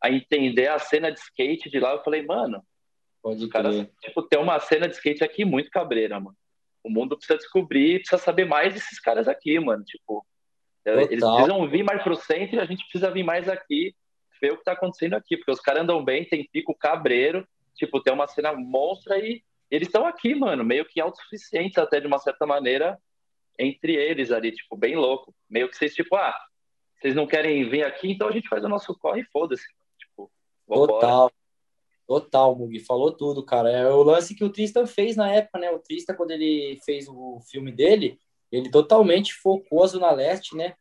a 0.03 0.11
entender 0.11 0.69
a 0.69 0.79
cena 0.79 1.13
de 1.13 1.21
skate 1.21 1.71
de 1.71 1.79
lá, 1.79 1.93
eu 1.93 2.03
falei, 2.03 2.23
mano, 2.23 2.65
Pode 3.23 3.45
os 3.45 3.51
caras, 3.51 3.87
tipo, 4.01 4.23
tem 4.23 4.41
uma 4.41 4.59
cena 4.59 4.89
de 4.89 4.95
skate 4.95 5.23
aqui 5.23 5.45
muito 5.45 5.71
cabreira, 5.71 6.19
mano. 6.19 6.37
O 6.83 6.91
mundo 6.91 7.17
precisa 7.17 7.39
descobrir, 7.39 8.01
precisa 8.01 8.21
saber 8.21 8.45
mais 8.45 8.75
desses 8.75 8.99
caras 8.99 9.29
aqui, 9.29 9.61
mano. 9.61 9.85
Tipo, 9.85 10.27
Total. 10.85 11.01
eles 11.03 11.25
precisam 11.25 11.69
vir 11.69 11.85
mais 11.85 12.03
pro 12.03 12.17
centro 12.17 12.57
e 12.57 12.61
a 12.61 12.65
gente 12.65 12.83
precisa 12.83 13.13
vir 13.13 13.23
mais 13.23 13.49
aqui, 13.49 13.95
ver 14.41 14.53
o 14.53 14.57
que 14.57 14.65
tá 14.65 14.73
acontecendo 14.73 15.15
aqui, 15.15 15.37
porque 15.37 15.53
os 15.53 15.61
caras 15.61 15.83
andam 15.83 16.05
bem, 16.05 16.25
tem 16.25 16.49
pico 16.51 16.75
cabreiro, 16.75 17.47
tipo, 17.77 18.03
tem 18.03 18.13
uma 18.13 18.27
cena 18.27 18.53
monstra 18.53 19.17
e 19.19 19.41
eles 19.71 19.87
estão 19.87 20.05
aqui, 20.05 20.35
mano, 20.35 20.65
meio 20.65 20.85
que 20.85 21.01
autossuficientes 21.01 21.79
até 21.79 22.01
de 22.01 22.09
uma 22.09 22.19
certa 22.19 22.45
maneira, 22.45 22.99
entre 23.59 23.95
eles 23.95 24.31
ali, 24.31 24.53
tipo, 24.53 24.77
bem 24.77 24.97
louco. 24.97 25.35
Meio 25.49 25.69
que 25.69 25.77
vocês, 25.77 25.95
tipo, 25.95 26.17
ah, 26.17 26.35
vocês 27.01 27.15
não 27.15 27.27
querem 27.27 27.69
vir 27.69 27.85
aqui, 27.85 28.13
então 28.13 28.29
a 28.29 28.33
gente 28.33 28.49
faz 28.49 28.65
o 28.65 28.69
nosso 28.69 28.97
corre 28.99 29.23
e 29.23 29.27
foda-se. 29.27 29.67
Tipo, 29.99 30.31
vambora. 30.67 30.93
Total. 30.93 31.33
Total, 32.07 32.55
Mugi, 32.57 32.81
falou 32.81 33.13
tudo, 33.13 33.45
cara. 33.45 33.71
É 33.71 33.89
o 33.89 34.03
lance 34.03 34.35
que 34.35 34.45
o 34.45 34.51
Tristan 34.51 34.87
fez 34.87 35.17
na 35.17 35.33
época, 35.33 35.59
né? 35.59 35.71
O 35.71 35.79
Tristan, 35.79 36.15
quando 36.15 36.33
ele 36.33 36.79
fez 36.85 37.09
o 37.09 37.41
filme 37.51 37.73
dele, 37.73 38.19
ele 38.51 38.71
totalmente 38.71 39.33
focou 39.35 39.83
a 39.83 39.87
Zona 39.87 40.11
Leste, 40.11 40.57
né? 40.57 40.75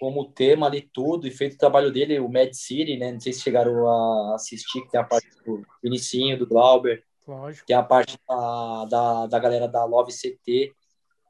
Como 0.00 0.32
tema 0.32 0.66
ali 0.66 0.88
tudo, 0.92 1.26
e 1.26 1.30
feito 1.30 1.54
o 1.54 1.58
trabalho 1.58 1.92
dele, 1.92 2.18
o 2.18 2.28
Mad 2.28 2.52
City, 2.52 2.96
né? 2.96 3.12
Não 3.12 3.20
sei 3.20 3.32
se 3.32 3.42
chegaram 3.42 3.88
a 3.88 4.36
assistir, 4.36 4.80
que 4.82 4.90
tem 4.90 5.00
a 5.00 5.04
parte 5.04 5.28
do 5.44 5.62
Vinicinho, 5.82 6.38
do 6.38 6.46
Glauber. 6.46 7.04
Lógico. 7.26 7.66
Tem 7.66 7.76
a 7.76 7.82
parte 7.82 8.18
da, 8.26 8.84
da, 8.86 9.26
da 9.26 9.38
galera 9.38 9.68
da 9.68 9.84
Love 9.84 10.12
CT, 10.12 10.72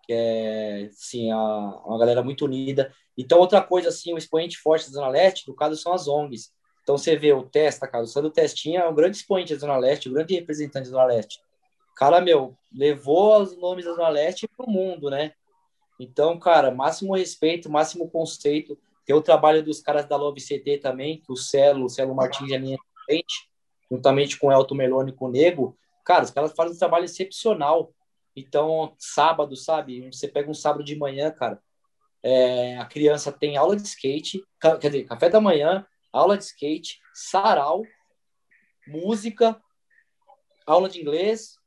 que 0.07 0.13
é, 0.13 0.89
assim, 0.91 1.31
a, 1.31 1.39
uma 1.85 1.99
galera 1.99 2.23
muito 2.23 2.45
unida. 2.45 2.93
Então, 3.17 3.39
outra 3.39 3.63
coisa, 3.63 3.89
assim, 3.89 4.13
o 4.13 4.19
expoente 4.19 4.59
forte 4.59 4.87
da 4.87 4.93
Zona 4.93 5.09
Leste, 5.09 5.49
no 5.49 5.55
caso, 5.55 5.77
são 5.77 5.93
as 5.93 6.09
ONGs. 6.09 6.53
Então, 6.83 6.99
você 6.99 7.17
vê 7.17 7.33
o 7.33 7.43
Testa, 7.43 7.89
cara, 7.89 8.05
o 8.05 8.07
Sandro 8.07 8.31
Testinha 8.31 8.81
é 8.81 8.89
um 8.89 8.95
grande 8.95 9.17
expoente 9.17 9.55
da 9.55 9.61
Zona 9.61 9.77
Leste, 9.77 10.09
um 10.09 10.13
grande 10.13 10.35
representante 10.35 10.87
da 10.87 10.97
Zona 10.97 11.05
Leste. 11.07 11.41
Cara, 11.97 12.21
meu, 12.21 12.57
levou 12.73 13.41
os 13.41 13.57
nomes 13.57 13.85
da 13.85 13.93
Zona 13.93 14.09
Leste 14.09 14.49
para 14.49 14.67
o 14.67 14.71
mundo, 14.71 15.09
né? 15.09 15.33
Então, 15.99 16.39
cara, 16.39 16.71
máximo 16.71 17.15
respeito, 17.15 17.71
máximo 17.71 18.11
conceito. 18.11 18.77
Tem 19.07 19.15
o 19.15 19.23
trabalho 19.23 19.63
dos 19.63 19.81
caras 19.81 20.07
da 20.07 20.17
Love 20.17 20.41
CT 20.41 20.79
também, 20.79 21.21
que 21.21 21.33
o 21.33 21.37
Celo, 21.37 21.85
o 21.85 21.89
Celo 21.89 22.15
Martins 22.15 22.51
é 22.51 22.57
linha 22.57 22.79
frente, 23.05 23.49
juntamente 23.91 24.39
com 24.39 24.49
o 24.49 24.53
Elton 24.53 24.75
Meloni 24.75 25.11
e 25.11 25.15
com 25.15 25.27
o 25.27 25.31
Nego. 25.31 25.77
Cara, 26.05 26.25
os 26.25 26.31
caras 26.31 26.53
fazem 26.53 26.75
um 26.75 26.79
trabalho 26.79 27.05
excepcional. 27.05 27.93
Então, 28.37 28.95
sábado, 28.99 29.57
sabe? 29.57 30.11
Você 30.13 30.27
pega 30.27 30.51
um 30.51 30.55
sábado 30.55 30.83
de 30.83 30.97
manhã, 30.97 31.31
cara. 31.31 31.63
É, 32.23 32.77
a 32.79 32.87
criança 32.87 33.31
tem 33.31 33.57
aula 33.57 33.77
de 33.77 33.83
skate, 33.83 34.43
quer 34.59 34.79
dizer, 34.79 35.05
café 35.05 35.29
da 35.29 35.41
manhã, 35.41 35.87
aula 36.13 36.37
de 36.39 36.45
skate, 36.45 36.99
sarau, 37.13 37.83
música, 38.87 39.61
aula 40.67 40.89
de 40.89 41.01
inglês 41.01 41.59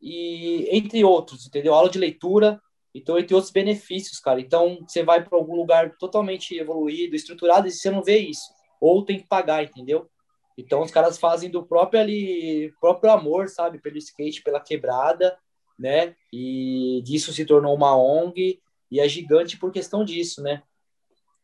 e 0.00 0.68
entre 0.70 1.04
outros, 1.04 1.46
entendeu? 1.46 1.74
Aula 1.74 1.90
de 1.90 1.98
leitura, 1.98 2.62
então 2.94 3.18
entre 3.18 3.34
outros 3.34 3.52
benefícios, 3.52 4.20
cara. 4.20 4.40
Então 4.40 4.78
você 4.86 5.02
vai 5.02 5.24
para 5.24 5.36
algum 5.36 5.56
lugar 5.56 5.96
totalmente 5.96 6.56
evoluído, 6.56 7.16
estruturado 7.16 7.66
e 7.66 7.72
você 7.72 7.90
não 7.90 8.02
vê 8.02 8.18
isso, 8.18 8.54
ou 8.80 9.04
tem 9.04 9.18
que 9.18 9.26
pagar, 9.26 9.64
entendeu? 9.64 10.08
Então 10.56 10.82
os 10.82 10.92
caras 10.92 11.18
fazem 11.18 11.50
do 11.50 11.66
próprio 11.66 12.00
ali, 12.00 12.72
próprio 12.80 13.10
amor, 13.10 13.48
sabe, 13.48 13.80
pelo 13.80 13.98
skate, 13.98 14.42
pela 14.42 14.60
quebrada 14.60 15.36
né? 15.78 16.14
E 16.32 17.02
disso 17.04 17.32
se 17.32 17.44
tornou 17.44 17.74
uma 17.74 17.96
ONG 17.96 18.60
e 18.90 19.00
é 19.00 19.08
gigante 19.08 19.56
por 19.58 19.72
questão 19.72 20.04
disso, 20.04 20.42
né? 20.42 20.62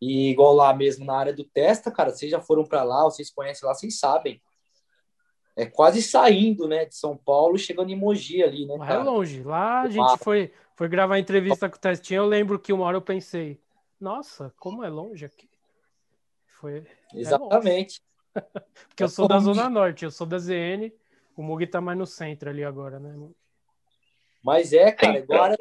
E 0.01 0.31
igual 0.31 0.55
lá 0.55 0.75
mesmo 0.75 1.05
na 1.05 1.17
área 1.17 1.33
do 1.33 1.45
Testa, 1.45 1.91
cara, 1.91 2.11
vocês 2.11 2.31
já 2.31 2.41
foram 2.41 2.65
para 2.65 2.83
lá, 2.83 3.05
vocês 3.05 3.31
conhecem 3.31 3.69
lá, 3.69 3.75
vocês 3.75 3.99
sabem. 3.99 4.41
É 5.57 5.67
quase 5.67 6.01
saindo, 6.01 6.67
né, 6.67 6.87
de 6.87 6.95
São 6.95 7.17
Paulo, 7.17 7.59
chegando 7.59 7.91
em 7.91 7.97
Mogi 7.97 8.43
ali, 8.43 8.65
né? 8.67 8.79
Cara? 8.79 8.95
É 8.95 8.99
longe. 9.03 9.43
Lá 9.43 9.83
a 9.83 9.89
gente 9.89 10.19
foi, 10.25 10.53
foi 10.75 10.89
gravar 10.89 11.19
entrevista 11.19 11.69
com 11.69 11.77
o 11.77 11.81
Testinha, 11.81 12.19
eu 12.19 12.27
lembro 12.27 12.59
que 12.59 12.73
uma 12.73 12.85
hora 12.85 12.97
eu 12.97 13.03
pensei, 13.03 13.61
nossa, 14.01 14.55
como 14.59 14.83
é 14.83 14.89
longe 14.89 15.27
aqui. 15.27 15.51
Foi. 16.61 16.79
É 16.79 16.87
Exatamente. 17.21 18.01
É 18.35 18.41
Porque 18.89 19.03
eu 19.03 19.09
sou 19.09 19.29
da 19.29 19.39
Zona 19.39 19.69
Norte, 19.69 20.05
eu 20.05 20.11
sou 20.11 20.27
da 20.27 20.39
ZN, 20.39 20.93
o 21.37 21.43
Mug 21.43 21.67
tá 21.67 21.81
mais 21.81 21.99
no 21.99 22.07
centro 22.07 22.49
ali 22.49 22.65
agora, 22.65 22.99
né? 22.99 23.15
Mas 24.43 24.73
é, 24.73 24.91
cara, 24.91 25.19
agora. 25.19 25.57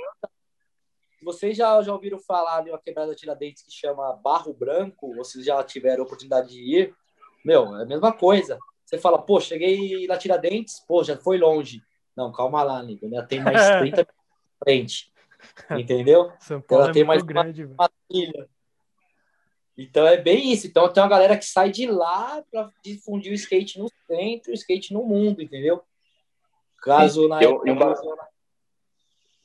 Vocês 1.22 1.58
já, 1.58 1.82
já 1.82 1.94
ouviram 1.94 2.18
falar 2.18 2.62
de 2.64 2.70
uma 2.70 2.80
quebrada 2.80 3.14
Tiradentes 3.14 3.64
que 3.64 3.72
chama 3.72 4.14
Barro 4.14 4.54
Branco? 4.54 5.14
Vocês 5.16 5.46
já 5.46 5.62
tiveram 5.64 6.04
a 6.04 6.06
oportunidade 6.06 6.48
de 6.50 6.62
ir? 6.62 6.96
Meu, 7.44 7.76
é 7.76 7.84
a 7.84 7.86
mesma 7.86 8.14
coisa. 8.14 8.58
Você 8.86 8.98
fala, 8.98 9.22
pô, 9.22 9.40
cheguei 9.40 10.08
na 10.08 10.18
Tiradentes, 10.18 10.80
pô, 10.88 11.04
já 11.04 11.18
foi 11.18 11.38
longe. 11.38 11.84
Não, 12.16 12.32
calma 12.32 12.64
lá, 12.64 12.80
amigo, 12.80 13.08
né? 13.08 13.22
Tem 13.22 13.42
mais 13.42 13.58
30 13.80 14.08
frente. 14.64 15.12
Entendeu? 15.72 16.32
São 16.40 16.62
Paulo 16.62 16.84
ela 16.84 16.92
é 16.92 16.94
tem 16.94 17.04
muito 17.04 17.08
mais 17.08 17.24
grande, 17.24 17.66
uma, 17.66 17.74
uma 17.74 17.92
trilha. 18.08 18.50
Então 19.78 20.06
é 20.06 20.18
bem 20.18 20.52
isso. 20.52 20.68
Então 20.68 20.92
tem 20.92 21.02
uma 21.02 21.10
galera 21.10 21.38
que 21.38 21.46
sai 21.46 21.72
de 21.72 21.86
lá 21.86 22.44
para 22.52 22.70
difundir 22.84 23.32
o 23.32 23.36
skate 23.36 23.80
no 23.80 23.90
centro, 24.08 24.52
o 24.52 24.54
skate 24.54 24.94
no 24.94 25.04
mundo, 25.04 25.42
entendeu? 25.42 25.82
Caso 26.82 27.28
na 27.28 27.42
eu, 27.42 27.66
época... 27.66 27.76
bagulho, 27.76 28.18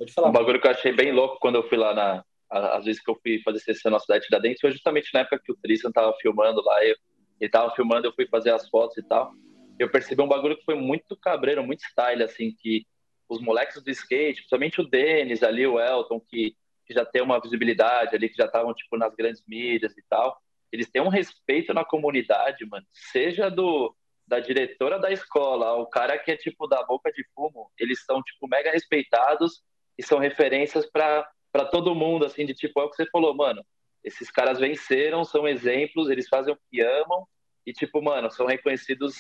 Pode 0.05 0.13
falar. 0.13 0.29
um 0.29 0.33
bagulho 0.33 0.61
que 0.61 0.67
eu 0.67 0.71
achei 0.71 0.93
bem 0.93 1.13
louco 1.13 1.39
quando 1.41 1.57
eu 1.57 1.69
fui 1.69 1.79
lá 1.79 1.95
na. 1.95 2.25
Às 2.51 2.85
vezes 2.85 3.03
que 3.03 3.11
eu 3.11 3.19
fui 3.21 3.41
fazer 3.43 3.59
sessão 3.61 3.91
na 3.91 3.99
cidade 3.99 4.27
da 4.31 4.39
dentro 4.39 4.61
foi 4.61 4.71
justamente 4.71 5.13
na 5.13 5.21
época 5.21 5.41
que 5.45 5.51
o 5.51 5.57
Tristan 5.57 5.91
tava 5.91 6.15
filmando 6.21 6.63
lá. 6.63 6.85
Eu, 6.85 6.95
ele 7.41 7.51
tava 7.51 7.75
filmando, 7.75 8.07
eu 8.07 8.13
fui 8.13 8.27
fazer 8.29 8.51
as 8.51 8.69
fotos 8.69 8.97
e 8.99 9.03
tal. 9.03 9.33
Eu 9.79 9.91
percebi 9.91 10.23
um 10.23 10.29
bagulho 10.29 10.57
que 10.57 10.65
foi 10.65 10.77
muito 10.77 11.17
cabreiro, 11.17 11.65
muito 11.65 11.83
style, 11.83 12.23
assim, 12.23 12.55
que 12.61 12.87
os 13.29 13.41
moleques 13.41 13.83
do 13.83 13.91
skate, 13.91 14.37
principalmente 14.37 14.81
o 14.81 14.89
Denis 14.89 15.43
ali, 15.43 15.67
o 15.67 15.81
Elton, 15.81 16.21
que, 16.21 16.55
que 16.87 16.95
já 16.95 17.05
tem 17.05 17.23
uma 17.23 17.41
visibilidade 17.41 18.15
ali, 18.15 18.29
que 18.29 18.37
já 18.37 18.45
estavam, 18.45 18.73
tipo, 18.73 18.97
nas 18.97 19.13
grandes 19.17 19.43
mídias 19.49 19.97
e 19.97 20.03
tal, 20.09 20.39
eles 20.71 20.89
têm 20.89 21.03
um 21.03 21.09
respeito 21.09 21.75
na 21.75 21.85
comunidade, 21.85 22.65
mano. 22.67 22.87
Seja 22.93 23.49
do 23.51 23.95
da 24.27 24.41
diretora 24.41 24.99
da 24.99 25.13
escola, 25.13 25.75
o 25.75 25.87
cara 25.87 26.19
que 26.19 26.31
é, 26.31 26.37
tipo, 26.37 26.67
da 26.67 26.83
boca 26.85 27.13
de 27.13 27.23
fumo, 27.35 27.71
eles 27.79 28.03
são, 28.05 28.23
tipo, 28.23 28.49
mega 28.49 28.71
respeitados 28.71 29.63
e 29.99 30.03
são 30.03 30.19
referências 30.19 30.87
para 30.91 31.27
todo 31.71 31.95
mundo, 31.95 32.25
assim, 32.25 32.45
de 32.45 32.55
tipo, 32.55 32.81
é 32.81 32.85
o 32.85 32.91
que 32.91 32.97
você 32.97 33.07
falou, 33.11 33.35
mano, 33.35 33.65
esses 34.03 34.31
caras 34.31 34.59
venceram, 34.59 35.25
são 35.25 35.49
exemplos, 35.49 36.11
eles 36.11 36.29
fazem 36.29 36.53
o 36.53 36.59
que 36.71 36.81
amam 36.81 37.27
e, 37.67 37.73
tipo, 37.73 38.03
mano, 38.03 38.31
são 38.31 38.47
reconhecidos 38.47 39.17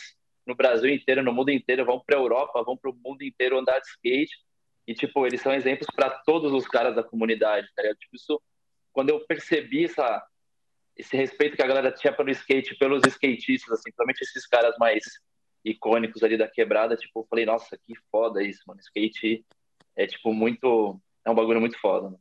no 0.46 0.54
Brasil 0.54 0.90
inteiro, 0.92 1.22
no 1.22 1.32
mundo 1.32 1.50
inteiro, 1.50 1.84
vão 1.84 2.00
para 2.00 2.18
Europa, 2.18 2.62
vão 2.62 2.76
para 2.76 2.90
o 2.90 2.94
mundo 3.04 3.22
inteiro 3.22 3.58
andar 3.58 3.78
de 3.80 3.88
skate 3.88 4.36
e 4.86 4.94
tipo 4.94 5.26
eles 5.26 5.40
são 5.40 5.52
exemplos 5.52 5.86
para 5.94 6.10
todos 6.10 6.52
os 6.52 6.66
caras 6.66 6.94
da 6.94 7.02
comunidade, 7.02 7.66
tá 7.74 7.82
ligado? 7.82 7.98
Tipo 7.98 8.16
isso, 8.16 8.42
quando 8.92 9.10
eu 9.10 9.20
percebi 9.26 9.84
essa 9.84 10.22
esse 10.96 11.16
respeito 11.16 11.56
que 11.56 11.62
a 11.62 11.66
galera 11.66 11.90
tinha 11.90 12.12
pelo 12.12 12.30
skate, 12.30 12.76
pelos 12.76 13.02
skatistas, 13.04 13.72
assim, 13.72 13.82
principalmente 13.84 14.20
esses 14.20 14.46
caras 14.46 14.76
mais 14.78 15.02
icônicos 15.64 16.22
ali 16.22 16.36
da 16.36 16.46
quebrada, 16.46 16.96
tipo, 16.96 17.18
eu 17.20 17.26
falei, 17.28 17.44
nossa, 17.44 17.76
que 17.76 17.94
foda 18.12 18.40
isso, 18.44 18.62
mano. 18.64 18.78
Skate 18.78 19.44
é 19.96 20.06
tipo 20.06 20.32
muito, 20.32 21.00
é 21.24 21.30
um 21.30 21.34
bagulho 21.34 21.60
muito 21.60 21.78
foda. 21.80 22.06
Mano. 22.06 22.20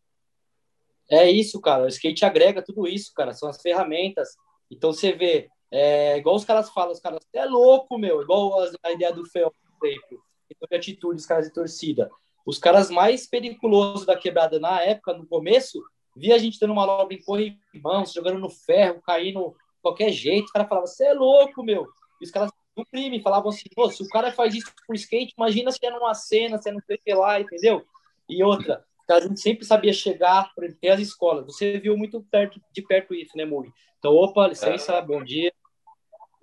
É 1.10 1.30
isso, 1.30 1.60
cara. 1.60 1.84
O 1.84 1.88
skate 1.88 2.26
agrega 2.26 2.62
tudo 2.62 2.88
isso, 2.88 3.12
cara. 3.14 3.34
São 3.34 3.50
as 3.50 3.62
ferramentas. 3.62 4.30
Então 4.72 4.92
você 4.92 5.12
vê, 5.12 5.50
é, 5.70 6.18
igual 6.18 6.36
os 6.36 6.46
caras 6.46 6.70
falam, 6.70 6.92
os 6.92 7.00
caras, 7.00 7.20
é 7.34 7.46
louco, 7.46 7.98
meu, 7.98 8.22
igual 8.22 8.60
a 8.84 8.92
ideia 8.92 9.14
do 9.14 9.26
Fel, 9.26 9.54
por 9.80 9.88
exemplo, 9.88 10.24
de 10.70 10.76
atitude, 10.76 11.20
os 11.20 11.26
caras 11.26 11.48
de 11.48 11.54
torcida. 11.54 12.10
Os 12.46 12.58
caras 12.58 12.90
mais 12.90 13.28
periculosos 13.28 14.06
da 14.06 14.16
quebrada 14.16 14.60
na 14.60 14.82
época, 14.82 15.14
no 15.14 15.26
começo, 15.26 15.82
via 16.16 16.36
a 16.36 16.38
gente 16.38 16.60
dando 16.60 16.74
uma 16.74 16.86
loba 16.86 17.14
em 17.14 17.22
corrimão, 17.22 18.06
jogando 18.06 18.40
no 18.40 18.50
ferro, 18.50 19.02
caindo 19.02 19.56
qualquer 19.82 20.12
jeito. 20.12 20.50
O 20.50 20.54
cara 20.54 20.68
falava, 20.68 20.88
você 20.88 21.06
é 21.06 21.14
louco, 21.14 21.64
meu. 21.64 21.88
E 22.20 22.26
os 22.26 22.32
caras 22.32 22.52
do 22.76 22.86
crime 22.86 23.22
falavam 23.22 23.50
assim, 23.50 23.64
Pô, 23.76 23.90
se 23.90 24.04
o 24.04 24.08
cara 24.08 24.32
faz 24.32 24.56
isso 24.56 24.72
por 24.88 24.96
skate, 24.96 25.34
imagina 25.38 25.72
se 25.72 25.86
é 25.86 25.92
numa 25.92 26.14
cena, 26.14 26.62
se 26.62 26.70
é 26.70 26.72
no 26.72 26.82
sei 26.82 27.16
lá, 27.16 27.40
entendeu? 27.40 27.86
E 28.28 28.44
outra, 28.44 28.84
a 29.10 29.20
gente 29.20 29.40
sempre 29.40 29.66
sabia 29.66 29.94
chegar 29.94 30.52
para 30.56 30.68
as 30.94 31.00
escolas. 31.00 31.46
Você 31.46 31.80
viu 31.80 31.98
muito 31.98 32.22
perto, 32.32 32.60
de 32.72 32.82
perto 32.82 33.14
isso, 33.14 33.38
né, 33.38 33.46
Mug? 33.46 33.72
Então, 34.00 34.14
opa, 34.14 34.48
licença, 34.48 34.94
é. 34.94 35.02
bom 35.02 35.24
dia 35.24 35.52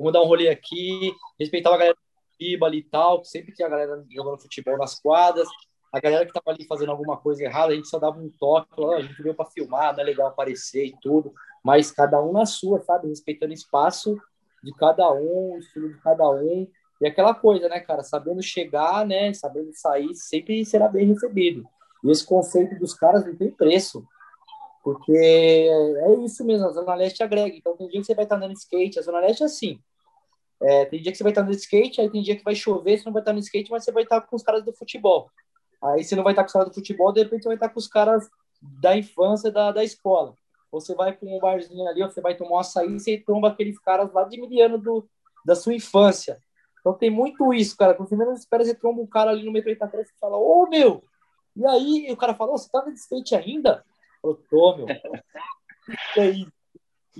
vamos 0.00 0.14
dar 0.14 0.22
um 0.22 0.26
rolê 0.26 0.48
aqui, 0.48 1.14
respeitava 1.38 1.76
a 1.76 1.78
galera 1.78 1.94
do 1.94 2.36
FIBA 2.36 2.66
ali 2.66 2.78
e 2.78 2.82
tal, 2.82 3.22
sempre 3.22 3.52
tinha 3.52 3.68
a 3.68 3.70
galera 3.70 4.02
jogando 4.10 4.40
futebol 4.40 4.78
nas 4.78 4.98
quadras, 4.98 5.46
a 5.92 6.00
galera 6.00 6.24
que 6.24 6.32
tava 6.32 6.56
ali 6.56 6.66
fazendo 6.66 6.90
alguma 6.90 7.18
coisa 7.18 7.44
errada, 7.44 7.72
a 7.72 7.76
gente 7.76 7.88
só 7.88 7.98
dava 7.98 8.18
um 8.18 8.30
toque, 8.30 8.74
falava, 8.74 8.96
a 8.96 9.02
gente 9.02 9.22
veio 9.22 9.34
para 9.34 9.50
filmar, 9.50 9.92
não 9.92 10.00
é 10.00 10.04
legal 10.04 10.28
aparecer 10.28 10.86
e 10.86 10.96
tudo, 11.02 11.34
mas 11.62 11.90
cada 11.90 12.20
um 12.22 12.32
na 12.32 12.46
sua, 12.46 12.80
sabe? 12.80 13.08
Respeitando 13.08 13.50
o 13.50 13.54
espaço 13.54 14.16
de 14.62 14.72
cada 14.74 15.12
um, 15.12 15.54
o 15.54 15.58
estilo 15.58 15.88
de 15.88 16.00
cada 16.00 16.28
um, 16.30 16.66
e 17.00 17.06
aquela 17.06 17.34
coisa, 17.34 17.68
né, 17.68 17.80
cara, 17.80 18.02
sabendo 18.02 18.42
chegar, 18.42 19.06
né, 19.06 19.32
sabendo 19.32 19.70
sair, 19.72 20.14
sempre 20.14 20.64
será 20.64 20.88
bem 20.88 21.06
recebido. 21.06 21.66
E 22.04 22.10
esse 22.10 22.24
conceito 22.24 22.78
dos 22.78 22.94
caras 22.94 23.24
não 23.24 23.34
tem 23.34 23.50
preço. 23.50 24.04
Porque 24.82 25.12
é 25.12 26.14
isso 26.24 26.44
mesmo, 26.44 26.66
a 26.66 26.72
Zona 26.72 26.94
Leste 26.94 27.22
agrega. 27.22 27.54
Então, 27.54 27.76
tem 27.76 27.88
dia 27.88 28.00
que 28.00 28.06
você 28.06 28.14
vai 28.14 28.24
estar 28.24 28.36
andando 28.36 28.52
de 28.52 28.58
skate, 28.58 28.98
a 28.98 29.02
Zona 29.02 29.20
Leste 29.20 29.42
é 29.42 29.46
assim. 29.46 29.78
É, 30.62 30.84
tem 30.86 31.00
dia 31.00 31.10
que 31.10 31.16
você 31.16 31.24
vai 31.24 31.32
estar 31.32 31.42
no 31.42 31.50
skate, 31.50 32.00
aí 32.00 32.10
tem 32.10 32.22
dia 32.22 32.36
que 32.36 32.44
vai 32.44 32.54
chover, 32.54 32.98
você 32.98 33.04
não 33.04 33.12
vai 33.12 33.22
estar 33.22 33.32
no 33.32 33.38
skate, 33.38 33.70
mas 33.70 33.84
você 33.84 33.92
vai 33.92 34.02
estar 34.02 34.20
com 34.20 34.36
os 34.36 34.42
caras 34.42 34.62
do 34.62 34.72
futebol. 34.72 35.30
Aí 35.82 36.04
você 36.04 36.14
não 36.14 36.22
vai 36.22 36.32
estar 36.32 36.42
com 36.42 36.48
os 36.48 36.52
caras 36.52 36.68
do 36.68 36.74
futebol, 36.74 37.12
de 37.12 37.22
repente 37.22 37.42
você 37.42 37.48
vai 37.48 37.56
estar 37.56 37.70
com 37.70 37.78
os 37.78 37.88
caras 37.88 38.28
da 38.60 38.96
infância 38.96 39.50
da, 39.50 39.72
da 39.72 39.82
escola. 39.82 40.34
Você 40.70 40.94
vai 40.94 41.12
para 41.12 41.28
um 41.28 41.38
barzinho 41.38 41.86
ali, 41.88 42.00
você 42.02 42.20
vai 42.20 42.36
tomar 42.36 42.52
um 42.52 42.58
açaí 42.58 42.94
e 42.94 43.00
você 43.00 43.18
tromba 43.18 43.48
aqueles 43.48 43.78
caras 43.78 44.12
lá 44.12 44.24
de 44.24 44.40
miliano 44.40 44.78
do, 44.78 45.08
da 45.44 45.54
sua 45.54 45.74
infância. 45.74 46.40
Então 46.78 46.94
tem 46.94 47.10
muito 47.10 47.52
isso, 47.52 47.76
cara. 47.76 47.94
Quando 47.94 48.08
você 48.08 48.16
menos 48.16 48.38
espera, 48.38 48.64
você 48.64 48.74
tromba 48.74 49.02
um 49.02 49.06
cara 49.06 49.30
ali 49.30 49.44
no 49.44 49.52
metrô 49.52 49.70
Itaquera 49.70 50.02
e 50.02 50.18
fala, 50.18 50.36
ô 50.36 50.66
meu! 50.68 51.04
E 51.56 51.66
aí 51.66 52.06
e 52.08 52.12
o 52.12 52.16
cara 52.16 52.34
fala, 52.34 52.52
você 52.52 52.70
tá 52.70 52.82
no 52.84 52.92
skate 52.92 53.34
ainda? 53.34 53.84
Eu 54.22 54.34
tô, 54.34 54.76
meu. 54.76 54.86
E 56.16 56.20
aí, 56.20 56.46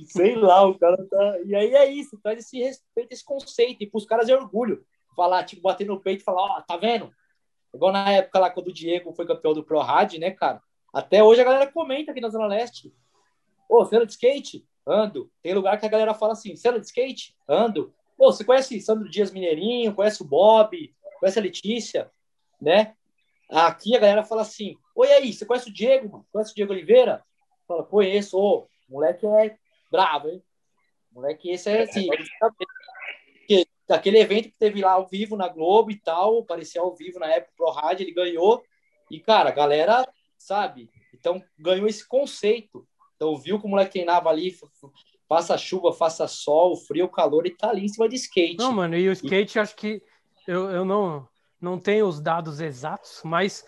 Sei 0.06 0.36
lá, 0.36 0.66
o 0.66 0.78
cara 0.78 0.96
tá. 1.08 1.40
E 1.44 1.54
aí 1.54 1.74
é 1.74 1.86
isso, 1.90 2.18
traz 2.22 2.38
esse 2.38 2.58
respeito, 2.58 3.12
esse 3.12 3.24
conceito. 3.24 3.82
E 3.82 3.90
pros 3.90 4.06
caras 4.06 4.28
é 4.28 4.34
orgulho. 4.34 4.84
Falar, 5.16 5.44
tipo, 5.44 5.62
bater 5.62 5.86
no 5.86 6.00
peito 6.00 6.20
e 6.20 6.24
falar, 6.24 6.42
ó, 6.42 6.58
oh, 6.58 6.62
tá 6.62 6.76
vendo? 6.76 7.12
Igual 7.74 7.92
na 7.92 8.10
época 8.10 8.38
lá, 8.38 8.50
quando 8.50 8.68
o 8.68 8.72
Diego 8.72 9.12
foi 9.12 9.26
campeão 9.26 9.52
do 9.52 9.64
Pro 9.64 9.80
Rad, 9.80 10.14
né, 10.14 10.30
cara? 10.30 10.62
Até 10.92 11.22
hoje 11.22 11.40
a 11.40 11.44
galera 11.44 11.70
comenta 11.70 12.10
aqui 12.10 12.20
na 12.20 12.28
Zona 12.28 12.46
Leste. 12.46 12.92
Ô, 13.70 13.84
você 13.84 13.94
anda 13.94 14.06
de 14.06 14.12
skate? 14.12 14.66
Ando. 14.84 15.30
Tem 15.40 15.54
lugar 15.54 15.78
que 15.78 15.86
a 15.86 15.88
galera 15.88 16.12
fala 16.12 16.32
assim, 16.32 16.56
você 16.56 16.68
anda 16.68 16.80
de 16.80 16.86
skate? 16.86 17.36
Ando. 17.48 17.94
Pô, 18.16 18.32
você 18.32 18.42
conhece 18.42 18.80
Sandro 18.80 19.08
Dias 19.08 19.30
Mineirinho? 19.30 19.94
Conhece 19.94 20.20
o 20.22 20.26
Bob? 20.26 20.92
Conhece 21.20 21.38
a 21.38 21.42
Letícia? 21.42 22.10
Né? 22.60 22.96
Aqui 23.48 23.94
a 23.96 24.00
galera 24.00 24.24
fala 24.24 24.42
assim, 24.42 24.76
oi 24.94 25.12
aí, 25.12 25.32
você 25.32 25.46
conhece 25.46 25.70
o 25.70 25.72
Diego? 25.72 26.10
Mano? 26.10 26.26
Conhece 26.32 26.50
o 26.50 26.54
Diego 26.54 26.72
Oliveira? 26.72 27.24
Fala, 27.68 27.84
conheço. 27.84 28.36
Ô, 28.36 28.66
moleque 28.88 29.24
é 29.24 29.56
bravo, 29.88 30.28
hein? 30.28 30.42
Moleque, 31.12 31.50
esse 31.50 31.70
é 31.70 31.82
assim. 31.82 32.08
daquele 33.88 34.18
evento 34.18 34.50
que 34.50 34.58
teve 34.58 34.80
lá 34.80 34.92
ao 34.92 35.06
vivo 35.06 35.36
na 35.36 35.48
Globo 35.48 35.92
e 35.92 35.96
tal, 35.96 36.40
apareceu 36.40 36.82
ao 36.82 36.96
vivo 36.96 37.20
na 37.20 37.28
época 37.28 37.52
pro 37.56 37.70
rádio, 37.70 38.02
ele 38.02 38.12
ganhou. 38.12 38.64
E, 39.08 39.20
cara, 39.20 39.50
a 39.50 39.52
galera, 39.52 40.08
sabe? 40.36 40.90
Então, 41.14 41.42
ganhou 41.56 41.86
esse 41.86 42.06
conceito. 42.06 42.86
Então, 43.20 43.36
viu 43.36 43.60
que 43.60 43.66
o 43.66 43.68
moleque 43.68 43.92
treinava 43.92 44.30
ali, 44.30 44.56
faça 45.28 45.58
chuva, 45.58 45.92
faça 45.92 46.26
sol, 46.26 46.74
frio, 46.74 47.06
calor, 47.06 47.46
e 47.46 47.50
tá 47.50 47.68
ali 47.68 47.84
em 47.84 47.88
cima 47.88 48.08
de 48.08 48.16
skate. 48.16 48.56
Não, 48.56 48.72
mano, 48.72 48.96
e 48.96 49.10
o 49.10 49.12
skate, 49.12 49.58
e... 49.58 49.60
acho 49.60 49.76
que 49.76 50.02
eu, 50.48 50.70
eu 50.70 50.86
não, 50.86 51.28
não 51.60 51.78
tenho 51.78 52.06
os 52.06 52.18
dados 52.18 52.62
exatos, 52.62 53.20
mas 53.22 53.62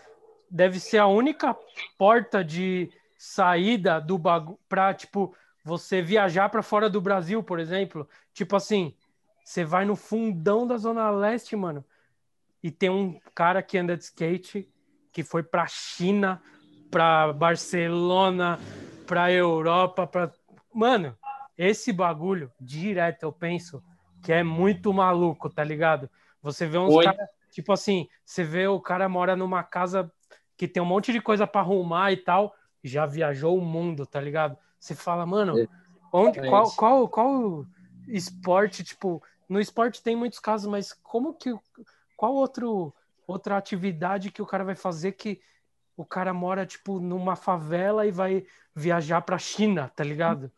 deve 0.50 0.80
ser 0.80 0.96
a 0.96 1.06
única 1.06 1.54
porta 1.98 2.42
de 2.42 2.90
saída 3.18 4.00
do 4.00 4.16
bagulho 4.16 4.58
pra, 4.66 4.94
tipo, 4.94 5.36
você 5.62 6.00
viajar 6.00 6.48
para 6.48 6.62
fora 6.62 6.88
do 6.88 6.98
Brasil, 6.98 7.42
por 7.42 7.60
exemplo, 7.60 8.08
tipo 8.32 8.56
assim, 8.56 8.94
você 9.44 9.66
vai 9.66 9.84
no 9.84 9.96
fundão 9.96 10.66
da 10.66 10.78
Zona 10.78 11.10
Leste, 11.10 11.54
mano, 11.56 11.84
e 12.62 12.70
tem 12.70 12.88
um 12.88 13.20
cara 13.34 13.62
que 13.62 13.76
anda 13.76 13.98
de 13.98 14.04
skate 14.04 14.66
que 15.12 15.22
foi 15.22 15.42
para 15.42 15.66
China, 15.66 16.42
para 16.90 17.34
Barcelona, 17.34 18.58
para 19.12 19.30
Europa, 19.30 20.06
para 20.06 20.32
mano, 20.72 21.14
esse 21.58 21.92
bagulho 21.92 22.50
direto 22.58 23.24
eu 23.24 23.30
penso 23.30 23.84
que 24.22 24.32
é 24.32 24.42
muito 24.42 24.90
maluco, 24.90 25.50
tá 25.50 25.62
ligado? 25.62 26.08
Você 26.40 26.66
vê 26.66 26.78
uns 26.78 27.04
caras, 27.04 27.28
tipo 27.50 27.74
assim, 27.74 28.08
você 28.24 28.42
vê 28.42 28.66
o 28.66 28.80
cara 28.80 29.10
mora 29.10 29.36
numa 29.36 29.62
casa 29.62 30.10
que 30.56 30.66
tem 30.66 30.82
um 30.82 30.86
monte 30.86 31.12
de 31.12 31.20
coisa 31.20 31.46
para 31.46 31.60
arrumar 31.60 32.10
e 32.10 32.16
tal, 32.16 32.54
já 32.82 33.04
viajou 33.04 33.58
o 33.58 33.60
mundo, 33.60 34.06
tá 34.06 34.18
ligado? 34.18 34.56
Você 34.80 34.94
fala, 34.94 35.26
mano, 35.26 35.68
onde, 36.10 36.40
qual, 36.48 36.70
qual, 36.74 37.06
qual 37.06 37.66
esporte, 38.08 38.82
tipo, 38.82 39.22
no 39.46 39.60
esporte 39.60 40.02
tem 40.02 40.16
muitos 40.16 40.38
casos, 40.38 40.70
mas 40.70 40.94
como 40.94 41.34
que, 41.34 41.54
qual 42.16 42.32
outro, 42.32 42.94
outra 43.26 43.58
atividade 43.58 44.30
que 44.30 44.40
o 44.40 44.46
cara 44.46 44.64
vai 44.64 44.74
fazer 44.74 45.12
que 45.12 45.38
o 45.96 46.04
cara 46.04 46.32
mora, 46.32 46.66
tipo, 46.66 47.00
numa 47.00 47.36
favela 47.36 48.06
e 48.06 48.10
vai 48.10 48.44
viajar 48.74 49.20
pra 49.22 49.38
China, 49.38 49.90
tá 49.94 50.02
ligado? 50.02 50.50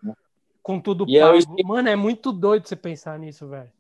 Com 0.63 0.81
tudo 0.81 1.05
e 1.09 1.19
pago. 1.19 1.39
É 1.39 1.63
mano, 1.65 1.89
é 1.89 1.97
muito 1.97 2.33
doido 2.33 2.67
você 2.67 2.77
pensar 2.77 3.19
nisso, 3.19 3.49
velho. 3.49 3.71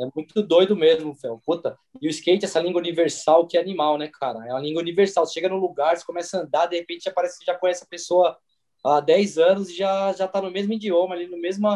É 0.00 0.06
muito 0.14 0.42
doido 0.42 0.74
mesmo, 0.74 1.14
Fel. 1.14 1.40
Puta. 1.46 1.78
E 2.02 2.08
o 2.08 2.10
skate, 2.10 2.44
essa 2.44 2.60
língua 2.60 2.80
universal 2.80 3.46
que 3.46 3.56
é 3.56 3.60
animal, 3.60 3.96
né, 3.96 4.08
cara? 4.08 4.44
É 4.46 4.52
uma 4.52 4.60
língua 4.60 4.82
universal. 4.82 5.24
Você 5.24 5.34
chega 5.34 5.48
num 5.48 5.60
lugar, 5.60 5.96
você 5.96 6.04
começa 6.04 6.36
a 6.36 6.40
andar, 6.40 6.66
de 6.66 6.76
repente 6.76 7.08
aparece 7.08 7.38
que 7.38 7.46
já 7.46 7.56
conhece 7.56 7.84
a 7.84 7.88
pessoa 7.88 8.36
há 8.84 9.00
10 9.00 9.38
anos 9.38 9.70
e 9.70 9.76
já 9.76 10.12
já 10.12 10.26
tá 10.26 10.42
no 10.42 10.50
mesmo 10.50 10.72
idioma, 10.72 11.14
ali 11.14 11.28
no 11.28 11.38
mesmo, 11.38 11.68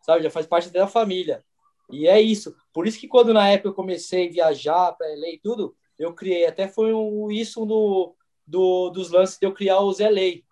sabe, 0.00 0.22
já 0.22 0.30
faz 0.30 0.46
parte 0.46 0.70
da 0.70 0.86
família. 0.86 1.44
E 1.90 2.06
é 2.06 2.20
isso. 2.20 2.54
Por 2.72 2.86
isso 2.86 2.98
que 2.98 3.08
quando 3.08 3.34
na 3.34 3.48
época 3.48 3.68
eu 3.70 3.74
comecei 3.74 4.28
a 4.28 4.32
viajar 4.32 4.92
para 4.92 5.08
LA 5.08 5.30
e 5.30 5.40
tudo, 5.42 5.76
eu 5.98 6.14
criei, 6.14 6.46
até 6.46 6.68
foi 6.68 6.92
um, 6.92 7.30
isso 7.30 7.64
no 7.66 8.14
do, 8.46 8.90
dos 8.90 9.10
lances 9.10 9.38
de 9.38 9.46
eu 9.46 9.52
criar 9.52 9.80
os 9.80 9.98
LA, 9.98 10.42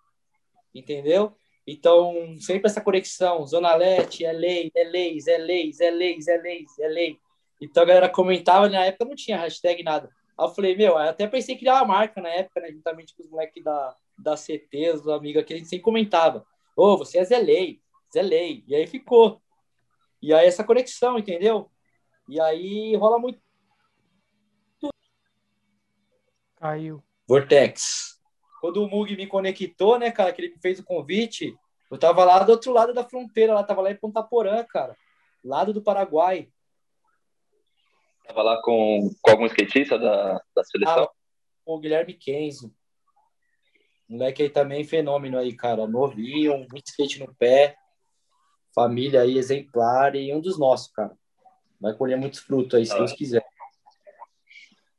entendeu? 0.73 1.35
Então, 1.67 2.35
sempre 2.39 2.67
essa 2.67 2.81
conexão, 2.81 3.45
Zona 3.45 3.73
Leste, 3.75 4.23
LA, 4.23 4.69
LA, 4.75 5.17
LA, 5.39 5.71
LA, 5.79 6.15
LA, 6.29 6.89
LA. 6.89 7.17
Então 7.59 7.83
a 7.83 7.85
galera 7.85 8.09
comentava, 8.09 8.69
na 8.69 8.85
época 8.85 9.05
não 9.05 9.15
tinha 9.15 9.37
hashtag 9.37 9.81
nada. 9.81 10.09
Aí 10.37 10.45
eu 10.45 10.49
falei, 10.53 10.75
meu, 10.75 10.91
eu 10.91 10.97
até 10.97 11.25
pensei 11.27 11.55
em 11.55 11.57
criar 11.57 11.75
uma 11.75 11.85
marca 11.85 12.21
na 12.21 12.29
época, 12.29 12.59
né? 12.59 12.71
Juntamente 12.71 13.15
com 13.15 13.23
os 13.23 13.29
moleques 13.29 13.63
da, 13.63 13.95
da 14.17 14.35
CT, 14.35 14.91
os 14.93 15.07
amigos 15.07 15.41
aqui, 15.41 15.53
a 15.53 15.57
gente 15.57 15.69
sempre 15.69 15.83
comentava. 15.83 16.45
Ô, 16.75 16.93
oh, 16.93 16.97
você 16.97 17.17
é 17.19 17.23
Zelei, 17.23 17.81
Zelei. 18.13 18.63
E 18.67 18.75
aí 18.75 18.85
ficou. 18.85 19.41
E 20.21 20.33
aí 20.33 20.45
essa 20.45 20.63
conexão, 20.63 21.17
entendeu? 21.17 21.71
E 22.27 22.39
aí 22.39 22.95
rola 22.95 23.17
muito. 23.17 23.39
Caiu. 26.57 27.03
Vortex. 27.27 28.19
Quando 28.61 28.83
o 28.83 28.87
Mug 28.87 29.15
me 29.15 29.27
conectou, 29.27 29.99
né, 29.99 30.11
cara, 30.11 30.31
que 30.31 30.41
ele 30.41 30.53
me 30.53 30.61
fez 30.61 30.79
o 30.79 30.83
convite, 30.83 31.55
eu 31.91 31.97
tava 31.97 32.23
lá 32.23 32.39
do 32.39 32.51
outro 32.51 32.71
lado 32.71 32.93
da 32.93 33.03
fronteira, 33.03 33.53
lá 33.53 33.63
tava 33.63 33.81
lá 33.81 33.91
em 33.91 33.95
Ponta 33.95 34.23
Porã, 34.23 34.63
cara, 34.63 34.95
lado 35.43 35.73
do 35.73 35.81
Paraguai. 35.81 36.49
Tava 38.27 38.41
lá 38.41 38.61
com, 38.61 39.11
com 39.21 39.31
algum 39.31 39.45
skatista 39.45 39.99
da, 39.99 40.41
da 40.55 40.63
seleção? 40.63 41.03
Ah, 41.03 41.11
o 41.65 41.79
Guilherme 41.79 42.13
Kenzo. 42.13 42.73
Moleque 44.07 44.43
aí 44.43 44.49
também 44.49 44.83
fenômeno 44.83 45.37
aí, 45.37 45.55
cara. 45.55 45.87
Novinho, 45.87 46.57
muito 46.71 46.87
skate 46.87 47.19
no 47.19 47.33
pé. 47.35 47.75
Família 48.73 49.21
aí 49.21 49.37
exemplar 49.37 50.15
e 50.15 50.33
um 50.33 50.41
dos 50.41 50.59
nossos, 50.59 50.91
cara. 50.91 51.15
Vai 51.79 51.93
colher 51.93 52.17
muitos 52.17 52.39
frutos 52.39 52.77
aí, 52.77 52.85
se 52.85 52.93
ah. 52.93 52.97
Deus 52.97 53.13
quiser. 53.13 53.45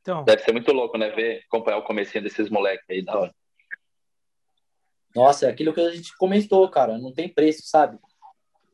Então. 0.07 0.23
Deve 0.23 0.43
ser 0.43 0.53
muito 0.53 0.73
louco, 0.73 0.97
né? 0.97 1.11
Ver, 1.11 1.43
acompanhar 1.49 1.79
o 1.79 1.83
comecinho 1.83 2.23
desses 2.23 2.49
moleques 2.49 2.87
aí 2.89 3.05
da 3.05 3.19
hora. 3.19 3.35
Nossa, 5.13 5.47
é 5.47 5.51
aquilo 5.51 5.73
que 5.75 5.81
a 5.81 5.91
gente 5.91 6.17
comentou, 6.17 6.69
cara. 6.71 6.97
Não 6.97 7.13
tem 7.13 7.29
preço, 7.29 7.63
sabe? 7.65 7.99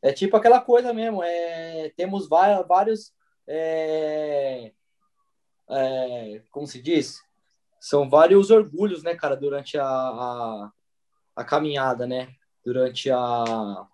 É 0.02 0.12
tipo 0.12 0.36
aquela 0.36 0.60
coisa 0.60 0.92
mesmo. 0.92 1.22
É, 1.22 1.90
temos 1.96 2.28
vários 2.28 3.14
é, 3.48 4.72
é, 5.70 6.42
como 6.50 6.66
se 6.66 6.82
diz? 6.82 7.22
São 7.80 8.10
vários 8.10 8.50
orgulhos, 8.50 9.02
né, 9.02 9.14
cara, 9.14 9.34
durante 9.34 9.78
a, 9.78 9.86
a, 9.86 10.72
a 11.34 11.44
caminhada, 11.44 12.06
né? 12.06 12.28
Durante 12.62 13.10
a 13.10 13.88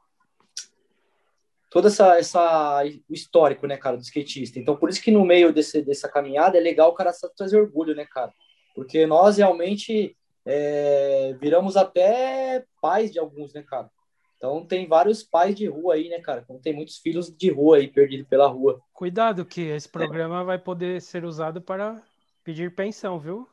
toda 1.79 1.87
essa, 1.87 2.19
essa 2.19 2.83
o 3.09 3.15
histórico, 3.15 3.65
né, 3.69 3.77
cara, 3.77 3.97
do 3.97 4.03
skatista. 4.03 4.59
Então, 4.59 4.77
por 4.77 4.91
isso 4.91 5.01
que 5.01 5.13
no 5.13 5.25
meio 5.25 5.53
desse, 5.53 5.81
dessa 5.81 6.09
caminhada 6.09 6.59
é 6.59 6.61
legal 6.61 6.91
o 6.91 6.93
cara 6.93 7.13
trazer 7.37 7.57
orgulho, 7.57 7.95
né, 7.95 8.05
cara? 8.05 8.33
Porque 8.75 9.07
nós 9.07 9.37
realmente 9.37 10.17
é, 10.45 11.37
viramos 11.41 11.77
até 11.77 12.65
pais 12.83 13.13
de 13.13 13.19
alguns, 13.21 13.55
né, 13.55 13.63
cara? 13.63 13.89
Então 14.37 14.67
tem 14.67 14.89
vários 14.89 15.23
pais 15.23 15.55
de 15.55 15.69
rua 15.69 15.95
aí, 15.95 16.09
né, 16.09 16.19
cara? 16.19 16.41
Então 16.43 16.59
tem 16.59 16.75
muitos 16.75 16.99
filhos 16.99 17.31
de 17.31 17.49
rua 17.49 17.77
aí 17.77 17.87
perdidos 17.87 18.27
pela 18.27 18.49
rua. 18.49 18.81
Cuidado 18.93 19.45
que 19.45 19.61
esse 19.61 19.89
programa 19.89 20.41
é. 20.41 20.45
vai 20.45 20.59
poder 20.59 21.01
ser 21.01 21.25
usado 21.25 21.63
para 21.63 22.03
pedir 22.43 22.75
pensão, 22.75 23.21
viu? 23.21 23.49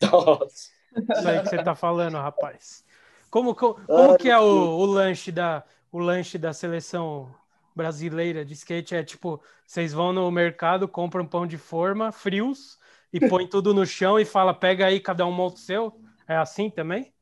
Nossa. 0.10 0.70
Isso 0.96 1.28
aí 1.28 1.42
que 1.42 1.50
você 1.50 1.62
tá 1.62 1.74
falando, 1.74 2.16
rapaz. 2.16 2.82
Como, 3.30 3.54
como, 3.54 3.74
como 3.86 4.16
que 4.16 4.30
é 4.30 4.38
o, 4.38 4.42
o, 4.42 4.86
lanche 4.86 5.30
da 5.30 5.62
o 5.92 5.98
lanche 5.98 6.38
da 6.38 6.54
seleção 6.54 7.34
brasileira 7.78 8.44
de 8.44 8.52
skate? 8.54 8.94
É 8.96 9.04
tipo, 9.04 9.40
vocês 9.64 9.92
vão 9.92 10.12
no 10.12 10.28
mercado, 10.30 10.88
compram 10.88 11.24
pão 11.24 11.46
de 11.46 11.56
forma, 11.56 12.10
frios, 12.10 12.78
e 13.12 13.20
põe 13.28 13.46
tudo 13.48 13.72
no 13.72 13.86
chão 13.86 14.18
e 14.18 14.24
fala, 14.24 14.52
pega 14.52 14.86
aí, 14.86 14.98
cada 14.98 15.24
um 15.24 15.32
monta 15.32 15.54
o 15.54 15.60
seu? 15.60 16.00
É 16.26 16.36
assim 16.36 16.68
também? 16.68 17.14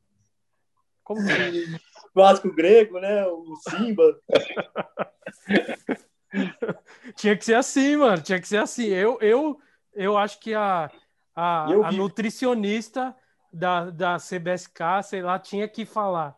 Como 1.03 1.21
que 1.25 1.79
clássico 2.13 2.51
grego, 2.53 2.99
né? 2.99 3.25
O 3.27 3.55
Simba. 3.69 4.19
Tinha 7.15 7.37
que 7.37 7.45
ser 7.45 7.53
assim, 7.53 7.95
mano. 7.95 8.21
Tinha 8.21 8.41
que 8.41 8.47
ser 8.47 8.57
assim. 8.57 8.87
Eu, 8.87 9.17
eu, 9.21 9.57
eu 9.93 10.17
acho 10.17 10.39
que 10.39 10.53
a, 10.53 10.91
a, 11.35 11.65
a 11.87 11.91
nutricionista 11.91 13.15
da, 13.53 13.89
da 13.89 14.17
CBSK, 14.17 15.03
sei 15.03 15.21
lá, 15.21 15.39
tinha 15.39 15.67
que 15.67 15.85
falar. 15.85 16.35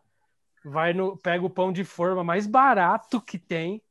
Vai 0.64 0.92
no, 0.92 1.16
pega 1.16 1.44
o 1.44 1.50
pão 1.50 1.72
de 1.72 1.82
forma 1.82 2.22
mais 2.22 2.46
barato 2.46 3.20
que 3.20 3.38
tem, 3.38 3.82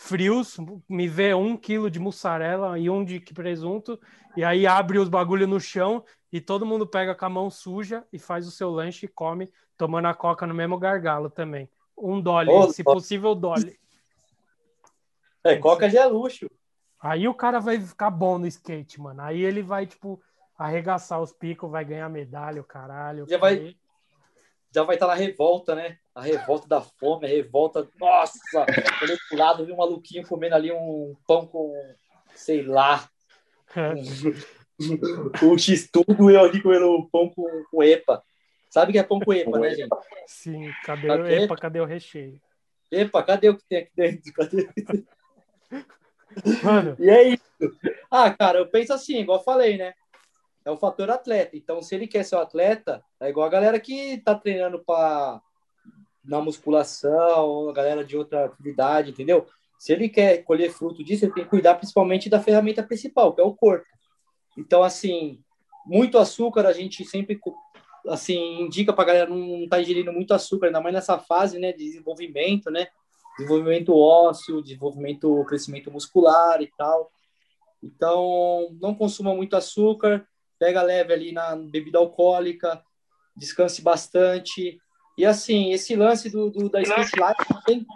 frios, 0.00 0.56
me 0.88 1.06
vê 1.06 1.34
um 1.34 1.54
quilo 1.58 1.90
de 1.90 2.00
mussarela 2.00 2.78
e 2.78 2.88
um 2.88 3.04
de 3.04 3.20
presunto, 3.20 4.00
e 4.34 4.42
aí 4.42 4.66
abre 4.66 4.98
os 4.98 5.10
bagulho 5.10 5.46
no 5.46 5.60
chão 5.60 6.02
e 6.32 6.40
todo 6.40 6.64
mundo 6.64 6.86
pega 6.86 7.14
com 7.14 7.26
a 7.26 7.28
mão 7.28 7.50
suja 7.50 8.02
e 8.10 8.18
faz 8.18 8.46
o 8.46 8.50
seu 8.50 8.70
lanche 8.70 9.04
e 9.04 9.08
come 9.08 9.52
tomando 9.76 10.06
a 10.06 10.14
coca 10.14 10.46
no 10.46 10.54
mesmo 10.54 10.78
gargalo 10.78 11.28
também. 11.28 11.68
Um 11.96 12.18
dolly, 12.18 12.50
oh, 12.50 12.72
se 12.72 12.82
possível, 12.82 13.34
dolly. 13.34 13.78
É, 15.44 15.56
coca 15.56 15.88
já 15.90 16.04
é 16.04 16.06
luxo. 16.06 16.50
Aí 16.98 17.28
o 17.28 17.34
cara 17.34 17.60
vai 17.60 17.78
ficar 17.78 18.10
bom 18.10 18.38
no 18.38 18.46
skate, 18.46 18.98
mano. 18.98 19.20
Aí 19.20 19.42
ele 19.42 19.62
vai, 19.62 19.86
tipo, 19.86 20.20
arregaçar 20.56 21.20
os 21.20 21.32
picos, 21.32 21.70
vai 21.70 21.84
ganhar 21.84 22.08
medalha, 22.08 22.62
o 22.62 22.64
caralho. 22.64 23.26
Já 23.28 23.36
vai 23.36 23.76
já 24.72 24.82
vai 24.82 24.96
estar 24.96 25.06
tá 25.06 25.12
na 25.12 25.18
revolta, 25.18 25.74
né? 25.74 25.98
A 26.14 26.22
revolta 26.22 26.66
da 26.68 26.80
fome, 26.80 27.26
a 27.26 27.28
revolta. 27.28 27.88
Nossa! 27.98 28.38
Olhei 29.02 29.16
pro 29.28 29.38
lado, 29.38 29.64
vi 29.64 29.72
um 29.72 29.76
maluquinho 29.76 30.26
comendo 30.26 30.54
ali 30.54 30.72
um 30.72 31.14
pão 31.26 31.46
com, 31.46 31.72
sei 32.34 32.62
lá. 32.62 33.08
um, 35.42 35.58
x-tudo 35.58 36.30
eu 36.30 36.44
ali 36.44 36.60
comendo 36.62 37.08
pão 37.12 37.28
com, 37.30 37.64
com 37.70 37.82
epa. 37.82 38.22
Sabe 38.68 38.92
que 38.92 38.98
é 38.98 39.02
pão 39.02 39.20
com 39.20 39.32
epa, 39.32 39.58
né, 39.58 39.74
gente? 39.74 39.88
Sim, 40.26 40.70
cadê 40.84 41.10
o 41.10 41.26
epa? 41.26 41.56
Cadê 41.56 41.80
o 41.80 41.84
recheio? 41.84 42.40
Epa, 42.90 43.22
cadê 43.22 43.48
o 43.48 43.56
que 43.56 43.64
tem 43.68 43.78
aqui 43.78 43.90
dentro? 43.94 44.32
Cadê? 44.32 44.68
Mano. 46.62 46.96
E 46.98 47.08
é 47.08 47.28
isso. 47.28 47.42
Ah, 48.10 48.30
cara, 48.30 48.58
eu 48.58 48.66
penso 48.66 48.92
assim, 48.92 49.20
igual 49.20 49.38
eu 49.38 49.44
falei, 49.44 49.76
né? 49.76 49.94
É 50.64 50.70
o 50.70 50.76
fator 50.76 51.10
atleta. 51.10 51.56
Então, 51.56 51.80
se 51.82 51.94
ele 51.94 52.06
quer 52.06 52.24
ser 52.24 52.36
um 52.36 52.40
atleta, 52.40 53.02
é 53.20 53.28
igual 53.28 53.46
a 53.46 53.50
galera 53.50 53.80
que 53.80 54.18
tá 54.18 54.34
treinando 54.34 54.82
para 54.84 55.40
na 56.30 56.40
musculação, 56.40 57.68
a 57.68 57.72
galera 57.72 58.04
de 58.04 58.16
outra 58.16 58.44
atividade, 58.44 59.10
entendeu? 59.10 59.46
Se 59.76 59.92
ele 59.92 60.08
quer 60.08 60.44
colher 60.44 60.70
fruto 60.70 61.02
disso, 61.02 61.24
ele 61.24 61.32
tem 61.32 61.42
que 61.42 61.50
cuidar 61.50 61.74
principalmente 61.74 62.30
da 62.30 62.40
ferramenta 62.40 62.84
principal, 62.84 63.34
que 63.34 63.40
é 63.40 63.44
o 63.44 63.52
corpo. 63.52 63.84
Então, 64.56 64.84
assim, 64.84 65.40
muito 65.84 66.18
açúcar 66.18 66.66
a 66.66 66.72
gente 66.72 67.04
sempre 67.04 67.40
assim, 68.06 68.60
indica 68.60 68.92
para 68.92 69.04
galera 69.04 69.28
não 69.28 69.68
tá 69.68 69.80
ingerindo 69.80 70.12
muito 70.12 70.32
açúcar, 70.32 70.68
ainda 70.68 70.80
mais 70.80 70.94
nessa 70.94 71.18
fase, 71.18 71.58
né, 71.58 71.72
de 71.72 71.84
desenvolvimento, 71.84 72.70
né, 72.70 72.86
desenvolvimento 73.36 73.94
ósseo, 73.94 74.62
desenvolvimento, 74.62 75.44
crescimento 75.46 75.90
muscular 75.90 76.62
e 76.62 76.70
tal. 76.78 77.10
Então, 77.82 78.68
não 78.80 78.94
consuma 78.94 79.34
muito 79.34 79.56
açúcar, 79.56 80.24
pega 80.58 80.80
leve 80.80 81.12
ali 81.12 81.32
na 81.32 81.56
bebida 81.56 81.98
alcoólica, 81.98 82.82
descanse 83.36 83.82
bastante. 83.82 84.80
E 85.16 85.24
assim, 85.24 85.72
esse 85.72 85.94
lance 85.96 86.30
do, 86.30 86.50
do 86.50 86.68
da 86.68 86.80
Life 86.80 87.16
não 87.50 87.62
tem, 87.62 87.86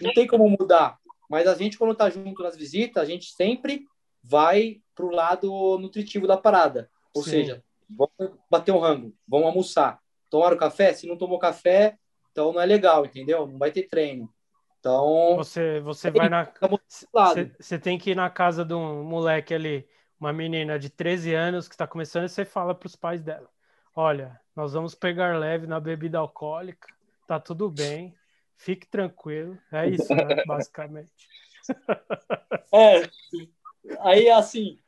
não 0.00 0.12
tem 0.12 0.26
como 0.26 0.48
mudar. 0.48 0.98
Mas 1.28 1.46
a 1.46 1.54
gente, 1.54 1.78
quando 1.78 1.94
tá 1.94 2.08
junto 2.08 2.42
nas 2.42 2.56
visitas, 2.56 3.02
a 3.02 3.06
gente 3.06 3.32
sempre 3.32 3.84
vai 4.22 4.80
pro 4.94 5.10
lado 5.10 5.78
nutritivo 5.78 6.26
da 6.26 6.36
parada. 6.36 6.90
Ou 7.14 7.22
Sim. 7.22 7.30
seja, 7.30 7.64
vamos 7.88 8.36
bater 8.50 8.72
um 8.72 8.78
rango, 8.78 9.14
vamos 9.26 9.46
almoçar. 9.46 10.00
Tomaram 10.30 10.56
café? 10.56 10.92
Se 10.92 11.06
não 11.06 11.16
tomou 11.16 11.38
café, 11.38 11.96
então 12.32 12.52
não 12.52 12.60
é 12.60 12.66
legal, 12.66 13.04
entendeu? 13.04 13.46
Não 13.46 13.58
vai 13.58 13.70
ter 13.70 13.88
treino. 13.88 14.32
Então. 14.78 15.36
Você, 15.36 15.80
você 15.80 16.10
vai 16.10 16.28
na. 16.28 16.52
Você 17.58 17.78
tem 17.78 17.98
que 17.98 18.10
ir 18.10 18.14
na 18.14 18.30
casa 18.30 18.64
de 18.64 18.74
um 18.74 19.02
moleque 19.02 19.54
ali, 19.54 19.86
uma 20.18 20.32
menina 20.32 20.78
de 20.78 20.90
13 20.90 21.34
anos 21.34 21.68
que 21.68 21.74
está 21.74 21.86
começando, 21.86 22.24
e 22.24 22.28
você 22.28 22.44
fala 22.44 22.74
para 22.74 22.86
os 22.86 22.94
pais 22.94 23.22
dela: 23.22 23.48
Olha, 23.98 24.38
nós 24.54 24.74
vamos 24.74 24.94
pegar 24.94 25.38
leve 25.38 25.66
na 25.66 25.80
bebida 25.80 26.18
alcoólica, 26.18 26.86
tá 27.26 27.40
tudo 27.40 27.70
bem, 27.70 28.14
fique 28.54 28.86
tranquilo. 28.86 29.58
É 29.72 29.88
isso, 29.88 30.14
né, 30.14 30.22
basicamente. 30.46 31.10
É, 32.74 33.08
aí 34.00 34.28
assim, 34.28 34.78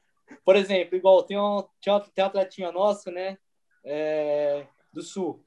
por 0.44 0.56
exemplo, 0.56 0.94
igual 0.94 1.22
tem 1.22 1.38
um, 1.38 1.64
tem 1.80 1.90
um, 1.90 2.26
atletinha 2.26 2.70
nosso, 2.70 3.10
né? 3.10 3.38
É, 3.82 4.66
do 4.92 5.00
Sul, 5.00 5.42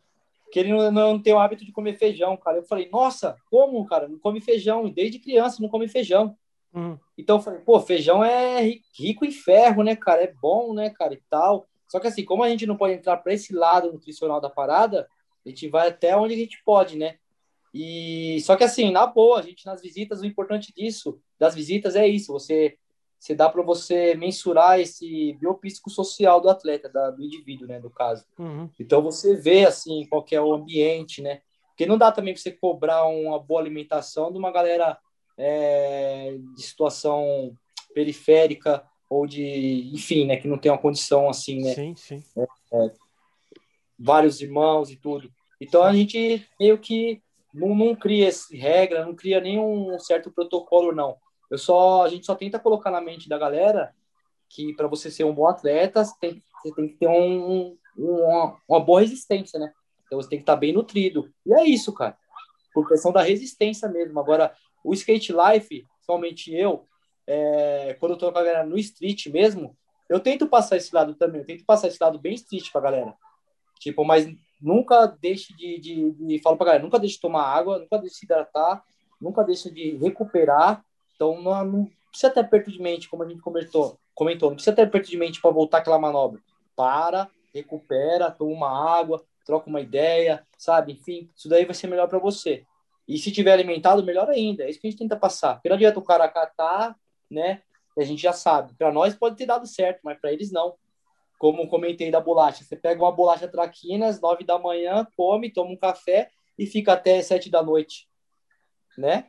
que 0.52 0.60
ele 0.60 0.74
não, 0.74 0.92
não 0.92 1.22
tem 1.22 1.32
o 1.32 1.40
hábito 1.40 1.64
de 1.64 1.72
comer 1.72 1.94
feijão, 1.94 2.36
cara. 2.36 2.58
Eu 2.58 2.64
falei, 2.64 2.90
nossa, 2.90 3.38
como, 3.48 3.86
cara? 3.86 4.08
Não 4.08 4.18
come 4.18 4.42
feijão. 4.42 4.90
Desde 4.90 5.20
criança 5.20 5.62
não 5.62 5.70
come 5.70 5.88
feijão. 5.88 6.36
Uhum. 6.74 6.98
Então 7.16 7.38
eu 7.38 7.42
falei, 7.42 7.60
pô, 7.60 7.80
feijão 7.80 8.24
é 8.24 8.80
rico 8.98 9.24
em 9.24 9.32
ferro, 9.32 9.84
né, 9.84 9.96
cara? 9.96 10.24
É 10.24 10.34
bom, 10.42 10.74
né, 10.74 10.90
cara, 10.90 11.14
e 11.14 11.22
tal. 11.30 11.68
Só 11.92 12.00
que 12.00 12.08
assim, 12.08 12.24
como 12.24 12.42
a 12.42 12.48
gente 12.48 12.66
não 12.66 12.78
pode 12.78 12.94
entrar 12.94 13.18
para 13.18 13.34
esse 13.34 13.54
lado 13.54 13.92
nutricional 13.92 14.40
da 14.40 14.50
parada, 14.50 15.10
a 15.46 15.50
gente 15.50 15.68
vai 15.68 15.90
até 15.90 16.16
onde 16.16 16.34
a 16.34 16.38
gente 16.38 16.64
pode, 16.64 16.98
né? 16.98 17.18
E 17.74 18.40
só 18.46 18.56
que 18.56 18.64
assim, 18.64 18.94
na 18.94 19.06
boa, 19.06 19.40
a 19.40 19.42
gente 19.42 19.66
nas 19.66 19.82
visitas, 19.82 20.22
o 20.22 20.26
importante 20.26 20.74
disso, 20.74 21.20
das 21.38 21.54
visitas 21.54 21.98
é 21.98 22.08
isso, 22.08 22.32
você 22.32 22.78
você 23.20 23.36
dá 23.36 23.50
para 23.50 23.62
você 23.62 24.16
mensurar 24.16 24.80
esse 24.80 25.34
biopsicossocial 25.34 26.40
do 26.40 26.50
atleta, 26.50 26.88
da, 26.90 27.12
do 27.12 27.22
indivíduo, 27.22 27.68
né, 27.68 27.78
no 27.78 27.90
caso. 27.90 28.26
Uhum. 28.40 28.68
Então 28.80 29.02
você 29.02 29.36
vê 29.36 29.66
assim 29.66 30.08
qual 30.10 30.26
é 30.32 30.42
o 30.42 30.54
ambiente, 30.54 31.22
né? 31.22 31.42
Porque 31.68 31.86
não 31.86 31.98
dá 31.98 32.10
também 32.12 32.34
para 32.34 32.42
você 32.42 32.52
cobrar 32.52 33.06
uma 33.06 33.38
boa 33.38 33.60
alimentação 33.60 34.32
de 34.32 34.40
uma 34.40 34.50
galera 34.50 34.98
é, 35.38 36.38
de 36.56 36.64
situação 36.64 37.56
periférica 37.94 38.82
ou 39.12 39.28
de, 39.28 39.92
enfim, 39.94 40.26
né, 40.26 40.38
que 40.38 40.48
não 40.48 40.58
tem 40.58 40.72
uma 40.72 40.78
condição 40.78 41.28
assim, 41.28 41.62
né? 41.62 41.74
Sim, 41.74 41.94
sim. 41.98 42.24
É, 42.38 42.44
é, 42.44 42.92
vários 44.00 44.40
irmãos 44.40 44.90
e 44.90 44.96
tudo. 44.96 45.30
Então 45.60 45.84
a 45.84 45.94
gente 45.94 46.48
meio 46.58 46.78
que 46.78 47.22
não, 47.54 47.76
não 47.76 47.94
cria 47.94 48.30
regra, 48.54 49.06
não 49.06 49.14
cria 49.14 49.42
nenhum 49.42 50.00
certo 50.00 50.32
protocolo, 50.32 50.94
não. 50.94 51.18
Eu 51.50 51.58
só, 51.58 52.04
a 52.04 52.08
gente 52.08 52.26
só 52.26 52.36
tenta 52.36 52.58
colocar 52.58 52.90
na 52.90 53.02
mente 53.02 53.28
da 53.28 53.38
galera 53.38 53.94
que 54.48 54.74
para 54.76 54.88
você 54.88 55.12
ser 55.12 55.26
um 55.26 55.36
bom 55.36 55.46
atleta, 55.46 56.06
você 56.06 56.16
tem, 56.18 56.42
você 56.64 56.74
tem 56.74 56.88
que 56.88 56.96
ter 56.96 57.10
um, 57.10 57.78
uma, 57.98 58.58
uma 58.66 58.80
boa 58.80 59.02
resistência, 59.02 59.60
né? 59.60 59.74
Então 60.06 60.22
você 60.22 60.30
tem 60.30 60.40
que 60.40 60.44
estar 60.44 60.56
bem 60.56 60.72
nutrido. 60.72 61.30
E 61.46 61.54
é 61.54 61.66
isso, 61.66 61.92
cara. 61.92 62.18
Por 62.74 62.88
questão 62.88 63.12
da 63.12 63.22
resistência 63.22 63.90
mesmo. 63.90 64.18
Agora, 64.22 64.56
o 64.86 64.94
skate 64.94 65.34
life, 65.34 65.86
somente 66.06 66.56
eu, 66.56 66.86
é, 67.32 67.94
quando 68.00 68.14
eu 68.14 68.18
tô 68.18 68.32
com 68.32 68.38
a 68.38 68.44
galera 68.44 68.66
no 68.66 68.78
street 68.78 69.28
mesmo, 69.28 69.76
eu 70.10 70.20
tento 70.20 70.48
passar 70.48 70.78
esse 70.78 70.94
lado 70.94 71.16
também. 71.16 71.42
Eu 71.42 71.48
tento 71.48 71.66
passar 71.66 71.88
esse 71.88 72.02
lado 72.02 72.20
bem 72.20 72.34
street 72.34 72.72
pra 72.72 72.82
galera. 72.82 73.14
Tipo, 73.80 74.04
mas 74.04 74.28
nunca 74.62 75.08
deixe 75.08 75.56
de, 75.56 75.80
de, 75.80 76.12
de 76.12 76.40
falo 76.40 76.58
pra 76.58 76.68
galera, 76.68 76.84
nunca 76.84 77.00
deixe 77.00 77.16
de 77.16 77.22
tomar 77.22 77.44
água, 77.44 77.80
nunca 77.80 77.98
deixe 77.98 78.14
de 78.14 78.20
se 78.20 78.26
hidratar, 78.26 78.84
nunca 79.20 79.44
deixe 79.44 79.72
de 79.72 79.96
recuperar 79.98 80.84
então, 81.22 81.40
não, 81.40 81.64
não 81.64 81.92
precisa 82.10 82.34
ter 82.34 82.50
perto 82.50 82.72
de 82.72 82.82
mente, 82.82 83.08
como 83.08 83.22
a 83.22 83.30
gente 83.30 83.42
comentou, 83.42 83.96
comentou 84.16 84.50
não 84.50 84.56
precisa 84.56 84.76
ter 84.76 84.90
perto 84.90 85.08
de 85.08 85.18
mente 85.18 85.40
para 85.40 85.52
voltar 85.52 85.78
aquela 85.78 86.00
manobra. 86.00 86.42
Para, 86.76 87.30
recupera, 87.54 88.32
toma 88.32 88.52
uma 88.52 89.00
água, 89.00 89.24
troca 89.46 89.70
uma 89.70 89.80
ideia, 89.80 90.44
sabe? 90.58 90.94
Enfim, 90.94 91.30
isso 91.36 91.48
daí 91.48 91.64
vai 91.64 91.76
ser 91.76 91.86
melhor 91.86 92.08
para 92.08 92.18
você. 92.18 92.66
E 93.08 93.20
se 93.20 93.32
tiver 93.32 93.54
alimentado, 93.54 94.04
melhor 94.04 94.30
ainda. 94.30 94.64
É 94.64 94.70
isso 94.72 94.82
que 94.82 94.88
a 94.88 94.90
gente 94.90 95.00
tenta 95.00 95.16
passar. 95.16 95.56
Porque 95.56 95.70
não 95.70 95.76
adianta 95.76 96.00
o 96.00 96.04
cara 96.04 96.28
catar, 96.28 96.96
né? 97.32 97.62
A 97.98 98.04
gente 98.04 98.22
já 98.22 98.34
sabe. 98.34 98.74
Para 98.76 98.92
nós 98.92 99.16
pode 99.16 99.38
ter 99.38 99.46
dado 99.46 99.66
certo, 99.66 100.02
mas 100.04 100.20
para 100.20 100.32
eles 100.32 100.52
não. 100.52 100.76
Como 101.40 101.68
comentei 101.68 102.12
da 102.12 102.22
bolacha. 102.22 102.64
Você 102.64 102.76
pega 102.76 103.02
uma 103.02 103.12
bolacha 103.12 103.48
traquinas, 103.48 104.22
nove 104.22 104.44
da 104.44 104.60
manhã, 104.60 105.08
come, 105.18 105.52
toma 105.52 105.72
um 105.72 105.78
café 105.78 106.30
e 106.58 106.68
fica 106.68 106.94
até 106.94 107.22
sete 107.22 107.50
da 107.50 107.64
noite. 107.64 108.08
Né? 108.98 109.28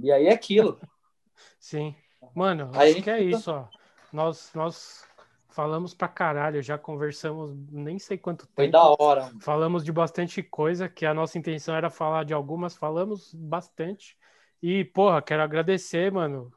E 0.00 0.10
aí 0.10 0.26
é 0.26 0.32
aquilo. 0.32 0.80
Sim. 1.58 1.94
Mano, 2.34 2.70
Aí 2.74 2.92
acho 2.92 3.02
que 3.02 3.10
é 3.10 3.20
isso, 3.20 3.52
ó. 3.52 3.68
Nós, 4.12 4.50
nós 4.54 5.06
falamos 5.50 5.92
pra 5.92 6.08
caralho, 6.08 6.62
já 6.62 6.78
conversamos 6.78 7.54
nem 7.70 7.98
sei 7.98 8.16
quanto 8.16 8.46
tempo. 8.46 8.56
Foi 8.56 8.70
da 8.70 8.82
hora. 8.98 9.30
Falamos 9.40 9.84
de 9.84 9.92
bastante 9.92 10.42
coisa, 10.42 10.88
que 10.88 11.04
a 11.04 11.12
nossa 11.12 11.38
intenção 11.38 11.74
era 11.74 11.90
falar 11.90 12.24
de 12.24 12.32
algumas, 12.32 12.74
falamos 12.74 13.34
bastante. 13.34 14.16
E, 14.62 14.84
porra, 14.84 15.20
quero 15.20 15.42
agradecer, 15.42 16.10
mano. 16.10 16.50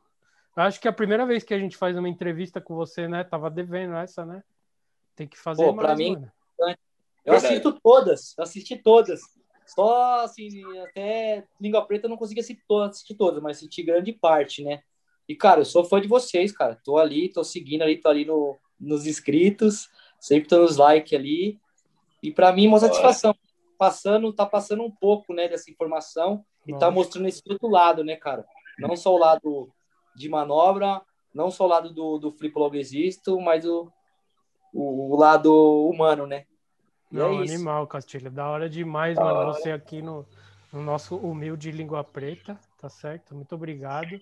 Acho 0.57 0.81
que 0.81 0.87
é 0.87 0.91
a 0.91 0.93
primeira 0.93 1.23
vez 1.25 1.43
que 1.43 1.53
a 1.53 1.59
gente 1.59 1.77
faz 1.77 1.95
uma 1.95 2.09
entrevista 2.09 2.59
com 2.59 2.75
você, 2.75 3.07
né? 3.07 3.23
Tava 3.23 3.49
devendo 3.49 3.95
essa, 3.95 4.25
né? 4.25 4.43
Tem 5.15 5.27
que 5.27 5.37
fazer 5.37 5.63
Pô, 5.63 5.73
mais, 5.73 5.87
pra 5.87 5.95
mim, 5.95 6.13
mano. 6.13 6.31
Eu 7.23 7.35
assisto 7.35 7.79
todas, 7.79 8.33
assisti 8.39 8.75
todas. 8.75 9.21
Só, 9.67 10.21
assim, 10.21 10.63
até 10.79 11.43
Língua 11.59 11.85
Preta 11.85 12.05
eu 12.05 12.09
não 12.09 12.17
consegui 12.17 12.39
assistir 12.39 12.63
todas, 12.67 12.91
assistir 12.91 13.15
todas, 13.15 13.43
mas 13.43 13.57
assisti 13.57 13.83
grande 13.83 14.13
parte, 14.13 14.63
né? 14.63 14.81
E, 15.27 15.35
cara, 15.35 15.61
eu 15.61 15.65
sou 15.65 15.83
fã 15.83 15.99
de 15.99 16.07
vocês, 16.07 16.51
cara. 16.51 16.79
Tô 16.83 16.97
ali, 16.97 17.29
tô 17.29 17.43
seguindo 17.43 17.81
ali, 17.81 17.97
tô 17.97 18.07
ali 18.07 18.23
no, 18.25 18.57
nos 18.79 19.05
inscritos, 19.05 19.89
sempre 20.19 20.47
tô 20.47 20.61
nos 20.61 20.77
likes 20.77 21.13
ali. 21.13 21.59
E 22.23 22.31
para 22.31 22.51
mim, 22.51 22.67
uma 22.67 22.79
satisfação. 22.79 23.35
Passando, 23.77 24.33
tá 24.33 24.43
passando 24.43 24.81
um 24.81 24.89
pouco, 24.89 25.35
né, 25.35 25.47
dessa 25.47 25.69
informação 25.69 26.43
e 26.65 26.75
tá 26.75 26.89
mostrando 26.89 27.27
esse 27.27 27.43
outro 27.47 27.67
lado, 27.67 28.03
né, 28.03 28.15
cara? 28.15 28.43
Não 28.79 28.95
só 28.95 29.13
o 29.13 29.19
lado 29.19 29.69
de 30.17 30.27
manobra, 30.27 31.01
não 31.33 31.51
só 31.51 31.65
o 31.65 31.67
lado 31.67 31.93
do, 31.93 32.17
do 32.17 32.31
flip 32.31 32.57
logo 32.57 32.75
existo, 32.75 33.39
mas 33.39 33.63
o, 33.65 33.91
o, 34.73 35.13
o 35.13 35.15
lado 35.15 35.53
humano, 35.87 36.25
né? 36.25 36.45
E 37.11 37.15
não, 37.15 37.39
é 37.39 37.43
animal, 37.43 37.85
Castilho. 37.85 38.31
Da 38.31 38.49
hora 38.49 38.67
demais, 38.67 39.15
da 39.15 39.23
mano, 39.23 39.37
hora. 39.37 39.53
você 39.53 39.71
aqui 39.71 40.01
no, 40.01 40.25
no 40.73 40.81
nosso 40.81 41.15
humilde 41.15 41.71
Língua 41.71 42.03
Preta, 42.03 42.59
tá 42.81 42.89
certo? 42.89 43.35
Muito 43.35 43.53
obrigado. 43.53 44.19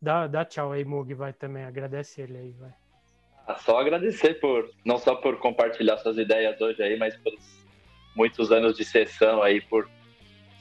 Dá, 0.00 0.26
dá 0.26 0.44
tchau 0.44 0.72
aí, 0.72 0.84
Mug, 0.84 1.12
vai 1.14 1.32
também. 1.32 1.64
Agradece 1.64 2.20
ele 2.20 2.36
aí, 2.36 2.50
vai. 2.52 2.72
Ah, 3.46 3.56
só 3.56 3.78
agradecer 3.78 4.34
por, 4.34 4.70
não 4.84 4.98
só 4.98 5.16
por 5.16 5.38
compartilhar 5.38 5.96
suas 5.98 6.18
ideias 6.18 6.60
hoje 6.60 6.82
aí, 6.82 6.96
mas 6.96 7.16
por 7.16 7.32
muitos 8.14 8.52
anos 8.52 8.76
de 8.76 8.84
sessão 8.84 9.42
aí, 9.42 9.60
por 9.60 9.90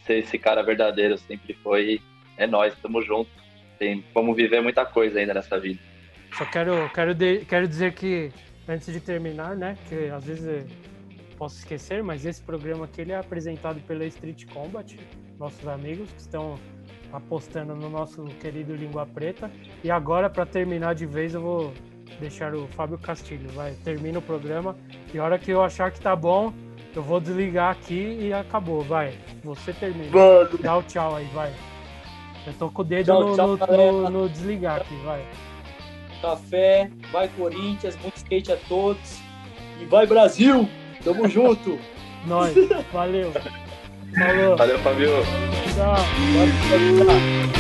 ser 0.06 0.20
esse 0.20 0.40
cara 0.40 0.64
verdadeiro, 0.64 1.18
sempre 1.18 1.54
foi. 1.56 2.02
É 2.38 2.48
nós, 2.48 2.74
tamo 2.82 3.02
junto. 3.02 3.30
Tem, 3.80 4.04
vamos 4.14 4.36
viver 4.36 4.62
muita 4.62 4.86
coisa 4.86 5.20
ainda 5.20 5.34
nessa 5.34 5.58
vida. 5.58 5.80
Só 6.38 6.46
quero, 6.46 6.90
quero, 6.94 7.16
de, 7.16 7.46
quero 7.46 7.68
dizer 7.68 7.94
que, 7.94 8.32
antes 8.68 8.94
de 8.94 9.00
terminar, 9.00 9.56
né, 9.56 9.76
que 9.88 10.10
às 10.10 10.26
vezes 10.26 10.68
posso 11.38 11.58
esquecer, 11.58 12.04
mas 12.04 12.26
esse 12.26 12.44
programa 12.44 12.86
aqui 12.86 13.02
ele 13.02 13.14
é 13.14 13.18
apresentado 13.18 13.80
pela 13.88 14.06
Street 14.06 14.46
Combat, 14.54 15.00
nossos 15.40 15.66
amigos 15.68 16.12
que 16.12 16.20
estão 16.20 16.60
apostando 17.14 17.74
no 17.74 17.90
nosso 17.90 18.24
querido 18.42 18.76
Língua 18.76 19.06
Preta. 19.06 19.50
E 19.84 19.90
agora, 19.90 20.30
para 20.30 20.46
terminar 20.46 20.94
de 20.94 21.06
vez, 21.06 21.34
eu 21.34 21.42
vou 21.42 21.74
deixar 22.20 22.54
o 22.54 22.68
Fábio 22.68 22.98
Castilho. 22.98 23.50
Vai, 23.50 23.74
termina 23.84 24.20
o 24.20 24.22
programa. 24.22 24.78
E 25.14 25.18
a 25.18 25.24
hora 25.24 25.40
que 25.40 25.50
eu 25.50 25.64
achar 25.64 25.92
que 25.92 26.00
tá 26.00 26.16
bom, 26.16 26.54
eu 26.96 27.02
vou 27.02 27.20
desligar 27.20 27.72
aqui 27.72 28.18
e 28.20 28.34
acabou. 28.34 28.82
Vai, 28.82 29.14
você 29.44 29.72
termina. 29.74 30.12
Mano. 30.12 30.58
Dá 30.60 30.78
o 30.78 30.84
tchau 30.84 31.16
aí, 31.16 31.26
vai. 31.34 31.54
Eu 32.48 32.54
tô 32.54 32.70
com 32.70 32.82
o 32.82 32.86
dedo 32.86 33.06
tchau, 33.06 33.28
no, 33.28 33.36
tchau, 33.36 33.68
no, 33.68 34.02
no, 34.02 34.10
no, 34.10 34.30
desligar 34.30 34.82
aqui, 34.82 34.96
vai. 35.04 35.26
Café, 36.22 36.90
vai 37.12 37.30
Corinthians, 37.30 37.98
muito 38.02 38.18
skate 38.18 38.52
a 38.52 38.58
todos. 38.68 39.20
E 39.80 39.86
vai 39.86 40.06
Brasil! 40.06 40.68
Tamo 41.04 41.28
junto! 41.28 41.80
Nós, 42.26 42.54
valeu! 42.92 43.32
Falou! 44.18 44.58
Valeu, 44.58 44.80
Fabio! 44.80 45.12
Tchau! 45.76 45.96
Tchau. 45.96 47.59